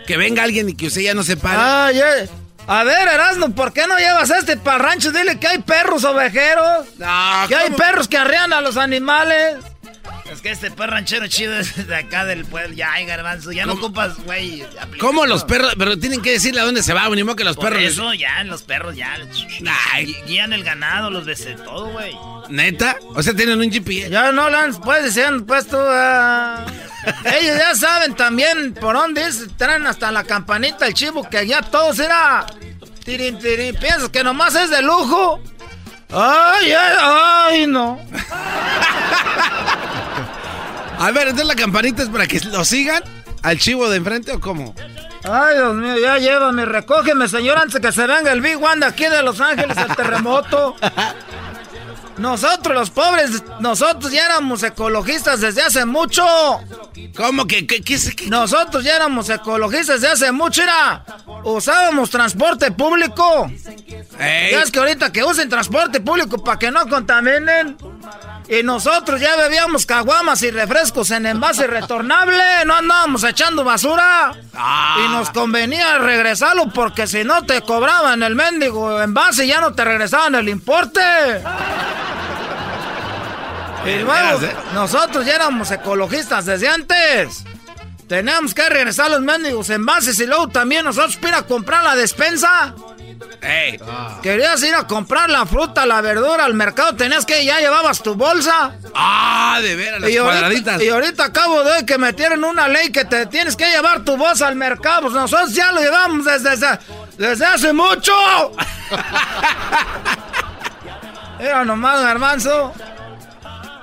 Que 0.08 0.18
venga 0.18 0.41
alguien 0.44 0.70
y 0.70 0.74
que 0.76 0.88
usted 0.88 1.02
ya 1.02 1.14
no 1.14 1.24
se 1.24 1.38
pare. 1.38 1.60
Ay, 1.62 2.00
eh. 2.00 2.30
A 2.72 2.84
ver, 2.84 3.08
Erasmo, 3.08 3.50
¿por 3.56 3.74
qué 3.74 3.88
no 3.88 3.98
llevas 3.98 4.30
este 4.30 4.56
para 4.56 4.78
el 4.78 4.84
rancho? 4.84 5.12
Dile 5.12 5.40
que 5.40 5.48
hay 5.48 5.58
perros 5.58 6.04
ovejeros. 6.04 6.86
que 7.48 7.56
hay 7.56 7.72
perros 7.72 8.08
que 8.08 8.16
arrean 8.16 8.54
a 8.54 8.62
los 8.62 8.78
animales. 8.78 9.58
Es 10.32 10.41
que 10.41 10.52
este 10.52 10.70
perro 10.70 10.91
ranchero 10.91 11.28
chido 11.28 11.58
es 11.58 11.88
de 11.88 11.96
acá 11.96 12.26
del 12.26 12.46
pueblo. 12.46 12.76
Ya, 12.76 12.94
hay 12.94 13.08
garbanzo. 13.08 13.52
Ya 13.52 13.66
no 13.66 13.74
ocupas, 13.74 14.24
güey. 14.24 14.64
¿Cómo 15.00 15.26
los 15.26 15.44
perros? 15.46 15.74
Pero 15.80 15.98
tienen 15.98 16.22
que 16.22 16.34
decirle 16.34 16.62
a 16.62 16.66
dónde 16.66 16.84
se 16.84 16.94
va, 16.94 17.10
ni 17.10 17.24
modo 17.24 17.36
que 17.36 17.44
los 17.44 17.56
Por 17.56 17.70
perros. 17.70 17.82
Eso 17.82 18.14
ya, 18.14 18.44
los 18.44 18.62
perros 18.62 18.96
ya. 18.96 19.18
Ay. 19.91 20.16
Guían 20.28 20.54
el 20.54 20.64
ganado, 20.64 21.10
los 21.10 21.26
de 21.26 21.36
todo, 21.36 21.88
güey. 21.88 22.16
¿Neta? 22.50 22.98
O 23.16 23.22
sea, 23.22 23.34
tienen 23.36 23.60
un 23.60 23.72
GPS. 23.72 24.10
Ya 24.10 24.32
no, 24.32 24.50
Lance, 24.50 24.80
pues 24.84 25.04
decían, 25.04 25.46
pues 25.46 25.68
tú. 25.68 25.78
ah, 25.80 26.66
ellos 27.26 27.58
ya 27.58 27.76
saben 27.76 28.16
también 28.16 28.74
por 28.74 28.96
dónde 28.96 29.26
es. 29.26 29.48
Traen 29.58 29.86
hasta 29.86 30.12
la 30.12 30.24
campanita 30.24 30.88
el 30.88 30.94
chivo, 30.94 31.30
que 31.30 31.46
ya 31.48 31.62
todos 31.62 32.00
era. 32.00 32.46
Tirin, 33.04 33.40
tirin. 33.40 33.76
Piensas 33.76 34.10
que 34.10 34.24
nomás 34.24 34.56
es 34.56 34.70
de 34.70 34.82
lujo. 34.82 35.42
Ay, 36.12 36.72
ay, 36.72 36.98
ay, 37.02 37.68
no. 37.68 38.00
A 40.98 41.12
ver, 41.12 41.30
entonces 41.30 41.48
la 41.48 41.56
campanita 41.56 42.04
es 42.04 42.10
para 42.10 42.28
que 42.28 42.40
lo 42.42 42.66
sigan 42.66 43.02
al 43.42 43.58
chivo 43.58 43.90
de 43.90 43.98
enfrente 43.98 44.32
o 44.34 44.40
cómo? 44.40 44.76
Ay, 45.24 45.56
Dios 45.56 45.76
mío, 45.76 45.98
ya 45.98 46.18
llévame, 46.18 46.66
recógeme, 46.66 47.28
señor, 47.28 47.58
antes 47.58 47.80
que 47.80 47.92
se 47.92 48.06
venga 48.08 48.32
el 48.32 48.42
Big 48.42 48.62
One 48.62 48.82
de 48.82 48.86
aquí 48.86 49.06
de 49.06 49.22
Los 49.24 49.40
Ángeles, 49.40 49.78
el 49.78 49.96
terremoto. 49.96 50.76
Nosotros, 52.20 52.76
los 52.76 52.90
pobres, 52.90 53.44
nosotros 53.60 54.12
ya 54.12 54.26
éramos 54.26 54.62
ecologistas 54.64 55.41
desde 55.41 55.62
hace 55.62 55.86
mucho. 55.86 56.24
¿Cómo 57.16 57.48
que 57.48 57.66
qué, 57.66 57.82
qué, 57.82 57.98
qué? 58.16 58.28
Nosotros 58.28 58.84
ya 58.84 58.96
éramos 58.96 59.30
ecologistas 59.30 60.02
desde 60.02 60.14
hace 60.14 60.32
mucho, 60.32 60.62
era. 60.62 61.06
Usábamos 61.44 62.10
transporte 62.10 62.72
público. 62.72 63.50
Ya 64.20 64.62
es 64.62 64.72
que 64.72 64.80
ahorita 64.80 65.12
que 65.12 65.24
usen 65.24 65.50
transporte 65.50 66.02
público 66.02 66.44
para 66.44 66.60
que 66.60 66.72
no 66.72 66.88
contaminen. 66.88 67.78
Y 68.50 68.64
nosotros 68.64 69.22
ya 69.22 69.36
bebíamos 69.36 69.86
caguamas 69.86 70.42
y 70.42 70.50
refrescos 70.50 71.12
en 71.12 71.28
envase 71.28 71.68
retornable. 71.68 72.44
No 72.66 72.74
andábamos 72.74 73.24
echando 73.24 73.64
basura. 73.64 74.34
Ah. 74.56 74.98
Y 75.06 75.10
nos 75.10 75.30
convenía 75.30 76.00
regresarlo 76.00 76.68
porque 76.74 77.06
si 77.06 77.24
no 77.24 77.44
te 77.44 77.62
cobraban 77.62 78.24
el 78.24 78.34
mendigo 78.34 79.00
envase 79.02 79.46
ya 79.46 79.62
no 79.62 79.74
te 79.74 79.86
regresaban 79.86 80.34
el 80.34 80.50
importe. 80.50 81.00
Y 83.86 84.00
luego, 84.00 84.42
¿eh? 84.42 84.56
nosotros 84.74 85.26
ya 85.26 85.36
éramos 85.36 85.70
ecologistas 85.70 86.46
desde 86.46 86.68
antes. 86.68 87.44
Teníamos 88.08 88.56
que 88.56 88.68
regresar 88.68 89.12
los 89.12 89.22
mendigos 89.22 89.70
envases 89.70 90.20
y 90.20 90.26
luego 90.26 90.48
también 90.48 90.84
nosotros 90.84 91.20
ir 91.22 91.36
a 91.36 91.44
comprar 91.44 91.84
la 91.84 91.96
despensa. 91.96 92.74
Ey. 93.41 93.80
Querías 94.22 94.62
ir 94.64 94.74
a 94.76 94.86
comprar 94.88 95.30
la 95.30 95.46
fruta, 95.46 95.86
la 95.86 96.02
verdura 96.02 96.46
al 96.46 96.54
mercado, 96.54 96.96
tenías 96.96 97.26
que 97.26 97.44
ya 97.46 97.60
llevabas 97.60 98.02
tu 98.04 98.16
bolsa. 98.16 98.72
Ah, 98.96 99.60
de 99.62 99.76
veras, 99.76 100.02
las 100.02 100.10
Y 100.10 100.18
ahorita, 100.18 100.40
cuadraditas. 100.40 100.82
y 100.82 100.90
ahorita 100.90 101.24
acabo 101.26 101.64
de 101.64 101.86
que 101.86 101.98
metieron 101.98 102.44
una 102.44 102.68
ley 102.68 102.91
que 102.91 103.06
te 103.06 103.26
tienes 103.28 103.56
que 103.56 103.70
llevar 103.70 104.04
tu 104.04 104.18
bolsa 104.18 104.48
al 104.48 104.56
mercado. 104.56 105.02
Pues 105.04 105.14
nosotros 105.14 105.54
ya 105.54 105.72
lo 105.72 105.80
llevamos 105.82 106.26
desde, 106.26 106.50
desde, 106.52 106.80
desde 107.18 107.46
hace 107.46 107.74
mucho. 107.74 108.14
Era 111.40 111.64
nomás, 111.64 112.02
garbanzo. 112.02 112.74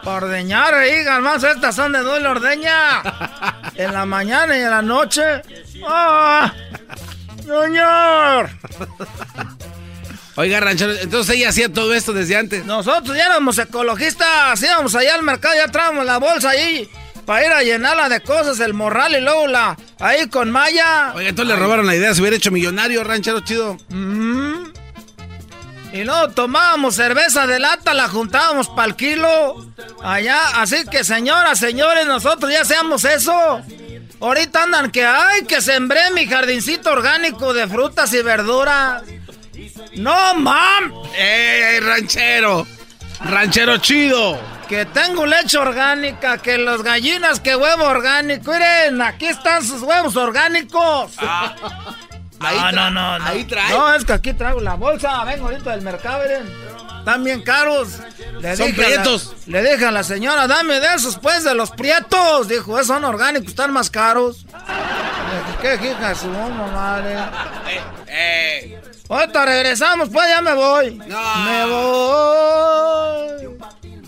Para 0.05 0.17
ordeñar 0.27 0.75
ahí, 0.75 1.03
garbanzo. 1.03 1.49
Estas 1.49 1.75
son 1.75 1.93
de 1.93 2.01
doble 2.01 2.29
ordeña. 2.29 3.03
En 3.77 3.93
la 3.93 4.07
mañana 4.07 4.57
y 4.57 4.63
en 4.63 4.71
la 4.71 4.81
noche. 4.81 5.43
¡Ah! 5.87 6.51
¡Señor! 7.47 8.51
Oiga, 10.37 10.61
ranchero, 10.61 10.93
entonces 11.01 11.37
ella 11.37 11.49
hacía 11.49 11.73
todo 11.73 11.95
esto 11.95 12.13
desde 12.13 12.37
antes. 12.37 12.67
Nosotros 12.67 13.17
ya 13.17 13.25
éramos 13.25 13.57
ecologistas, 13.59 14.63
íbamos 14.63 14.95
allá 14.95 15.15
al 15.15 15.23
mercado, 15.23 15.55
ya 15.55 15.71
traíamos 15.71 16.05
la 16.05 16.19
bolsa 16.19 16.51
ahí 16.51 16.91
para 17.25 17.47
ir 17.47 17.53
a 17.53 17.63
llenarla 17.63 18.09
de 18.11 18.21
cosas, 18.21 18.61
el 18.61 18.75
morral 18.75 19.15
y 19.17 19.21
luego 19.21 19.47
la 19.47 19.79
ahí 19.99 20.29
con 20.29 20.51
malla. 20.51 21.13
Oiga, 21.15 21.31
entonces 21.31 21.55
le 21.55 21.61
robaron 21.61 21.87
la 21.87 21.95
idea, 21.95 22.15
se 22.15 22.21
hubiera 22.21 22.37
hecho 22.37 22.51
millonario, 22.51 23.03
ranchero 23.03 23.41
chido. 23.41 23.79
Mm. 23.89 24.73
Y 25.93 26.05
luego 26.05 26.29
tomábamos 26.31 26.97
cerveza 26.97 27.47
de 27.47 27.59
lata, 27.59 27.95
la 27.95 28.09
juntábamos 28.09 28.69
para 28.69 28.89
el 28.89 28.97
kilo. 28.97 29.67
Allá, 30.03 30.61
así 30.61 30.85
que 30.91 31.03
señoras, 31.05 31.59
señores, 31.59 32.07
nosotros 32.07 32.53
ya 32.53 32.61
hacíamos 32.61 33.05
eso. 33.05 33.63
Ahorita 34.21 34.63
andan 34.63 34.91
que, 34.91 35.05
ay, 35.05 35.45
que 35.45 35.61
sembré 35.61 36.11
mi 36.13 36.27
jardincito 36.27 36.91
orgánico 36.91 37.53
de 37.53 37.69
frutas 37.69 38.13
y 38.15 38.23
verduras. 38.23 39.03
No, 39.97 40.35
mam. 40.35 40.93
¡Ey, 41.17 41.81
ranchero! 41.81 42.67
¡Ranchero 43.21 43.79
chido! 43.79 44.39
Que 44.69 44.85
tengo 44.85 45.27
leche 45.27 45.59
orgánica, 45.59 46.39
que 46.39 46.59
las 46.59 46.83
gallinas, 46.83 47.41
que 47.41 47.55
huevo 47.55 47.85
orgánico. 47.85 48.53
Miren, 48.53 49.01
aquí 49.01 49.27
están 49.27 49.65
sus 49.65 49.83
huevos 49.83 50.17
orgánicos. 50.17 51.13
No, 52.41 52.73
no, 52.73 52.91
no, 52.91 53.19
no. 53.19 53.25
Ahí 53.25 53.45
trae. 53.45 53.71
No, 53.71 53.95
es 53.95 54.05
que 54.05 54.13
aquí 54.13 54.33
traigo 54.33 54.61
la 54.61 54.75
bolsa. 54.75 55.25
Vengo 55.25 55.47
ahorita 55.47 55.71
del 55.71 55.83
mercado, 55.83 56.23
miren. 56.23 56.66
Están 57.07 57.23
bien 57.23 57.41
caros. 57.43 58.01
Le 58.41 58.57
Son 58.57 58.69
la- 58.71 58.75
prietos. 58.75 59.33
le 59.47 59.63
dije 59.63 59.87
a 59.87 59.93
la 59.93 60.03
señora, 60.03 60.49
dame 60.49 60.81
de 60.81 60.93
esos, 60.97 61.17
pues, 61.19 61.45
de 61.45 61.55
los 61.55 61.71
prietos. 61.71 62.49
Dijo, 62.49 62.75
esos 62.77 62.89
son 62.89 63.05
orgánicos, 63.05 63.51
están 63.51 63.73
más 63.73 63.91
caros. 63.91 64.45
Le 64.45 65.69
dije, 65.69 65.79
¿Qué 65.79 65.91
hija 65.93 66.15
su 66.17 66.27
madre? 66.29 67.17
¡Ey! 68.09 68.77
Ahorita 69.09 69.45
regresamos, 69.47 70.09
pues 70.09 70.29
ya 70.29 70.43
me 70.43 70.53
voy. 70.55 70.97
Me 70.97 71.65
voy. 71.67 73.57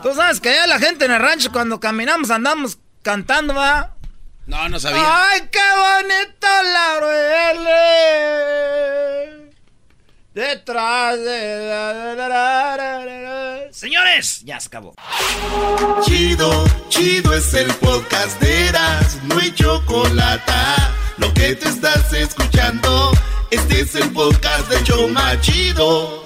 Tú 0.03 0.12
sabes 0.16 0.41
que 0.41 0.53
ya 0.53 0.66
la 0.66 0.81
gente 0.81 1.05
en 1.05 1.12
el 1.12 1.20
rancho 1.20 1.53
cuando 1.53 1.79
caminamos 1.79 2.33
andamos 2.33 2.79
cantando, 3.05 3.55
¿va? 3.55 3.93
No, 4.47 4.69
no 4.69 4.81
sabía. 4.81 5.01
¡Ay, 5.31 5.43
qué 5.53 5.61
bonito 5.61 6.49
laureles! 8.09 9.38
Detrás 10.39 11.19
de... 11.19 11.69
Señores, 13.73 14.40
ya 14.44 14.60
se 14.60 14.69
acabó. 14.69 14.94
Chido, 16.05 16.65
chido 16.89 17.35
es 17.35 17.52
el 17.55 17.66
podcast 17.74 18.40
de 18.40 18.69
Eras, 18.69 19.19
no 19.24 19.36
hay 19.36 19.51
chocolate. 19.51 20.52
Lo 21.16 21.35
que 21.35 21.56
te 21.56 21.69
estás 21.69 22.12
escuchando, 22.12 23.10
este 23.51 23.81
es 23.81 23.97
el 23.97 24.12
podcast 24.12 24.70
de 24.70 24.81
Choma 24.85 25.40
Chido. 25.40 26.23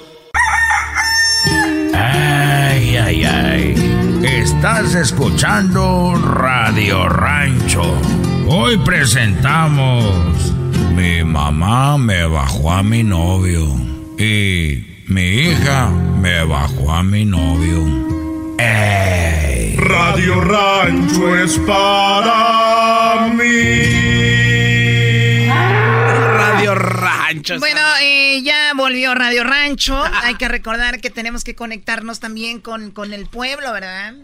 Ay, 1.95 2.99
ay, 2.99 3.25
ay. 3.25 4.21
Estás 4.23 4.95
escuchando 4.95 6.15
Radio 6.17 7.09
Rancho. 7.09 7.99
Hoy 8.47 8.77
presentamos 8.77 10.53
Mi 10.95 11.25
mamá 11.25 11.97
me 11.97 12.27
bajó 12.27 12.73
a 12.73 12.83
mi 12.83 13.03
novio 13.03 13.92
y 14.23 15.03
mi 15.09 15.49
hija 15.49 15.89
me 15.89 16.45
bajó 16.45 16.93
a 16.93 17.03
mi 17.03 17.25
novio. 17.25 18.57
¡Ey! 18.59 19.75
Radio 19.77 20.41
Rancho 20.41 21.37
es 21.37 21.59
para 21.59 23.29
mí. 23.35 25.49
Radio 25.49 26.75
Rancho. 26.77 27.59
Bueno, 27.59 27.81
eh, 28.01 28.41
ya 28.43 28.73
volvió 28.77 29.15
Radio 29.15 29.43
Rancho. 29.43 30.01
Hay 30.23 30.37
que 30.37 30.47
recordar 30.49 31.01
que 31.01 31.11
tenemos 31.11 31.43
que 31.43 31.57
conectarnos 31.57 32.21
también 32.21 32.61
con, 32.61 32.93
con 32.93 33.13
el 33.13 33.27
pueblo, 33.27 33.73
¿verdad? 33.73 34.15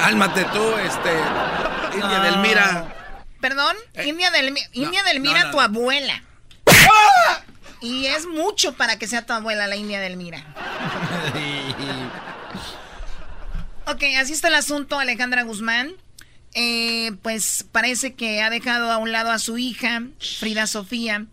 Cálmate 0.00 0.44
tú, 0.52 0.64
este. 0.84 1.10
India 1.94 2.20
del 2.20 2.38
Mira. 2.38 2.96
Perdón, 3.40 3.76
India 4.04 4.30
del, 4.32 4.50
Mi- 4.52 4.60
India 4.72 5.02
del 5.04 5.20
Mira, 5.20 5.40
no, 5.40 5.44
no. 5.46 5.50
tu 5.52 5.60
abuela. 5.60 6.22
Y 7.82 8.06
es 8.06 8.26
mucho 8.26 8.74
para 8.74 8.98
que 8.98 9.06
sea 9.06 9.24
tu 9.26 9.32
abuela 9.32 9.66
la 9.66 9.76
India 9.76 10.00
del 10.00 10.16
Mira. 10.16 10.44
Ok, 13.86 14.04
así 14.18 14.32
está 14.34 14.48
el 14.48 14.54
asunto, 14.54 14.98
Alejandra 15.00 15.42
Guzmán. 15.42 15.92
Eh, 16.54 17.12
pues 17.22 17.64
parece 17.72 18.14
que 18.14 18.40
ha 18.40 18.50
dejado 18.50 18.90
a 18.92 18.98
un 18.98 19.10
lado 19.10 19.30
a 19.32 19.38
su 19.38 19.58
hija, 19.58 20.02
Frida 20.38 20.66
Sofía. 20.68 21.26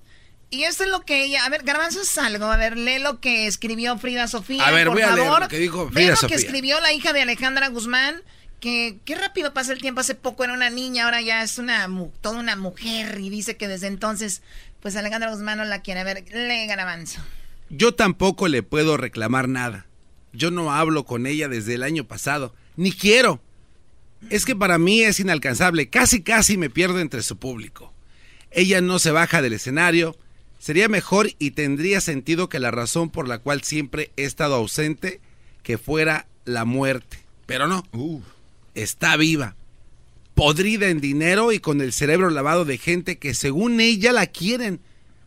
Y 0.50 0.64
esto 0.64 0.84
es 0.86 0.90
lo 0.90 1.02
que 1.02 1.24
ella. 1.26 1.46
A 1.46 1.50
ver, 1.50 1.64
Garbanzo 1.64 2.02
es 2.02 2.18
algo. 2.18 2.46
A 2.46 2.58
ver, 2.58 2.78
lee 2.78 3.00
lo 3.00 3.20
que 3.20 3.48
escribió 3.48 3.98
Frida 4.00 4.28
Sofía. 4.28 4.66
A 4.66 4.72
ver, 4.72 4.88
por 4.88 4.96
voy 4.96 5.04
a 5.04 5.12
leer 5.14 5.28
favor. 5.28 5.42
lo 5.42 5.48
que 5.50 5.60
dijo 5.60 5.86
Ve 5.88 5.92
Frida 5.92 6.10
lo 6.12 6.16
Sofía. 6.16 6.30
que 6.30 6.42
escribió 6.44 6.80
la 6.80 6.94
hija 6.94 7.14
de 7.14 7.22
Alejandra 7.22 7.68
Guzmán. 7.68 8.24
Que 8.60 8.98
qué 9.06 9.16
rápido 9.16 9.54
pasa 9.54 9.74
el 9.74 9.80
tiempo. 9.82 10.02
Hace 10.02 10.16
poco 10.16 10.44
era 10.44 10.54
una 10.54 10.70
niña, 10.70 11.06
ahora 11.06 11.22
ya 11.22 11.44
es 11.44 11.58
una 11.60 11.88
mu- 11.88 12.12
toda 12.22 12.40
una 12.40 12.56
mujer. 12.56 13.20
Y 13.20 13.30
dice 13.30 13.56
que 13.58 13.68
desde 13.68 13.88
entonces, 13.88 14.42
pues 14.82 14.96
Alejandra 14.96 15.32
Guzmán 15.32 15.58
no 15.60 15.66
la 15.66 15.82
quiere. 15.82 16.00
A 16.00 16.04
ver, 16.04 16.24
lee 16.34 16.66
Garbanzo. 16.68 17.22
Yo 17.70 17.94
tampoco 17.94 18.48
le 18.48 18.64
puedo 18.64 18.98
reclamar 18.98 19.48
nada. 19.48 19.86
Yo 20.34 20.52
no 20.52 20.72
hablo 20.74 21.06
con 21.06 21.28
ella 21.28 21.48
desde 21.48 21.76
el 21.76 21.84
año 21.84 22.06
pasado. 22.06 22.56
Ni 22.76 22.92
quiero. 22.92 23.42
Es 24.32 24.46
que 24.46 24.56
para 24.56 24.78
mí 24.80 25.02
es 25.04 25.20
inalcanzable. 25.20 25.90
Casi, 25.90 26.24
casi 26.24 26.58
me 26.58 26.70
pierdo 26.72 27.00
entre 27.00 27.22
su 27.22 27.38
público. 27.38 27.94
Ella 28.50 28.82
no 28.82 28.98
se 28.98 29.12
baja 29.12 29.42
del 29.44 29.54
escenario. 29.54 30.18
Sería 30.60 30.88
mejor 30.90 31.30
y 31.38 31.52
tendría 31.52 32.02
sentido 32.02 32.50
que 32.50 32.60
la 32.60 32.72
razón 32.72 33.12
por 33.12 33.28
la 33.28 33.38
cual 33.38 33.62
siempre 33.64 34.12
he 34.18 34.24
estado 34.24 34.56
ausente, 34.56 35.22
que 35.62 35.78
fuera 35.78 36.26
la 36.46 36.66
muerte. 36.66 37.20
Pero 37.46 37.68
no. 37.68 37.84
Está 38.78 39.18
viva, 39.18 39.56
podrida 40.36 40.90
en 40.90 41.02
dinero 41.02 41.52
y 41.52 41.60
con 41.60 41.82
el 41.82 41.92
cerebro 41.92 42.30
lavado 42.30 42.64
de 42.64 42.78
gente 42.78 43.18
que 43.18 43.34
según 43.34 43.80
ella 43.80 44.14
la 44.14 44.28
quieren. 44.28 44.80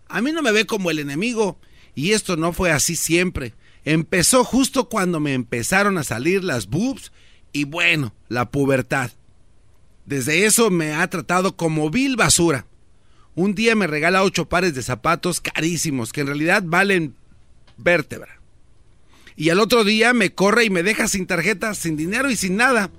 A 0.08 0.20
mí 0.20 0.32
no 0.32 0.42
me 0.42 0.52
ve 0.52 0.66
como 0.66 0.90
el 0.90 0.98
enemigo 0.98 1.58
y 1.94 2.12
esto 2.12 2.36
no 2.36 2.52
fue 2.52 2.70
así 2.70 2.96
siempre. 2.96 3.54
Empezó 3.84 4.44
justo 4.44 4.88
cuando 4.88 5.20
me 5.20 5.34
empezaron 5.34 5.98
a 5.98 6.04
salir 6.04 6.44
las 6.44 6.68
boobs 6.68 7.12
y 7.52 7.64
bueno, 7.64 8.14
la 8.28 8.50
pubertad. 8.50 9.10
Desde 10.06 10.46
eso 10.46 10.70
me 10.70 10.92
ha 10.92 11.08
tratado 11.08 11.56
como 11.56 11.90
vil 11.90 12.16
basura. 12.16 12.66
Un 13.34 13.54
día 13.54 13.74
me 13.74 13.86
regala 13.86 14.22
ocho 14.22 14.48
pares 14.48 14.74
de 14.74 14.82
zapatos 14.82 15.40
carísimos 15.40 16.12
que 16.12 16.20
en 16.20 16.26
realidad 16.28 16.62
valen 16.64 17.14
vértebra. 17.76 18.40
Y 19.36 19.50
al 19.50 19.60
otro 19.60 19.84
día 19.84 20.12
me 20.12 20.34
corre 20.34 20.64
y 20.64 20.70
me 20.70 20.82
deja 20.82 21.08
sin 21.08 21.26
tarjeta, 21.26 21.74
sin 21.74 21.96
dinero 21.96 22.30
y 22.30 22.36
sin 22.36 22.56
nada. 22.56 22.90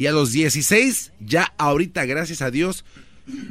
Y 0.00 0.06
a 0.06 0.12
los 0.12 0.32
16, 0.32 1.12
ya 1.20 1.52
ahorita, 1.58 2.06
gracias 2.06 2.40
a 2.40 2.50
Dios, 2.50 2.86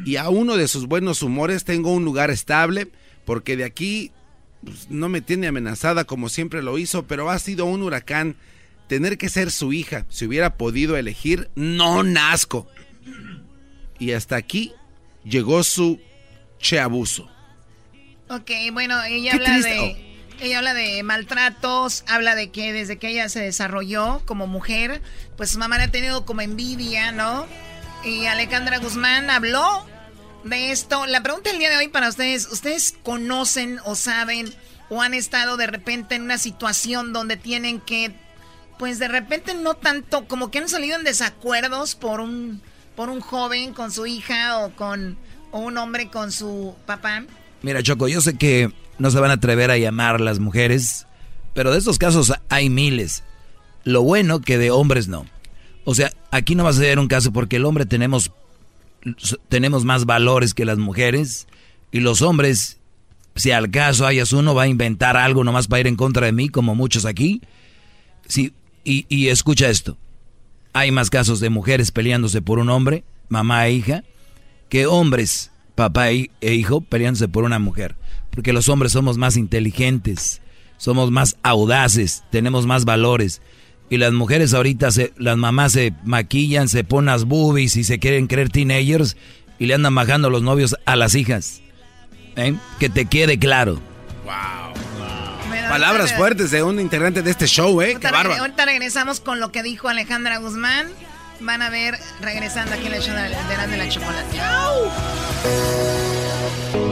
y 0.03 0.15
a 0.15 0.29
uno 0.29 0.57
de 0.57 0.67
sus 0.67 0.87
buenos 0.87 1.21
humores, 1.21 1.63
tengo 1.63 1.93
un 1.93 2.03
lugar 2.03 2.31
estable, 2.31 2.87
porque 3.23 3.55
de 3.55 3.65
aquí 3.65 4.11
pues, 4.65 4.89
no 4.89 5.09
me 5.09 5.21
tiene 5.21 5.45
amenazada 5.45 6.05
como 6.05 6.27
siempre 6.27 6.63
lo 6.63 6.79
hizo, 6.79 7.05
pero 7.05 7.29
ha 7.29 7.37
sido 7.37 7.65
un 7.65 7.83
huracán. 7.83 8.35
Tener 8.87 9.19
que 9.19 9.29
ser 9.29 9.51
su 9.51 9.73
hija, 9.73 10.07
si 10.09 10.25
hubiera 10.25 10.57
podido 10.57 10.97
elegir, 10.97 11.51
no 11.53 12.01
nazco. 12.01 12.67
Y 13.99 14.13
hasta 14.13 14.35
aquí 14.35 14.73
llegó 15.23 15.61
su 15.61 15.99
che 16.57 16.79
abuso. 16.79 17.29
Ok, 18.27 18.49
bueno, 18.73 18.99
ella 19.03 19.33
habla 19.35 19.59
de... 19.59 20.08
Ella 20.41 20.59
habla 20.59 20.73
de 20.73 21.03
maltratos, 21.03 22.03
habla 22.07 22.33
de 22.33 22.49
que 22.49 22.71
desde 22.71 22.97
que 22.97 23.09
ella 23.09 23.27
se 23.27 23.41
desarrolló 23.41 24.21
como 24.25 24.47
mujer, 24.47 25.01
pues 25.35 25.51
su 25.51 25.59
mamá 25.59 25.77
le 25.77 25.83
ha 25.83 25.91
tenido 25.91 26.25
como 26.25 26.41
envidia, 26.41 27.11
¿no? 27.11 27.45
Y 28.05 28.25
Alejandra 28.25 28.77
Guzmán 28.77 29.29
habló 29.29 29.85
de 30.45 30.71
esto. 30.71 31.05
La 31.05 31.21
pregunta 31.21 31.49
del 31.49 31.59
día 31.59 31.69
de 31.69 31.77
hoy 31.77 31.89
para 31.89 32.07
ustedes, 32.07 32.47
¿ustedes 32.51 32.95
conocen 33.03 33.79
o 33.83 33.95
saben 33.95 34.53
o 34.89 35.01
han 35.01 35.13
estado 35.13 35.57
de 35.57 35.67
repente 35.67 36.15
en 36.15 36.23
una 36.23 36.37
situación 36.37 37.11
donde 37.11 37.35
tienen 37.35 37.81
que, 37.81 38.13
pues 38.77 38.97
de 38.97 39.09
repente 39.09 39.53
no 39.53 39.73
tanto, 39.73 40.25
como 40.27 40.51
que 40.51 40.59
han 40.59 40.69
salido 40.69 40.97
en 40.97 41.03
desacuerdos 41.03 41.95
por 41.95 42.21
un, 42.21 42.61
por 42.95 43.09
un 43.09 43.19
joven 43.19 43.73
con 43.73 43.91
su 43.91 44.05
hija 44.05 44.59
o 44.59 44.75
con 44.75 45.17
o 45.51 45.59
un 45.59 45.77
hombre 45.77 46.09
con 46.09 46.31
su 46.31 46.75
papá? 46.85 47.23
Mira, 47.61 47.83
Choco, 47.83 48.07
yo 48.07 48.21
sé 48.21 48.37
que 48.37 48.71
no 48.99 49.09
se 49.09 49.19
van 49.19 49.31
a 49.31 49.35
atrever 49.35 49.71
a 49.71 49.77
llamar 49.77 50.21
las 50.21 50.39
mujeres, 50.39 51.07
pero 51.53 51.71
de 51.71 51.79
estos 51.79 51.97
casos 51.97 52.33
hay 52.49 52.69
miles. 52.69 53.23
Lo 53.83 54.03
bueno 54.03 54.41
que 54.41 54.57
de 54.57 54.71
hombres 54.71 55.07
no. 55.07 55.25
O 55.85 55.95
sea, 55.95 56.11
aquí 56.31 56.53
no 56.53 56.65
va 56.65 56.69
a 56.69 56.73
ser 56.73 56.99
un 56.99 57.07
caso 57.07 57.31
porque 57.31 57.55
el 57.55 57.65
hombre 57.65 57.85
tenemos, 57.85 58.31
tenemos 59.47 59.85
más 59.85 60.05
valores 60.05 60.53
que 60.53 60.65
las 60.65 60.77
mujeres 60.77 61.47
y 61.91 62.01
los 62.01 62.21
hombres, 62.21 62.79
si 63.35 63.51
al 63.51 63.71
caso 63.71 64.05
hayas 64.05 64.33
uno, 64.33 64.53
va 64.53 64.63
a 64.63 64.67
inventar 64.67 65.17
algo 65.17 65.43
nomás 65.43 65.67
para 65.67 65.79
ir 65.79 65.87
en 65.87 65.95
contra 65.95 66.25
de 66.25 66.33
mí, 66.33 66.49
como 66.49 66.75
muchos 66.75 67.05
aquí. 67.05 67.41
Sí, 68.27 68.53
y, 68.83 69.05
y 69.09 69.29
escucha 69.29 69.69
esto. 69.69 69.97
Hay 70.73 70.91
más 70.91 71.09
casos 71.09 71.39
de 71.39 71.49
mujeres 71.49 71.91
peleándose 71.91 72.41
por 72.41 72.59
un 72.59 72.69
hombre, 72.69 73.03
mamá 73.29 73.65
e 73.65 73.71
hija, 73.71 74.03
que 74.67 74.85
hombres, 74.85 75.51
papá 75.73 76.11
e 76.11 76.29
hijo, 76.41 76.81
peleándose 76.81 77.27
por 77.27 77.45
una 77.45 77.57
mujer. 77.57 77.95
Porque 78.31 78.53
los 78.53 78.69
hombres 78.69 78.91
somos 78.91 79.17
más 79.17 79.37
inteligentes, 79.37 80.41
somos 80.77 81.11
más 81.11 81.37
audaces, 81.43 82.23
tenemos 82.31 82.65
más 82.65 82.85
valores. 82.85 83.41
Y 83.89 83.97
las 83.97 84.13
mujeres 84.13 84.53
ahorita, 84.53 84.91
se, 84.91 85.13
las 85.17 85.37
mamás 85.37 85.73
se 85.73 85.93
maquillan, 86.03 86.69
se 86.69 86.83
ponen 86.83 87.07
las 87.07 87.25
boobies 87.25 87.75
y 87.75 87.83
se 87.83 87.99
quieren 87.99 88.27
creer 88.27 88.49
teenagers 88.49 89.17
y 89.57 89.65
le 89.65 89.73
andan 89.73 89.95
bajando 89.95 90.29
los 90.29 90.43
novios 90.43 90.75
a 90.85 90.95
las 90.95 91.15
hijas. 91.15 91.61
¿Eh? 92.35 92.55
Que 92.79 92.89
te 92.89 93.05
quede 93.05 93.39
claro. 93.39 93.81
Wow. 94.23 94.69
Palabras 95.69 96.13
fuertes 96.13 96.49
de 96.49 96.63
un 96.63 96.79
integrante 96.79 97.21
de 97.21 97.29
este 97.29 97.45
show, 97.45 97.79
¿eh? 97.81 97.97
Qué 97.99 98.09
bárbaro. 98.09 98.41
Ahorita 98.41 98.65
regresamos 98.65 99.19
con 99.19 99.39
lo 99.39 99.51
que 99.51 99.61
dijo 99.61 99.87
Alejandra 99.87 100.37
Guzmán. 100.37 100.87
Van 101.41 101.61
a 101.61 101.69
ver 101.69 101.97
regresando 102.19 102.73
aquí 102.75 102.87
en 102.87 102.93
el 102.93 103.01
show 103.01 103.15
de 103.15 103.29
la, 103.29 103.67
de 103.67 103.77
la 103.77 103.87
chocolate. 103.89 104.39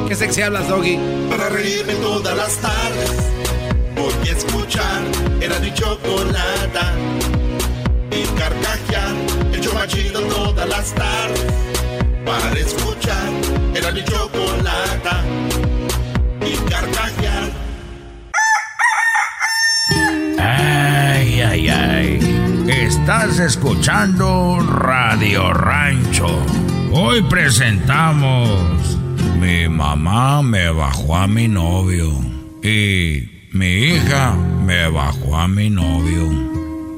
Qué 0.07 0.15
sexy 0.15 0.41
hablas, 0.41 0.69
Doggy. 0.69 0.97
Para 1.29 1.49
reírme 1.49 1.93
todas 1.95 2.35
las 2.35 2.55
tardes, 2.57 3.11
voy 3.95 4.29
a 4.29 4.31
escuchar 4.31 5.01
era 5.41 5.59
mi 5.59 5.73
chocolata 5.73 6.93
y 8.09 8.23
carcajear 8.39 9.15
el 9.53 9.61
show 9.61 9.73
más 9.73 9.87
chido 9.87 10.21
todas 10.21 10.69
las 10.69 10.93
tardes. 10.93 11.45
Para 12.25 12.59
escuchar 12.59 13.29
era 13.75 13.91
mi 13.91 14.03
chocolata 14.05 15.23
y 16.45 16.55
carcajear. 16.69 17.51
Ay, 20.39 21.41
ay, 21.41 21.69
ay. 21.69 22.36
Estás 22.87 23.37
escuchando 23.39 24.59
Radio 24.61 25.51
Rancho. 25.51 26.41
Hoy 26.93 27.21
presentamos 27.23 28.97
Mi 29.37 29.67
mamá 29.67 30.41
me 30.41 30.69
bajó 30.69 31.17
a 31.17 31.27
mi 31.27 31.49
novio 31.49 32.13
y 32.63 33.47
mi 33.51 33.67
hija 33.89 34.35
me 34.65 34.89
bajó 34.89 35.35
a 35.35 35.49
mi 35.49 35.69
novio. 35.69 36.31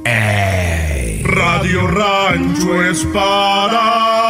¡Ey! 0.06 1.24
Radio 1.24 1.88
Rancho 1.88 2.84
es 2.84 3.04
para 3.06 4.29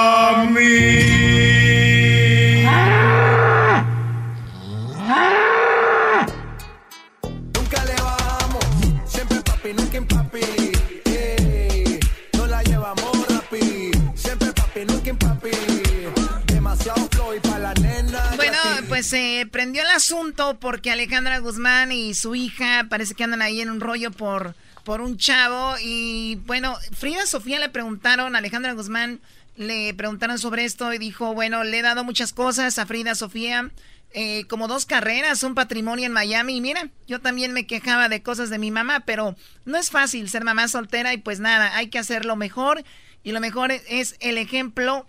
se 19.10 19.48
prendió 19.52 19.82
el 19.82 19.90
asunto 19.90 20.60
porque 20.60 20.92
Alejandra 20.92 21.40
Guzmán 21.40 21.92
y 21.92 22.14
su 22.14 22.36
hija 22.36 22.86
parece 22.90 23.16
que 23.16 23.24
andan 23.24 23.42
ahí 23.42 23.60
en 23.60 23.72
un 23.72 23.80
rollo 23.80 24.12
por, 24.12 24.54
por 24.84 25.02
un 25.02 25.18
chavo. 25.18 25.76
Y 25.82 26.36
bueno, 26.46 26.78
Frida 26.96 27.26
Sofía 27.26 27.58
le 27.58 27.70
preguntaron, 27.70 28.36
Alejandra 28.36 28.74
Guzmán 28.74 29.20
le 29.58 29.96
preguntaron 29.96 30.38
sobre 30.38 30.64
esto 30.64 30.94
y 30.94 31.00
dijo, 31.00 31.34
bueno, 31.34 31.64
le 31.64 31.80
he 31.80 31.82
dado 31.82 32.04
muchas 32.04 32.34
cosas 32.34 32.78
a 32.78 32.86
Frida 32.86 33.16
Sofía. 33.16 33.72
eh, 34.12 34.46
como 34.48 34.68
dos 34.68 34.86
carreras, 34.86 35.44
un 35.44 35.56
patrimonio 35.56 36.06
en 36.06 36.12
Miami. 36.12 36.58
Y 36.58 36.62
mira, 36.62 36.90
yo 37.08 37.20
también 37.20 37.54
me 37.54 37.68
quejaba 37.68 38.10
de 38.10 38.22
cosas 38.24 38.50
de 38.50 38.58
mi 38.58 38.72
mamá, 38.72 39.02
pero 39.02 39.36
no 39.66 39.78
es 39.78 39.90
fácil 39.90 40.30
ser 40.30 40.44
mamá 40.44 40.68
soltera 40.68 41.14
y 41.14 41.18
pues 41.18 41.40
nada, 41.40 41.76
hay 41.76 41.88
que 41.90 42.00
hacerlo 42.00 42.36
mejor. 42.36 42.84
Y 43.24 43.32
lo 43.32 43.40
mejor 43.40 43.72
es 43.72 44.16
el 44.20 44.38
ejemplo 44.38 45.08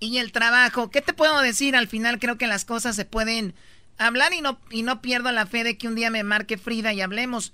y 0.00 0.18
el 0.18 0.32
trabajo. 0.32 0.90
¿Qué 0.90 1.00
te 1.00 1.12
puedo 1.12 1.40
decir? 1.40 1.76
Al 1.76 1.88
final 1.88 2.18
creo 2.18 2.38
que 2.38 2.46
las 2.46 2.64
cosas 2.64 2.96
se 2.96 3.04
pueden 3.04 3.54
hablar 3.98 4.32
y 4.32 4.40
no, 4.40 4.60
y 4.70 4.82
no 4.82 5.02
pierdo 5.02 5.32
la 5.32 5.46
fe 5.46 5.64
de 5.64 5.76
que 5.76 5.88
un 5.88 5.94
día 5.94 6.10
me 6.10 6.22
marque 6.22 6.58
Frida 6.58 6.92
y 6.92 7.00
hablemos. 7.00 7.52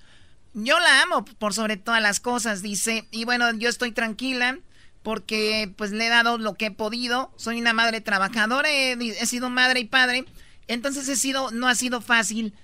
Yo 0.53 0.79
la 0.79 1.03
amo 1.03 1.25
por 1.25 1.55
sobre 1.55 1.77
todas 1.77 2.03
las 2.03 2.21
cosas, 2.21 2.63
dice. 2.63 3.07
Y 3.11 3.25
bueno, 3.25 3.53
yo 3.55 3.69
estoy 3.69 3.93
tranquila 3.93 4.59
porque 5.03 5.73
pues 5.77 5.91
le 5.91 6.07
he 6.07 6.11
dado 6.11 6.39
lo 6.39 6.55
que 6.55 6.67
he 6.67 6.71
podido. 6.71 7.33
Soy 7.37 7.61
una 7.61 7.73
madre 7.73 8.01
trabajadora, 8.01 8.71
he, 8.71 8.93
he 8.93 9.27
sido 9.27 9.51
madre 9.51 9.81
y 9.81 9.85
padre. 9.85 10.25
Entonces 10.69 11.09
he 11.09 11.17
sido, 11.17 11.51
no 11.51 11.69
ha 11.69 11.75
sido 11.75 12.01
fácil 12.01 12.55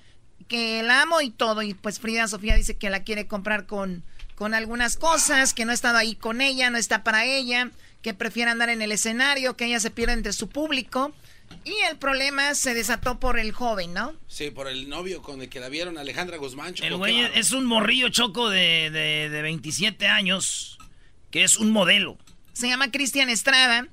que 0.48 0.82
la 0.82 1.02
amo 1.02 1.20
y 1.20 1.30
todo. 1.30 1.62
Y 1.62 1.74
pues 1.74 2.00
Frida 2.00 2.28
Sofía 2.28 2.56
dice 2.56 2.76
que 2.76 2.90
la 2.90 3.02
quiere 3.02 3.26
comprar 3.26 3.66
con, 3.66 4.04
con 4.34 4.54
algunas 4.54 4.96
cosas, 4.96 5.52
que 5.54 5.64
no 5.64 5.70
ha 5.70 5.74
estado 5.74 5.98
ahí 5.98 6.14
con 6.14 6.40
ella, 6.40 6.70
no 6.70 6.78
está 6.78 7.04
para 7.04 7.24
ella, 7.24 7.70
que 8.02 8.14
prefiere 8.14 8.50
andar 8.50 8.70
en 8.70 8.82
el 8.82 8.92
escenario, 8.92 9.56
que 9.56 9.66
ella 9.66 9.80
se 9.80 9.90
pierde 9.90 10.14
entre 10.14 10.32
su 10.32 10.48
público. 10.48 11.12
Y 11.64 11.74
el 11.90 11.98
problema 11.98 12.54
se 12.54 12.74
desató 12.74 13.18
por 13.18 13.38
el 13.38 13.52
joven, 13.52 13.92
¿no? 13.92 14.14
Sí, 14.28 14.50
por 14.50 14.68
el 14.68 14.88
novio 14.88 15.20
con 15.20 15.42
el 15.42 15.48
que 15.48 15.60
la 15.60 15.68
vieron, 15.68 15.98
Alejandra 15.98 16.36
Guzmán. 16.36 16.74
Choco, 16.74 16.86
El 16.86 16.96
güey 16.96 17.20
es 17.34 17.52
un 17.52 17.64
morrillo 17.66 18.08
choco 18.08 18.48
de, 18.48 18.90
de, 18.90 19.28
de 19.28 19.42
27 19.42 20.06
años, 20.06 20.78
que 21.30 21.42
es 21.42 21.56
un 21.56 21.70
modelo. 21.70 22.18
Se 22.52 22.68
llama 22.68 22.90
Cristian 22.90 23.28
Estrada. 23.28 23.88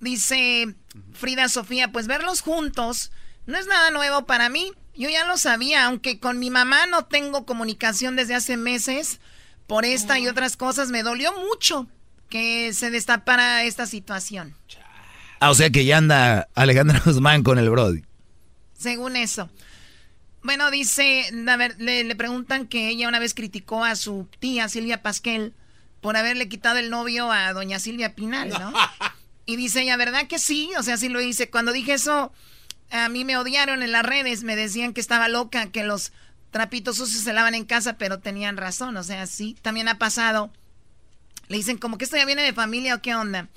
Dice 0.00 0.74
Frida 1.12 1.48
Sofía, 1.48 1.90
pues 1.92 2.06
verlos 2.06 2.42
juntos 2.42 3.12
no 3.46 3.56
es 3.56 3.66
nada 3.66 3.90
nuevo 3.90 4.26
para 4.26 4.48
mí. 4.48 4.72
Yo 4.94 5.08
ya 5.08 5.26
lo 5.26 5.38
sabía, 5.38 5.86
aunque 5.86 6.18
con 6.18 6.38
mi 6.38 6.50
mamá 6.50 6.86
no 6.86 7.04
tengo 7.04 7.46
comunicación 7.46 8.16
desde 8.16 8.34
hace 8.34 8.56
meses. 8.56 9.20
Por 9.66 9.84
esta 9.84 10.18
y 10.18 10.28
otras 10.28 10.56
cosas 10.56 10.90
me 10.90 11.02
dolió 11.02 11.32
mucho 11.38 11.88
que 12.28 12.72
se 12.72 12.90
destapara 12.90 13.64
esta 13.64 13.86
situación. 13.86 14.54
Ah, 15.40 15.50
o 15.50 15.54
sea 15.54 15.70
que 15.70 15.84
ya 15.84 15.98
anda 15.98 16.48
Alejandra 16.54 17.00
Guzmán 17.04 17.42
con 17.42 17.58
el 17.58 17.70
Brody. 17.70 18.02
Según 18.76 19.16
eso. 19.16 19.50
Bueno, 20.42 20.70
dice, 20.70 21.24
a 21.48 21.56
ver, 21.56 21.74
le, 21.78 22.04
le 22.04 22.16
preguntan 22.16 22.66
que 22.66 22.88
ella 22.88 23.08
una 23.08 23.18
vez 23.18 23.34
criticó 23.34 23.84
a 23.84 23.96
su 23.96 24.28
tía 24.38 24.68
Silvia 24.68 25.02
Pasquel 25.02 25.54
por 26.00 26.16
haberle 26.16 26.48
quitado 26.48 26.78
el 26.78 26.88
novio 26.88 27.32
a 27.32 27.52
doña 27.52 27.78
Silvia 27.78 28.14
Pinal, 28.14 28.50
¿no? 28.50 28.72
Y 29.48 29.54
dice 29.54 29.82
ella, 29.82 29.96
¿verdad 29.96 30.26
que 30.26 30.40
sí? 30.40 30.70
O 30.76 30.82
sea, 30.82 30.96
sí 30.96 31.08
lo 31.08 31.20
hice. 31.20 31.48
Cuando 31.48 31.70
dije 31.72 31.94
eso, 31.94 32.32
a 32.90 33.08
mí 33.08 33.24
me 33.24 33.36
odiaron 33.36 33.82
en 33.82 33.92
las 33.92 34.04
redes, 34.04 34.42
me 34.42 34.56
decían 34.56 34.92
que 34.92 35.00
estaba 35.00 35.28
loca, 35.28 35.70
que 35.70 35.84
los 35.84 36.12
trapitos 36.50 36.96
sucios 36.96 37.22
se 37.22 37.32
lavan 37.32 37.54
en 37.54 37.64
casa, 37.64 37.96
pero 37.96 38.18
tenían 38.18 38.56
razón, 38.56 38.96
o 38.96 39.04
sea, 39.04 39.26
sí, 39.26 39.56
también 39.62 39.88
ha 39.88 39.98
pasado. 39.98 40.50
Le 41.48 41.56
dicen, 41.56 41.78
como 41.78 41.98
que 41.98 42.04
esto 42.04 42.16
ya 42.16 42.24
viene 42.24 42.42
de 42.42 42.52
familia 42.52 42.94
o 42.94 43.02
qué 43.02 43.14
onda. 43.14 43.48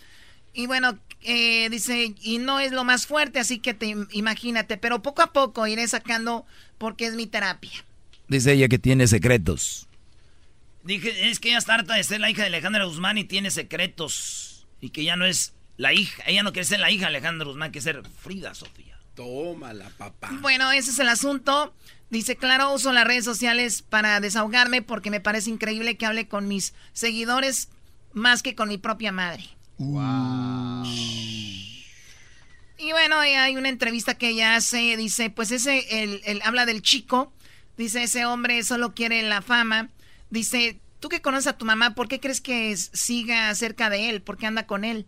Y 0.53 0.67
bueno, 0.67 0.97
eh, 1.21 1.69
dice, 1.69 2.13
y 2.21 2.37
no 2.37 2.59
es 2.59 2.71
lo 2.71 2.83
más 2.83 3.07
fuerte, 3.07 3.39
así 3.39 3.59
que 3.59 3.73
te 3.73 3.95
imagínate, 4.11 4.77
pero 4.77 5.01
poco 5.01 5.21
a 5.21 5.33
poco 5.33 5.67
iré 5.67 5.87
sacando 5.87 6.45
porque 6.77 7.05
es 7.05 7.15
mi 7.15 7.27
terapia. 7.27 7.85
Dice 8.27 8.53
ella 8.53 8.67
que 8.67 8.79
tiene 8.79 9.07
secretos. 9.07 9.87
Dije, 10.83 11.29
es 11.29 11.39
que 11.39 11.49
ella 11.49 11.57
está 11.57 11.75
harta 11.75 11.95
de 11.95 12.03
ser 12.03 12.21
la 12.21 12.29
hija 12.29 12.43
de 12.43 12.47
Alejandra 12.47 12.85
Guzmán 12.85 13.17
y 13.17 13.23
tiene 13.25 13.51
secretos. 13.51 14.65
Y 14.81 14.91
que 14.91 15.03
ya 15.03 15.15
no 15.15 15.25
es 15.25 15.53
la 15.77 15.93
hija, 15.93 16.23
ella 16.25 16.43
no 16.43 16.53
quiere 16.53 16.65
ser 16.65 16.79
la 16.79 16.91
hija 16.91 17.03
de 17.03 17.07
Alejandra 17.07 17.47
Guzmán, 17.47 17.71
quiere 17.71 17.83
ser 17.83 18.03
Frida 18.21 18.53
Sofía. 18.53 18.97
Tómala, 19.15 19.89
papá. 19.97 20.29
Bueno, 20.41 20.71
ese 20.71 20.91
es 20.91 20.99
el 20.99 21.09
asunto. 21.09 21.73
Dice, 22.09 22.37
claro, 22.37 22.73
uso 22.73 22.93
las 22.93 23.05
redes 23.05 23.25
sociales 23.25 23.81
para 23.81 24.19
desahogarme 24.19 24.81
porque 24.81 25.11
me 25.11 25.19
parece 25.19 25.49
increíble 25.49 25.97
que 25.97 26.05
hable 26.05 26.27
con 26.27 26.47
mis 26.47 26.73
seguidores 26.93 27.69
más 28.13 28.43
que 28.43 28.55
con 28.55 28.69
mi 28.69 28.77
propia 28.77 29.11
madre. 29.11 29.43
Wow. 29.77 30.85
Y 32.77 32.91
bueno, 32.91 33.19
hay 33.19 33.57
una 33.57 33.69
entrevista 33.69 34.13
que 34.17 34.29
ella 34.29 34.55
hace, 34.55 34.95
dice, 34.95 35.29
pues 35.29 35.51
ese, 35.51 36.03
el, 36.03 36.41
habla 36.43 36.65
del 36.65 36.81
chico, 36.81 37.33
dice, 37.77 38.03
ese 38.03 38.25
hombre 38.25 38.63
solo 38.63 38.93
quiere 38.93 39.21
la 39.23 39.41
fama, 39.41 39.89
dice, 40.29 40.79
tú 41.01 41.09
que 41.09 41.21
conoces 41.21 41.47
a 41.47 41.57
tu 41.57 41.65
mamá, 41.65 41.93
¿por 41.93 42.07
qué 42.07 42.21
crees 42.21 42.39
que 42.39 42.75
siga 42.77 43.53
cerca 43.55 43.89
de 43.89 44.09
él? 44.09 44.21
¿Por 44.21 44.37
qué 44.37 44.47
anda 44.47 44.65
con 44.65 44.85
él? 44.85 45.05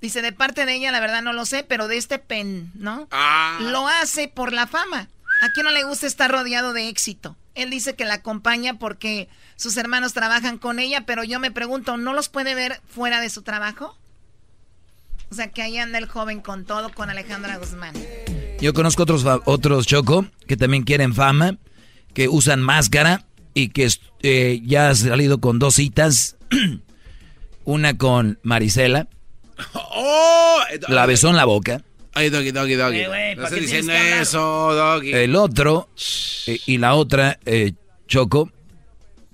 Dice, 0.00 0.22
de 0.22 0.32
parte 0.32 0.64
de 0.64 0.74
ella, 0.74 0.92
la 0.92 1.00
verdad 1.00 1.20
no 1.20 1.34
lo 1.34 1.44
sé, 1.44 1.62
pero 1.62 1.88
de 1.88 1.98
este 1.98 2.18
pen, 2.18 2.70
¿no? 2.74 3.06
Ah. 3.10 3.58
Lo 3.60 3.86
hace 3.86 4.28
por 4.28 4.54
la 4.54 4.66
fama. 4.66 5.10
¿A 5.40 5.50
quién 5.52 5.64
no 5.64 5.72
le 5.72 5.84
gusta 5.84 6.06
estar 6.06 6.30
rodeado 6.30 6.72
de 6.72 6.88
éxito? 6.88 7.36
Él 7.54 7.70
dice 7.70 7.94
que 7.94 8.04
la 8.04 8.14
acompaña 8.14 8.78
porque 8.78 9.28
sus 9.56 9.76
hermanos 9.76 10.12
trabajan 10.12 10.58
con 10.58 10.78
ella, 10.78 11.06
pero 11.06 11.24
yo 11.24 11.40
me 11.40 11.50
pregunto, 11.50 11.96
¿no 11.96 12.12
los 12.12 12.28
puede 12.28 12.54
ver 12.54 12.80
fuera 12.88 13.20
de 13.20 13.30
su 13.30 13.42
trabajo? 13.42 13.96
O 15.30 15.34
sea, 15.34 15.50
que 15.50 15.62
ahí 15.62 15.78
anda 15.78 15.98
el 15.98 16.06
joven 16.06 16.40
con 16.40 16.64
todo, 16.64 16.92
con 16.92 17.08
Alejandra 17.08 17.56
Guzmán. 17.56 17.94
Yo 18.60 18.74
conozco 18.74 19.04
otros, 19.04 19.24
otros 19.46 19.86
Choco 19.86 20.26
que 20.46 20.56
también 20.56 20.82
quieren 20.82 21.14
fama, 21.14 21.56
que 22.12 22.28
usan 22.28 22.60
máscara 22.60 23.24
y 23.54 23.70
que 23.70 23.88
eh, 24.22 24.60
ya 24.64 24.90
ha 24.90 24.94
salido 24.94 25.40
con 25.40 25.58
dos 25.58 25.76
citas. 25.76 26.36
Una 27.64 27.96
con 27.96 28.38
Marisela. 28.42 29.08
Oh, 29.74 30.60
la 30.88 31.06
besó 31.06 31.28
en 31.28 31.36
la 31.36 31.44
boca. 31.44 31.82
Ay, 32.14 32.30
doggy, 32.30 32.50
doggy, 32.50 32.74
doggy. 32.74 33.00
Eh, 33.00 33.34
no 33.36 33.44
estoy 33.44 33.60
diciendo 33.60 33.92
eso, 33.92 34.74
doggy. 34.74 35.12
El 35.12 35.36
otro 35.36 35.88
eh, 36.46 36.60
y 36.66 36.78
la 36.78 36.94
otra, 36.94 37.38
Choco, 38.08 38.50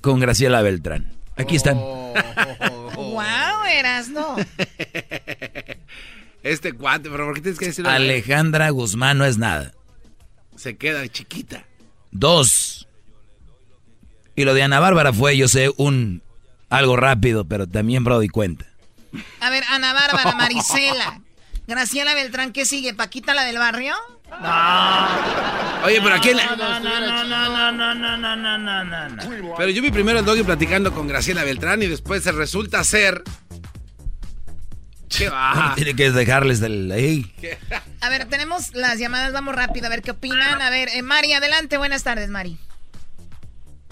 con 0.00 0.20
Graciela 0.20 0.62
Beltrán. 0.62 1.12
Aquí 1.36 1.56
están. 1.56 1.76
wow, 1.78 3.64
eras, 3.70 4.08
¿no? 4.08 4.36
Este 6.46 6.72
cuate, 6.74 7.10
pero 7.10 7.24
¿por 7.24 7.34
qué 7.34 7.40
tienes 7.40 7.58
que 7.58 7.66
decirlo? 7.66 7.90
Alejandra 7.90 8.70
Guzmán 8.70 9.18
no 9.18 9.24
es 9.24 9.36
nada. 9.36 9.72
Se 10.54 10.76
queda 10.76 11.06
chiquita. 11.08 11.64
Dos. 12.12 12.86
Y 14.36 14.44
lo 14.44 14.54
de 14.54 14.62
Ana 14.62 14.78
Bárbara 14.78 15.12
fue, 15.12 15.36
yo 15.36 15.48
sé, 15.48 15.70
un 15.76 16.22
algo 16.68 16.96
rápido, 16.96 17.46
pero 17.46 17.66
también 17.66 18.04
Brody 18.04 18.28
cuenta. 18.28 18.64
A 19.40 19.50
ver, 19.50 19.64
Ana 19.70 19.92
Bárbara, 19.92 20.32
Marisela, 20.36 21.20
Graciela 21.66 22.14
Beltrán, 22.14 22.52
¿qué 22.52 22.64
sigue? 22.64 22.94
¿Paquita 22.94 23.34
la 23.34 23.44
del 23.44 23.58
barrio? 23.58 23.94
No. 24.30 25.84
Oye, 25.84 26.00
pero 26.02 26.14
aquí... 26.14 26.30
No, 26.32 26.56
no, 26.56 26.80
no, 26.80 27.00
no, 27.00 27.72
no, 27.72 27.94
no, 27.94 28.16
no, 28.16 28.36
no, 28.36 28.84
no, 28.84 29.08
no, 29.08 29.54
Pero 29.56 29.70
yo 29.70 29.82
vi 29.82 29.90
primero 29.90 30.20
el 30.20 30.24
doggy 30.24 30.42
platicando 30.42 30.92
con 30.92 31.08
Graciela 31.08 31.44
Beltrán 31.44 31.82
y 31.82 31.86
después 31.86 32.22
se 32.22 32.32
resulta 32.32 32.82
ser 32.84 33.22
¿Qué 35.08 35.28
va? 35.28 35.72
Tiene 35.76 35.94
que 35.94 36.10
dejarles 36.10 36.60
del 36.60 36.90
ahí. 36.90 37.26
A 38.00 38.08
ver, 38.08 38.26
tenemos 38.26 38.74
las 38.74 38.98
llamadas, 38.98 39.32
vamos 39.32 39.54
rápido, 39.54 39.86
a 39.86 39.88
ver 39.90 40.02
qué 40.02 40.10
opinan. 40.10 40.60
A 40.60 40.70
ver, 40.70 40.88
eh, 40.88 41.02
Mari, 41.02 41.32
adelante, 41.32 41.78
buenas 41.78 42.02
tardes, 42.02 42.28
Mari. 42.28 42.58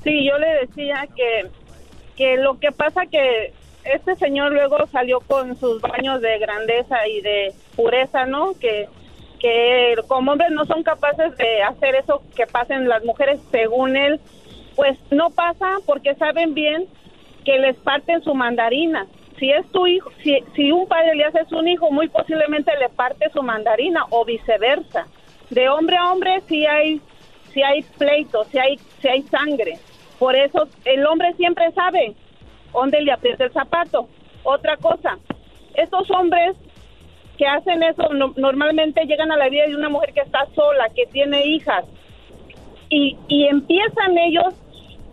Sí, 0.03 0.27
yo 0.27 0.39
le 0.39 0.67
decía 0.67 1.07
que, 1.17 1.51
que 2.17 2.37
lo 2.37 2.59
que 2.59 2.73
pasa 2.73 3.03
que 3.11 3.55
este 3.85 4.17
señor 4.17 4.53
luego 4.53 4.87
salió 4.91 5.21
con 5.21 5.57
sus 5.57 5.81
baños 5.81 6.21
de 6.21 6.39
grandeza 6.39 7.07
y 7.07 7.21
de 7.21 7.53
pureza, 7.77 8.27
¿no? 8.27 8.55
Que, 8.59 8.89
que 9.39 9.95
como 10.09 10.33
hombres 10.33 10.51
no 10.53 10.65
son 10.65 10.83
capaces 10.83 11.37
de 11.37 11.63
hacer 11.63 11.95
eso 11.97 12.23
que 12.35 12.47
pasen 12.47 12.89
las 12.89 13.05
mujeres 13.05 13.41
según 13.51 13.97
él, 13.97 14.21
pues 14.77 14.99
no 15.11 15.31
pasa 15.31 15.77
porque 15.87 16.15
saben 16.15 16.55
bien 16.55 16.87
que 17.45 17.59
les 17.59 17.77
parten 17.77 18.23
su 18.23 18.35
mandarina 18.35 19.07
si 19.39 19.51
es 19.51 19.67
tu 19.73 19.87
hijo, 19.87 20.11
si, 20.23 20.39
si 20.55 20.71
un 20.71 20.87
padre 20.87 21.15
le 21.15 21.25
hace 21.25 21.41
a 21.41 21.57
un 21.57 21.69
hijo, 21.69 21.91
muy 21.91 22.09
posiblemente 22.09 22.73
le 22.79 22.89
parte 22.89 23.29
su 23.31 23.43
mandarina 23.43 24.05
o 24.11 24.25
viceversa. 24.25 25.07
De 25.51 25.69
hombre 25.69 25.97
a 25.97 26.13
hombre 26.13 26.41
si 26.49 26.65
hay, 26.67 27.01
si 27.53 27.63
hay 27.63 27.83
pleito, 27.99 28.45
si 28.45 28.59
hay, 28.59 28.79
si 29.01 29.09
hay 29.09 29.23
sangre. 29.23 29.79
Por 30.19 30.37
eso 30.37 30.69
el 30.85 31.05
hombre 31.07 31.35
siempre 31.35 31.71
sabe 31.73 32.15
dónde 32.75 33.01
le 33.01 33.13
aprieta 33.13 33.45
el 33.45 33.53
zapato. 33.53 34.09
Otra 34.43 34.77
cosa, 34.77 35.19
estos 35.75 36.11
hombres 36.11 36.57
que 37.39 37.47
hacen 37.47 37.83
eso 37.83 38.11
normalmente 38.37 39.07
llegan 39.07 39.33
a 39.33 39.37
la 39.37 39.49
vida 39.49 39.67
de 39.67 39.77
una 39.77 39.89
mujer 39.89 40.13
que 40.13 40.21
está 40.21 40.47
sola, 40.55 40.89
que 40.95 41.07
tiene 41.07 41.47
hijas, 41.47 41.85
y, 42.91 43.17
y 43.29 43.47
empiezan 43.47 44.19
ellos 44.19 44.55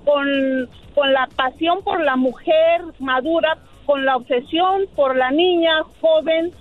con, 0.06 0.70
con 0.94 1.14
la 1.14 1.28
pasión 1.36 1.82
por 1.84 2.04
la 2.04 2.16
mujer 2.16 2.82
madura, 3.00 3.58
con 3.86 4.06
la 4.06 4.18
obsesión 4.18 4.88
por 4.96 5.16
la 5.16 5.32
niña 5.32 5.82
joven 6.02 6.52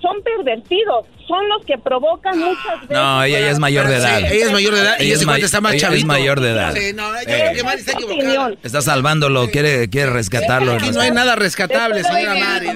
son 0.00 0.22
pervertidos, 0.22 1.06
son 1.28 1.48
los 1.48 1.64
que 1.64 1.78
provocan 1.78 2.38
muchas 2.38 2.80
veces. 2.80 2.90
No, 2.90 3.22
ella 3.22 3.40
ya 3.40 3.50
es 3.50 3.58
mayor 3.58 3.86
de 3.86 3.96
edad. 3.96 4.18
ella 4.32 4.46
es 4.46 4.52
mayor 4.52 4.74
de 4.74 4.80
edad 4.80 5.00
y 5.00 5.12
ese 5.12 5.24
está 5.44 5.60
más 5.60 5.76
chavito. 5.76 6.00
es 6.00 6.04
mayor 6.04 6.40
de 6.40 6.50
edad. 6.50 6.74
Sí, 6.74 6.92
no, 6.94 7.14
yo 7.14 7.24
creo 7.24 7.54
que 7.54 7.62
Mari 7.62 7.80
está 7.80 7.92
equivocada. 7.92 8.50
Está 8.62 8.82
salvándolo, 8.82 9.48
quiere, 9.50 9.88
quiere 9.88 10.10
rescatarlo. 10.10 10.72
Aquí 10.72 10.90
no 10.90 11.00
hay 11.00 11.10
nada 11.10 11.36
rescatable, 11.36 12.02
señora 12.02 12.34
Mari. 12.34 12.68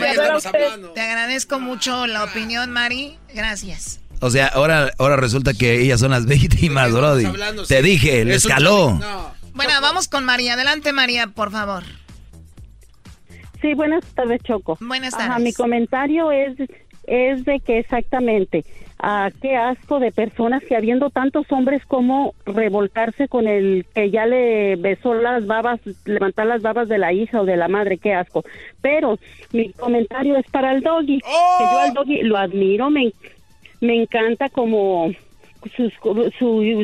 Te 0.95 1.01
agradezco 1.01 1.59
mucho 1.59 2.07
la 2.07 2.25
opinión, 2.25 2.71
Mari. 2.71 3.19
Gracias. 3.35 4.01
O 4.21 4.31
sea, 4.31 4.47
ahora, 4.47 4.93
ahora 4.99 5.17
resulta 5.17 5.53
que 5.53 5.81
ellas 5.81 5.99
son 5.99 6.13
las 6.13 6.27
víctimas, 6.27 6.93
Brody. 6.93 7.27
Te 7.67 7.83
dije, 7.83 8.25
le 8.25 8.35
escaló. 8.37 9.01
Bueno, 9.55 9.73
vamos 9.81 10.09
con 10.09 10.25
María. 10.25 10.55
Adelante, 10.55 10.93
María, 10.93 11.27
por 11.27 11.51
favor. 11.51 11.83
Sí, 13.61 13.75
buenas 13.75 14.05
tardes, 14.15 14.41
Choco. 14.43 14.77
Buenas 14.81 15.17
tardes. 15.17 15.43
mi 15.43 15.53
comentario 15.53 16.33
es, 16.33 16.57
es 17.05 17.45
de 17.45 17.61
que 17.61 17.79
exactamente, 17.79 18.65
uh, 19.03 19.31
qué 19.41 19.57
asco 19.57 19.99
de 19.99 20.13
personas 20.13 20.63
que 20.63 20.77
habiendo 20.77 21.11
tantos 21.11 21.51
hombres 21.51 21.85
como 21.87 22.35
revoltarse 22.47 23.29
con 23.29 23.49
el 23.49 23.87
que 23.95 24.11
ya 24.11 24.27
le 24.27 24.77
besó 24.77 25.15
las 25.15 25.47
babas, 25.47 25.81
levantar 26.05 26.47
las 26.47 26.63
babas 26.63 26.89
de 26.89 26.99
la 26.99 27.13
hija 27.13 27.41
o 27.41 27.45
de 27.45 27.57
la 27.57 27.69
madre, 27.69 27.99
qué 27.99 28.15
asco. 28.15 28.45
Pero 28.81 29.19
mi 29.53 29.73
comentario 29.73 30.37
es 30.37 30.47
para 30.51 30.73
el 30.73 30.83
doggy, 30.83 31.21
que 31.21 31.65
yo 31.65 31.79
al 31.79 31.95
doggy 31.95 32.23
lo 32.23 32.37
admiro, 32.37 32.91
me, 32.91 33.13
me 33.81 34.03
encanta 34.03 34.49
como 34.49 35.11
su, 35.77 35.91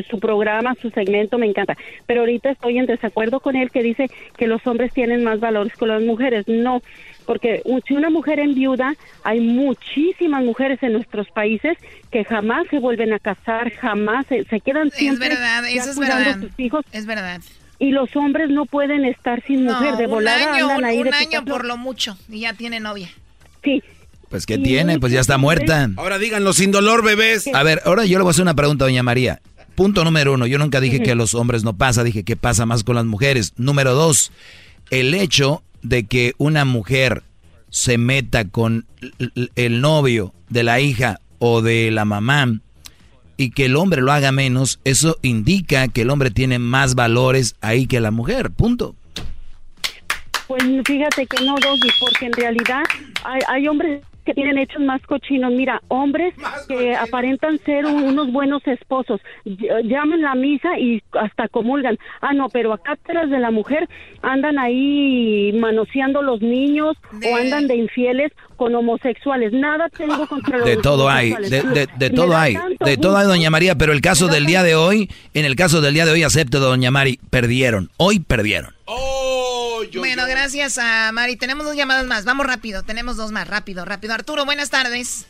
su 0.09 0.19
programa, 0.19 0.75
su 0.81 0.89
segmento, 0.89 1.37
me 1.37 1.47
encanta. 1.47 1.77
Pero 2.05 2.21
ahorita 2.21 2.51
estoy 2.51 2.77
en 2.77 2.85
desacuerdo 2.85 3.39
con 3.39 3.55
él 3.55 3.71
que 3.71 3.83
dice 3.83 4.09
que 4.37 4.47
los 4.47 4.65
hombres 4.67 4.93
tienen 4.93 5.23
más 5.23 5.39
valores 5.39 5.75
que 5.75 5.85
las 5.85 6.01
mujeres. 6.03 6.47
No, 6.47 6.81
porque 7.29 7.61
si 7.87 7.93
una 7.93 8.09
mujer 8.09 8.39
en 8.39 8.55
viuda, 8.55 8.95
hay 9.23 9.39
muchísimas 9.39 10.43
mujeres 10.43 10.81
en 10.81 10.93
nuestros 10.93 11.27
países 11.29 11.77
que 12.09 12.25
jamás 12.25 12.65
se 12.71 12.79
vuelven 12.79 13.13
a 13.13 13.19
casar, 13.19 13.71
jamás 13.75 14.25
se, 14.25 14.43
quedan 14.61 14.89
siempre. 14.89 15.27
Es 15.27 15.33
verdad, 15.35 15.69
eso 15.69 15.91
es 15.91 15.99
verdad. 15.99 16.39
Sus 16.39 16.59
hijos. 16.59 16.83
Es 16.91 17.05
verdad. 17.05 17.39
Y 17.77 17.91
los 17.91 18.15
hombres 18.15 18.49
no 18.49 18.65
pueden 18.65 19.05
estar 19.05 19.43
sin 19.45 19.65
mujer, 19.65 19.97
de 19.97 20.07
volada 20.07 20.55
año, 20.55 20.69
andan 20.69 20.85
ahí 20.85 20.97
un 20.97 21.13
año 21.13 21.45
por 21.45 21.65
lo 21.65 21.77
mucho 21.77 22.17
y 22.29 22.39
ya 22.39 22.53
tiene 22.53 22.79
novia. 22.79 23.11
Sí, 23.63 23.83
pues 24.29 24.47
¿qué 24.47 24.57
tiene? 24.57 24.99
Pues 24.99 25.13
ya 25.13 25.19
está 25.19 25.37
muerta. 25.37 25.87
Ahora 25.97 26.17
díganlo 26.17 26.51
sin 26.53 26.71
dolor, 26.71 27.03
bebés. 27.03 27.45
A 27.53 27.61
ver, 27.61 27.83
ahora 27.85 28.05
yo 28.05 28.17
le 28.17 28.23
voy 28.23 28.29
a 28.29 28.31
hacer 28.31 28.41
una 28.41 28.55
pregunta, 28.55 28.85
doña 28.85 29.03
María. 29.03 29.39
Punto 29.75 30.03
número 30.03 30.33
uno, 30.33 30.47
yo 30.47 30.57
nunca 30.57 30.81
dije 30.81 31.03
que 31.03 31.11
a 31.11 31.15
los 31.15 31.35
hombres 31.35 31.63
no 31.63 31.77
pasa, 31.77 32.03
dije 32.03 32.23
que 32.23 32.35
pasa 32.35 32.65
más 32.65 32.83
con 32.83 32.95
las 32.95 33.05
mujeres. 33.05 33.53
Número 33.55 33.93
dos, 33.93 34.31
el 34.89 35.13
hecho 35.13 35.61
de 35.81 36.05
que 36.05 36.33
una 36.37 36.65
mujer 36.65 37.23
se 37.69 37.97
meta 37.97 38.45
con 38.45 38.85
el 39.55 39.81
novio 39.81 40.33
de 40.49 40.63
la 40.63 40.79
hija 40.79 41.19
o 41.37 41.61
de 41.61 41.91
la 41.91 42.05
mamá 42.05 42.59
y 43.37 43.51
que 43.51 43.65
el 43.65 43.77
hombre 43.77 44.01
lo 44.01 44.11
haga 44.11 44.31
menos, 44.31 44.79
eso 44.83 45.17
indica 45.21 45.87
que 45.87 46.01
el 46.01 46.09
hombre 46.09 46.29
tiene 46.29 46.59
más 46.59 46.95
valores 46.95 47.55
ahí 47.61 47.87
que 47.87 48.01
la 48.01 48.11
mujer. 48.11 48.51
Punto. 48.51 48.95
Pues 50.47 50.63
fíjate 50.85 51.25
que 51.25 51.45
no, 51.45 51.55
Doggy, 51.55 51.89
porque 52.01 52.25
en 52.25 52.33
realidad 52.33 52.83
hay, 53.23 53.39
hay 53.47 53.67
hombres 53.67 54.01
que 54.29 54.35
tienen 54.35 54.59
hechos 54.59 54.81
más 54.83 55.01
cochinos. 55.07 55.51
Mira, 55.51 55.81
hombres 55.87 56.35
que 56.67 56.95
aparentan 56.95 57.57
ser 57.65 57.87
un- 57.87 58.03
unos 58.03 58.31
buenos 58.31 58.61
esposos, 58.67 59.19
ll- 59.43 59.87
llaman 59.89 60.21
la 60.21 60.35
misa 60.35 60.77
y 60.77 61.01
hasta 61.19 61.47
comulgan. 61.47 61.97
Ah, 62.21 62.33
no, 62.33 62.47
pero 62.49 62.71
acá 62.73 62.95
tras 63.07 63.27
de 63.31 63.39
la 63.39 63.49
mujer 63.49 63.89
andan 64.21 64.59
ahí 64.59 65.51
manoseando 65.59 66.21
los 66.21 66.41
niños 66.41 66.95
o 67.11 67.35
andan 67.35 67.65
de 67.67 67.75
infieles 67.77 68.31
con 68.55 68.75
homosexuales. 68.75 69.51
Nada 69.51 69.89
tengo 69.89 70.27
contra 70.27 70.57
los 70.59 70.67
De 70.67 70.77
todo 70.77 71.09
hay, 71.09 71.31
de, 71.31 71.61
de- 71.63 71.87
de 71.97 72.09
todo 72.11 72.37
hay, 72.37 72.55
de 72.85 72.97
todo 72.97 73.17
hay, 73.17 73.25
doña 73.25 73.49
María, 73.49 73.73
pero 73.75 73.93
el 73.93 74.01
caso 74.01 74.27
del 74.27 74.45
día 74.45 74.61
de 74.61 74.75
hoy, 74.75 75.09
en 75.33 75.45
el 75.45 75.55
caso 75.55 75.81
del 75.81 75.95
día 75.95 76.05
de 76.05 76.11
hoy, 76.11 76.21
acepto, 76.21 76.59
doña 76.59 76.91
Mari, 76.91 77.19
perdieron, 77.31 77.89
hoy 77.97 78.19
perdieron. 78.19 78.75
Bueno, 79.97 80.23
gracias 80.27 80.77
a 80.77 81.11
Mari. 81.11 81.35
Tenemos 81.35 81.65
dos 81.65 81.75
llamadas 81.75 82.05
más. 82.05 82.25
Vamos 82.25 82.45
rápido. 82.45 82.83
Tenemos 82.83 83.17
dos 83.17 83.31
más. 83.31 83.47
Rápido, 83.47 83.85
rápido. 83.85 84.13
Arturo, 84.13 84.45
buenas 84.45 84.69
tardes. 84.69 85.27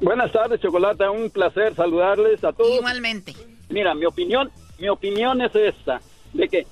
Buenas 0.00 0.30
tardes, 0.32 0.60
Chocolata. 0.60 1.10
Un 1.10 1.30
placer 1.30 1.74
saludarles 1.74 2.42
a 2.44 2.52
todos. 2.52 2.76
Igualmente. 2.76 3.34
Mira, 3.68 3.94
mi 3.94 4.04
opinión, 4.04 4.50
mi 4.78 4.88
opinión 4.88 5.40
es 5.40 5.54
esta, 5.54 6.00
de 6.32 6.48
que 6.48 6.66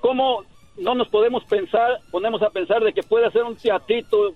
cómo 0.00 0.44
no 0.76 0.94
nos 0.94 1.08
podemos 1.08 1.44
pensar, 1.44 2.00
ponemos 2.10 2.42
a 2.42 2.50
pensar 2.50 2.82
de 2.82 2.92
que 2.92 3.02
puede 3.02 3.30
ser 3.30 3.42
un 3.42 3.56
teatrito 3.56 4.34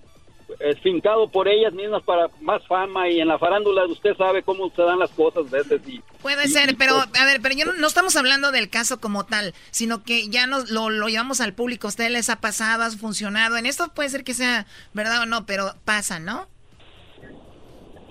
fincado 0.81 1.29
por 1.29 1.47
ellas 1.47 1.73
mismas 1.73 2.01
para 2.03 2.29
más 2.41 2.65
fama 2.67 3.09
y 3.09 3.19
en 3.19 3.27
la 3.27 3.37
farándula 3.37 3.85
usted 3.85 4.15
sabe 4.17 4.43
cómo 4.43 4.69
se 4.75 4.81
dan 4.81 4.97
las 4.99 5.11
cosas 5.11 5.45
a 5.47 5.57
veces 5.57 5.81
y 5.87 6.01
Puede 6.21 6.45
y- 6.45 6.49
ser, 6.49 6.75
pero 6.77 6.95
pues, 7.09 7.21
a 7.21 7.25
ver, 7.25 7.41
pero 7.41 7.53
yo 7.55 7.65
no, 7.65 7.73
no 7.73 7.87
estamos 7.87 8.15
hablando 8.15 8.51
del 8.51 8.69
caso 8.69 8.99
como 9.01 9.25
tal, 9.25 9.53
sino 9.71 10.03
que 10.03 10.29
ya 10.29 10.47
nos 10.47 10.69
lo, 10.71 10.89
lo 10.89 11.07
llevamos 11.09 11.41
al 11.41 11.53
público. 11.53 11.87
A 11.87 11.89
ustedes 11.89 12.11
les 12.11 12.29
ha 12.29 12.39
pasado, 12.39 12.83
ha 12.83 12.91
funcionado. 12.91 13.57
En 13.57 13.65
esto 13.65 13.91
puede 13.93 14.09
ser 14.09 14.23
que 14.23 14.33
sea 14.33 14.65
verdad 14.93 15.21
o 15.23 15.25
no, 15.25 15.45
pero 15.45 15.73
pasa, 15.85 16.19
¿no? 16.19 16.47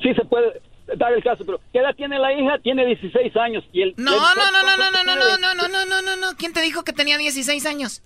sí 0.02 0.12
se 0.14 0.24
puede 0.26 0.60
dar 0.98 1.12
el 1.14 1.22
caso, 1.24 1.44
pero 1.44 1.58
¿qué 1.72 1.78
edad 1.80 1.94
tiene 1.96 2.18
la 2.18 2.32
hija? 2.32 2.58
Tiene 2.62 2.84
16 2.86 3.34
años 3.36 3.64
y 3.72 3.82
el 3.82 3.94
No, 3.96 4.12
el- 4.12 4.18
no, 4.18 4.34
no, 4.36 4.62
no, 4.62 4.76
no, 4.76 4.90
no, 4.90 5.04
no, 5.04 5.16
no, 5.16 5.36
no, 5.38 5.54
no, 5.54 5.68
no, 5.68 5.86
no, 5.86 6.02
no, 6.02 6.16
no. 6.16 6.36
¿Quién 6.36 6.52
te 6.52 6.60
dijo 6.60 6.84
que 6.84 6.92
tenía 6.92 7.16
16 7.18 7.64
años? 7.66 8.02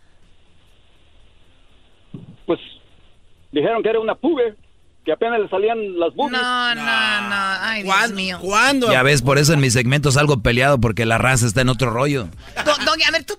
pues 2.46 2.58
dijeron 3.52 3.82
que 3.82 3.90
era 3.90 4.00
una 4.00 4.14
puber, 4.14 4.56
que 5.04 5.12
apenas 5.12 5.40
le 5.40 5.48
salían 5.48 5.98
las 5.98 6.14
boobies. 6.14 6.40
No, 6.40 6.74
no, 6.74 6.82
no. 6.82 7.36
Ay, 7.62 7.82
Dios 7.84 8.10
mío. 8.12 8.38
¿Cuándo? 8.42 8.92
Ya 8.92 9.02
ves, 9.02 9.22
por 9.22 9.38
eso 9.38 9.52
en 9.54 9.60
mi 9.60 9.70
segmento 9.70 10.10
salgo 10.12 10.42
peleado, 10.42 10.78
porque 10.78 11.06
la 11.06 11.16
raza 11.18 11.46
está 11.46 11.62
en 11.62 11.70
otro 11.70 11.90
rollo. 11.90 12.28
Do- 12.64 12.84
Doggy, 12.84 13.02
a 13.04 13.10
ver, 13.10 13.24
tú. 13.24 13.38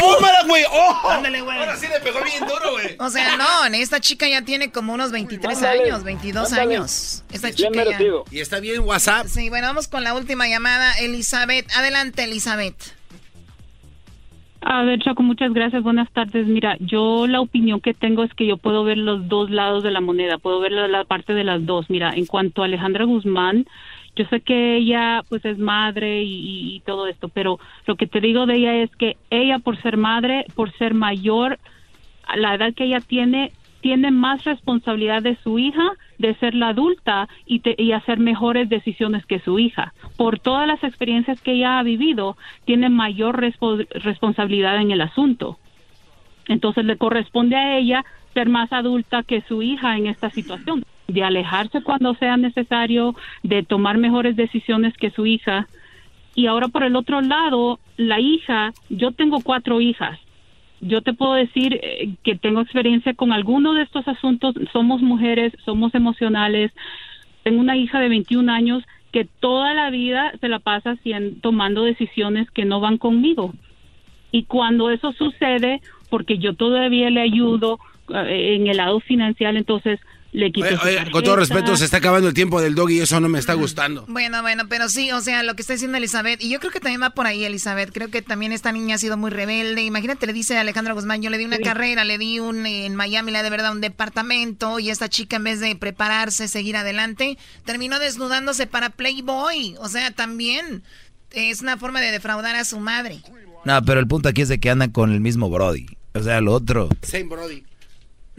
¡Tómala, 0.00 0.44
güey! 0.46 0.62
¡Oh! 0.70 1.08
Ándale, 1.10 1.40
güey. 1.40 1.58
Ahora 1.58 1.76
sí 1.76 1.86
le 1.88 1.98
pegó 2.00 2.22
bien 2.22 2.46
duro, 2.46 2.70
güey. 2.72 2.96
O 3.00 3.10
sea, 3.10 3.36
no, 3.36 3.64
esta 3.74 3.98
chica 4.00 4.28
ya 4.28 4.42
tiene 4.42 4.70
como 4.70 4.92
unos 4.94 5.10
23 5.10 5.56
Ándale, 5.56 5.84
años, 5.84 6.04
22 6.04 6.52
ándale. 6.52 6.76
años. 6.76 7.24
Esta 7.32 7.48
Bien 7.48 7.56
chica 7.56 7.70
ya. 7.72 7.84
merecido. 7.84 8.24
Y 8.30 8.38
está 8.38 8.60
bien 8.60 8.80
WhatsApp. 8.84 9.26
Sí, 9.26 9.48
bueno, 9.48 9.66
vamos 9.66 9.88
con 9.88 10.04
la 10.04 10.14
última 10.14 10.46
llamada. 10.46 10.96
Elizabeth, 11.00 11.66
adelante, 11.76 12.22
Elizabeth. 12.24 12.76
A 14.60 14.82
ver, 14.82 14.98
Chaco, 15.00 15.22
muchas 15.22 15.52
gracias. 15.52 15.82
Buenas 15.82 16.10
tardes. 16.12 16.46
Mira, 16.46 16.76
yo 16.80 17.26
la 17.26 17.40
opinión 17.40 17.80
que 17.80 17.94
tengo 17.94 18.24
es 18.24 18.34
que 18.34 18.46
yo 18.46 18.56
puedo 18.56 18.82
ver 18.84 18.98
los 18.98 19.28
dos 19.28 19.50
lados 19.50 19.84
de 19.84 19.90
la 19.92 20.00
moneda, 20.00 20.38
puedo 20.38 20.60
ver 20.60 20.72
la, 20.72 21.04
parte 21.04 21.32
de 21.32 21.44
las 21.44 21.64
dos. 21.64 21.88
Mira, 21.90 22.12
en 22.14 22.26
cuanto 22.26 22.62
a 22.62 22.64
Alejandra 22.66 23.04
Guzmán, 23.04 23.66
yo 24.16 24.24
sé 24.26 24.40
que 24.40 24.76
ella 24.76 25.22
pues 25.28 25.44
es 25.44 25.58
madre 25.58 26.22
y, 26.24 26.76
y- 26.76 26.80
todo 26.80 27.06
esto, 27.06 27.28
pero 27.28 27.58
lo 27.86 27.96
que 27.96 28.06
te 28.08 28.20
digo 28.20 28.46
de 28.46 28.56
ella 28.56 28.74
es 28.82 28.90
que 28.96 29.16
ella 29.30 29.58
por 29.60 29.80
ser 29.80 29.96
madre, 29.96 30.44
por 30.54 30.72
ser 30.76 30.92
mayor, 30.94 31.58
la 32.36 32.54
edad 32.54 32.74
que 32.74 32.84
ella 32.84 33.00
tiene, 33.00 33.52
tiene 33.80 34.10
más 34.10 34.44
responsabilidad 34.44 35.22
de 35.22 35.36
su 35.42 35.58
hija, 35.58 35.92
de 36.18 36.34
ser 36.36 36.54
la 36.54 36.68
adulta 36.68 37.28
y, 37.46 37.60
te- 37.60 37.76
y 37.78 37.92
hacer 37.92 38.18
mejores 38.18 38.68
decisiones 38.68 39.24
que 39.26 39.38
su 39.40 39.58
hija. 39.58 39.92
Por 40.16 40.38
todas 40.38 40.66
las 40.66 40.82
experiencias 40.82 41.40
que 41.40 41.52
ella 41.52 41.78
ha 41.78 41.82
vivido, 41.82 42.36
tiene 42.64 42.88
mayor 42.88 43.40
respo- 43.40 43.86
responsabilidad 43.90 44.80
en 44.80 44.90
el 44.90 45.00
asunto. 45.00 45.58
Entonces 46.48 46.84
le 46.84 46.96
corresponde 46.96 47.56
a 47.56 47.78
ella 47.78 48.04
ser 48.34 48.48
más 48.48 48.72
adulta 48.72 49.22
que 49.22 49.42
su 49.42 49.62
hija 49.62 49.96
en 49.96 50.06
esta 50.06 50.30
situación, 50.30 50.84
de 51.06 51.24
alejarse 51.24 51.82
cuando 51.82 52.14
sea 52.14 52.36
necesario, 52.36 53.14
de 53.42 53.62
tomar 53.62 53.96
mejores 53.98 54.36
decisiones 54.36 54.94
que 54.96 55.10
su 55.10 55.24
hija. 55.26 55.66
Y 56.34 56.46
ahora 56.46 56.68
por 56.68 56.84
el 56.84 56.96
otro 56.96 57.20
lado, 57.20 57.78
la 57.96 58.20
hija, 58.20 58.72
yo 58.88 59.12
tengo 59.12 59.40
cuatro 59.42 59.80
hijas. 59.80 60.18
Yo 60.80 61.02
te 61.02 61.12
puedo 61.12 61.34
decir 61.34 61.80
eh, 61.82 62.14
que 62.22 62.36
tengo 62.36 62.60
experiencia 62.60 63.14
con 63.14 63.32
alguno 63.32 63.74
de 63.74 63.82
estos 63.82 64.06
asuntos. 64.06 64.54
Somos 64.72 65.02
mujeres, 65.02 65.52
somos 65.64 65.94
emocionales. 65.94 66.72
Tengo 67.42 67.60
una 67.60 67.76
hija 67.76 68.00
de 68.00 68.08
21 68.08 68.52
años 68.52 68.84
que 69.12 69.24
toda 69.24 69.74
la 69.74 69.90
vida 69.90 70.32
se 70.40 70.48
la 70.48 70.58
pasa 70.58 70.96
tomando 71.40 71.82
decisiones 71.82 72.50
que 72.50 72.64
no 72.64 72.80
van 72.80 72.98
conmigo. 72.98 73.54
Y 74.30 74.44
cuando 74.44 74.90
eso 74.90 75.12
sucede, 75.12 75.80
porque 76.10 76.38
yo 76.38 76.54
todavía 76.54 77.10
le 77.10 77.22
ayudo 77.22 77.78
eh, 78.14 78.56
en 78.56 78.66
el 78.66 78.76
lado 78.76 79.00
financiero, 79.00 79.56
entonces 79.56 79.98
le 80.32 80.52
quito 80.52 80.66
Oye, 80.66 80.76
su 80.76 80.86
oye, 80.86 81.10
con 81.10 81.24
todo 81.24 81.36
respeto, 81.36 81.76
se 81.76 81.84
está 81.84 81.98
acabando 81.98 82.28
el 82.28 82.34
tiempo 82.34 82.60
del 82.60 82.74
dog 82.74 82.90
y 82.90 83.00
eso 83.00 83.18
no 83.20 83.28
me 83.28 83.38
está 83.38 83.54
gustando. 83.54 84.04
Bueno, 84.08 84.42
bueno, 84.42 84.64
pero 84.68 84.88
sí, 84.88 85.10
o 85.12 85.20
sea, 85.20 85.42
lo 85.42 85.54
que 85.54 85.62
está 85.62 85.72
diciendo 85.72 85.96
Elizabeth, 85.96 86.42
y 86.42 86.50
yo 86.50 86.60
creo 86.60 86.70
que 86.70 86.80
también 86.80 87.02
va 87.02 87.10
por 87.10 87.26
ahí, 87.26 87.44
Elizabeth. 87.44 87.92
Creo 87.92 88.10
que 88.10 88.20
también 88.20 88.52
esta 88.52 88.70
niña 88.72 88.96
ha 88.96 88.98
sido 88.98 89.16
muy 89.16 89.30
rebelde. 89.30 89.82
Imagínate, 89.82 90.26
le 90.26 90.32
dice 90.32 90.56
a 90.58 90.60
Alejandra 90.60 90.92
Guzmán, 90.94 91.22
yo 91.22 91.30
le 91.30 91.38
di 91.38 91.44
una 91.44 91.58
carrera, 91.58 92.04
le 92.04 92.18
di 92.18 92.40
un, 92.40 92.66
en 92.66 92.94
Miami, 92.94 93.32
le 93.32 93.38
di 93.38 93.44
de 93.44 93.50
verdad 93.50 93.72
un 93.72 93.80
departamento, 93.80 94.78
y 94.78 94.90
esta 94.90 95.08
chica 95.08 95.36
en 95.36 95.44
vez 95.44 95.60
de 95.60 95.74
prepararse, 95.76 96.48
seguir 96.48 96.76
adelante, 96.76 97.38
terminó 97.64 97.98
desnudándose 97.98 98.66
para 98.66 98.90
Playboy. 98.90 99.76
O 99.80 99.88
sea, 99.88 100.10
también 100.10 100.82
es 101.30 101.62
una 101.62 101.78
forma 101.78 102.00
de 102.00 102.10
defraudar 102.10 102.56
a 102.56 102.64
su 102.64 102.80
madre. 102.80 103.20
No, 103.64 103.82
pero 103.84 104.00
el 104.00 104.06
punto 104.06 104.28
aquí 104.28 104.42
es 104.42 104.48
de 104.48 104.60
que 104.60 104.70
andan 104.70 104.90
con 104.90 105.12
el 105.12 105.20
mismo 105.20 105.48
Brody. 105.50 105.86
O 106.14 106.22
sea, 106.22 106.40
lo 106.40 106.52
otro. 106.52 106.88
Same 107.02 107.24
Brody. 107.24 107.64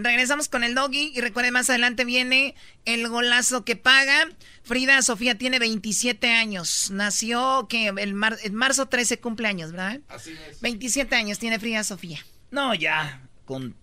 Regresamos 0.01 0.47
con 0.47 0.63
el 0.63 0.75
doggy 0.75 1.11
y 1.13 1.19
recuerden 1.19 1.51
más 1.53 1.69
adelante 1.69 2.05
viene 2.05 2.55
el 2.85 3.07
golazo 3.09 3.65
que 3.65 3.75
paga. 3.75 4.29
Frida 4.63 5.01
Sofía 5.01 5.37
tiene 5.37 5.59
27 5.59 6.31
años. 6.31 6.89
Nació 6.89 7.67
que 7.69 7.87
el 7.89 8.13
mar- 8.13 8.37
en 8.41 8.55
marzo 8.55 8.85
13 8.87 9.19
cumpleaños, 9.19 9.71
¿verdad? 9.73 9.99
Así 10.07 10.31
es. 10.49 10.61
27 10.61 11.13
años 11.17 11.37
tiene 11.37 11.59
Frida 11.59 11.83
Sofía. 11.83 12.19
No, 12.49 12.73
ya. 12.73 13.21
Con, 13.43 13.75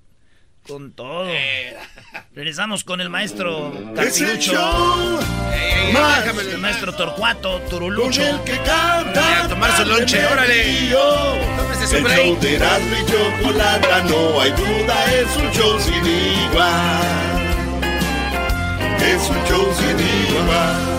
con 0.66 0.92
todo. 0.92 1.26
Regresamos 2.34 2.84
con 2.84 3.00
el 3.00 3.08
maestro 3.10 3.72
Es 3.96 4.20
el 4.20 4.28
Cartilucho. 4.28 4.52
show 4.52 5.20
más 5.92 6.26
El 6.38 6.58
maestro 6.58 6.92
Torcuato, 6.94 7.60
Turulucho. 7.70 8.20
Con 8.22 8.30
el 8.30 8.40
que 8.44 8.56
canta 8.58 9.44
a 9.44 9.48
tomar 9.48 9.76
su 9.76 9.84
lonche, 9.84 10.26
órale. 10.26 10.88
yo. 10.90 11.36
Tómese 11.56 11.86
su 11.86 11.96
El 11.96 12.02
break. 12.04 12.16
show 12.26 12.40
de 12.40 12.56
Erasmo 12.56 12.96
y 12.96 13.06
Chocolata, 13.10 14.02
no 14.04 14.40
hay 14.40 14.50
duda, 14.50 15.14
es 15.14 15.36
un 15.36 15.50
show 15.52 15.80
sin 15.80 16.06
igual. 16.06 17.02
Es 19.00 19.30
un 19.30 19.44
show 19.44 19.74
sin 19.74 20.00
igual. 20.36 20.96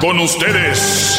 Con 0.00 0.20
ustedes. 0.20 1.18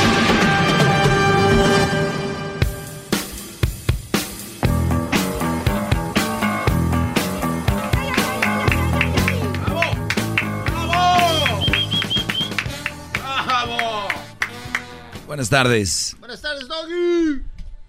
Buenas 15.31 15.49
tardes. 15.49 16.17
Buenas 16.19 16.41
tardes, 16.41 16.67
Doggy. 16.67 17.41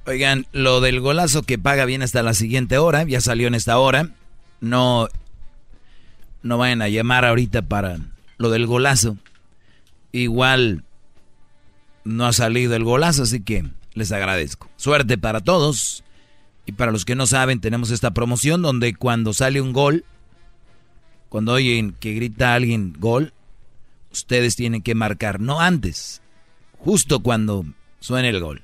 Oigan, 0.06 0.46
lo 0.52 0.80
del 0.80 1.00
golazo 1.00 1.42
que 1.42 1.58
paga 1.58 1.84
bien 1.86 2.00
hasta 2.02 2.22
la 2.22 2.34
siguiente 2.34 2.78
hora, 2.78 3.02
ya 3.02 3.20
salió 3.20 3.48
en 3.48 3.56
esta 3.56 3.80
hora. 3.80 4.10
No, 4.60 5.08
no 6.44 6.56
vayan 6.56 6.82
a 6.82 6.88
llamar 6.88 7.24
ahorita 7.24 7.62
para 7.62 7.98
lo 8.38 8.48
del 8.50 8.68
golazo. 8.68 9.16
Igual 10.12 10.84
no 12.04 12.26
ha 12.26 12.32
salido 12.32 12.76
el 12.76 12.84
golazo, 12.84 13.24
así 13.24 13.40
que 13.40 13.64
les 13.94 14.12
agradezco. 14.12 14.70
Suerte 14.76 15.18
para 15.18 15.40
todos. 15.40 16.04
Y 16.64 16.70
para 16.70 16.92
los 16.92 17.04
que 17.04 17.16
no 17.16 17.26
saben, 17.26 17.60
tenemos 17.60 17.90
esta 17.90 18.12
promoción 18.12 18.62
donde 18.62 18.94
cuando 18.94 19.32
sale 19.32 19.60
un 19.60 19.72
gol, 19.72 20.04
cuando 21.28 21.54
oyen 21.54 21.90
que 21.98 22.14
grita 22.14 22.54
alguien 22.54 22.94
gol, 23.00 23.32
ustedes 24.12 24.54
tienen 24.54 24.80
que 24.80 24.94
marcar, 24.94 25.40
no 25.40 25.58
antes, 25.58 26.21
justo 26.84 27.20
cuando 27.20 27.64
suene 28.00 28.28
el 28.28 28.40
gol. 28.40 28.62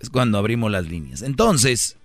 Es 0.00 0.10
cuando 0.10 0.38
abrimos 0.38 0.70
las 0.70 0.86
líneas. 0.86 1.22
Entonces, 1.22 1.96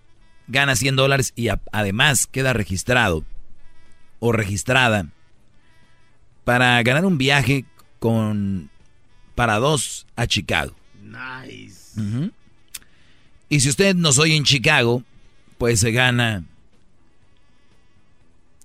gana 0.47 0.75
100 0.75 0.95
dólares 0.95 1.33
y 1.35 1.49
además 1.71 2.27
queda 2.27 2.53
registrado 2.53 3.25
o 4.19 4.31
registrada 4.31 5.07
para 6.43 6.81
ganar 6.83 7.05
un 7.05 7.17
viaje 7.17 7.65
con 7.99 8.69
para 9.35 9.57
dos 9.57 10.05
a 10.15 10.27
Chicago. 10.27 10.75
Nice. 11.01 11.99
Y 13.49 13.59
si 13.59 13.69
usted 13.69 13.95
nos 13.95 14.17
oye 14.17 14.35
en 14.35 14.43
Chicago, 14.43 15.03
pues 15.57 15.79
se 15.79 15.91
gana 15.91 16.43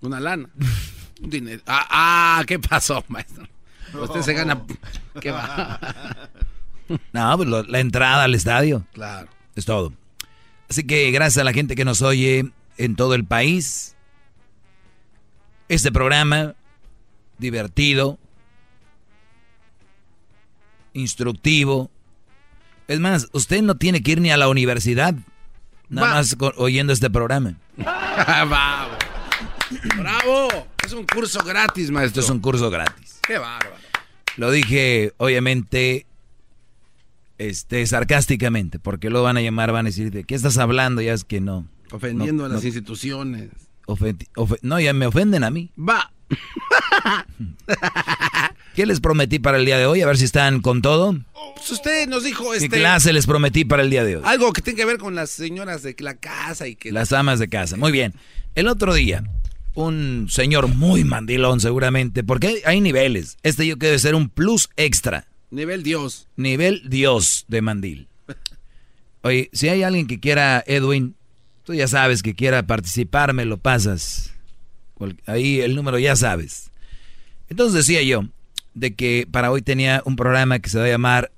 una 0.00 0.20
lana. 0.20 0.48
un 1.22 1.30
dinero. 1.30 1.62
Ah, 1.66 1.86
ah, 1.90 2.44
¿qué 2.46 2.58
pasó, 2.58 3.04
maestro? 3.08 3.46
Usted 4.02 4.22
se 4.22 4.32
gana. 4.32 4.62
¿Qué 5.20 5.30
va? 5.30 5.78
no, 7.12 7.36
pues 7.36 7.48
la 7.68 7.80
entrada 7.80 8.24
al 8.24 8.34
estadio. 8.34 8.84
Claro. 8.92 9.28
Es 9.54 9.64
todo. 9.64 9.92
Así 10.68 10.84
que 10.84 11.10
gracias 11.10 11.40
a 11.40 11.44
la 11.44 11.52
gente 11.52 11.74
que 11.74 11.84
nos 11.84 12.00
oye 12.02 12.50
en 12.78 12.96
todo 12.96 13.14
el 13.14 13.24
país. 13.24 13.94
Este 15.68 15.92
programa 15.92 16.54
divertido, 17.38 18.18
instructivo. 20.94 21.90
Es 22.88 23.00
más, 23.00 23.28
usted 23.32 23.62
no 23.62 23.76
tiene 23.76 24.02
que 24.02 24.12
ir 24.12 24.20
ni 24.20 24.30
a 24.30 24.36
la 24.36 24.48
universidad, 24.48 25.14
nada 25.88 26.14
más 26.14 26.36
oyendo 26.56 26.92
este 26.92 27.10
programa. 27.10 27.54
¡Bravo! 27.76 28.96
¡Bravo! 29.98 30.48
Es 30.84 30.92
un 30.92 31.06
curso 31.06 31.42
gratis, 31.44 31.90
maestro. 31.90 32.20
Esto 32.20 32.32
es 32.32 32.34
un 32.34 32.40
curso 32.40 32.70
gratis. 32.70 33.18
¡Qué 33.22 33.38
bárbaro! 33.38 33.91
Lo 34.36 34.50
dije, 34.50 35.12
obviamente, 35.18 36.06
este, 37.38 37.86
sarcásticamente, 37.86 38.78
porque 38.78 39.10
luego 39.10 39.24
van 39.24 39.36
a 39.36 39.42
llamar, 39.42 39.72
van 39.72 39.86
a 39.86 39.90
decir, 39.90 40.10
¿de 40.10 40.24
qué 40.24 40.34
estás 40.34 40.58
hablando? 40.58 41.02
Ya 41.02 41.12
es 41.12 41.24
que 41.24 41.40
no. 41.40 41.66
Ofendiendo 41.90 42.44
a 42.44 42.48
las 42.48 42.64
instituciones. 42.64 43.50
no, 44.62 44.80
ya 44.80 44.92
me 44.92 45.06
ofenden 45.06 45.44
a 45.44 45.50
mí. 45.50 45.70
Va. 45.78 46.12
¿Qué 48.74 48.86
les 48.86 49.00
prometí 49.00 49.38
para 49.38 49.58
el 49.58 49.66
día 49.66 49.76
de 49.76 49.84
hoy? 49.84 50.00
A 50.00 50.06
ver 50.06 50.16
si 50.16 50.24
están 50.24 50.60
con 50.60 50.80
todo. 50.80 51.14
Pues 51.56 51.70
usted 51.70 52.08
nos 52.08 52.24
dijo 52.24 52.54
este. 52.54 52.70
¿Qué 52.70 52.78
clase 52.78 53.12
les 53.12 53.26
prometí 53.26 53.66
para 53.66 53.82
el 53.82 53.90
día 53.90 54.02
de 54.04 54.16
hoy? 54.16 54.22
Algo 54.24 54.52
que 54.52 54.62
tiene 54.62 54.78
que 54.78 54.86
ver 54.86 54.96
con 54.96 55.14
las 55.14 55.28
señoras 55.28 55.82
de 55.82 55.94
la 55.98 56.14
casa 56.14 56.66
y 56.66 56.76
que. 56.76 56.90
Las 56.90 57.12
amas 57.12 57.38
de 57.38 57.48
casa. 57.48 57.76
Muy 57.76 57.92
bien. 57.92 58.14
El 58.54 58.68
otro 58.68 58.94
día, 58.94 59.24
un 59.74 60.26
señor 60.28 60.68
muy 60.68 61.04
mandilón, 61.04 61.60
seguramente, 61.60 62.22
porque 62.24 62.62
hay 62.64 62.80
niveles. 62.80 63.36
Este 63.42 63.66
yo 63.66 63.78
quiero 63.78 63.98
ser 63.98 64.14
un 64.14 64.28
plus 64.28 64.68
extra. 64.76 65.26
Nivel 65.50 65.82
Dios. 65.82 66.28
Nivel 66.36 66.82
Dios 66.88 67.44
de 67.48 67.62
mandil. 67.62 68.08
Oye, 69.22 69.50
si 69.52 69.68
hay 69.68 69.82
alguien 69.82 70.06
que 70.06 70.18
quiera, 70.18 70.62
Edwin, 70.66 71.14
tú 71.64 71.74
ya 71.74 71.86
sabes 71.86 72.22
que 72.22 72.34
quiera 72.34 72.66
participar, 72.66 73.32
me 73.32 73.44
lo 73.44 73.58
pasas. 73.58 74.32
Ahí 75.26 75.60
el 75.60 75.74
número 75.74 75.98
ya 75.98 76.16
sabes. 76.16 76.70
Entonces 77.48 77.74
decía 77.74 78.02
yo 78.02 78.24
de 78.74 78.94
que 78.94 79.26
para 79.30 79.50
hoy 79.50 79.62
tenía 79.62 80.02
un 80.04 80.16
programa 80.16 80.58
que 80.58 80.70
se 80.70 80.78
va 80.78 80.84
a 80.84 80.88
llamar 80.88 81.30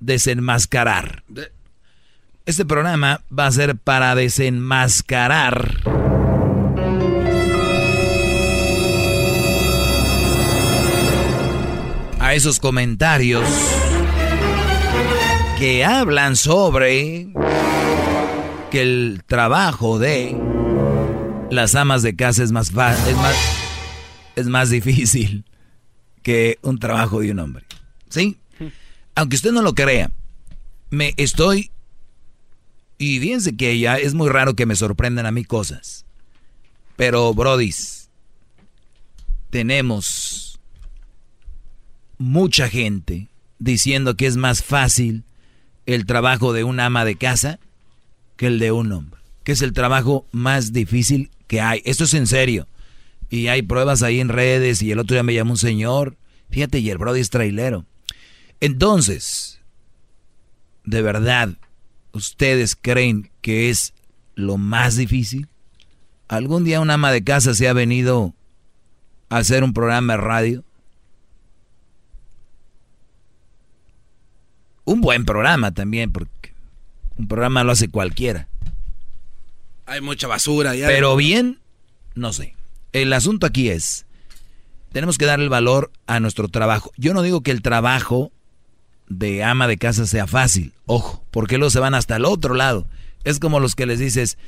Desenmascarar. 0.00 1.24
Este 2.46 2.66
programa 2.66 3.22
va 3.36 3.46
a 3.46 3.52
ser 3.52 3.76
para 3.76 4.14
desenmascarar 4.14 6.03
esos 12.34 12.58
comentarios 12.58 13.48
que 15.56 15.84
hablan 15.84 16.34
sobre 16.34 17.28
que 18.72 18.82
el 18.82 19.22
trabajo 19.24 20.00
de 20.00 20.36
las 21.50 21.76
amas 21.76 22.02
de 22.02 22.16
casa 22.16 22.42
es 22.42 22.50
más, 22.50 22.70
es 22.70 23.16
más, 23.16 23.36
es 24.34 24.46
más 24.48 24.70
difícil 24.70 25.44
que 26.24 26.58
un 26.62 26.80
trabajo 26.80 27.20
de 27.20 27.30
un 27.30 27.38
hombre. 27.38 27.66
¿Sí? 28.08 28.36
Aunque 29.14 29.36
usted 29.36 29.52
no 29.52 29.62
lo 29.62 29.74
crea, 29.74 30.10
me 30.90 31.14
estoy... 31.16 31.70
Y 32.98 33.20
fíjense 33.20 33.56
que 33.56 33.78
ya 33.78 33.96
es 33.96 34.14
muy 34.14 34.28
raro 34.28 34.54
que 34.54 34.66
me 34.66 34.74
sorprendan 34.74 35.26
a 35.26 35.30
mí 35.30 35.44
cosas. 35.44 36.04
Pero, 36.96 37.32
brodis, 37.32 38.08
tenemos 39.50 40.23
mucha 42.24 42.70
gente 42.70 43.28
diciendo 43.58 44.16
que 44.16 44.26
es 44.26 44.38
más 44.38 44.62
fácil 44.62 45.24
el 45.84 46.06
trabajo 46.06 46.54
de 46.54 46.64
un 46.64 46.80
ama 46.80 47.04
de 47.04 47.16
casa 47.16 47.60
que 48.36 48.46
el 48.46 48.58
de 48.58 48.72
un 48.72 48.90
hombre. 48.92 49.20
Que 49.44 49.52
es 49.52 49.60
el 49.60 49.74
trabajo 49.74 50.26
más 50.32 50.72
difícil 50.72 51.30
que 51.46 51.60
hay. 51.60 51.82
Esto 51.84 52.04
es 52.04 52.14
en 52.14 52.26
serio. 52.26 52.66
Y 53.28 53.48
hay 53.48 53.60
pruebas 53.60 54.02
ahí 54.02 54.20
en 54.20 54.30
redes 54.30 54.80
y 54.80 54.90
el 54.90 55.00
otro 55.00 55.14
día 55.14 55.22
me 55.22 55.34
llamó 55.34 55.52
un 55.52 55.58
señor. 55.58 56.16
Fíjate, 56.50 56.78
y 56.78 56.88
el 56.88 56.96
Brody 56.96 57.20
es 57.20 57.28
trailero. 57.28 57.84
Entonces, 58.58 59.60
¿de 60.84 61.02
verdad 61.02 61.50
ustedes 62.12 62.74
creen 62.74 63.30
que 63.42 63.68
es 63.68 63.92
lo 64.34 64.56
más 64.56 64.96
difícil? 64.96 65.48
¿Algún 66.28 66.64
día 66.64 66.80
una 66.80 66.94
ama 66.94 67.12
de 67.12 67.22
casa 67.22 67.52
se 67.52 67.68
ha 67.68 67.74
venido 67.74 68.34
a 69.28 69.36
hacer 69.36 69.62
un 69.62 69.74
programa 69.74 70.14
de 70.14 70.20
radio? 70.20 70.64
Un 74.84 75.00
buen 75.00 75.24
programa 75.24 75.72
también, 75.72 76.12
porque 76.12 76.52
un 77.16 77.28
programa 77.28 77.64
lo 77.64 77.72
hace 77.72 77.88
cualquiera. 77.88 78.48
Hay 79.86 80.00
mucha 80.00 80.26
basura 80.26 80.74
ya. 80.74 80.86
Pero 80.86 81.16
bien, 81.16 81.58
no 82.14 82.32
sé. 82.32 82.54
El 82.92 83.12
asunto 83.12 83.46
aquí 83.46 83.70
es, 83.70 84.06
tenemos 84.92 85.18
que 85.18 85.26
dar 85.26 85.40
el 85.40 85.48
valor 85.48 85.90
a 86.06 86.20
nuestro 86.20 86.48
trabajo. 86.48 86.92
Yo 86.96 87.14
no 87.14 87.22
digo 87.22 87.42
que 87.42 87.50
el 87.50 87.62
trabajo 87.62 88.30
de 89.08 89.44
ama 89.44 89.66
de 89.66 89.76
casa 89.76 90.06
sea 90.06 90.26
fácil, 90.26 90.72
ojo, 90.86 91.24
porque 91.30 91.58
luego 91.58 91.70
se 91.70 91.80
van 91.80 91.94
hasta 91.94 92.16
el 92.16 92.24
otro 92.24 92.54
lado. 92.54 92.86
Es 93.24 93.38
como 93.38 93.60
los 93.60 93.74
que 93.74 93.86
les 93.86 93.98
dices, 93.98 94.38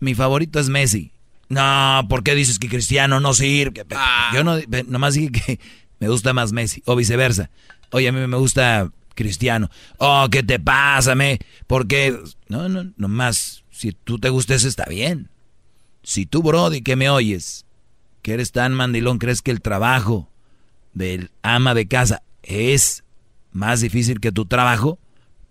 mi 0.00 0.14
favorito 0.14 0.60
es 0.60 0.68
Messi. 0.68 1.12
No, 1.48 2.06
¿por 2.08 2.22
qué 2.22 2.34
dices 2.34 2.58
que 2.58 2.68
Cristiano 2.68 3.20
no 3.20 3.34
sirve? 3.34 3.84
Ah. 3.94 4.30
Yo 4.34 4.44
no, 4.44 4.58
nomás 4.86 5.14
dije 5.14 5.30
que 5.30 5.60
me 6.00 6.08
gusta 6.08 6.32
más 6.32 6.52
Messi, 6.52 6.82
o 6.84 6.96
viceversa. 6.96 7.50
Oye, 7.90 8.08
a 8.08 8.12
mí 8.12 8.26
me 8.26 8.36
gusta 8.36 8.90
Cristiano. 9.14 9.70
Oh, 9.98 10.26
¿qué 10.30 10.42
te 10.42 10.58
pasa, 10.58 11.14
me? 11.14 11.38
¿Por 11.66 11.86
qué? 11.86 12.18
No, 12.48 12.68
no, 12.68 12.92
nomás 12.96 13.64
si 13.70 13.92
tú 13.92 14.18
te 14.18 14.28
gustes 14.28 14.64
está 14.64 14.84
bien. 14.84 15.30
Si 16.02 16.26
tú, 16.26 16.42
Brody, 16.42 16.82
que 16.82 16.96
me 16.96 17.10
oyes, 17.10 17.66
que 18.22 18.34
eres 18.34 18.52
tan 18.52 18.72
mandilón, 18.72 19.18
crees 19.18 19.42
que 19.42 19.50
el 19.50 19.60
trabajo 19.60 20.30
del 20.92 21.30
ama 21.42 21.74
de 21.74 21.88
casa 21.88 22.22
es 22.42 23.04
más 23.52 23.80
difícil 23.80 24.20
que 24.20 24.32
tu 24.32 24.46
trabajo, 24.46 24.98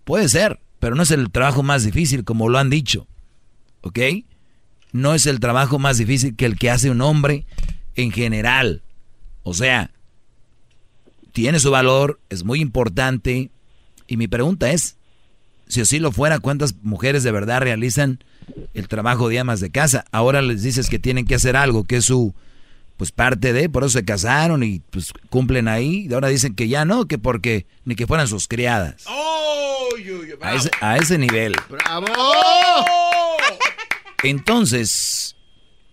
puede 0.04 0.28
ser, 0.28 0.60
pero 0.78 0.94
no 0.94 1.02
es 1.02 1.10
el 1.10 1.30
trabajo 1.30 1.62
más 1.62 1.84
difícil 1.84 2.24
como 2.24 2.48
lo 2.48 2.58
han 2.58 2.70
dicho. 2.70 3.06
¿Ok? 3.82 3.98
No 4.92 5.14
es 5.14 5.26
el 5.26 5.40
trabajo 5.40 5.78
más 5.78 5.98
difícil 5.98 6.34
que 6.36 6.46
el 6.46 6.58
que 6.58 6.70
hace 6.70 6.90
un 6.90 7.02
hombre 7.02 7.46
en 7.94 8.10
general. 8.10 8.82
O 9.42 9.52
sea, 9.52 9.90
tiene 11.32 11.60
su 11.60 11.70
valor, 11.70 12.20
es 12.30 12.44
muy 12.44 12.60
importante. 12.60 13.50
Y 14.06 14.16
mi 14.16 14.28
pregunta 14.28 14.70
es, 14.70 14.96
si 15.68 15.80
así 15.80 15.98
lo 15.98 16.12
fuera, 16.12 16.38
¿cuántas 16.38 16.74
mujeres 16.82 17.22
de 17.22 17.32
verdad 17.32 17.60
realizan 17.60 18.22
el 18.74 18.88
trabajo 18.88 19.28
de 19.28 19.38
amas 19.38 19.60
de 19.60 19.70
casa? 19.70 20.04
Ahora 20.12 20.42
les 20.42 20.62
dices 20.62 20.88
que 20.88 20.98
tienen 20.98 21.26
que 21.26 21.34
hacer 21.34 21.56
algo, 21.56 21.84
que 21.84 21.96
es 21.96 22.04
su 22.04 22.34
pues 22.96 23.10
parte 23.10 23.52
de, 23.52 23.68
por 23.68 23.82
eso 23.82 23.98
se 23.98 24.04
casaron 24.04 24.62
y 24.62 24.80
pues 24.90 25.12
cumplen 25.30 25.68
ahí. 25.68 26.06
Y 26.08 26.14
ahora 26.14 26.28
dicen 26.28 26.54
que 26.54 26.68
ya 26.68 26.84
no, 26.84 27.06
que 27.06 27.18
porque 27.18 27.66
ni 27.84 27.96
que 27.96 28.06
fueran 28.06 28.28
sus 28.28 28.46
criadas. 28.46 29.04
a, 30.80 30.96
ese, 30.96 31.18
nivel. 31.18 31.54
¡Bravo! 31.68 32.06
Entonces, 34.22 35.36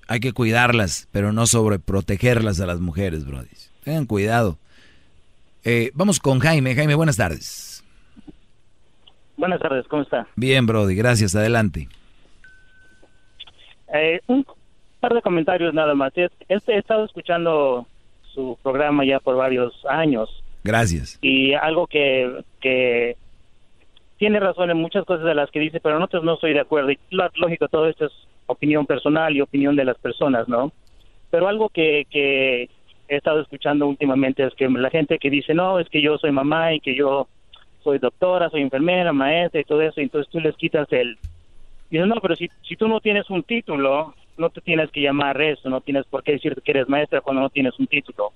hay 0.08 0.20
que 0.20 0.34
cuidarlas, 0.34 1.08
pero 1.12 1.34
no 1.34 1.48
sobreprotegerlas 1.48 2.60
a 2.60 2.66
las 2.66 2.80
mujeres, 2.80 3.26
Brody. 3.26 3.48
Tengan 3.84 4.06
cuidado. 4.06 4.58
Eh, 5.64 5.92
vamos 5.94 6.20
con 6.20 6.40
Jaime. 6.40 6.76
Jaime, 6.76 6.96
buenas 6.96 7.18
tardes. 7.18 7.71
Buenas 9.42 9.60
tardes, 9.60 9.88
¿cómo 9.88 10.04
está? 10.04 10.28
Bien, 10.36 10.68
Brody, 10.68 10.94
gracias, 10.94 11.36
adelante. 11.36 11.88
Eh, 13.92 14.20
un 14.28 14.46
par 15.00 15.16
de 15.16 15.22
comentarios 15.24 15.74
nada 15.74 15.96
más. 15.96 16.14
He, 16.16 16.30
he 16.48 16.78
estado 16.78 17.06
escuchando 17.06 17.88
su 18.36 18.56
programa 18.62 19.04
ya 19.04 19.20
por 19.20 19.38
varios 19.38 19.74
años. 19.90 20.30
Gracias. 20.64 21.18
Y 21.24 21.56
algo 21.56 21.88
que, 21.88 22.44
que 22.60 23.18
tiene 24.18 24.40
razón 24.40 24.70
en 24.70 24.78
muchas 24.78 25.06
cosas 25.06 25.26
de 25.26 25.34
las 25.34 25.50
que 25.50 25.60
dice, 25.60 25.80
pero 25.80 25.98
en 25.98 26.04
otras 26.04 26.22
no 26.22 26.36
estoy 26.36 26.54
de 26.54 26.60
acuerdo. 26.60 26.92
Y 26.92 27.00
lógico, 27.10 27.68
todo 27.68 27.88
esto 27.88 28.06
es 28.06 28.12
opinión 28.46 28.86
personal 28.86 29.36
y 29.36 29.42
opinión 29.42 29.76
de 29.76 29.86
las 29.86 29.98
personas, 29.98 30.48
¿no? 30.48 30.72
Pero 31.32 31.48
algo 31.48 31.70
que, 31.70 32.06
que 32.12 32.70
he 33.08 33.16
estado 33.16 33.42
escuchando 33.42 33.88
últimamente 33.88 34.46
es 34.46 34.54
que 34.54 34.70
la 34.70 34.92
gente 34.92 35.18
que 35.18 35.32
dice, 35.32 35.56
no, 35.56 35.80
es 35.80 35.90
que 35.90 36.00
yo 36.00 36.20
soy 36.20 36.32
mamá 36.32 36.76
y 36.76 36.80
que 36.80 36.96
yo 36.96 37.28
soy 37.84 38.00
doctora, 38.00 38.50
soy 38.50 38.62
enfermera, 38.62 39.14
maestra 39.14 39.62
y 39.62 39.66
todo 39.66 39.82
eso, 39.82 40.00
y 40.00 40.04
entonces 40.04 40.32
tú 40.32 40.40
les 40.40 40.56
quitas 40.56 40.88
el... 40.92 41.18
Dices, 41.90 42.08
no, 42.08 42.16
pero 42.22 42.36
si, 42.36 42.50
si 42.68 42.76
tú 42.76 42.88
no 42.88 43.02
tienes 43.02 43.30
un 43.30 43.44
título, 43.44 44.16
no 44.38 44.50
te 44.50 44.62
tienes 44.62 44.90
que 44.92 45.02
llamar 45.02 45.42
eso, 45.42 45.70
no 45.70 45.82
tienes 45.82 46.06
por 46.06 46.24
qué 46.24 46.34
decir 46.34 46.56
que 46.64 46.72
eres 46.72 46.88
maestra 46.88 47.22
cuando 47.22 47.42
no 47.42 47.50
tienes 47.50 47.78
un 47.80 47.88
título. 47.88 48.32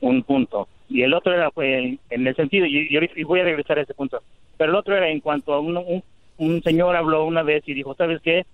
Un 0.00 0.22
punto. 0.22 0.68
Y 0.88 1.02
el 1.02 1.12
otro 1.14 1.32
era 1.32 1.50
fue 1.50 1.98
en 2.10 2.26
el 2.26 2.36
sentido, 2.36 2.66
y, 2.66 2.88
y 3.16 3.24
voy 3.24 3.40
a 3.40 3.44
regresar 3.44 3.78
a 3.78 3.82
ese 3.82 3.94
punto, 3.94 4.22
pero 4.56 4.70
el 4.70 4.76
otro 4.76 4.96
era 4.96 5.08
en 5.08 5.20
cuanto 5.20 5.54
a 5.54 5.60
un, 5.60 6.02
un, 6.38 6.62
señor 6.62 6.94
habló 6.94 7.24
una 7.24 7.42
vez 7.42 7.66
y 7.66 7.74
dijo, 7.74 7.94
¿sabes 7.94 8.20
qué? 8.22 8.44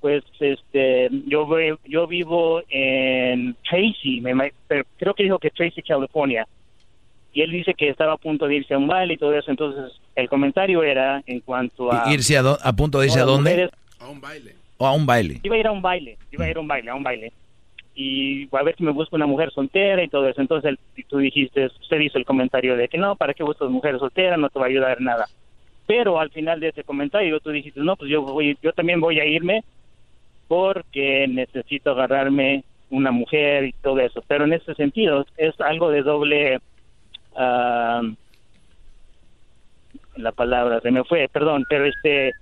Pues 0.00 0.22
este, 0.40 1.08
yo 1.26 1.48
yo 1.84 2.06
vivo 2.06 2.62
en 2.68 3.56
Tracy, 3.68 4.20
me 4.20 4.52
creo 4.98 5.14
que 5.14 5.22
dijo 5.22 5.38
que 5.38 5.50
Tracy, 5.50 5.80
California. 5.82 6.46
Y 7.36 7.42
él 7.42 7.50
dice 7.50 7.74
que 7.74 7.90
estaba 7.90 8.14
a 8.14 8.16
punto 8.16 8.46
de 8.48 8.54
irse 8.54 8.72
a 8.72 8.78
un 8.78 8.86
baile 8.86 9.12
y 9.12 9.16
todo 9.18 9.34
eso. 9.36 9.50
Entonces, 9.50 9.92
el 10.14 10.26
comentario 10.26 10.82
era 10.82 11.22
en 11.26 11.40
cuanto 11.40 11.92
a... 11.92 12.04
¿Y 12.08 12.14
¿Irse 12.14 12.38
a, 12.38 12.40
a 12.40 12.72
punto 12.72 12.98
de 12.98 13.06
irse 13.08 13.20
a 13.20 13.24
dónde? 13.24 13.50
mujeres- 13.50 13.70
A 14.00 14.08
un 14.08 14.20
baile. 14.22 14.54
¿O 14.78 14.86
a 14.86 14.92
un 14.94 15.04
baile? 15.04 15.40
Iba 15.42 15.54
a 15.56 15.58
ir 15.58 15.66
a 15.66 15.72
un 15.72 15.82
baile, 15.82 16.16
iba 16.32 16.44
a 16.46 16.48
ir 16.50 16.56
a 16.56 16.60
un 16.60 16.66
baile, 16.68 16.90
a 16.90 16.94
un 16.94 17.02
baile. 17.02 17.32
Y 17.94 18.48
a 18.56 18.62
ver 18.62 18.74
si 18.76 18.84
me 18.84 18.90
busco 18.92 19.16
una 19.16 19.26
mujer 19.26 19.50
soltera 19.52 20.02
y 20.02 20.08
todo 20.08 20.26
eso. 20.28 20.40
Entonces 20.40 20.76
y 20.96 21.02
tú 21.04 21.18
dijiste, 21.18 21.66
usted 21.66 22.00
hizo 22.00 22.16
el 22.16 22.24
comentario 22.24 22.74
de 22.74 22.88
que 22.88 22.96
no, 22.96 23.16
¿para 23.16 23.34
qué 23.34 23.42
buscas 23.42 23.68
mujer 23.68 23.98
soltera? 23.98 24.38
No 24.38 24.48
te 24.48 24.58
va 24.58 24.64
a 24.64 24.68
ayudar 24.68 25.00
nada. 25.02 25.26
Pero 25.86 26.18
al 26.18 26.30
final 26.30 26.58
de 26.60 26.68
ese 26.68 26.84
comentario 26.84 27.38
tú 27.40 27.50
dijiste, 27.50 27.80
no, 27.80 27.96
pues 27.96 28.10
yo 28.10 28.22
voy, 28.22 28.56
yo 28.62 28.72
también 28.72 28.98
voy 29.00 29.20
a 29.20 29.26
irme 29.26 29.62
porque 30.48 31.26
necesito 31.28 31.90
agarrarme 31.90 32.64
una 32.90 33.10
mujer 33.10 33.64
y 33.64 33.72
todo 33.82 34.00
eso. 34.00 34.22
Pero 34.26 34.44
en 34.44 34.54
ese 34.54 34.74
sentido 34.74 35.26
es 35.36 35.58
algo 35.60 35.90
de 35.90 36.02
doble, 36.02 36.60
ah, 37.36 38.02
la 40.16 40.32
palabra 40.32 40.80
se 40.80 40.90
me 40.90 41.04
fue, 41.04 41.28
perdón, 41.32 41.64
pero 41.68 41.84
este, 41.86 42.28
eh, 42.28 42.34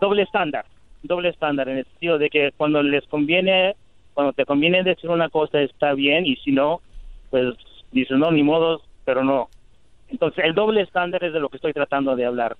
doble 0.00 0.22
estándar, 0.22 0.64
doble 1.02 1.28
estándar 1.28 1.68
en 1.68 1.78
el 1.78 1.84
sentido 1.84 2.18
de 2.18 2.30
que 2.30 2.50
cuando 2.56 2.82
les 2.82 3.06
conviene, 3.06 3.76
cuando 4.14 4.32
te 4.32 4.44
conviene 4.46 4.82
decir 4.82 5.10
una 5.10 5.28
cosa 5.28 5.60
está 5.60 5.92
bien 5.94 6.26
y 6.26 6.36
si 6.36 6.52
no, 6.52 6.80
pues 7.30 7.54
dices 7.92 8.16
no, 8.18 8.30
ni 8.30 8.42
modo, 8.42 8.82
pero 9.04 9.22
no. 9.24 9.48
Entonces 10.08 10.44
el 10.44 10.54
doble 10.54 10.82
estándar 10.82 11.22
es 11.22 11.32
de 11.32 11.40
lo 11.40 11.48
que 11.48 11.56
estoy 11.58 11.72
tratando 11.72 12.16
de 12.16 12.24
hablar. 12.24 12.56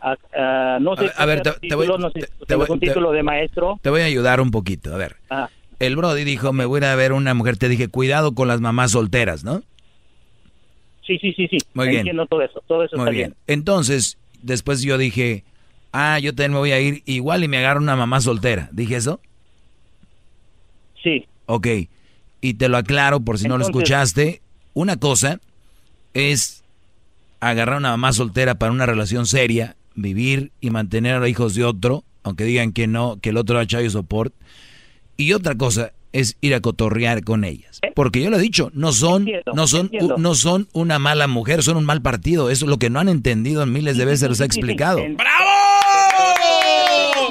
Ah, 0.00 0.16
ah, 0.36 0.78
no 0.80 0.96
sé, 0.96 1.10
A 1.16 1.26
ver, 1.26 1.42
si 1.60 1.68
te- 1.68 1.74
voy- 1.76 1.86
título, 1.86 1.98
no 1.98 2.10
sé 2.10 2.20
te- 2.20 2.26
si 2.26 2.32
te 2.40 2.46
tengas 2.46 2.68
voy- 2.68 2.74
un 2.74 2.80
te- 2.80 2.86
título 2.88 3.12
de 3.12 3.22
maestro. 3.22 3.78
Te 3.82 3.90
voy 3.90 4.00
a 4.00 4.06
ayudar 4.06 4.40
un 4.40 4.50
poquito. 4.50 4.92
A 4.92 4.96
ver, 4.98 5.16
Ah, 5.30 5.48
el 5.78 5.94
Brody 5.94 6.24
dijo, 6.24 6.52
me 6.52 6.64
voy 6.64 6.82
a 6.82 6.94
ver 6.96 7.12
una 7.12 7.34
mujer. 7.34 7.56
Te 7.56 7.68
dije, 7.68 7.88
cuidado 7.88 8.34
con 8.34 8.48
las 8.48 8.60
mamás 8.60 8.92
solteras, 8.92 9.44
¿no? 9.44 9.60
Sí, 11.18 11.32
sí, 11.34 11.48
sí, 11.48 11.48
sí. 11.50 11.58
Muy 11.74 11.88
bien. 11.88 12.00
Entiendo 12.00 12.26
todo 12.26 12.42
eso, 12.42 12.62
todo 12.66 12.84
eso 12.84 12.96
Muy 12.96 13.04
está 13.04 13.10
bien. 13.10 13.30
bien. 13.30 13.58
Entonces, 13.58 14.18
después 14.42 14.82
yo 14.82 14.98
dije, 14.98 15.44
ah, 15.92 16.18
yo 16.18 16.32
también 16.34 16.52
me 16.52 16.58
voy 16.58 16.72
a 16.72 16.80
ir 16.80 17.02
igual 17.06 17.44
y 17.44 17.48
me 17.48 17.58
agarro 17.58 17.80
una 17.80 17.96
mamá 17.96 18.20
soltera. 18.20 18.68
¿Dije 18.72 18.96
eso? 18.96 19.20
Sí. 21.02 21.26
Ok. 21.46 21.66
Y 22.40 22.54
te 22.54 22.68
lo 22.68 22.76
aclaro 22.76 23.20
por 23.20 23.38
si 23.38 23.48
no 23.48 23.58
lo 23.58 23.64
escuchaste. 23.64 24.40
Una 24.74 24.96
cosa 24.96 25.40
es 26.14 26.64
agarrar 27.40 27.78
una 27.78 27.90
mamá 27.90 28.12
soltera 28.12 28.54
para 28.54 28.72
una 28.72 28.86
relación 28.86 29.26
seria, 29.26 29.76
vivir 29.94 30.52
y 30.60 30.70
mantener 30.70 31.16
a 31.16 31.20
los 31.20 31.28
hijos 31.28 31.54
de 31.54 31.64
otro, 31.64 32.04
aunque 32.22 32.44
digan 32.44 32.72
que 32.72 32.86
no, 32.86 33.18
que 33.20 33.30
el 33.30 33.36
otro 33.36 33.58
ha 33.58 33.62
echado 33.62 33.88
support. 33.90 34.32
Y 35.16 35.32
otra 35.32 35.56
cosa 35.56 35.92
es 36.12 36.36
ir 36.40 36.54
a 36.54 36.60
cotorrear 36.60 37.24
con 37.24 37.44
ellas. 37.44 37.80
Porque 37.94 38.22
yo 38.22 38.30
lo 38.30 38.36
he 38.36 38.40
dicho, 38.40 38.70
no 38.74 38.92
son, 38.92 39.22
Entiendo, 39.22 39.52
no 39.54 39.66
son, 39.66 39.90
no 40.18 40.34
son 40.34 40.68
una 40.72 40.98
mala 40.98 41.26
mujer, 41.26 41.62
son 41.62 41.76
un 41.76 41.84
mal 41.84 42.02
partido. 42.02 42.50
Eso 42.50 42.66
es 42.66 42.70
lo 42.70 42.78
que 42.78 42.90
no 42.90 43.00
han 43.00 43.08
entendido 43.08 43.62
en 43.62 43.72
miles 43.72 43.96
de 43.96 44.04
veces, 44.04 44.28
los 44.28 44.40
he 44.40 44.44
explicado. 44.44 45.00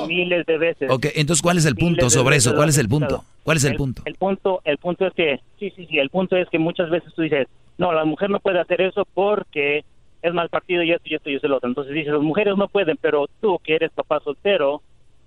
Miles 0.08 0.46
de 0.46 0.58
veces. 0.58 0.90
Ok, 0.92 1.08
entonces 1.16 1.42
¿cuál 1.42 1.58
es 1.58 1.66
el 1.66 1.76
punto 1.76 2.06
Miles 2.06 2.14
sobre 2.14 2.36
eso? 2.36 2.56
¿Cuál 2.56 2.70
es 2.70 2.78
el 2.78 2.90
punto? 2.90 3.24
¿Cuál 3.44 3.58
es 3.58 3.64
el 3.64 3.76
punto? 3.76 4.02
El 4.06 4.16
punto, 4.16 4.62
el 4.66 4.78
punto 4.78 5.08
es 5.08 5.14
que, 5.14 5.40
sí, 5.60 5.72
sí, 5.76 5.86
sí, 5.86 6.00
el 6.00 6.10
punto 6.10 6.36
es 6.36 6.50
que 6.50 6.60
muchas 6.60 6.90
veces 6.90 7.14
tú 7.14 7.22
dices, 7.22 7.48
no, 7.78 7.94
la 7.94 8.04
mujer 8.06 8.30
no 8.30 8.40
puede 8.40 8.60
hacer 8.60 8.82
eso 8.82 9.08
porque 9.14 9.86
es 10.22 10.34
mal 10.34 10.50
partido 10.50 10.84
y 10.84 10.92
esto 10.92 11.08
y 11.10 11.16
esto 11.16 11.30
y 11.30 11.36
esto 11.36 11.48
y 11.48 11.50
lo 11.50 11.58
otro. 11.58 11.70
Entonces 11.70 11.94
dices, 11.94 12.14
las 12.14 12.22
mujeres 12.22 12.56
no 12.58 12.68
pueden, 12.68 12.98
pero 13.00 13.28
tú 13.40 13.58
que 13.64 13.76
eres 13.76 13.92
papá 13.92 14.20
soltero, 14.24 14.82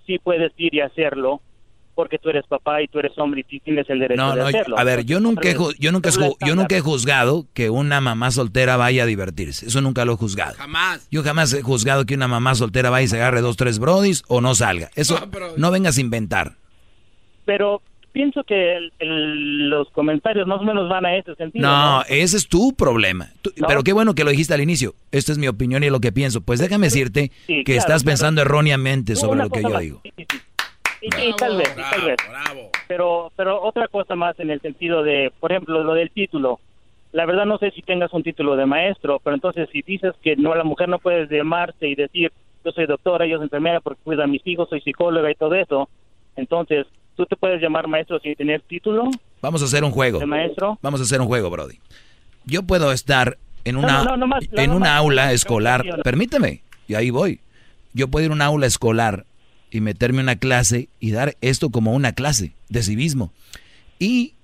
sí 0.06 0.18
puedes 0.18 0.52
ir 0.56 0.74
y 0.74 0.80
hacerlo 0.80 1.40
porque 1.94 2.18
tú 2.18 2.28
eres 2.30 2.44
papá 2.46 2.82
y 2.82 2.88
tú 2.88 2.98
eres 2.98 3.12
hombre 3.18 3.40
y 3.40 3.44
tú 3.44 3.64
tienes 3.64 3.88
el 3.88 3.98
derecho 4.00 4.20
No, 4.20 4.34
de 4.34 4.40
no, 4.42 4.46
hacerlo. 4.48 4.78
a 4.78 4.84
ver, 4.84 5.04
yo 5.04 5.20
nunca, 5.20 5.48
he, 5.48 5.54
yo, 5.78 5.92
nunca 5.92 6.10
he 6.10 6.46
yo 6.46 6.54
nunca 6.56 6.76
he 6.76 6.80
juzgado 6.80 7.46
que 7.54 7.70
una 7.70 8.00
mamá 8.00 8.30
soltera 8.30 8.76
vaya 8.76 9.04
a 9.04 9.06
divertirse. 9.06 9.66
Eso 9.66 9.80
nunca 9.80 10.04
lo 10.04 10.14
he 10.14 10.16
juzgado. 10.16 10.54
Jamás. 10.56 11.06
Yo 11.10 11.22
jamás 11.22 11.52
he 11.52 11.62
juzgado 11.62 12.04
que 12.06 12.14
una 12.14 12.28
mamá 12.28 12.54
soltera 12.54 12.90
vaya 12.90 13.04
y 13.04 13.08
se 13.08 13.16
agarre 13.16 13.40
dos, 13.40 13.56
tres 13.56 13.78
brodis 13.78 14.22
o 14.28 14.40
no 14.40 14.54
salga. 14.54 14.90
Eso 14.96 15.18
no 15.56 15.70
vengas 15.70 15.98
a 15.98 16.00
inventar. 16.00 16.56
Pero 17.44 17.82
pienso 18.12 18.44
que 18.44 18.76
el- 18.76 18.92
el- 19.00 19.68
los 19.68 19.90
comentarios 19.90 20.46
más 20.46 20.60
o 20.60 20.64
menos 20.64 20.88
van 20.88 21.04
a 21.04 21.16
ese 21.16 21.34
sentido. 21.34 21.66
No, 21.68 22.02
ese 22.08 22.36
es 22.36 22.48
tu 22.48 22.72
problema. 22.74 23.28
Tú- 23.42 23.52
Pero 23.66 23.82
qué 23.82 23.92
bueno 23.92 24.14
que 24.14 24.24
lo 24.24 24.30
dijiste 24.30 24.54
al 24.54 24.60
inicio. 24.60 24.94
Esta 25.10 25.32
es 25.32 25.38
mi 25.38 25.48
opinión 25.48 25.82
y 25.84 25.90
lo 25.90 26.00
que 26.00 26.12
pienso. 26.12 26.40
Pues 26.40 26.60
déjame 26.60 26.86
decirte 26.86 27.32
Sí, 27.46 27.56
que 27.58 27.64
claro, 27.64 27.78
estás 27.80 28.02
claro. 28.02 28.12
pensando 28.12 28.40
erróneamente 28.42 29.16
sobre 29.16 29.32
Una 29.32 29.44
lo 29.44 29.50
que 29.50 29.62
yo 29.62 29.68
más. 29.70 29.80
digo. 29.82 30.00
Sí, 30.04 30.12
sí, 30.16 30.26
sí. 31.10 31.24
Y, 31.24 31.28
y 31.30 31.32
tal 31.34 31.56
vez, 31.56 31.74
y 31.76 31.80
tal 31.90 32.02
vez. 32.06 32.16
Pero, 32.88 33.32
pero 33.36 33.62
otra 33.62 33.88
cosa 33.88 34.14
más 34.14 34.38
en 34.40 34.50
el 34.50 34.60
sentido 34.60 35.02
de, 35.02 35.32
por 35.40 35.52
ejemplo, 35.52 35.82
lo 35.82 35.94
del 35.94 36.10
título. 36.10 36.60
La 37.12 37.26
verdad 37.26 37.46
no 37.46 37.58
sé 37.58 37.70
si 37.70 37.82
tengas 37.82 38.12
un 38.12 38.22
título 38.22 38.56
de 38.56 38.66
maestro, 38.66 39.20
pero 39.22 39.34
entonces 39.34 39.68
si 39.72 39.82
dices 39.82 40.14
que 40.22 40.34
no, 40.36 40.54
la 40.54 40.64
mujer 40.64 40.88
no 40.88 40.98
puede 40.98 41.26
llamarse 41.28 41.86
y 41.86 41.94
decir, 41.94 42.32
yo 42.64 42.72
soy 42.72 42.86
doctora, 42.86 43.26
yo 43.26 43.36
soy 43.36 43.44
enfermera 43.44 43.80
porque 43.80 44.00
cuido 44.02 44.22
a 44.24 44.26
mis 44.26 44.44
hijos, 44.46 44.68
soy 44.68 44.80
psicóloga 44.80 45.30
y 45.30 45.34
todo 45.36 45.54
eso, 45.54 45.88
entonces, 46.34 46.86
¿tú 47.16 47.24
te 47.26 47.36
puedes 47.36 47.62
llamar 47.62 47.86
maestro 47.86 48.18
sin 48.18 48.34
tener 48.34 48.62
título 48.62 49.10
Vamos 49.40 49.62
a 49.62 49.66
hacer 49.66 49.84
un 49.84 49.92
juego. 49.92 50.18
de 50.18 50.26
maestro? 50.26 50.76
Vamos 50.82 51.00
a 51.00 51.04
hacer 51.04 51.20
un 51.20 51.28
juego, 51.28 51.50
Brody. 51.50 51.78
Yo 52.46 52.62
puedo 52.64 52.90
estar 52.90 53.38
en 53.64 53.76
una, 53.76 54.02
no, 54.02 54.16
no, 54.16 54.26
nomás- 54.26 54.50
no, 54.50 54.60
en 54.62 54.70
una 54.72 54.96
aula 54.96 55.32
escolar. 55.32 55.84
Permíteme, 56.02 56.62
y 56.88 56.94
ahí 56.94 57.10
voy. 57.10 57.38
Yo 57.92 58.08
puedo 58.08 58.24
ir 58.26 58.32
a 58.32 58.34
una 58.34 58.46
aula 58.46 58.66
escolar 58.66 59.24
y 59.70 59.80
meterme 59.80 60.20
una 60.20 60.36
clase 60.36 60.88
y 61.00 61.10
dar 61.10 61.36
esto 61.40 61.70
como 61.70 61.92
una 61.94 62.12
clase 62.12 62.54
de 62.68 62.82
civismo. 62.82 63.32
Y 63.98 64.34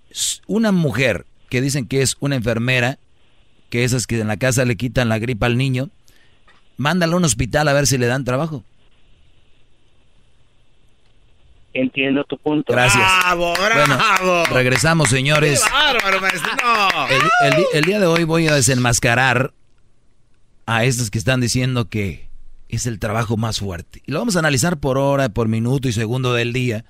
una 0.47 0.73
mujer 0.73 1.27
que 1.49 1.61
dicen 1.61 1.87
que 1.87 2.03
es 2.03 2.17
una 2.21 2.37
enfermera, 2.37 2.99
que 3.69 3.85
esas 3.85 4.07
que 4.07 4.21
en 4.21 4.29
la 4.29 4.37
casa 4.37 4.65
le 4.65 4.77
quitan 4.77 5.09
la 5.09 5.19
gripa 5.19 5.47
al 5.47 5.57
niño, 5.57 5.91
mándala 6.77 7.15
a 7.15 7.17
un 7.17 7.25
hospital 7.25 7.69
a 7.69 7.73
ver 7.73 7.87
si 7.87 7.99
le 7.99 8.07
dan 8.07 8.25
trabajo. 8.25 8.65
Entiendo 11.73 12.25
tu 12.25 12.37
punto. 12.37 12.73
Gracias. 12.73 13.01
Bravo, 13.23 13.55
Bueno, 13.57 13.97
bravo. 13.97 14.45
regresamos, 14.47 15.09
señores. 15.09 15.63
Qué 15.63 15.71
bárbaro, 15.73 16.21
maestro. 16.21 16.51
No. 16.65 17.07
El, 17.09 17.65
el 17.75 17.85
día 17.85 18.01
de 18.01 18.07
hoy 18.07 18.25
voy 18.25 18.49
a 18.49 18.55
desenmascarar 18.55 19.53
a 20.67 20.85
estos 20.85 21.11
que 21.13 21.19
están 21.19 21.41
diciendo 21.41 21.89
que 21.89 22.29
es 22.77 22.87
el 22.87 22.99
trabajo 22.99 23.37
más 23.37 23.59
fuerte. 23.59 24.03
Y 24.07 24.13
lo 24.13 24.19
vamos 24.19 24.37
a 24.37 24.41
analizar 24.41 24.79
por 24.79 24.99
hora, 24.99 25.29
por 25.29 25.49
minuto 25.49 25.89
y 25.89 25.93
segundo 25.93 26.35
del 26.35 26.53
día. 26.53 26.85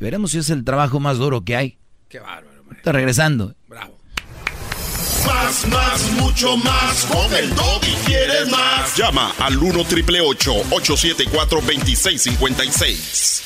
Y 0.00 0.04
veremos 0.04 0.30
si 0.32 0.38
es 0.38 0.50
el 0.50 0.64
trabajo 0.64 1.00
más 1.00 1.18
duro 1.18 1.44
que 1.44 1.56
hay. 1.56 1.78
Qué 2.08 2.20
bárbaro. 2.20 2.62
Está 2.72 2.92
regresando. 2.92 3.54
Bravo. 3.68 3.98
Más, 5.26 5.66
más, 5.68 6.10
mucho 6.12 6.56
más. 6.56 7.04
Con 7.06 7.34
el 7.34 7.50
y 7.50 8.06
quieres 8.06 8.48
más. 8.50 8.96
Llama 8.96 9.32
al 9.38 9.58
1 9.58 9.84
triple 9.84 10.20
874 10.20 11.60
2656. 11.60 13.42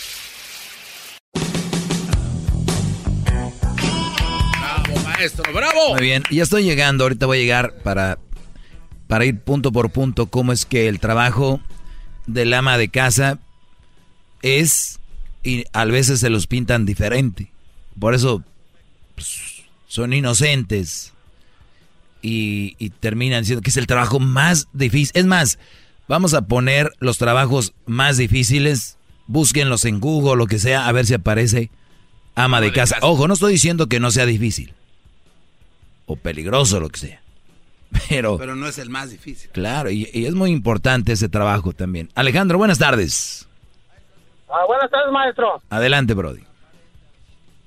Bravo, 4.58 5.00
maestro. 5.04 5.52
Bravo. 5.52 5.94
Muy 5.94 6.02
bien, 6.02 6.22
ya 6.30 6.42
estoy 6.42 6.64
llegando. 6.64 7.04
Ahorita 7.04 7.26
voy 7.26 7.38
a 7.38 7.40
llegar 7.40 7.74
para, 7.82 8.18
para 9.06 9.24
ir 9.24 9.40
punto 9.40 9.72
por 9.72 9.90
punto 9.90 10.26
cómo 10.26 10.52
es 10.52 10.66
que 10.66 10.88
el 10.88 11.00
trabajo 11.00 11.60
del 12.26 12.52
ama 12.55 12.78
de 12.78 12.88
casa 12.88 13.38
es 14.42 15.01
y 15.42 15.64
a 15.72 15.84
veces 15.84 16.20
se 16.20 16.30
los 16.30 16.47
pintan 16.47 16.86
diferente. 16.86 17.51
Por 17.98 18.14
eso 18.14 18.42
pues, 19.14 19.64
son 19.88 20.12
inocentes 20.12 21.12
y, 22.22 22.76
y 22.78 22.90
terminan 22.90 23.42
diciendo 23.42 23.62
que 23.62 23.70
es 23.70 23.76
el 23.76 23.86
trabajo 23.86 24.20
más 24.20 24.68
difícil. 24.72 25.12
Es 25.14 25.26
más, 25.26 25.59
vamos 26.09 26.34
a 26.34 26.42
poner 26.42 26.92
los 27.01 27.18
trabajos 27.18 27.72
más 27.86 28.16
difíciles, 28.16 28.97
búsquenlos 29.26 29.84
en 29.84 30.01
Google, 30.01 30.36
lo 30.36 30.47
que 30.47 30.59
sea, 30.59 30.86
a 30.86 30.92
ver 30.92 31.06
si 31.06 31.14
aparece 31.14 31.70
ama 32.34 32.60
de 32.60 32.72
casa. 32.72 32.98
Ojo, 33.02 33.28
no 33.28 33.34
estoy 33.34 33.52
diciendo 33.52 33.88
que 33.88 34.01
no 34.01 34.10
sea 34.10 34.26
difícil 34.26 34.74
o 36.06 36.16
peligroso, 36.16 36.80
lo 36.80 36.88
que 36.88 36.98
sea. 36.98 37.22
Pero, 38.08 38.38
Pero 38.38 38.56
no 38.56 38.66
es 38.66 38.78
el 38.78 38.90
más 38.90 39.10
difícil. 39.10 39.50
claro, 39.50 39.90
y, 39.90 40.08
y 40.12 40.26
es 40.26 40.34
muy 40.34 40.50
importante 40.50 41.12
ese 41.12 41.28
trabajo 41.28 41.72
también. 41.72 42.08
Alejandro, 42.14 42.58
buenas 42.58 42.78
tardes. 42.78 43.48
Ah, 44.48 44.64
buenas 44.66 44.90
tardes, 44.90 45.12
maestro. 45.12 45.60
Adelante, 45.70 46.14
Brody. 46.14 46.42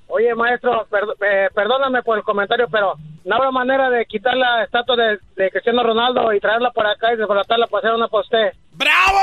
Oye, 0.08 0.34
maestro, 0.34 0.86
eh, 1.26 1.48
perdóname 1.54 2.02
por 2.02 2.18
el 2.18 2.24
comentario, 2.24 2.68
pero 2.70 2.94
no 3.24 3.34
habrá 3.34 3.50
manera 3.50 3.90
de 3.90 4.04
quitar 4.04 4.36
la 4.36 4.62
estatua 4.62 4.96
de, 4.96 5.50
Cristiano 5.50 5.82
Ronaldo 5.82 6.32
y 6.32 6.40
traerla 6.40 6.70
por 6.70 6.86
acá 6.86 7.12
y 7.12 7.16
desbaratarla 7.16 7.66
para 7.66 7.80
hacer 7.80 7.94
una 7.96 8.08
poste. 8.08 8.52
¡Bravo! 8.72 9.18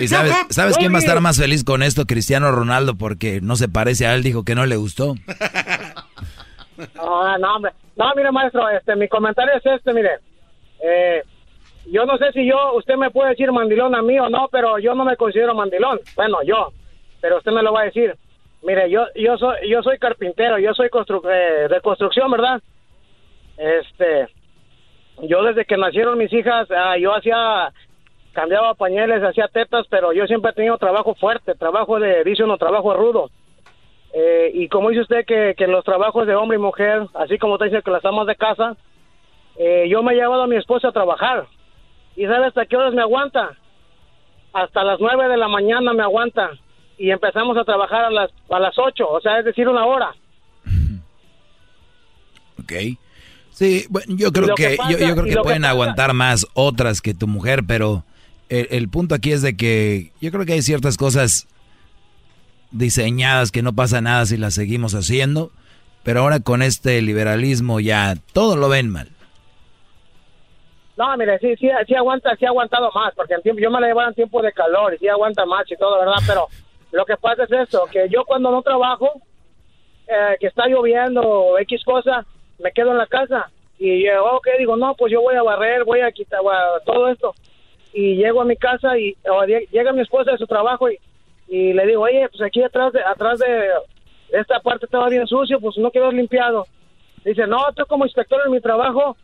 ¿Y 0.00 0.08
sabes, 0.08 0.34
sabes 0.50 0.76
quién 0.76 0.92
va 0.92 0.96
a 0.96 1.00
estar 1.00 1.20
más 1.20 1.38
feliz 1.38 1.64
con 1.64 1.82
esto? 1.82 2.06
Cristiano 2.06 2.50
Ronaldo, 2.50 2.96
porque 2.96 3.40
no 3.40 3.56
se 3.56 3.68
parece 3.68 4.06
a 4.06 4.14
él, 4.14 4.22
dijo 4.22 4.44
que 4.44 4.54
no 4.54 4.66
le 4.66 4.76
gustó. 4.76 5.14
No, 6.94 7.38
no, 7.38 7.56
hombre. 7.56 7.72
No, 7.96 8.12
mire, 8.16 8.32
maestro, 8.32 8.68
este, 8.70 8.96
mi 8.96 9.08
comentario 9.08 9.52
es 9.54 9.66
este, 9.66 9.92
mire. 9.92 10.18
Eh, 10.82 11.22
yo 11.90 12.06
no 12.06 12.16
sé 12.16 12.32
si 12.32 12.46
yo, 12.46 12.74
usted 12.74 12.96
me 12.96 13.10
puede 13.10 13.30
decir 13.30 13.52
mandilón 13.52 13.94
a 13.94 14.02
mí 14.02 14.18
o 14.18 14.28
no, 14.28 14.48
pero 14.50 14.78
yo 14.78 14.94
no 14.94 15.04
me 15.04 15.16
considero 15.16 15.54
mandilón. 15.54 16.00
Bueno, 16.16 16.38
yo, 16.44 16.72
pero 17.20 17.38
usted 17.38 17.52
me 17.52 17.62
lo 17.62 17.72
va 17.72 17.82
a 17.82 17.84
decir. 17.84 18.16
Mire, 18.62 18.90
yo, 18.90 19.06
yo 19.14 19.36
soy, 19.38 19.56
yo 19.68 19.82
soy 19.82 19.98
carpintero, 19.98 20.58
yo 20.58 20.72
soy 20.74 20.88
eh, 20.88 21.68
de 21.68 21.80
construcción, 21.80 22.30
¿verdad? 22.30 22.62
Este, 23.56 24.28
yo 25.22 25.42
desde 25.42 25.64
que 25.64 25.76
nacieron 25.76 26.18
mis 26.18 26.32
hijas, 26.32 26.68
ah, 26.70 26.96
yo 26.98 27.14
hacía, 27.14 27.72
cambiaba 28.32 28.74
pañales, 28.74 29.22
hacía 29.22 29.48
tetas, 29.48 29.86
pero 29.88 30.12
yo 30.12 30.26
siempre 30.26 30.50
he 30.50 30.54
tenido 30.54 30.78
trabajo 30.78 31.14
fuerte, 31.14 31.54
trabajo 31.54 31.98
de, 31.98 32.24
dice 32.24 32.44
uno, 32.44 32.56
trabajo 32.58 32.94
rudo. 32.94 33.30
Eh, 34.12 34.50
y 34.54 34.68
como 34.68 34.90
dice 34.90 35.02
usted 35.02 35.24
que, 35.24 35.66
los 35.66 35.84
trabajos 35.84 36.26
de 36.26 36.34
hombre 36.34 36.58
y 36.58 36.60
mujer, 36.60 37.06
así 37.14 37.38
como 37.38 37.58
te 37.58 37.66
dice 37.66 37.82
que 37.82 37.90
las 37.90 38.04
amas 38.04 38.26
de 38.26 38.36
casa, 38.36 38.76
eh, 39.56 39.86
yo 39.88 40.02
me 40.02 40.12
he 40.12 40.16
llevado 40.16 40.42
a 40.42 40.46
mi 40.46 40.56
esposa 40.56 40.88
a 40.88 40.92
trabajar. 40.92 41.46
¿Y 42.16 42.26
sabe 42.26 42.46
hasta 42.46 42.66
qué 42.66 42.76
horas 42.76 42.94
me 42.94 43.02
aguanta? 43.02 43.56
Hasta 44.52 44.82
las 44.82 44.98
nueve 45.00 45.28
de 45.28 45.36
la 45.36 45.48
mañana 45.48 45.92
me 45.92 46.02
aguanta. 46.02 46.50
Y 46.98 47.10
empezamos 47.10 47.56
a 47.56 47.64
trabajar 47.64 48.04
a 48.04 48.10
las, 48.10 48.30
a 48.50 48.58
las 48.58 48.76
ocho, 48.78 49.08
o 49.08 49.20
sea, 49.20 49.38
es 49.38 49.44
decir, 49.44 49.68
una 49.68 49.86
hora. 49.86 50.14
Ok. 52.62 52.72
Sí, 53.60 53.84
bueno, 53.90 54.14
yo 54.16 54.32
creo 54.32 54.54
que, 54.54 54.78
yo, 54.88 54.96
creo 54.96 55.22
que 55.22 55.36
pueden 55.42 55.66
aguantar 55.66 56.14
más 56.14 56.46
otras 56.54 57.02
que 57.02 57.12
tu 57.12 57.26
mujer, 57.26 57.64
pero 57.68 58.04
el, 58.48 58.88
punto 58.88 59.14
aquí 59.14 59.32
es 59.32 59.42
de 59.42 59.54
que 59.54 60.12
yo 60.18 60.30
creo 60.30 60.46
que 60.46 60.54
hay 60.54 60.62
ciertas 60.62 60.96
cosas 60.96 61.46
diseñadas 62.70 63.52
que 63.52 63.60
no 63.60 63.74
pasa 63.74 64.00
nada 64.00 64.24
si 64.24 64.38
las 64.38 64.54
seguimos 64.54 64.94
haciendo, 64.94 65.50
pero 66.04 66.20
ahora 66.20 66.40
con 66.40 66.62
este 66.62 67.02
liberalismo 67.02 67.80
ya 67.80 68.14
todo 68.32 68.56
lo 68.56 68.70
ven 68.70 68.88
mal. 68.88 69.10
No, 70.96 71.14
mire, 71.18 71.38
sí, 71.40 71.54
sí, 71.56 71.68
sí 71.86 71.94
aguanta, 71.94 72.34
sí 72.36 72.46
ha 72.46 72.48
aguantado 72.48 72.90
más, 72.94 73.14
porque 73.14 73.34
en 73.34 73.42
tiempo, 73.42 73.60
yo 73.60 73.70
me 73.70 73.78
la 73.78 73.88
llevaba 73.88 74.08
en 74.08 74.14
tiempo 74.14 74.40
de 74.40 74.52
calor 74.52 74.94
y 74.94 74.98
sí 75.00 75.06
aguanta 75.06 75.44
más 75.44 75.70
y 75.70 75.76
todo, 75.76 75.98
¿verdad? 75.98 76.22
Pero 76.26 76.48
lo 76.92 77.04
que 77.04 77.18
pasa 77.18 77.44
es 77.44 77.52
esto, 77.52 77.86
que 77.92 78.08
yo 78.08 78.24
cuando 78.24 78.50
no 78.50 78.62
trabajo, 78.62 79.20
eh, 80.08 80.38
que 80.40 80.46
está 80.46 80.66
lloviendo 80.66 81.20
o 81.20 81.58
X 81.58 81.84
cosa, 81.84 82.24
me 82.62 82.72
quedo 82.72 82.90
en 82.92 82.98
la 82.98 83.06
casa 83.06 83.50
y 83.78 84.04
yo, 84.04 84.24
ok, 84.36 84.46
digo, 84.58 84.76
no, 84.76 84.94
pues 84.94 85.12
yo 85.12 85.22
voy 85.22 85.34
a 85.36 85.42
barrer, 85.42 85.84
voy 85.84 86.00
a 86.00 86.12
quitar 86.12 86.40
todo 86.84 87.08
esto. 87.08 87.34
Y 87.92 88.16
llego 88.16 88.42
a 88.42 88.44
mi 88.44 88.56
casa 88.56 88.96
y 88.98 89.16
llega 89.72 89.92
mi 89.92 90.02
esposa 90.02 90.32
de 90.32 90.38
su 90.38 90.46
trabajo 90.46 90.90
y, 90.90 90.98
y 91.48 91.72
le 91.72 91.86
digo, 91.86 92.02
oye, 92.02 92.28
pues 92.28 92.42
aquí 92.42 92.62
atrás 92.62 92.92
de, 92.92 93.02
atrás 93.02 93.38
de 93.38 93.68
esta 94.38 94.60
parte 94.60 94.84
estaba 94.84 95.08
bien 95.08 95.26
sucio, 95.26 95.58
pues 95.60 95.76
no 95.78 95.90
quedó 95.90 96.12
limpiado. 96.12 96.66
Dice, 97.24 97.46
no, 97.46 97.58
tú 97.74 97.84
como 97.86 98.04
inspector 98.04 98.40
en 98.44 98.52
mi 98.52 98.60
trabajo, 98.60 99.16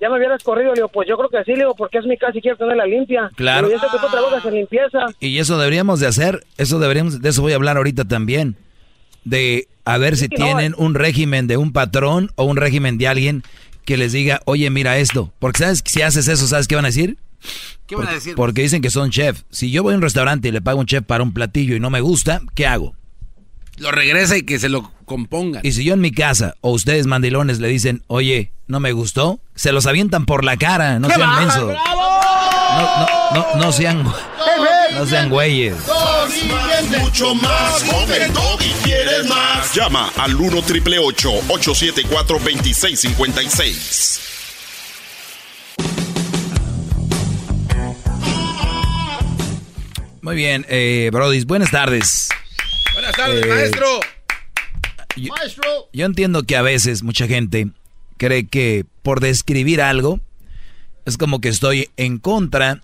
ya 0.00 0.08
me 0.08 0.16
hubieras 0.16 0.42
corrido. 0.42 0.70
Le 0.70 0.76
digo, 0.76 0.88
pues 0.88 1.08
yo 1.08 1.16
creo 1.16 1.28
que 1.28 1.44
sí, 1.44 1.52
le 1.52 1.60
digo, 1.60 1.74
porque 1.74 1.98
es 1.98 2.06
mi 2.06 2.16
casa 2.16 2.36
y 2.36 2.40
quiero 2.40 2.56
tenerla 2.56 2.86
limpia. 2.86 3.30
Claro. 3.36 3.70
Y 3.70 3.74
eso 3.74 3.86
que 3.90 3.98
tú 3.98 4.06
trabajas 4.10 4.44
en 4.44 4.54
limpieza. 4.54 5.06
Y 5.20 5.38
eso 5.38 5.58
deberíamos 5.58 6.00
de 6.00 6.06
hacer, 6.06 6.40
eso 6.58 6.78
deberíamos, 6.78 7.20
de 7.20 7.28
eso 7.28 7.42
voy 7.42 7.52
a 7.52 7.56
hablar 7.56 7.76
ahorita 7.76 8.04
también. 8.04 8.56
De 9.24 9.68
a 9.84 9.98
ver 9.98 10.16
si 10.16 10.28
tienen 10.28 10.74
un 10.78 10.94
régimen 10.94 11.46
de 11.46 11.56
un 11.56 11.72
patrón 11.72 12.30
o 12.36 12.44
un 12.44 12.56
régimen 12.56 12.98
de 12.98 13.08
alguien 13.08 13.42
que 13.84 13.96
les 13.96 14.12
diga, 14.12 14.40
oye, 14.44 14.70
mira 14.70 14.98
esto. 14.98 15.32
Porque 15.38 15.58
sabes 15.58 15.82
si 15.84 16.02
haces 16.02 16.28
eso, 16.28 16.46
¿sabes 16.46 16.68
qué 16.68 16.76
van 16.76 16.84
a 16.84 16.88
decir? 16.88 17.18
¿Qué 17.86 17.96
van 17.96 18.08
a 18.08 18.12
decir? 18.12 18.34
Porque 18.36 18.62
dicen 18.62 18.82
que 18.82 18.90
son 18.90 19.10
chef. 19.10 19.42
Si 19.50 19.70
yo 19.70 19.82
voy 19.82 19.94
a 19.94 19.96
un 19.96 20.02
restaurante 20.02 20.48
y 20.48 20.52
le 20.52 20.60
pago 20.60 20.78
a 20.78 20.82
un 20.82 20.86
chef 20.86 21.04
para 21.04 21.22
un 21.22 21.32
platillo 21.32 21.74
y 21.74 21.80
no 21.80 21.90
me 21.90 22.00
gusta, 22.00 22.42
¿qué 22.54 22.66
hago? 22.66 22.94
Lo 23.78 23.90
regresa 23.90 24.36
y 24.36 24.42
que 24.42 24.58
se 24.58 24.68
lo 24.68 24.92
compongan. 25.04 25.64
Y 25.64 25.72
si 25.72 25.82
yo 25.84 25.94
en 25.94 26.00
mi 26.00 26.12
casa 26.12 26.54
o 26.60 26.70
ustedes 26.70 27.06
mandilones 27.06 27.58
le 27.58 27.68
dicen, 27.68 28.02
oye, 28.06 28.52
no 28.66 28.80
me 28.80 28.92
gustó, 28.92 29.40
se 29.54 29.72
los 29.72 29.86
avientan 29.86 30.26
por 30.26 30.44
la 30.44 30.56
cara, 30.56 30.98
no 30.98 31.08
sean 31.08 31.40
mensos. 31.40 31.74
No, 31.74 33.34
no, 33.34 33.46
no, 33.56 33.72
sean, 33.72 34.04
no 34.94 35.06
sean 35.06 35.28
güeyes. 35.28 35.74
Mucho 37.00 37.34
más, 37.34 37.82
con 37.82 38.12
el 38.12 38.30
y 38.60 38.72
quieres 38.84 39.26
más. 39.28 39.74
Llama 39.74 40.12
al 40.16 40.36
1 40.36 40.62
triple 40.62 41.00
874 41.00 42.38
2656. 42.38 44.20
Muy 50.20 50.36
bien, 50.36 50.64
eh, 50.68 51.10
Brody, 51.12 51.44
buenas 51.44 51.72
tardes. 51.72 52.28
Buenas 52.92 53.16
tardes, 53.16 53.44
eh, 53.44 53.48
maestro. 53.48 54.00
Yo, 55.16 55.34
maestro. 55.34 55.88
Yo 55.92 56.06
entiendo 56.06 56.44
que 56.44 56.54
a 56.56 56.62
veces 56.62 57.02
mucha 57.02 57.26
gente 57.26 57.70
cree 58.16 58.46
que 58.46 58.86
por 59.02 59.18
describir 59.18 59.82
algo 59.82 60.20
es 61.04 61.18
como 61.18 61.40
que 61.40 61.48
estoy 61.48 61.90
en 61.96 62.18
contra 62.18 62.80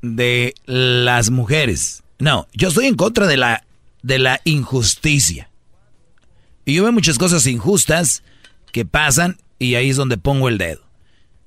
de 0.00 0.54
las 0.64 1.28
mujeres. 1.28 2.02
No, 2.18 2.46
yo 2.52 2.68
estoy 2.68 2.86
en 2.86 2.96
contra 2.96 3.26
de 3.26 3.36
la, 3.36 3.64
de 4.02 4.18
la 4.18 4.40
injusticia. 4.44 5.50
Y 6.64 6.74
yo 6.74 6.82
veo 6.82 6.92
muchas 6.92 7.18
cosas 7.18 7.46
injustas 7.46 8.22
que 8.72 8.84
pasan 8.84 9.38
y 9.58 9.74
ahí 9.74 9.90
es 9.90 9.96
donde 9.96 10.16
pongo 10.16 10.48
el 10.48 10.58
dedo. 10.58 10.82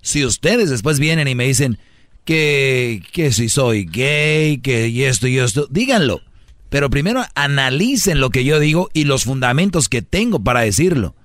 Si 0.02 0.24
ustedes 0.24 0.70
después 0.70 1.00
vienen 1.00 1.28
y 1.28 1.36
me 1.36 1.46
dicen 1.46 1.78
que, 2.24 3.04
que 3.12 3.32
si 3.32 3.50
soy 3.50 3.86
gay, 3.86 4.60
que 4.60 5.08
esto 5.08 5.28
y 5.28 5.40
esto, 5.40 5.68
díganlo. 5.70 6.22
Pero 6.70 6.90
primero 6.90 7.26
analicen 7.34 8.20
lo 8.20 8.30
que 8.30 8.46
yo 8.46 8.60
digo 8.60 8.90
y 8.94 9.06
los 9.06 9.24
fundamentos 9.24 9.90
que 9.90 10.02
tengo 10.02 10.44
para 10.44 10.62
decirlo. 10.62 11.16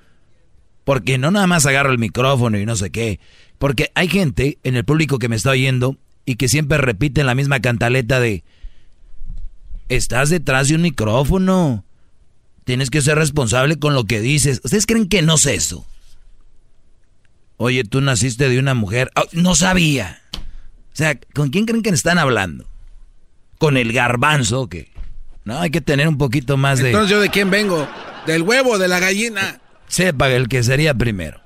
Porque 0.84 1.18
no 1.18 1.30
nada 1.30 1.46
más 1.46 1.66
agarro 1.66 1.92
el 1.92 1.98
micrófono 1.98 2.58
y 2.58 2.66
no 2.66 2.76
sé 2.76 2.90
qué. 2.90 3.20
Porque 3.58 3.90
hay 3.94 4.08
gente 4.08 4.58
en 4.64 4.76
el 4.76 4.84
público 4.84 5.18
que 5.18 5.28
me 5.28 5.36
está 5.36 5.50
oyendo 5.50 5.96
y 6.24 6.36
que 6.36 6.48
siempre 6.48 6.78
repiten 6.78 7.26
la 7.26 7.34
misma 7.34 7.60
cantaleta 7.60 8.20
de, 8.20 8.42
estás 9.88 10.30
detrás 10.30 10.68
de 10.68 10.76
un 10.76 10.82
micrófono, 10.82 11.84
tienes 12.64 12.90
que 12.90 13.02
ser 13.02 13.18
responsable 13.18 13.78
con 13.78 13.94
lo 13.94 14.04
que 14.04 14.20
dices. 14.20 14.60
¿Ustedes 14.64 14.86
creen 14.86 15.08
que 15.08 15.22
no 15.22 15.36
sé 15.36 15.54
eso? 15.54 15.86
Oye, 17.56 17.84
tú 17.84 18.00
naciste 18.00 18.48
de 18.48 18.58
una 18.58 18.74
mujer, 18.74 19.10
ah, 19.14 19.24
no 19.32 19.54
sabía. 19.54 20.22
O 20.34 20.96
sea, 20.96 21.18
¿con 21.34 21.50
quién 21.50 21.66
creen 21.66 21.82
que 21.82 21.90
están 21.90 22.18
hablando? 22.18 22.66
¿Con 23.58 23.76
el 23.76 23.92
garbanzo 23.92 24.68
que 24.68 24.90
No, 25.44 25.60
hay 25.60 25.70
que 25.70 25.80
tener 25.80 26.08
un 26.08 26.18
poquito 26.18 26.56
más 26.56 26.78
de... 26.78 26.88
Entonces, 26.88 27.10
¿yo 27.10 27.20
de 27.20 27.30
quién 27.30 27.50
vengo? 27.50 27.88
¿Del 28.26 28.42
huevo 28.42 28.72
o 28.72 28.78
de 28.78 28.88
la 28.88 28.98
gallina? 28.98 29.60
Sepa 29.88 30.28
el 30.30 30.48
que 30.48 30.62
sería 30.62 30.94
primero. 30.94 31.40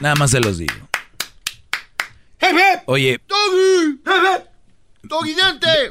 Nada 0.00 0.14
más 0.16 0.30
se 0.32 0.40
los 0.40 0.58
digo. 0.58 0.74
Oye. 2.86 3.20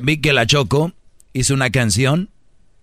Vi 0.02 0.22
que 0.22 0.34
la 0.34 0.46
Choco 0.46 0.94
hizo 1.34 1.54
una 1.54 1.70
canción 1.70 2.30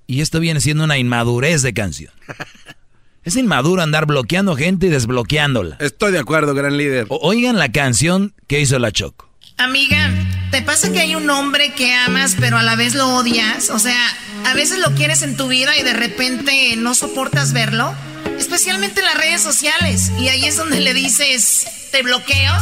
y 0.06 0.20
esto 0.20 0.40
viene 0.40 0.60
siendo 0.60 0.84
una 0.84 0.98
inmadurez 0.98 1.62
de 1.62 1.74
canción. 1.74 2.12
Es 3.24 3.36
inmaduro 3.36 3.82
andar 3.82 4.06
bloqueando 4.06 4.56
gente 4.56 4.86
y 4.86 4.88
desbloqueándola. 4.88 5.76
Estoy 5.80 6.12
de 6.12 6.18
acuerdo, 6.18 6.54
gran 6.54 6.78
líder. 6.78 7.06
oigan 7.10 7.58
la 7.58 7.70
canción 7.70 8.32
que 8.46 8.58
hizo 8.58 8.78
la 8.78 8.90
Choco. 8.90 9.28
Amiga, 9.58 10.10
¿te 10.50 10.62
pasa 10.62 10.90
que 10.92 11.00
hay 11.00 11.14
un 11.14 11.28
hombre 11.28 11.74
que 11.74 11.92
amas 11.92 12.36
pero 12.40 12.56
a 12.56 12.62
la 12.62 12.74
vez 12.74 12.94
lo 12.94 13.06
odias? 13.16 13.68
O 13.68 13.78
sea, 13.78 14.00
a 14.46 14.54
veces 14.54 14.78
lo 14.78 14.94
quieres 14.94 15.20
en 15.22 15.36
tu 15.36 15.46
vida 15.48 15.76
y 15.76 15.82
de 15.82 15.92
repente 15.92 16.74
no 16.76 16.94
soportas 16.94 17.52
verlo 17.52 17.92
especialmente 18.38 19.00
en 19.00 19.06
las 19.06 19.16
redes 19.16 19.42
sociales. 19.42 20.10
Y 20.18 20.28
ahí 20.28 20.46
es 20.46 20.56
donde 20.56 20.80
le 20.80 20.94
dices, 20.94 21.66
te 21.90 22.02
bloqueo, 22.02 22.52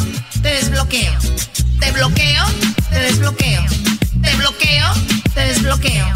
te 0.43 0.49
desbloqueo, 0.49 1.13
te 1.81 1.93
bloqueo, 1.93 2.45
te 2.91 2.99
desbloqueo, 2.99 3.65
te 4.23 4.37
bloqueo, 4.37 4.95
te 5.35 5.41
desbloqueo, 5.41 6.07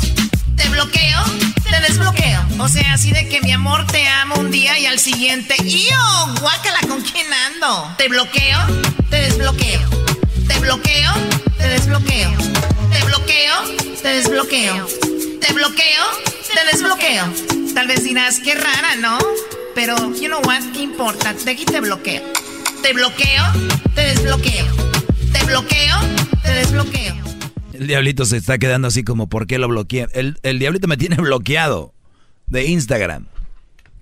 te 0.57 0.69
bloqueo, 0.69 1.25
te 1.71 1.81
desbloqueo. 1.81 2.45
O 2.59 2.69
sea, 2.69 2.95
así 2.95 3.13
de 3.13 3.29
que 3.29 3.41
mi 3.41 3.53
amor 3.53 3.87
te 3.87 4.07
amo 4.09 4.37
un 4.37 4.51
día 4.51 4.79
y 4.79 4.87
al 4.87 4.99
siguiente, 4.99 5.55
¡yo! 5.65 6.35
Guácala, 6.41 6.81
¿con 6.89 7.01
quién 7.03 7.27
ando? 7.33 7.95
Te 7.97 8.09
bloqueo, 8.09 8.59
te 9.11 9.17
desbloqueo, 9.17 9.81
te 10.49 10.59
bloqueo, 10.59 11.13
te 11.59 11.69
desbloqueo, 11.69 12.31
te 12.93 13.05
bloqueo, 13.05 13.55
te 14.03 14.09
desbloqueo, 14.09 14.87
te 15.41 15.53
bloqueo, 15.53 16.05
te 16.53 16.73
desbloqueo. 16.73 17.33
Tal 17.75 17.89
vez 17.89 18.05
dirás, 18.05 18.41
qué 18.41 18.55
rara, 18.55 18.97
¿no? 18.97 19.19
Pero, 19.75 19.97
you 20.15 20.27
know 20.27 20.41
what, 20.45 20.63
¿qué 20.73 20.83
importa? 20.83 21.33
De 21.33 21.51
aquí 21.51 21.65
te 21.65 21.81
bloqueo. 21.81 22.23
Te 22.83 22.93
bloqueo, 22.93 23.45
te 23.95 24.03
desbloqueo. 24.03 24.67
Te 25.33 25.45
bloqueo, 25.45 25.97
te 26.43 26.53
desbloqueo. 26.53 27.15
El 27.73 27.87
diablito 27.87 28.25
se 28.25 28.37
está 28.37 28.59
quedando 28.59 28.89
así 28.89 29.05
como, 29.05 29.29
¿por 29.29 29.47
qué 29.47 29.59
lo 29.59 29.69
bloqueé? 29.69 30.09
El, 30.13 30.39
el 30.43 30.59
diablito 30.59 30.87
me 30.89 30.97
tiene 30.97 31.17
bloqueado 31.19 31.95
de 32.47 32.67
Instagram. 32.67 33.27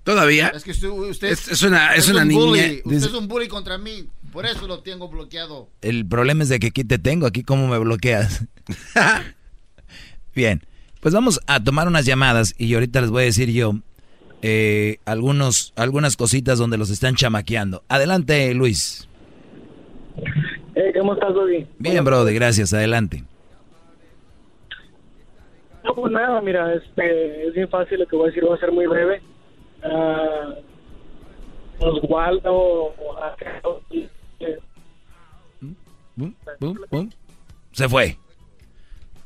¿Todavía? 0.03 0.47
Es 0.55 0.63
que 0.63 0.71
usted, 0.71 1.29
es, 1.29 1.61
una, 1.61 1.93
es 1.93 2.09
una 2.09 2.23
un 2.23 2.27
niña. 2.29 2.41
Bully. 2.41 2.81
Usted 2.83 3.09
es 3.09 3.13
un 3.13 3.27
bully 3.27 3.47
contra 3.47 3.77
mí. 3.77 4.09
Por 4.31 4.45
eso 4.45 4.67
lo 4.67 4.81
tengo 4.81 5.07
bloqueado. 5.07 5.69
El 5.81 6.07
problema 6.07 6.43
es 6.43 6.49
de 6.49 6.59
que 6.59 6.67
aquí 6.67 6.83
te 6.83 6.97
tengo, 6.97 7.27
aquí 7.27 7.43
cómo 7.43 7.67
me 7.67 7.77
bloqueas. 7.77 8.43
Bien, 10.35 10.63
pues 10.99 11.13
vamos 11.13 11.39
a 11.47 11.63
tomar 11.63 11.87
unas 11.87 12.05
llamadas 12.05 12.53
y 12.57 12.73
ahorita 12.73 13.01
les 13.01 13.09
voy 13.09 13.23
a 13.23 13.25
decir 13.25 13.51
yo 13.51 13.73
eh, 14.41 14.97
algunos, 15.05 15.73
algunas 15.75 16.15
cositas 16.15 16.57
donde 16.57 16.77
los 16.77 16.89
están 16.89 17.15
chamaqueando. 17.15 17.83
Adelante, 17.89 18.53
Luis. 18.53 19.07
¿Cómo 20.97 21.13
estás, 21.13 21.33
Brody? 21.33 21.65
Bien, 21.77 22.03
Brody, 22.03 22.33
gracias. 22.33 22.73
Adelante. 22.73 23.23
No, 25.83 25.93
pues 25.93 26.11
nada, 26.11 26.41
mira, 26.41 26.73
este, 26.73 27.47
es 27.47 27.53
bien 27.53 27.69
fácil 27.69 27.99
lo 27.99 28.07
que 28.07 28.15
voy 28.15 28.25
a 28.25 28.31
decir, 28.31 28.49
va 28.49 28.55
a 28.55 28.59
ser 28.59 28.71
muy 28.71 28.85
breve. 28.85 29.21
Uh, 29.83 30.53
Oswaldo. 31.79 32.93
Se 37.71 37.87
fue. 37.87 38.17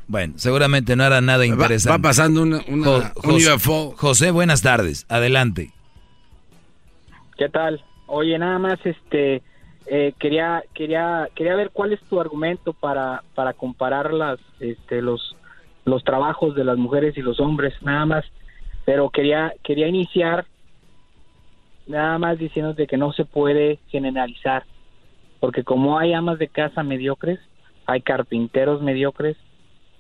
Bueno, 0.08 0.34
seguramente 0.38 0.96
no 0.96 1.06
era 1.06 1.22
nada 1.22 1.46
interesante. 1.46 1.98
Va, 1.98 2.10
pasando 2.10 2.42
una, 2.42 2.62
una, 2.68 3.14
un 3.24 3.36
UFO. 3.36 3.94
José, 3.98 4.32
buenas 4.32 4.62
tardes. 4.62 5.06
Adelante. 5.10 5.72
¿Qué 7.38 7.50
tal? 7.50 7.84
Oye, 8.08 8.38
nada 8.38 8.60
más, 8.60 8.80
este, 8.86 9.42
eh, 9.88 10.14
quería, 10.20 10.64
quería, 10.74 11.28
quería 11.36 11.56
ver 11.56 11.72
cuál 11.72 11.94
es 11.94 12.02
tu 12.02 12.20
argumento 12.20 12.74
para, 12.74 13.24
para 13.34 13.54
comparar 13.54 14.14
las, 14.14 14.40
este, 14.60 15.02
los, 15.02 15.36
los 15.86 16.04
trabajos 16.04 16.56
de 16.56 16.64
las 16.64 16.78
mujeres 16.78 17.18
y 17.18 17.22
los 17.22 17.40
hombres, 17.40 17.74
nada 17.82 18.06
más. 18.06 18.26
Pero 18.86 19.10
quería, 19.10 19.54
quería 19.64 19.88
iniciar 19.88 20.46
nada 21.88 22.18
más 22.18 22.38
diciéndote 22.38 22.88
que 22.88 22.98
no 22.98 23.14
se 23.14 23.26
puede 23.26 23.80
generalizar, 23.90 24.64
porque 25.40 25.64
como 25.64 25.98
hay 25.98 26.14
amas 26.14 26.40
de 26.40 26.48
casa 26.48 26.84
mediocres, 26.84 27.40
hay 27.86 28.02
carpinteros 28.02 28.82
mediocres, 28.82 29.38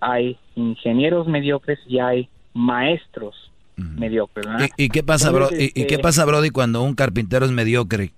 hay 0.03 0.37
ingenieros 0.55 1.27
mediocres 1.27 1.79
y 1.87 1.99
hay 1.99 2.29
maestros 2.53 3.35
mediocres. 3.75 4.45
¿Y, 4.77 4.89
qué 4.89 5.03
pasa, 5.03 5.31
bro, 5.31 5.49
y, 5.51 5.71
qué 5.71 5.81
este, 5.81 5.99
pasa, 5.99 6.25
Brody, 6.25 6.51
cuando 6.51 6.83
un 6.83 6.93
carpintero 6.93 7.45
es 7.45 7.51
mediocre? 7.51 8.11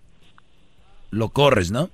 Lo 1.11 1.29
corres, 1.29 1.71
¿no? 1.71 1.89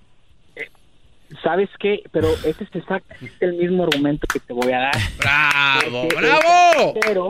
¿Sabes 1.43 1.69
qué? 1.79 2.03
Pero 2.11 2.27
este 2.45 2.63
es 2.63 2.75
exactamente 2.75 3.45
el 3.45 3.53
mismo 3.53 3.83
argumento 3.83 4.27
que 4.31 4.39
te 4.39 4.53
voy 4.53 4.71
a 4.73 4.79
dar. 4.79 4.95
¡Bravo, 5.19 6.07
bravo! 6.09 6.93
Pero 6.99 7.29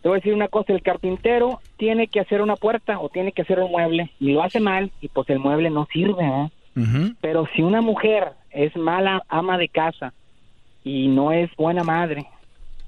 te 0.00 0.08
voy 0.08 0.16
a 0.16 0.20
decir 0.20 0.32
una 0.32 0.48
cosa, 0.48 0.72
el 0.72 0.82
carpintero 0.82 1.60
tiene 1.76 2.06
que 2.06 2.20
hacer 2.20 2.40
una 2.40 2.56
puerta 2.56 2.98
o 3.00 3.08
tiene 3.08 3.32
que 3.32 3.42
hacer 3.42 3.58
un 3.58 3.70
mueble 3.70 4.12
y 4.20 4.32
lo 4.32 4.42
hace 4.42 4.60
mal 4.60 4.92
y 5.00 5.08
pues 5.08 5.28
el 5.28 5.40
mueble 5.40 5.68
no 5.68 5.86
sirve, 5.92 6.24
¿eh? 6.24 6.50
Pero 7.22 7.48
si 7.54 7.62
una 7.62 7.80
mujer 7.80 8.32
es 8.50 8.76
mala 8.76 9.24
ama 9.28 9.56
de 9.56 9.68
casa 9.68 10.12
y 10.86 11.08
no 11.08 11.32
es 11.32 11.50
buena 11.56 11.82
madre, 11.82 12.26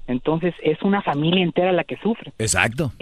entonces 0.07 0.55
es 0.63 0.81
una 0.83 1.01
familia 1.01 1.43
entera 1.43 1.73
la 1.73 1.83
que 1.83 1.97
sufre. 1.97 2.31
Exacto. 2.39 2.93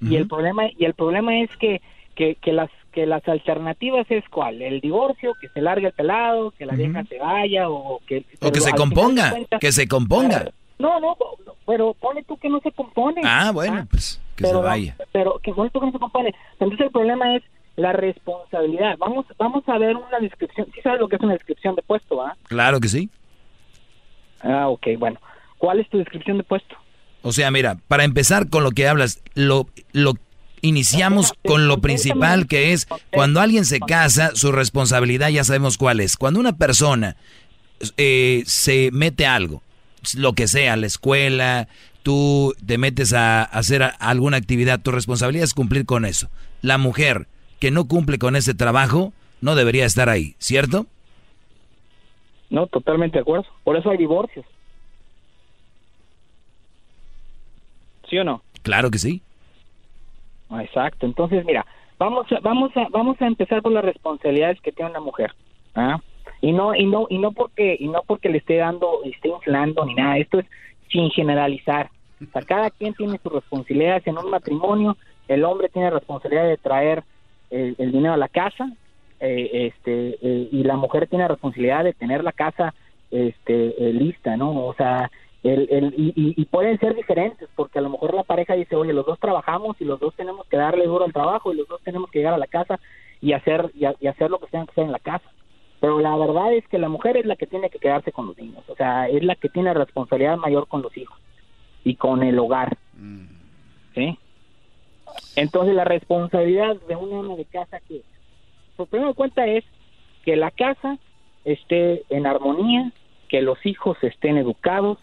Y 0.00 0.16
el 0.16 0.26
problema 0.26 0.64
y 0.78 0.86
el 0.86 0.94
problema 0.94 1.42
es 1.42 1.54
que, 1.58 1.82
que, 2.14 2.36
que 2.36 2.52
las 2.52 2.70
que 2.90 3.04
las 3.04 3.28
alternativas 3.28 4.06
es 4.08 4.24
cuál, 4.30 4.62
el 4.62 4.80
divorcio, 4.80 5.34
que 5.38 5.48
se 5.50 5.60
largue 5.60 5.88
el 5.88 5.92
pelado, 5.92 6.52
que 6.52 6.64
la 6.64 6.72
vieja 6.72 7.04
se 7.04 7.18
vaya 7.18 7.68
o 7.68 8.00
que 8.06 8.24
o 8.40 8.50
que 8.50 8.62
se 8.62 8.72
componga, 8.72 9.34
que 9.60 9.72
se 9.72 9.86
componga. 9.86 10.50
No, 10.78 11.00
no, 11.00 11.18
pero 11.66 11.92
pone 11.92 12.22
tú 12.22 12.38
que 12.38 12.48
no 12.48 12.60
se 12.60 12.72
compone. 12.72 13.20
Ah, 13.24 13.50
bueno, 13.52 13.86
pues 13.90 14.18
que 14.36 14.44
pero, 14.44 14.60
se 14.60 14.64
vaya. 14.64 14.96
Pero 15.12 15.38
que 15.42 15.52
pone 15.52 15.68
tú 15.68 15.80
que 15.80 15.86
no 15.86 15.92
se 15.92 15.98
compone. 15.98 16.34
Entonces 16.52 16.80
el 16.80 16.90
problema 16.90 17.36
es 17.36 17.42
la 17.76 17.92
responsabilidad. 17.92 18.96
Vamos 18.96 19.26
vamos 19.36 19.68
a 19.68 19.76
ver 19.76 19.96
una 19.96 20.18
descripción. 20.18 20.66
¿Sí 20.74 20.80
sabes 20.80 21.00
lo 21.00 21.08
que 21.08 21.16
es 21.16 21.22
una 21.22 21.34
descripción 21.34 21.74
de 21.74 21.82
puesto, 21.82 22.22
ah? 22.22 22.34
Claro 22.44 22.80
que 22.80 22.88
sí. 22.88 23.10
Ah, 24.40 24.68
ok, 24.68 24.86
bueno. 24.98 25.20
¿Cuál 25.58 25.80
es 25.80 25.88
tu 25.88 25.98
descripción 25.98 26.38
de 26.38 26.44
puesto? 26.44 26.76
O 27.22 27.32
sea, 27.32 27.50
mira, 27.50 27.78
para 27.88 28.04
empezar 28.04 28.48
con 28.48 28.62
lo 28.62 28.70
que 28.70 28.86
hablas, 28.86 29.20
lo, 29.34 29.68
lo 29.92 30.14
iniciamos 30.60 31.34
con 31.44 31.68
lo 31.68 31.80
principal 31.80 32.46
que 32.46 32.72
es 32.72 32.86
cuando 33.12 33.40
alguien 33.40 33.64
se 33.64 33.80
casa, 33.80 34.32
su 34.34 34.52
responsabilidad 34.52 35.28
ya 35.28 35.44
sabemos 35.44 35.78
cuál 35.78 36.00
es. 36.00 36.16
Cuando 36.16 36.40
una 36.40 36.56
persona 36.56 37.16
eh, 37.96 38.42
se 38.46 38.90
mete 38.92 39.26
a 39.26 39.34
algo, 39.34 39.62
lo 40.16 40.34
que 40.34 40.46
sea, 40.46 40.76
la 40.76 40.86
escuela, 40.86 41.68
tú 42.02 42.54
te 42.64 42.78
metes 42.78 43.12
a 43.12 43.42
hacer 43.42 43.82
alguna 43.98 44.36
actividad, 44.36 44.80
tu 44.80 44.92
responsabilidad 44.92 45.44
es 45.44 45.54
cumplir 45.54 45.86
con 45.86 46.04
eso. 46.04 46.30
La 46.62 46.78
mujer 46.78 47.28
que 47.58 47.70
no 47.70 47.86
cumple 47.86 48.18
con 48.18 48.36
ese 48.36 48.54
trabajo 48.54 49.12
no 49.40 49.54
debería 49.54 49.84
estar 49.84 50.08
ahí, 50.08 50.36
¿cierto? 50.38 50.86
No, 52.50 52.66
totalmente 52.66 53.18
de 53.18 53.22
acuerdo. 53.22 53.46
Por 53.64 53.76
eso 53.76 53.90
hay 53.90 53.96
divorcios. 53.96 54.46
¿Sí 58.08 58.18
o 58.18 58.24
no? 58.24 58.42
Claro 58.62 58.90
que 58.90 58.98
sí. 58.98 59.22
Ah, 60.48 60.62
Exacto. 60.62 61.06
Entonces, 61.06 61.44
mira, 61.44 61.66
vamos 61.98 62.30
a, 62.32 62.40
vamos 62.40 62.76
a, 62.76 62.88
vamos 62.90 63.20
a 63.20 63.26
empezar 63.26 63.62
por 63.62 63.72
las 63.72 63.84
responsabilidades 63.84 64.60
que 64.60 64.72
tiene 64.72 64.90
una 64.92 65.00
mujer. 65.00 65.34
¿ah? 65.74 66.00
Y 66.40 66.52
no, 66.52 66.74
y 66.74 66.86
no, 66.86 67.06
y 67.08 67.18
no 67.18 67.32
porque, 67.32 67.76
y 67.78 67.88
no 67.88 68.02
porque 68.06 68.28
le 68.28 68.38
esté 68.38 68.56
dando, 68.56 69.02
esté 69.04 69.28
inflando 69.28 69.84
ni 69.84 69.94
nada. 69.94 70.18
Esto 70.18 70.38
es 70.38 70.46
sin 70.90 71.10
generalizar. 71.10 71.90
O 72.22 72.30
sea, 72.32 72.42
cada 72.42 72.70
quien 72.70 72.94
tiene 72.94 73.18
sus 73.22 73.32
responsabilidades 73.32 74.06
en 74.06 74.18
un 74.18 74.30
matrimonio. 74.30 74.96
El 75.28 75.44
hombre 75.44 75.68
tiene 75.68 75.90
responsabilidad 75.90 76.46
de 76.46 76.56
traer 76.56 77.02
el, 77.50 77.74
el 77.78 77.92
dinero 77.92 78.14
a 78.14 78.18
la 78.18 78.28
casa, 78.28 78.70
eh, 79.20 79.72
este, 79.74 80.18
eh, 80.20 80.48
y 80.52 80.62
la 80.64 80.76
mujer 80.76 81.06
tiene 81.08 81.28
responsabilidad 81.28 81.84
de 81.84 81.94
tener 81.94 82.22
la 82.22 82.32
casa, 82.32 82.74
este, 83.10 83.88
eh, 83.88 83.92
lista, 83.92 84.36
¿no? 84.36 84.66
O 84.66 84.74
sea, 84.74 85.10
el, 85.42 85.68
el, 85.70 85.94
y, 85.96 86.12
y, 86.16 86.44
pueden 86.46 86.78
ser 86.80 86.94
diferentes, 86.94 87.48
porque 87.54 87.78
a 87.78 87.82
lo 87.82 87.90
mejor 87.90 88.14
la 88.14 88.24
pareja 88.24 88.54
dice, 88.54 88.74
oye, 88.74 88.92
los 88.92 89.06
dos 89.06 89.18
trabajamos 89.20 89.80
y 89.80 89.84
los 89.84 90.00
dos 90.00 90.14
tenemos 90.16 90.46
que 90.48 90.56
darle 90.56 90.86
duro 90.86 91.04
al 91.04 91.12
trabajo 91.12 91.52
y 91.52 91.56
los 91.56 91.68
dos 91.68 91.80
tenemos 91.82 92.10
que 92.10 92.18
llegar 92.18 92.34
a 92.34 92.38
la 92.38 92.48
casa 92.48 92.80
y 93.20 93.32
hacer, 93.32 93.70
y, 93.74 93.84
y 94.00 94.06
hacer 94.08 94.30
lo 94.30 94.38
que 94.40 94.48
tengan 94.48 94.66
que 94.66 94.72
hacer 94.72 94.84
en 94.84 94.92
la 94.92 94.98
casa. 94.98 95.30
Pero 95.80 96.00
la 96.00 96.16
verdad 96.16 96.52
es 96.54 96.66
que 96.68 96.78
la 96.78 96.88
mujer 96.88 97.16
es 97.16 97.26
la 97.26 97.36
que 97.36 97.46
tiene 97.46 97.70
que 97.70 97.78
quedarse 97.78 98.10
con 98.10 98.26
los 98.26 98.36
niños, 98.36 98.64
o 98.68 98.74
sea, 98.74 99.08
es 99.08 99.22
la 99.22 99.36
que 99.36 99.48
tiene 99.48 99.72
responsabilidad 99.72 100.36
mayor 100.36 100.66
con 100.68 100.82
los 100.82 100.96
hijos 100.96 101.18
y 101.84 101.94
con 101.94 102.22
el 102.22 102.38
hogar. 102.38 102.76
¿Sí? 103.94 104.18
Entonces 105.36 105.74
la 105.74 105.84
responsabilidad 105.84 106.76
de 106.88 106.96
un 106.96 107.12
ama 107.14 107.36
de 107.36 107.44
casa 107.44 107.78
que, 107.86 108.02
por 108.76 108.86
primero 108.88 109.14
cuenta 109.14 109.46
es 109.46 109.64
que 110.24 110.36
la 110.36 110.50
casa 110.50 110.98
esté 111.44 112.02
en 112.10 112.26
armonía, 112.26 112.92
que 113.28 113.42
los 113.42 113.64
hijos 113.66 113.96
estén 114.02 114.36
educados 114.36 114.98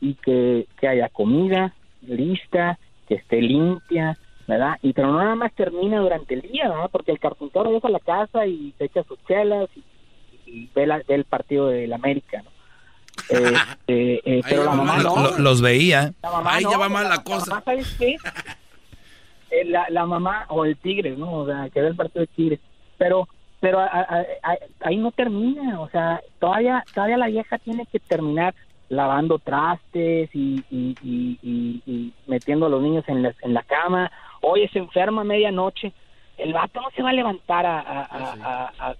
y 0.00 0.14
que, 0.14 0.66
que 0.80 0.88
haya 0.88 1.08
comida 1.08 1.74
lista, 2.06 2.78
que 3.08 3.14
esté 3.16 3.40
limpia, 3.42 4.16
¿verdad? 4.46 4.78
Y 4.82 4.92
pero 4.92 5.08
no 5.12 5.18
nada 5.18 5.34
más 5.34 5.52
termina 5.54 5.98
durante 5.98 6.34
el 6.34 6.42
día, 6.42 6.68
¿verdad? 6.68 6.88
Porque 6.92 7.10
el 7.12 7.18
carpintero 7.18 7.70
deja 7.70 7.88
la 7.88 8.00
casa 8.00 8.46
y 8.46 8.72
se 8.78 8.84
echa 8.84 9.02
sus 9.04 9.18
chelas 9.26 9.68
y, 9.76 10.50
y 10.50 10.70
ve, 10.74 10.86
la- 10.86 11.02
ve 11.06 11.14
el 11.16 11.24
partido 11.24 11.68
del 11.68 11.92
América, 11.92 12.42
¿no? 12.42 12.50
Eh, 13.30 13.54
eh, 13.88 14.20
eh, 14.24 14.40
pero 14.48 14.64
la 14.64 14.72
mamá 14.72 14.98
no. 14.98 15.16
Lo- 15.16 15.38
los 15.38 15.60
veía. 15.60 16.12
La 16.22 16.30
mamá 16.30 16.54
Ahí 16.54 16.62
no, 16.64 16.70
ya 16.70 16.78
va 16.78 16.88
mal 16.88 17.04
la 17.08 17.16
la 17.16 17.22
cosa. 17.24 17.50
mamá, 17.50 17.62
¿sabes 17.64 17.96
qué? 17.98 18.16
La, 19.66 19.86
la 19.90 20.06
mamá 20.06 20.44
o 20.48 20.64
el 20.64 20.76
Tigres, 20.76 21.18
¿no? 21.18 21.32
O 21.32 21.46
sea, 21.46 21.68
que 21.70 21.80
ve 21.80 21.88
el 21.88 21.96
partido 21.96 22.20
de 22.20 22.26
Tigres. 22.28 22.60
Pero 22.98 23.28
pero 23.60 23.80
a- 23.80 23.86
a- 23.86 24.24
a- 24.42 24.58
ahí 24.82 24.96
no 24.96 25.10
termina, 25.10 25.80
o 25.80 25.88
sea, 25.88 26.20
todavía 26.38 26.84
todavía 26.94 27.16
la 27.16 27.26
vieja 27.26 27.58
tiene 27.58 27.86
que 27.86 27.98
terminar 27.98 28.54
lavando 28.88 29.38
trastes 29.38 30.30
y, 30.34 30.62
y, 30.70 30.96
y, 31.02 31.82
y- 31.86 32.12
metiendo 32.26 32.66
a 32.66 32.68
los 32.68 32.80
niños 32.82 33.04
en 33.08 33.22
la, 33.22 33.34
en 33.42 33.52
la 33.54 33.62
cama. 33.62 34.10
Oye, 34.42 34.68
se 34.72 34.78
enferma 34.78 35.22
a 35.22 35.24
medianoche. 35.24 35.92
El 36.38 36.52
vato 36.52 36.80
no 36.80 36.88
se 36.94 37.02
va 37.02 37.10
a 37.10 37.12
levantar 37.12 37.66
a, 37.66 37.82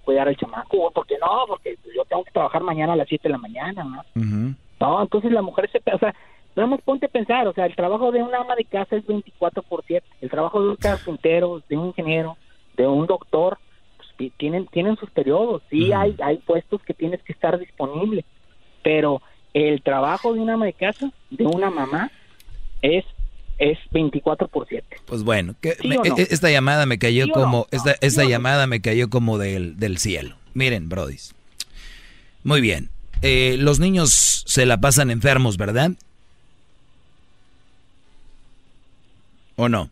cuidar 0.03 0.27
al 0.27 0.35
chamaco, 0.35 0.91
porque 0.93 1.15
no, 1.19 1.45
porque 1.47 1.77
yo 1.95 2.03
tengo 2.05 2.25
que 2.25 2.31
trabajar 2.31 2.61
mañana 2.61 2.93
a 2.93 2.95
las 2.97 3.07
7 3.07 3.29
de 3.29 3.31
la 3.31 3.37
mañana, 3.37 3.83
¿no? 3.85 4.03
No, 4.81 5.01
entonce 5.01 5.29
la 5.29 5.41
mujer 5.41 5.69
se... 5.71 5.81
O 5.93 5.97
sea, 5.99 6.13
vamos, 6.55 6.81
ponte 6.81 7.05
a 7.05 7.09
pensar, 7.09 7.47
o 7.47 7.53
sea, 7.53 7.65
el 7.65 7.75
trabajo 7.77 8.11
de 8.11 8.21
una 8.21 8.39
ama 8.39 8.55
de 8.55 8.65
casa 8.65 8.97
es 8.97 9.07
24 9.07 9.63
por 9.63 9.83
7. 9.87 10.05
El 10.19 10.29
trabajo 10.29 10.61
de 10.61 10.69
un 10.71 10.75
carpintero, 10.75 11.61
de 11.69 11.77
un 11.77 11.87
ingeniero, 11.87 12.35
de 12.75 12.85
un 12.87 13.07
doctor, 13.07 13.57
tienen, 14.37 14.67
tienen 14.67 14.97
sus 14.97 15.09
periodos. 15.11 15.61
Sí, 15.69 15.91
hay, 15.93 16.15
hay 16.23 16.37
puestos 16.39 16.81
que 16.83 16.93
tienes 16.93 17.21
que 17.23 17.31
estar 17.33 17.57
disponible, 17.57 18.25
pero 18.83 19.21
el 19.53 19.81
trabajo 19.81 20.33
de 20.33 20.39
una 20.41 20.53
ama 20.55 20.65
de 20.65 20.73
casa, 20.73 21.11
de 21.29 21.45
una 21.45 21.69
mamá, 21.69 22.11
es, 22.81 23.05
es 23.57 23.77
24 23.91 24.47
por 24.47 24.67
7. 24.67 24.85
Pues 25.05 25.23
bueno, 25.23 25.55
que 25.61 25.73
¿Sí 25.73 25.87
me- 25.87 25.97
o 25.97 26.03
no? 26.03 26.17
e- 26.17 26.27
esta 26.29 26.51
llamada 26.51 26.85
me 26.85 26.99
cayó 26.99 27.25
¿Sí 27.25 27.31
o 27.31 27.33
como 27.33 27.57
no? 27.59 27.67
esta, 27.71 27.91
esta 27.93 28.09
¿Sí 28.09 28.19
o 28.19 28.23
no? 28.23 28.29
llamada 28.29 28.67
me 28.67 28.81
cayó 28.81 29.09
como 29.09 29.37
del, 29.37 29.77
del 29.77 29.97
cielo. 29.97 30.35
Miren, 30.53 30.89
brodis. 30.89 31.33
Muy 32.43 32.61
bien. 32.61 32.89
eh, 33.21 33.57
los 33.59 33.79
niños 33.79 34.43
se 34.47 34.65
la 34.65 34.79
pasan 34.79 35.11
enfermos, 35.11 35.57
¿verdad? 35.57 35.91
¿O 39.57 39.67
no? 39.67 39.89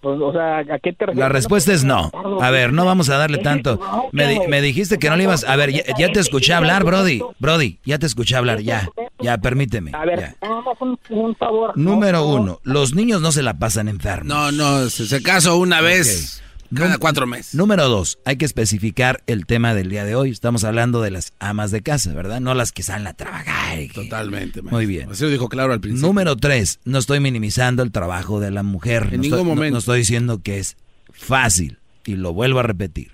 Pues, 0.00 0.18
o 0.20 0.32
sea, 0.32 0.58
¿a 0.58 0.78
qué 0.78 0.92
te 0.92 1.06
refieres? 1.06 1.16
La 1.16 1.28
respuesta 1.28 1.72
es 1.72 1.84
no. 1.84 2.10
A 2.40 2.50
ver, 2.50 2.72
no 2.72 2.84
vamos 2.84 3.10
a 3.10 3.18
darle 3.18 3.38
tanto. 3.42 3.80
Me, 4.12 4.48
me 4.48 4.62
dijiste 4.62 4.98
que 4.98 5.10
no 5.10 5.16
le 5.16 5.24
ibas... 5.24 5.44
A 5.44 5.56
ver, 5.56 5.70
ya, 5.70 6.12
te 6.12 6.20
escuché 6.20 6.54
hablar, 6.54 6.84
Brody. 6.84 7.20
Brody, 7.38 7.78
ya 7.84 7.98
te 7.98 8.06
escuché 8.06 8.36
hablar, 8.36 8.60
ya. 8.60 8.88
Ya, 9.20 9.36
permíteme. 9.38 9.92
A 9.94 10.04
ver, 10.06 10.36
un, 10.80 10.98
un, 11.10 11.36
favor. 11.36 11.76
Número 11.76 12.26
uno, 12.26 12.60
los 12.62 12.94
niños 12.94 13.20
no 13.20 13.32
se 13.32 13.42
la 13.42 13.58
pasan 13.58 13.88
enfermos. 13.88 14.26
No, 14.26 14.50
no, 14.52 14.88
se, 14.88 15.22
casó 15.22 15.58
una 15.58 15.82
vez 15.82 16.42
cada 16.74 16.98
cuatro 16.98 17.26
meses. 17.26 17.54
Número 17.54 17.88
dos, 17.88 18.18
hay 18.24 18.36
que 18.36 18.44
especificar 18.44 19.22
el 19.26 19.46
tema 19.46 19.74
del 19.74 19.88
día 19.90 20.04
de 20.04 20.14
hoy. 20.14 20.30
Estamos 20.30 20.64
hablando 20.64 21.02
de 21.02 21.10
las 21.10 21.32
amas 21.38 21.70
de 21.70 21.82
casa, 21.82 22.12
¿verdad? 22.14 22.40
No 22.40 22.54
las 22.54 22.72
que 22.72 22.82
salen 22.82 23.06
a 23.06 23.14
trabajar. 23.14 23.78
Totalmente. 23.94 24.62
Muy 24.62 24.86
bien. 24.86 25.10
Así 25.10 25.24
lo 25.24 25.30
dijo 25.30 25.48
claro 25.48 25.72
al 25.72 25.80
principio. 25.80 26.06
Número 26.06 26.36
tres, 26.36 26.80
no 26.84 26.98
estoy 26.98 27.20
minimizando 27.20 27.82
el 27.82 27.92
trabajo 27.92 28.40
de 28.40 28.50
la 28.50 28.62
mujer. 28.62 29.04
En 29.04 29.16
no 29.16 29.22
ningún 29.22 29.38
estoy, 29.38 29.44
momento. 29.44 29.72
No, 29.72 29.78
estoy 29.78 29.98
diciendo 29.98 30.42
que 30.42 30.58
es 30.58 30.76
fácil. 31.12 31.78
Y 32.04 32.16
lo 32.16 32.32
vuelvo 32.32 32.60
a 32.60 32.62
repetir. 32.62 33.12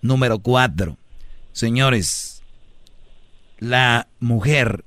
Número 0.00 0.38
cuatro, 0.38 0.96
señores, 1.52 2.42
la 3.58 4.08
mujer 4.20 4.84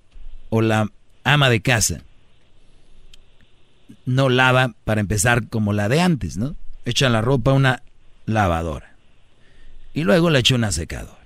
o 0.49 0.61
la 0.61 0.89
ama 1.23 1.49
de 1.49 1.61
casa 1.61 2.03
no 4.05 4.30
lava 4.30 4.76
para 4.84 5.01
empezar 5.01 5.47
como 5.47 5.73
la 5.73 5.89
de 5.89 6.01
antes, 6.01 6.38
¿no? 6.38 6.55
Echa 6.85 7.09
la 7.09 7.21
ropa 7.21 7.51
a 7.51 7.53
una 7.55 7.83
lavadora. 8.25 8.91
Y 9.93 10.03
luego 10.03 10.29
le 10.29 10.39
echa 10.39 10.55
una 10.55 10.71
secadora. 10.71 11.17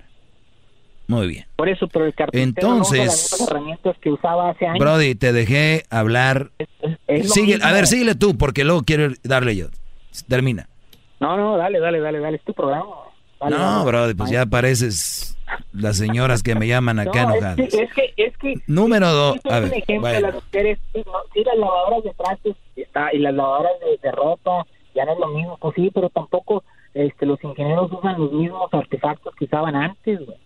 Muy 1.08 1.28
bien. 1.28 1.46
Por 1.54 1.68
eso, 1.68 1.86
pero 1.86 2.04
el 2.04 2.14
carpintero 2.14 2.66
Entonces, 2.66 2.98
no 2.98 3.04
usa 3.04 3.06
las 3.06 3.30
mismas 3.32 3.48
herramientas 3.50 3.96
que 4.00 4.10
usaba 4.10 4.50
hace 4.50 4.66
años. 4.66 4.80
Brody, 4.80 5.14
te 5.14 5.32
dejé 5.32 5.84
hablar. 5.88 6.50
es 7.06 7.28
lo 7.28 7.32
Sigue, 7.34 7.54
mismo. 7.54 7.68
a 7.68 7.72
ver, 7.72 7.86
síguele 7.86 8.14
tú, 8.16 8.36
porque 8.36 8.64
luego 8.64 8.82
quiero 8.82 9.12
darle 9.22 9.54
yo. 9.54 9.68
Termina. 10.28 10.68
No, 11.20 11.36
no, 11.36 11.56
dale, 11.56 11.78
dale, 11.78 12.00
dale, 12.00 12.18
dale, 12.18 12.36
es 12.38 12.42
tu 12.44 12.52
programa. 12.54 12.86
Dale, 13.40 13.56
no, 13.56 13.62
dale. 13.78 13.84
Brody, 13.84 14.14
pues 14.14 14.30
ya 14.30 14.46
pareces 14.46 15.38
las 15.72 15.96
señoras 15.96 16.42
que 16.42 16.56
me 16.56 16.66
llaman 16.66 16.98
acá 16.98 17.22
No, 17.26 17.34
enojadas. 17.34 17.58
Es 17.60 17.70
que, 17.72 17.82
es 17.84 17.92
que, 17.94 18.14
es 18.16 18.36
que 18.38 18.54
Número 18.66 19.12
dos, 19.12 19.36
a 19.44 19.58
es 19.58 19.64
un 19.64 19.70
ver, 19.70 19.78
ejemplo 19.78 20.00
bueno. 20.10 20.20
las 20.26 20.34
mujeres, 20.34 20.78
sí, 20.92 21.44
las 21.44 21.56
lavadoras 21.56 22.02
de 22.02 22.14
trastes 22.14 22.56
y 23.12 23.18
las 23.18 23.34
lavadoras 23.34 23.72
de, 23.80 23.98
de 24.02 24.10
ropa 24.12 24.66
ya 24.96 25.04
no 25.04 25.12
es 25.12 25.18
lo 25.18 25.28
mismo, 25.28 25.58
pues 25.58 25.74
sí, 25.76 25.90
pero 25.94 26.08
tampoco 26.10 26.64
este, 26.94 27.26
los 27.26 27.42
ingenieros 27.44 27.92
usan 27.92 28.18
los 28.18 28.32
mismos 28.32 28.72
artefactos 28.72 29.34
que 29.36 29.44
usaban 29.44 29.76
antes, 29.76 30.24
güey. 30.24 30.38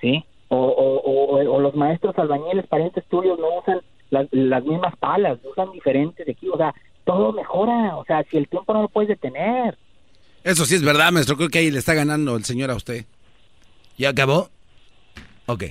¿sí? 0.00 0.24
O, 0.48 0.56
o, 0.56 1.00
o, 1.00 1.54
o 1.54 1.60
los 1.60 1.74
maestros 1.74 2.16
albañiles, 2.18 2.66
parientes 2.66 3.04
tuyos, 3.06 3.38
no 3.38 3.58
usan 3.58 3.80
las, 4.10 4.26
las 4.30 4.64
mismas 4.64 4.96
palas, 4.96 5.38
usan 5.50 5.72
diferentes 5.72 6.26
equipos, 6.28 6.54
o 6.54 6.58
sea, 6.58 6.74
todo 7.04 7.32
mejora, 7.32 7.96
o 7.96 8.04
sea, 8.04 8.24
si 8.30 8.36
el 8.36 8.48
tiempo 8.48 8.72
no 8.72 8.82
lo 8.82 8.88
puedes 8.88 9.08
detener. 9.08 9.78
Eso 10.44 10.64
sí 10.64 10.74
es 10.74 10.82
verdad, 10.82 11.10
maestro. 11.12 11.36
Creo 11.36 11.48
que 11.48 11.58
ahí 11.58 11.70
le 11.70 11.78
está 11.78 11.94
ganando 11.94 12.36
el 12.36 12.44
señor 12.44 12.70
a 12.70 12.76
usted. 12.76 13.04
¿Ya 13.98 14.10
acabó? 14.10 14.48
Ok. 15.46 15.64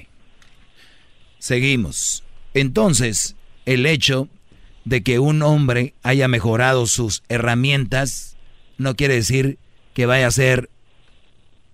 Seguimos. 1.37 2.23
Entonces, 2.53 3.35
el 3.65 3.85
hecho 3.85 4.27
de 4.85 5.03
que 5.03 5.19
un 5.19 5.41
hombre 5.41 5.95
haya 6.03 6.27
mejorado 6.27 6.85
sus 6.85 7.23
herramientas 7.27 8.37
no 8.77 8.95
quiere 8.95 9.15
decir 9.15 9.57
que 9.93 10.05
vaya 10.05 10.27
a 10.27 10.31
ser 10.31 10.69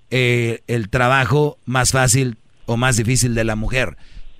eh, 0.09 0.61
el 0.67 0.89
trabajo 0.89 1.57
más 1.65 1.91
fácil 1.91 2.37
o 2.65 2.77
más 2.77 2.97
difícil 2.97 3.35
de 3.35 3.43
la 3.43 3.55
mujer. 3.55 3.97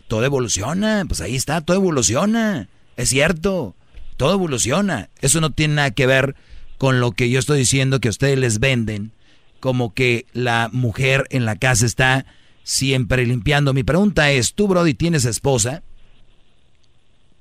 Todo 0.08 0.26
evoluciona, 0.26 1.04
pues 1.08 1.22
ahí 1.22 1.36
está, 1.36 1.62
todo 1.62 1.78
evoluciona. 1.78 2.68
Es 2.98 3.10
cierto, 3.10 3.76
todo 4.18 4.34
evoluciona. 4.34 5.10
Eso 5.22 5.42
no 5.42 5.52
tiene 5.52 5.76
nada 5.76 5.92
que 5.92 6.08
ver 6.08 6.36
con 6.78 7.00
lo 7.00 7.12
que 7.12 7.30
yo 7.30 7.40
estoy 7.40 7.60
diciendo 7.60 8.00
que 8.00 8.10
ustedes 8.10 8.38
les 8.38 8.60
venden, 8.60 9.12
como 9.60 9.94
que 9.94 10.26
la 10.34 10.70
mujer 10.72 11.26
en 11.30 11.46
la 11.46 11.56
casa 11.56 11.86
está 11.86 12.26
siempre 12.64 13.26
limpiando. 13.26 13.74
Mi 13.74 13.84
pregunta 13.84 14.32
es, 14.32 14.54
¿tú, 14.54 14.68
Brody, 14.68 14.94
tienes 14.94 15.26
esposa? 15.26 15.84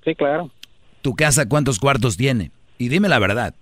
Sí, 0.05 0.15
claro. 0.15 0.51
¿Tu 1.03 1.15
casa 1.15 1.49
cuántos 1.49 1.79
cuartos 1.79 2.17
tiene? 2.17 2.51
Y 2.79 2.89
dime 2.89 3.09
la 3.09 3.19
verdad. 3.19 3.55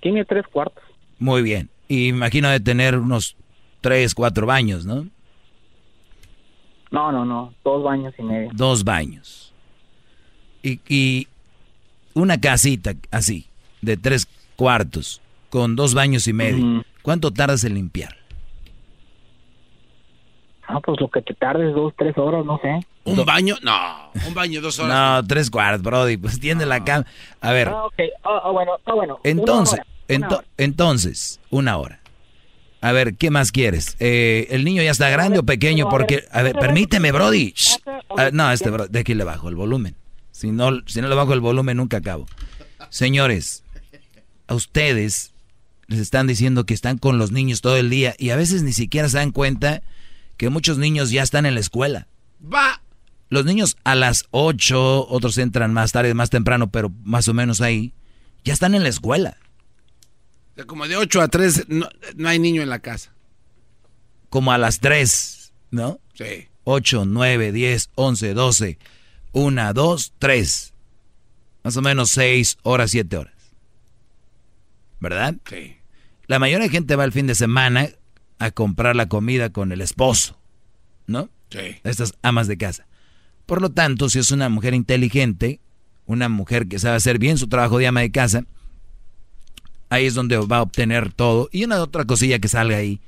Tiene 0.00 0.24
tres 0.24 0.46
cuartos. 0.46 0.82
Muy 1.18 1.42
bien. 1.42 1.68
Y 1.88 2.08
imagino 2.08 2.48
de 2.48 2.60
tener 2.60 2.96
unos 2.96 3.36
tres, 3.80 4.14
cuatro 4.14 4.46
baños, 4.46 4.86
¿no? 4.86 5.06
No, 6.90 7.12
no, 7.12 7.24
no, 7.24 7.54
dos 7.64 7.84
baños 7.84 8.14
y 8.18 8.22
medio. 8.22 8.50
Dos 8.52 8.84
baños. 8.84 9.52
Y, 10.62 10.80
y 10.88 11.28
una 12.14 12.40
casita 12.40 12.94
así, 13.10 13.46
de 13.80 13.96
tres 13.96 14.26
cuartos, 14.56 15.20
con 15.50 15.76
dos 15.76 15.94
baños 15.94 16.26
y 16.26 16.32
medio. 16.32 16.84
¿Cuánto 17.02 17.30
tardas 17.30 17.64
en 17.64 17.74
limpiar? 17.74 18.16
Ah, 20.72 20.78
pues 20.84 21.00
lo 21.00 21.08
que 21.08 21.20
te 21.22 21.34
tardes 21.34 21.74
dos, 21.74 21.92
tres 21.98 22.16
horas, 22.16 22.44
no 22.44 22.60
sé. 22.62 22.78
¿Un 23.04 23.24
baño? 23.24 23.56
No, 23.62 24.10
un 24.28 24.34
baño, 24.34 24.60
dos 24.60 24.78
horas. 24.78 25.20
No, 25.22 25.26
tres 25.26 25.50
cuartos, 25.50 25.82
Brody. 25.82 26.16
Pues 26.16 26.38
tiende 26.38 26.64
la 26.64 26.84
cama. 26.84 27.06
A 27.40 27.50
ver, 27.50 27.68
Ah, 27.68 27.86
ok, 27.86 27.94
ah, 28.24 28.40
ah, 28.44 28.50
bueno, 28.50 28.72
ah, 28.86 28.94
bueno. 28.94 29.18
entonces, 29.24 29.80
Una 29.80 29.82
hora, 29.82 29.86
una 30.18 30.28
ento- 30.28 30.36
hora. 30.38 30.46
entonces, 30.58 31.40
una 31.50 31.76
hora. 31.78 32.00
A 32.82 32.92
ver, 32.92 33.16
¿qué 33.16 33.30
más 33.30 33.50
quieres? 33.52 33.96
Eh, 33.98 34.46
¿El 34.50 34.64
niño 34.64 34.82
ya 34.82 34.92
está 34.92 35.08
grande 35.10 35.40
o 35.40 35.42
pequeño? 35.42 35.88
Porque, 35.88 36.24
a 36.30 36.42
ver, 36.42 36.54
permíteme, 36.56 37.10
Brody. 37.12 37.52
Shh. 37.56 37.76
Ah, 38.16 38.30
no, 38.32 38.50
este, 38.52 38.70
bro- 38.70 38.86
de 38.88 39.00
aquí 39.00 39.14
le 39.14 39.24
bajo 39.24 39.48
el 39.48 39.56
volumen. 39.56 39.96
Si 40.30 40.50
no, 40.52 40.70
si 40.86 41.00
no 41.00 41.08
le 41.08 41.14
bajo 41.16 41.32
el 41.34 41.40
volumen, 41.40 41.76
nunca 41.78 41.96
acabo. 41.98 42.26
Señores, 42.88 43.64
a 44.46 44.54
ustedes 44.54 45.32
les 45.88 45.98
están 46.00 46.26
diciendo 46.26 46.64
que 46.64 46.74
están 46.74 46.98
con 46.98 47.18
los 47.18 47.32
niños 47.32 47.60
todo 47.60 47.76
el 47.76 47.90
día 47.90 48.14
y 48.18 48.30
a 48.30 48.36
veces 48.36 48.62
ni 48.62 48.72
siquiera 48.72 49.08
se 49.08 49.18
dan 49.18 49.32
cuenta 49.32 49.82
que 50.40 50.48
muchos 50.48 50.78
niños 50.78 51.10
ya 51.10 51.22
están 51.22 51.44
en 51.44 51.52
la 51.52 51.60
escuela. 51.60 52.08
Va. 52.42 52.80
Los 53.28 53.44
niños 53.44 53.76
a 53.84 53.94
las 53.94 54.24
8, 54.30 55.06
otros 55.10 55.36
entran 55.36 55.74
más 55.74 55.92
tarde, 55.92 56.14
más 56.14 56.30
temprano, 56.30 56.70
pero 56.70 56.90
más 57.04 57.28
o 57.28 57.34
menos 57.34 57.60
ahí, 57.60 57.92
ya 58.42 58.54
están 58.54 58.74
en 58.74 58.82
la 58.82 58.88
escuela. 58.88 59.36
O 60.52 60.54
sea, 60.54 60.64
como 60.64 60.88
de 60.88 60.96
8 60.96 61.20
a 61.20 61.28
3 61.28 61.66
no, 61.68 61.90
no 62.16 62.28
hay 62.30 62.38
niño 62.38 62.62
en 62.62 62.70
la 62.70 62.78
casa. 62.78 63.12
Como 64.30 64.50
a 64.50 64.56
las 64.56 64.80
3, 64.80 65.52
¿no? 65.72 66.00
Sí. 66.14 66.48
8, 66.64 67.04
9, 67.04 67.52
10, 67.52 67.90
11, 67.94 68.32
12, 68.32 68.78
1, 69.32 69.74
2, 69.74 70.12
3. 70.18 70.74
Más 71.64 71.76
o 71.76 71.82
menos 71.82 72.12
6 72.12 72.56
horas, 72.62 72.92
7 72.92 73.14
horas. 73.14 73.34
¿Verdad? 75.00 75.34
Sí. 75.46 75.76
La 76.28 76.38
mayoría 76.38 76.64
de 76.64 76.72
gente 76.72 76.96
va 76.96 77.04
el 77.04 77.12
fin 77.12 77.26
de 77.26 77.34
semana 77.34 77.90
a 78.40 78.50
comprar 78.50 78.96
la 78.96 79.06
comida 79.06 79.50
con 79.50 79.70
el 79.70 79.80
esposo, 79.82 80.36
¿no? 81.06 81.28
Sí. 81.50 81.76
Estas 81.84 82.14
amas 82.22 82.48
de 82.48 82.56
casa. 82.56 82.86
Por 83.46 83.60
lo 83.60 83.70
tanto, 83.70 84.08
si 84.08 84.18
es 84.18 84.32
una 84.32 84.48
mujer 84.48 84.74
inteligente, 84.74 85.60
una 86.06 86.28
mujer 86.28 86.66
que 86.66 86.78
sabe 86.78 86.96
hacer 86.96 87.18
bien 87.18 87.38
su 87.38 87.48
trabajo 87.48 87.78
de 87.78 87.86
ama 87.86 88.00
de 88.00 88.10
casa, 88.10 88.44
ahí 89.90 90.06
es 90.06 90.14
donde 90.14 90.38
va 90.38 90.56
a 90.56 90.62
obtener 90.62 91.12
todo. 91.12 91.50
Y 91.52 91.64
una 91.64 91.82
otra 91.82 92.06
cosilla 92.06 92.38
que 92.38 92.48
salga 92.48 92.78
ahí. 92.78 93.00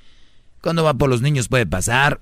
Cuando 0.61 0.85
va 0.85 0.95
por 0.95 1.09
los 1.09 1.23
niños 1.23 1.49
puede 1.49 1.67
pasar 1.67 2.21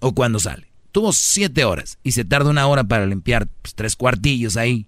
o 0.00 0.14
cuando 0.14 0.38
sale. 0.38 0.68
Tuvo 0.92 1.12
siete 1.12 1.64
horas 1.64 1.98
y 2.02 2.12
se 2.12 2.24
tarda 2.24 2.50
una 2.50 2.66
hora 2.66 2.84
para 2.84 3.06
limpiar 3.06 3.48
pues, 3.62 3.74
tres 3.74 3.96
cuartillos 3.96 4.56
ahí 4.56 4.86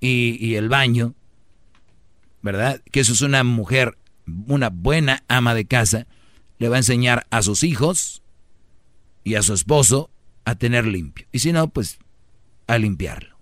y, 0.00 0.38
y 0.40 0.54
el 0.54 0.68
baño, 0.68 1.14
¿verdad? 2.40 2.80
Que 2.90 3.00
eso 3.00 3.12
es 3.12 3.20
una 3.20 3.44
mujer, 3.44 3.98
una 4.46 4.70
buena 4.70 5.24
ama 5.28 5.54
de 5.54 5.66
casa, 5.66 6.06
le 6.58 6.68
va 6.68 6.76
a 6.76 6.78
enseñar 6.78 7.26
a 7.30 7.42
sus 7.42 7.62
hijos 7.62 8.22
y 9.24 9.34
a 9.34 9.42
su 9.42 9.54
esposo 9.54 10.10
a 10.44 10.54
tener 10.54 10.86
limpio. 10.86 11.26
Y 11.32 11.40
si 11.40 11.52
no, 11.52 11.68
pues 11.68 11.98
a 12.66 12.78
limpiarlo. 12.78 13.36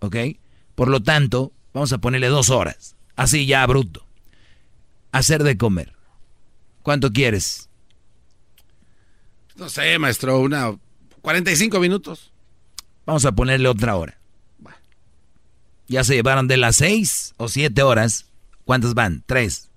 ¿Ok? 0.00 0.16
Por 0.74 0.88
lo 0.88 1.02
tanto, 1.02 1.52
vamos 1.72 1.92
a 1.92 1.98
ponerle 1.98 2.28
dos 2.28 2.50
horas. 2.50 2.96
Así 3.16 3.46
ya, 3.46 3.66
bruto. 3.66 4.06
Hacer 5.12 5.44
de 5.44 5.56
comer. 5.56 5.92
¿Cuánto 6.82 7.12
quieres? 7.12 7.68
No 9.56 9.68
sé, 9.68 9.98
maestro, 9.98 10.40
una 10.40 10.76
45 11.22 11.80
minutos. 11.80 12.32
Vamos 13.06 13.24
a 13.24 13.32
ponerle 13.32 13.68
otra 13.68 13.96
hora. 13.96 14.18
Ya 15.86 16.02
se 16.02 16.14
llevaron 16.14 16.48
de 16.48 16.56
las 16.56 16.76
seis 16.76 17.34
o 17.36 17.48
siete 17.48 17.82
horas. 17.82 18.26
¿Cuántas 18.64 18.94
van? 18.94 19.22
Tres. 19.26 19.70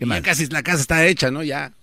¿Qué 0.00 0.06
Y 0.06 0.08
más? 0.08 0.18
Ya 0.20 0.22
casi 0.22 0.46
la 0.46 0.62
casa 0.62 0.80
está 0.80 1.06
hecha, 1.06 1.30
¿no? 1.30 1.42
Ya. 1.42 1.74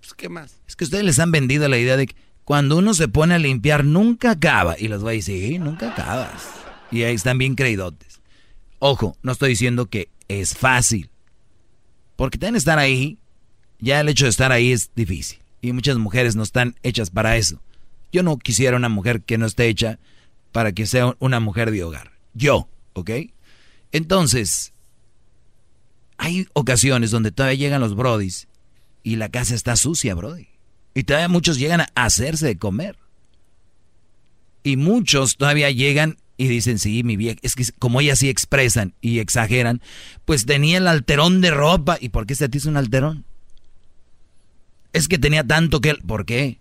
Pues, 0.00 0.12
¿qué 0.12 0.28
más? 0.28 0.60
Es 0.68 0.76
que 0.76 0.84
ustedes 0.84 1.02
les 1.02 1.18
han 1.18 1.30
vendido 1.30 1.66
la 1.66 1.78
idea 1.78 1.96
de 1.96 2.08
que 2.08 2.14
cuando 2.44 2.76
uno 2.76 2.92
se 2.92 3.08
pone 3.08 3.32
a 3.32 3.38
limpiar 3.38 3.86
nunca 3.86 4.32
acaba. 4.32 4.78
Y 4.78 4.88
los 4.88 5.02
va 5.02 5.08
a 5.08 5.12
decir, 5.14 5.48
sí, 5.48 5.58
nunca 5.58 5.92
acabas. 5.92 6.42
Y 6.90 7.04
ahí 7.04 7.14
están 7.14 7.38
bien 7.38 7.54
creidotes. 7.54 8.20
Ojo, 8.80 9.16
no 9.22 9.32
estoy 9.32 9.48
diciendo 9.48 9.86
que 9.86 10.10
es 10.28 10.58
fácil. 10.58 11.08
Porque 12.16 12.36
deben 12.36 12.54
estar 12.56 12.78
ahí 12.78 13.16
Ya 13.78 14.00
el 14.00 14.10
hecho 14.10 14.26
de 14.26 14.30
estar 14.30 14.52
ahí 14.52 14.70
es 14.72 14.90
difícil. 14.94 15.38
Y 15.62 15.72
muchas 15.72 15.96
mujeres 15.96 16.36
no 16.36 16.42
están 16.42 16.76
hechas 16.82 17.08
para 17.08 17.38
eso. 17.38 17.62
Yo 18.12 18.22
no 18.22 18.36
quisiera 18.36 18.76
una 18.76 18.90
mujer 18.90 19.22
que 19.22 19.38
no 19.38 19.46
esté 19.46 19.68
hecha 19.68 19.98
para 20.52 20.72
que 20.72 20.84
sea 20.84 21.16
una 21.18 21.40
mujer 21.40 21.70
de 21.70 21.82
hogar. 21.82 22.12
Yo, 22.34 22.68
¿ok? 22.92 23.10
Entonces, 23.90 24.74
hay 26.18 26.46
ocasiones 26.52 27.10
donde 27.10 27.32
todavía 27.32 27.58
llegan 27.58 27.80
los 27.80 27.94
brodis 27.94 28.48
y 29.02 29.16
la 29.16 29.28
casa 29.28 29.54
está 29.54 29.76
sucia, 29.76 30.14
brody. 30.14 30.48
Y 30.94 31.04
todavía 31.04 31.28
muchos 31.28 31.58
llegan 31.58 31.82
a 31.82 31.88
hacerse 31.94 32.46
de 32.46 32.58
comer. 32.58 32.96
Y 34.62 34.76
muchos 34.76 35.36
todavía 35.36 35.70
llegan 35.70 36.16
y 36.38 36.48
dicen, 36.48 36.78
sí, 36.78 37.04
mi 37.04 37.16
vieja, 37.16 37.38
es 37.42 37.54
que 37.54 37.64
como 37.78 38.00
ellas 38.00 38.18
sí 38.18 38.28
expresan 38.28 38.94
y 39.00 39.20
exageran, 39.20 39.80
pues 40.24 40.44
tenía 40.44 40.78
el 40.78 40.88
alterón 40.88 41.40
de 41.40 41.50
ropa. 41.50 41.98
¿Y 42.00 42.08
por 42.08 42.26
qué 42.26 42.34
se 42.34 42.48
te 42.48 42.58
hizo 42.58 42.68
un 42.68 42.76
alterón? 42.76 43.24
Es 44.92 45.08
que 45.08 45.18
tenía 45.18 45.44
tanto 45.44 45.80
que... 45.80 45.94
¿Por 45.94 46.26
qué? 46.26 46.58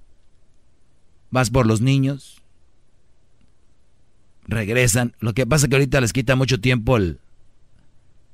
Vas 1.31 1.49
por 1.49 1.65
los 1.65 1.81
niños, 1.81 2.41
regresan. 4.47 5.15
Lo 5.19 5.33
que 5.33 5.45
pasa 5.45 5.65
es 5.65 5.69
que 5.69 5.75
ahorita 5.75 5.99
les 6.01 6.13
quita 6.13 6.35
mucho 6.35 6.59
tiempo 6.59 6.97
el, 6.97 7.19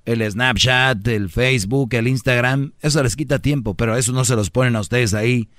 el 0.06 0.30
Snapchat, 0.30 1.08
el 1.08 1.30
Facebook, 1.30 1.94
el 1.94 2.08
Instagram. 2.08 2.74
Eso 2.82 3.04
les 3.04 3.16
quita 3.16 3.40
tiempo, 3.40 3.76
pero 3.76 3.96
eso 3.96 4.12
no 4.12 4.26
se 4.26 4.36
los 4.36 4.50
ponen 4.50 4.76
a 4.76 4.82
ustedes 4.82 5.14
ahí 5.14 5.50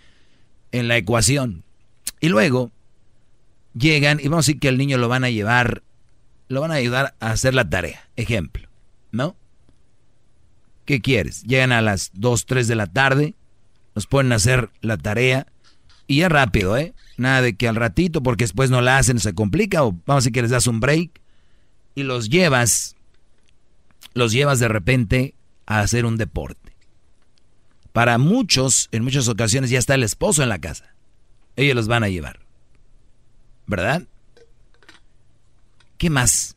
en 0.73 0.89
la 0.89 0.97
ecuación. 0.97 1.65
Y 2.21 2.29
luego 2.29 2.71
llegan 3.75 4.21
y 4.21 4.29
vamos 4.29 4.47
a 4.47 4.49
decir 4.49 4.61
que 4.61 4.69
el 4.69 4.79
niño 4.79 4.99
lo 4.99 5.09
van 5.09 5.25
a 5.25 5.31
llevar, 5.31 5.83
lo 6.49 6.61
van 6.61 6.71
a 6.71 6.75
ayudar 6.75 7.15
a 7.21 7.31
hacer 7.31 7.55
la 7.55 7.69
tarea. 7.69 8.09
Ejemplo, 8.17 8.69
¿no? 9.11 9.37
¿Qué 10.85 11.01
quieres? 11.01 11.43
Llegan 11.45 11.73
a 11.73 11.81
las 11.81 12.11
2, 12.15 12.47
3 12.47 12.69
de 12.69 12.75
la 12.75 12.87
tarde, 12.87 13.35
nos 13.95 14.07
ponen 14.07 14.33
a 14.33 14.37
hacer 14.37 14.71
la 14.81 14.97
tarea 14.97 15.47
y 16.07 16.19
ya 16.19 16.29
rápido, 16.29 16.77
¿eh? 16.77 16.95
Nada 17.17 17.43
de 17.43 17.55
que 17.55 17.69
al 17.69 17.77
ratito, 17.77 18.23
porque 18.23 18.45
después 18.45 18.71
no 18.71 18.81
la 18.81 18.99
hacen, 18.99 19.21
se 19.21 19.35
complica, 19.35 19.85
o 19.85 19.93
vamos 20.07 20.09
a 20.09 20.15
decir 20.17 20.33
que 20.33 20.43
les 20.43 20.51
das 20.51 20.67
un 20.67 20.81
break 20.81 21.21
y 21.95 22.03
los 22.03 22.29
llevas, 22.29 22.97
los 24.15 24.33
llevas 24.33 24.59
de 24.59 24.69
repente 24.69 25.35
a 25.67 25.81
hacer 25.81 26.05
un 26.05 26.17
deporte. 26.17 26.75
Para 27.93 28.19
muchos, 28.19 28.89
en 28.93 29.05
muchas 29.05 29.29
ocasiones 29.29 29.71
ya 29.71 29.79
está 29.79 29.95
el 29.95 30.03
esposo 30.03 30.43
en 30.43 30.49
la 30.49 30.59
casa. 30.59 30.95
Ellos 31.57 31.77
los 31.77 31.89
van 31.89 32.05
a 32.05 32.09
llevar. 32.09 32.41
¿Verdad? 33.67 34.05
¿Qué 35.99 36.11
más? 36.11 36.57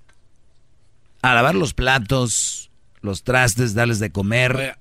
A 1.22 1.34
lavar 1.34 1.56
los 1.56 1.74
platos, 1.74 2.72
los 3.02 3.24
trastes, 3.24 3.74
darles 3.74 4.00
de 4.00 4.12
comer. 4.12 4.80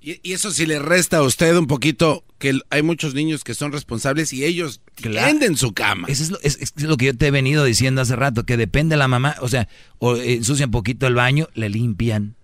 Y, 0.00 0.32
eso 0.32 0.50
si 0.50 0.66
le 0.66 0.78
resta 0.78 1.18
a 1.18 1.22
usted 1.22 1.56
un 1.56 1.66
poquito 1.66 2.24
que 2.44 2.60
hay 2.68 2.82
muchos 2.82 3.14
niños 3.14 3.42
que 3.42 3.54
son 3.54 3.72
responsables 3.72 4.34
y 4.34 4.44
ellos 4.44 4.82
tienden 4.96 5.56
su 5.56 5.72
cama. 5.72 6.08
Eso 6.10 6.24
es 6.24 6.30
lo, 6.30 6.38
es, 6.42 6.82
lo, 6.82 6.98
que 6.98 7.06
yo 7.06 7.16
te 7.16 7.28
he 7.28 7.30
venido 7.30 7.64
diciendo 7.64 8.02
hace 8.02 8.16
rato, 8.16 8.44
que 8.44 8.58
depende 8.58 8.92
de 8.92 8.98
la 8.98 9.08
mamá, 9.08 9.36
o 9.40 9.48
sea, 9.48 9.66
o 9.98 10.16
ensucian 10.16 10.68
un 10.68 10.72
poquito 10.72 11.06
el 11.06 11.14
baño, 11.14 11.48
le 11.54 11.70
limpian, 11.70 12.36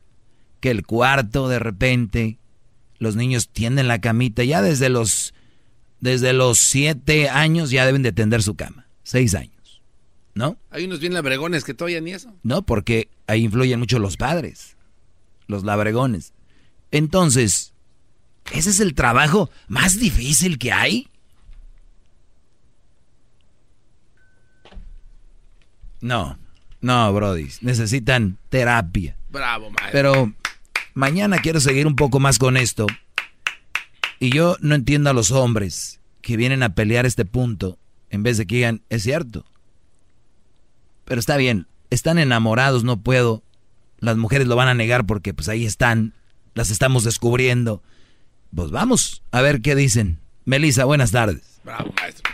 que 0.61 0.71
el 0.71 0.87
cuarto 0.87 1.51
de 1.51 1.59
repente, 1.59 2.39
los 2.99 3.15
niños 3.15 3.51
tienden 3.51 3.89
la 3.89 4.01
camita, 4.01 4.43
ya 4.43 4.63
desde 4.63 4.89
los 4.89 5.35
desde 6.01 6.33
los 6.33 6.59
siete 6.59 7.29
años 7.29 7.69
ya 7.69 7.85
deben 7.85 8.03
de 8.03 8.13
tender 8.13 8.43
su 8.43 8.55
cama. 8.55 8.87
Seis 9.03 9.35
años. 9.35 9.83
¿No? 10.33 10.57
Hay 10.71 10.87
unos 10.87 11.01
bien 11.01 11.13
labregones 11.13 11.63
que 11.63 11.75
todavía 11.75 12.01
ni 12.01 12.13
eso. 12.13 12.33
No, 12.43 12.63
porque 12.63 13.11
ahí 13.27 13.45
influyen 13.45 13.79
mucho 13.79 13.99
los 13.99 14.17
padres. 14.17 14.79
Los 15.47 15.63
labregones. 15.63 16.33
Entonces, 16.91 17.75
¿ese 18.53 18.71
es 18.71 18.81
el 18.81 18.95
trabajo 18.95 19.51
más 19.69 19.99
difícil 19.99 20.59
que 20.59 20.73
hay? 20.73 21.09
No, 26.01 26.39
no, 26.81 27.13
Brody. 27.13 27.49
Necesitan 27.61 28.39
terapia. 28.49 29.17
Bravo, 29.29 29.71
madre. 29.71 29.91
Pero 29.93 30.33
mañana 30.95 31.39
quiero 31.39 31.61
seguir 31.61 31.87
un 31.87 31.97
poco 31.97 32.21
más 32.21 32.39
con 32.39 32.57
esto 32.57 32.87
y 34.19 34.31
yo 34.31 34.57
no 34.61 34.75
entiendo 34.75 35.11
a 35.11 35.15
los 35.15 35.31
hombres 35.31 36.01
que 36.23 36.37
vienen 36.37 36.63
a 36.63 36.75
pelear 36.75 37.07
este 37.07 37.25
punto 37.25 37.79
en 38.11 38.23
vez 38.23 38.37
de 38.37 38.47
que 38.47 38.57
digan, 38.57 38.83
es 38.91 39.03
cierto. 39.03 39.45
Pero 41.05 41.21
está 41.21 41.37
bien, 41.37 41.67
están 41.91 42.19
enamorados, 42.19 42.85
no 42.85 43.01
puedo. 43.01 43.43
Las 43.99 44.17
mujeres 44.17 44.47
lo 44.47 44.57
van 44.57 44.69
a 44.69 44.75
negar 44.75 45.07
porque 45.07 45.33
pues 45.33 45.49
ahí 45.49 45.65
están, 45.65 46.15
las 46.55 46.71
estamos 46.71 47.05
descubriendo. 47.05 47.83
Pues 48.55 48.71
vamos 48.71 49.23
a 49.31 49.43
ver 49.43 49.63
qué 49.63 49.75
dicen. 49.75 50.19
Melissa, 50.45 50.85
buenas 50.85 51.13
tardes. 51.13 51.61
Bravo, 51.65 51.93
maestro. 52.01 52.33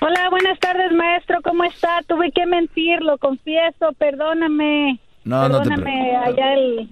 Hola, 0.00 0.30
buenas 0.30 0.58
tardes, 0.58 0.92
maestro. 0.92 1.40
¿Cómo 1.42 1.64
está? 1.64 2.00
Tuve 2.06 2.32
que 2.32 2.46
mentir, 2.46 3.00
lo 3.02 3.18
confieso. 3.18 3.92
Perdóname. 3.98 4.98
No, 5.24 5.48
no 5.48 5.62
te 5.62 5.68
Perdóname 5.70 6.16
allá 6.16 6.54
el... 6.54 6.90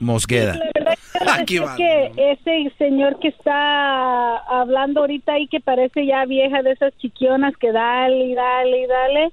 Mosqueda. 0.00 0.54
La 0.54 0.70
verdad 0.74 1.40
es 1.40 1.70
que 1.76 2.12
ese 2.16 2.72
señor 2.78 3.18
que 3.18 3.28
está 3.28 4.36
hablando 4.36 5.00
ahorita 5.00 5.32
ahí 5.32 5.48
que 5.48 5.60
parece 5.60 6.06
ya 6.06 6.24
vieja 6.24 6.62
de 6.62 6.72
esas 6.72 6.96
chiquionas 6.98 7.56
que 7.56 7.72
dale 7.72 8.26
y 8.26 8.34
dale 8.34 8.82
y 8.82 8.86
dale. 8.86 9.32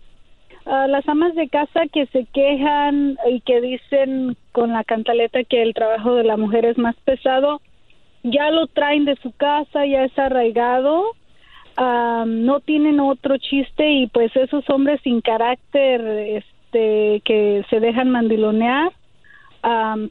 Las 0.65 1.07
amas 1.07 1.35
de 1.35 1.47
casa 1.47 1.81
que 1.91 2.07
se 2.07 2.25
quejan 2.33 3.17
y 3.29 3.41
que 3.41 3.61
dicen 3.61 4.35
con 4.51 4.71
la 4.73 4.83
cantaleta 4.83 5.43
que 5.43 5.61
el 5.61 5.73
trabajo 5.73 6.15
de 6.15 6.23
la 6.23 6.37
mujer 6.37 6.65
es 6.65 6.77
más 6.77 6.95
pesado, 7.05 7.61
ya 8.23 8.49
lo 8.49 8.67
traen 8.67 9.05
de 9.05 9.15
su 9.17 9.31
casa, 9.31 9.85
ya 9.85 10.03
es 10.03 10.17
arraigado, 10.17 11.03
no 11.77 12.59
tienen 12.61 12.99
otro 12.99 13.37
chiste 13.37 13.91
y 13.91 14.07
pues 14.07 14.35
esos 14.35 14.67
hombres 14.69 14.99
sin 15.03 15.21
carácter 15.21 16.01
este, 16.01 17.21
que 17.23 17.63
se 17.69 17.79
dejan 17.79 18.09
mandilonear 18.09 18.91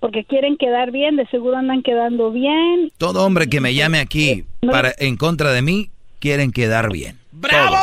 porque 0.01 0.25
quieren 0.25 0.57
quedar 0.57 0.91
bien, 0.91 1.17
de 1.17 1.27
seguro 1.27 1.57
andan 1.57 1.83
quedando 1.83 2.31
bien. 2.33 2.91
Todo 2.99 3.25
hombre 3.25 3.49
que 3.49 3.61
me 3.61 3.75
llame 3.75 4.01
aquí 4.01 4.45
para 4.61 4.93
en 4.99 5.17
contra 5.17 5.53
de 5.53 5.63
mí, 5.63 5.91
quieren 6.19 6.51
quedar 6.51 6.93
bien. 6.93 7.19
¡Bravo! 7.31 7.77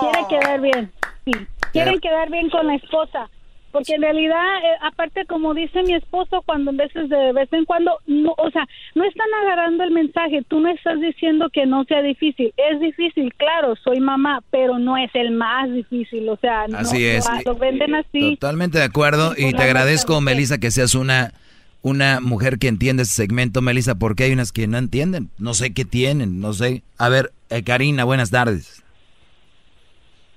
Quieren 0.00 0.26
quedar 0.26 0.60
bien, 0.60 0.90
sí. 1.24 1.32
Quieren 1.72 2.00
quedar 2.00 2.30
bien 2.30 2.50
con 2.50 2.66
la 2.66 2.74
esposa. 2.76 3.28
Porque 3.72 3.94
en 3.94 4.02
realidad, 4.02 4.56
eh, 4.64 4.76
aparte 4.82 5.26
como 5.26 5.54
dice 5.54 5.82
mi 5.84 5.94
esposo, 5.94 6.42
cuando 6.44 6.72
en 6.72 6.76
veces 6.76 7.08
de 7.08 7.32
vez 7.32 7.52
en 7.52 7.64
cuando, 7.64 7.98
no, 8.06 8.34
o 8.36 8.50
sea, 8.50 8.66
no 8.96 9.04
están 9.04 9.28
agarrando 9.44 9.84
el 9.84 9.92
mensaje, 9.92 10.42
tú 10.48 10.58
no 10.58 10.68
estás 10.70 11.00
diciendo 11.00 11.48
que 11.52 11.66
no 11.66 11.84
sea 11.84 12.02
difícil, 12.02 12.52
es 12.56 12.80
difícil, 12.80 13.32
claro, 13.34 13.76
soy 13.84 14.00
mamá, 14.00 14.42
pero 14.50 14.78
no 14.80 14.96
es 14.96 15.10
el 15.14 15.30
más 15.30 15.72
difícil, 15.72 16.28
o 16.28 16.36
sea, 16.38 16.64
así 16.74 17.04
es. 17.04 17.24
lo 17.46 17.54
venden 17.54 17.94
así. 17.94 18.36
Totalmente 18.36 18.78
de 18.78 18.84
acuerdo 18.84 19.34
y 19.36 19.52
te 19.52 19.62
agradezco, 19.62 20.20
Melissa, 20.20 20.58
que 20.58 20.72
seas 20.72 20.96
una 20.96 21.32
una 21.82 22.20
mujer 22.20 22.58
que 22.58 22.68
entiende 22.68 23.04
este 23.04 23.14
segmento, 23.14 23.62
Melissa, 23.62 23.94
porque 23.94 24.24
hay 24.24 24.32
unas 24.32 24.52
que 24.52 24.66
no 24.66 24.78
entienden, 24.78 25.30
no 25.38 25.54
sé 25.54 25.72
qué 25.72 25.84
tienen, 25.84 26.40
no 26.40 26.52
sé. 26.52 26.82
A 26.98 27.08
ver, 27.08 27.32
eh, 27.48 27.62
Karina, 27.62 28.04
buenas 28.04 28.30
tardes. 28.30 28.79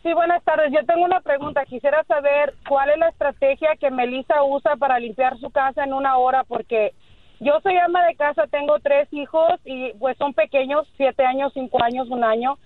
Sí, 0.03 0.13
buenas 0.13 0.43
tardes. 0.43 0.69
Yo 0.73 0.85
tengo 0.85 1.05
una 1.05 1.21
pregunta. 1.21 1.63
Quisiera 1.63 2.03
saber 2.03 2.53
cuál 2.67 2.89
es 2.89 2.97
la 2.97 3.07
estrategia 3.07 3.77
que 3.79 3.89
Melissa 3.89 4.43
usa 4.43 4.75
para 4.75 4.99
limpiar 4.99 5.37
su 5.39 5.49
casa 5.49 5.85
en 5.85 5.93
una 5.93 6.17
hora, 6.17 6.43
porque 6.43 6.93
yo 7.39 7.61
soy 7.61 7.77
ama 7.77 8.05
de 8.05 8.15
casa, 8.15 8.47
tengo 8.47 8.79
tres 8.79 9.07
hijos 9.13 9.53
y 9.63 9.93
pues 9.93 10.17
son 10.17 10.33
pequeños, 10.33 10.85
siete 10.97 11.23
años, 11.23 11.53
cinco 11.53 11.81
años, 11.81 12.09
un 12.09 12.23
año, 12.25 12.57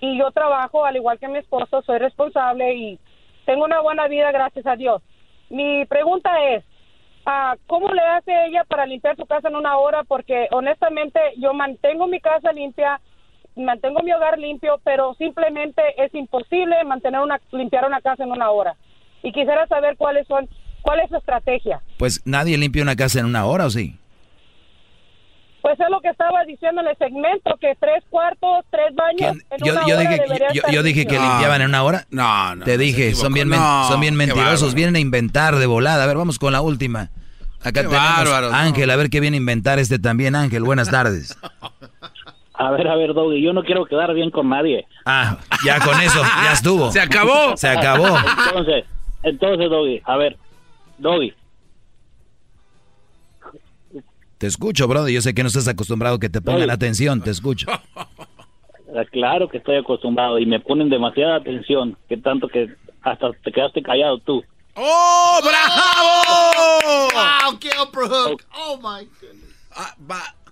y 0.00 0.18
yo 0.18 0.30
trabajo 0.30 0.86
al 0.86 0.96
igual 0.96 1.18
que 1.18 1.28
mi 1.28 1.38
esposo, 1.38 1.82
soy 1.82 1.98
responsable 1.98 2.74
y 2.74 2.98
tengo 3.44 3.64
una 3.64 3.80
buena 3.80 4.08
vida, 4.08 4.32
gracias 4.32 4.66
a 4.66 4.76
Dios. 4.76 5.02
Mi 5.50 5.84
pregunta 5.84 6.30
es, 6.48 6.64
ah, 7.26 7.56
¿cómo 7.66 7.92
le 7.92 8.00
hace 8.00 8.46
ella 8.46 8.64
para 8.64 8.86
limpiar 8.86 9.16
su 9.16 9.26
casa 9.26 9.48
en 9.48 9.56
una 9.56 9.76
hora? 9.76 10.02
Porque 10.04 10.48
honestamente 10.50 11.20
yo 11.36 11.52
mantengo 11.52 12.06
mi 12.06 12.20
casa 12.20 12.52
limpia, 12.52 13.00
mantengo 13.56 14.02
mi 14.02 14.12
hogar 14.12 14.38
limpio, 14.38 14.80
pero 14.84 15.14
simplemente 15.14 15.82
es 15.98 16.14
imposible 16.14 16.76
mantener 16.84 17.20
una 17.20 17.40
limpiar 17.52 17.86
una 17.86 18.00
casa 18.00 18.24
en 18.24 18.30
una 18.30 18.50
hora. 18.50 18.76
Y 19.22 19.32
quisiera 19.32 19.66
saber 19.66 19.96
cuáles 19.96 20.26
son 20.26 20.48
cuál 20.82 21.00
es 21.00 21.08
su 21.08 21.16
estrategia. 21.16 21.80
Pues 21.98 22.22
nadie 22.24 22.56
limpia 22.58 22.82
una 22.82 22.96
casa 22.96 23.18
en 23.20 23.26
una 23.26 23.44
hora, 23.46 23.66
¿o 23.66 23.70
sí? 23.70 23.98
Pues 25.62 25.80
es 25.80 25.86
lo 25.90 26.00
que 26.00 26.10
estaba 26.10 26.44
diciendo 26.44 26.80
en 26.80 26.86
el 26.86 26.96
segmento, 26.96 27.56
que 27.60 27.74
tres 27.80 28.04
cuartos, 28.08 28.64
tres 28.70 28.94
baños. 28.94 29.36
En 29.50 29.64
yo, 29.64 29.72
una 29.72 29.86
yo, 29.86 29.98
hora 29.98 30.10
dije, 30.10 30.24
yo, 30.54 30.62
yo, 30.70 30.82
dije 30.84 31.06
que 31.06 31.18
limpiaban 31.18 31.60
en 31.60 31.70
una 31.70 31.82
hora. 31.82 32.06
No, 32.10 32.54
no. 32.54 32.64
Te 32.64 32.78
dije, 32.78 33.16
son 33.16 33.32
bien, 33.32 33.50
son 33.50 34.00
bien 34.00 34.14
mentirosos, 34.14 34.74
vienen 34.74 34.94
a 34.94 35.00
inventar 35.00 35.56
de 35.56 35.66
volada. 35.66 36.04
A 36.04 36.06
ver, 36.06 36.16
vamos 36.16 36.38
con 36.38 36.52
la 36.52 36.60
última. 36.60 37.10
Acá 37.64 37.82
tenemos 37.82 38.52
Ángel, 38.52 38.90
a 38.90 38.96
ver 38.96 39.10
qué 39.10 39.18
viene 39.18 39.38
a 39.38 39.40
inventar 39.40 39.80
este 39.80 39.98
también. 39.98 40.36
Ángel, 40.36 40.62
buenas 40.62 40.88
tardes. 40.88 41.36
A 42.58 42.70
ver, 42.70 42.88
a 42.88 42.96
ver, 42.96 43.12
Doggy, 43.12 43.42
yo 43.42 43.52
no 43.52 43.62
quiero 43.62 43.84
quedar 43.84 44.12
bien 44.14 44.30
con 44.30 44.48
nadie. 44.48 44.86
Ah, 45.04 45.36
ya 45.64 45.78
con 45.80 46.00
eso, 46.00 46.22
ya 46.22 46.52
estuvo. 46.52 46.90
Se 46.92 47.00
acabó. 47.00 47.56
Se 47.56 47.68
acabó. 47.68 48.06
Entonces, 48.46 48.84
entonces, 49.22 49.68
Doggy, 49.70 50.00
a 50.04 50.16
ver, 50.16 50.36
Doggy. 50.98 51.34
Te 54.38 54.46
escucho, 54.46 54.86
brother. 54.88 55.12
Yo 55.12 55.20
sé 55.22 55.34
que 55.34 55.42
no 55.42 55.48
estás 55.48 55.68
acostumbrado 55.68 56.16
a 56.16 56.20
que 56.20 56.28
te 56.28 56.40
pongan 56.40 56.70
atención. 56.70 57.22
Te 57.22 57.30
escucho. 57.30 57.66
Ah, 57.94 58.06
Claro 59.12 59.48
que 59.48 59.58
estoy 59.58 59.76
acostumbrado 59.76 60.38
y 60.38 60.46
me 60.46 60.58
ponen 60.60 60.88
demasiada 60.88 61.36
atención, 61.36 61.98
que 62.08 62.16
tanto 62.16 62.48
que 62.48 62.68
hasta 63.02 63.30
te 63.44 63.52
quedaste 63.52 63.82
callado 63.82 64.18
tú. 64.20 64.42
¡Oh, 64.74 65.40
bravo! 65.42 67.08
Wow, 67.12 67.58
qué 67.58 67.68
upper 67.82 68.08
hook. 68.08 68.42
Oh 68.54 68.76
my 68.78 69.06
goodness. 69.20 69.54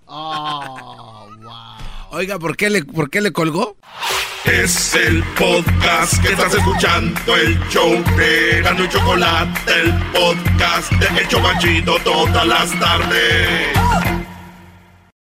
Oh, 0.06 1.28
wow. 1.42 1.93
Oiga, 2.14 2.38
¿por 2.38 2.56
qué 2.56 2.70
le, 2.70 2.84
por 2.84 3.10
qué 3.10 3.20
le 3.20 3.32
colgó? 3.32 3.76
Es 4.44 4.94
el 4.94 5.24
podcast 5.36 6.22
que 6.22 6.28
estás 6.28 6.54
escuchando, 6.54 7.34
el 7.34 7.58
show 7.70 7.90
de 8.16 8.62
y 8.84 8.88
Chocolate, 8.88 9.72
el 9.82 9.92
podcast 10.12 10.92
de 10.92 11.22
El 11.22 11.28
todas 12.04 12.46
las 12.46 12.78
tardes. 12.78 14.13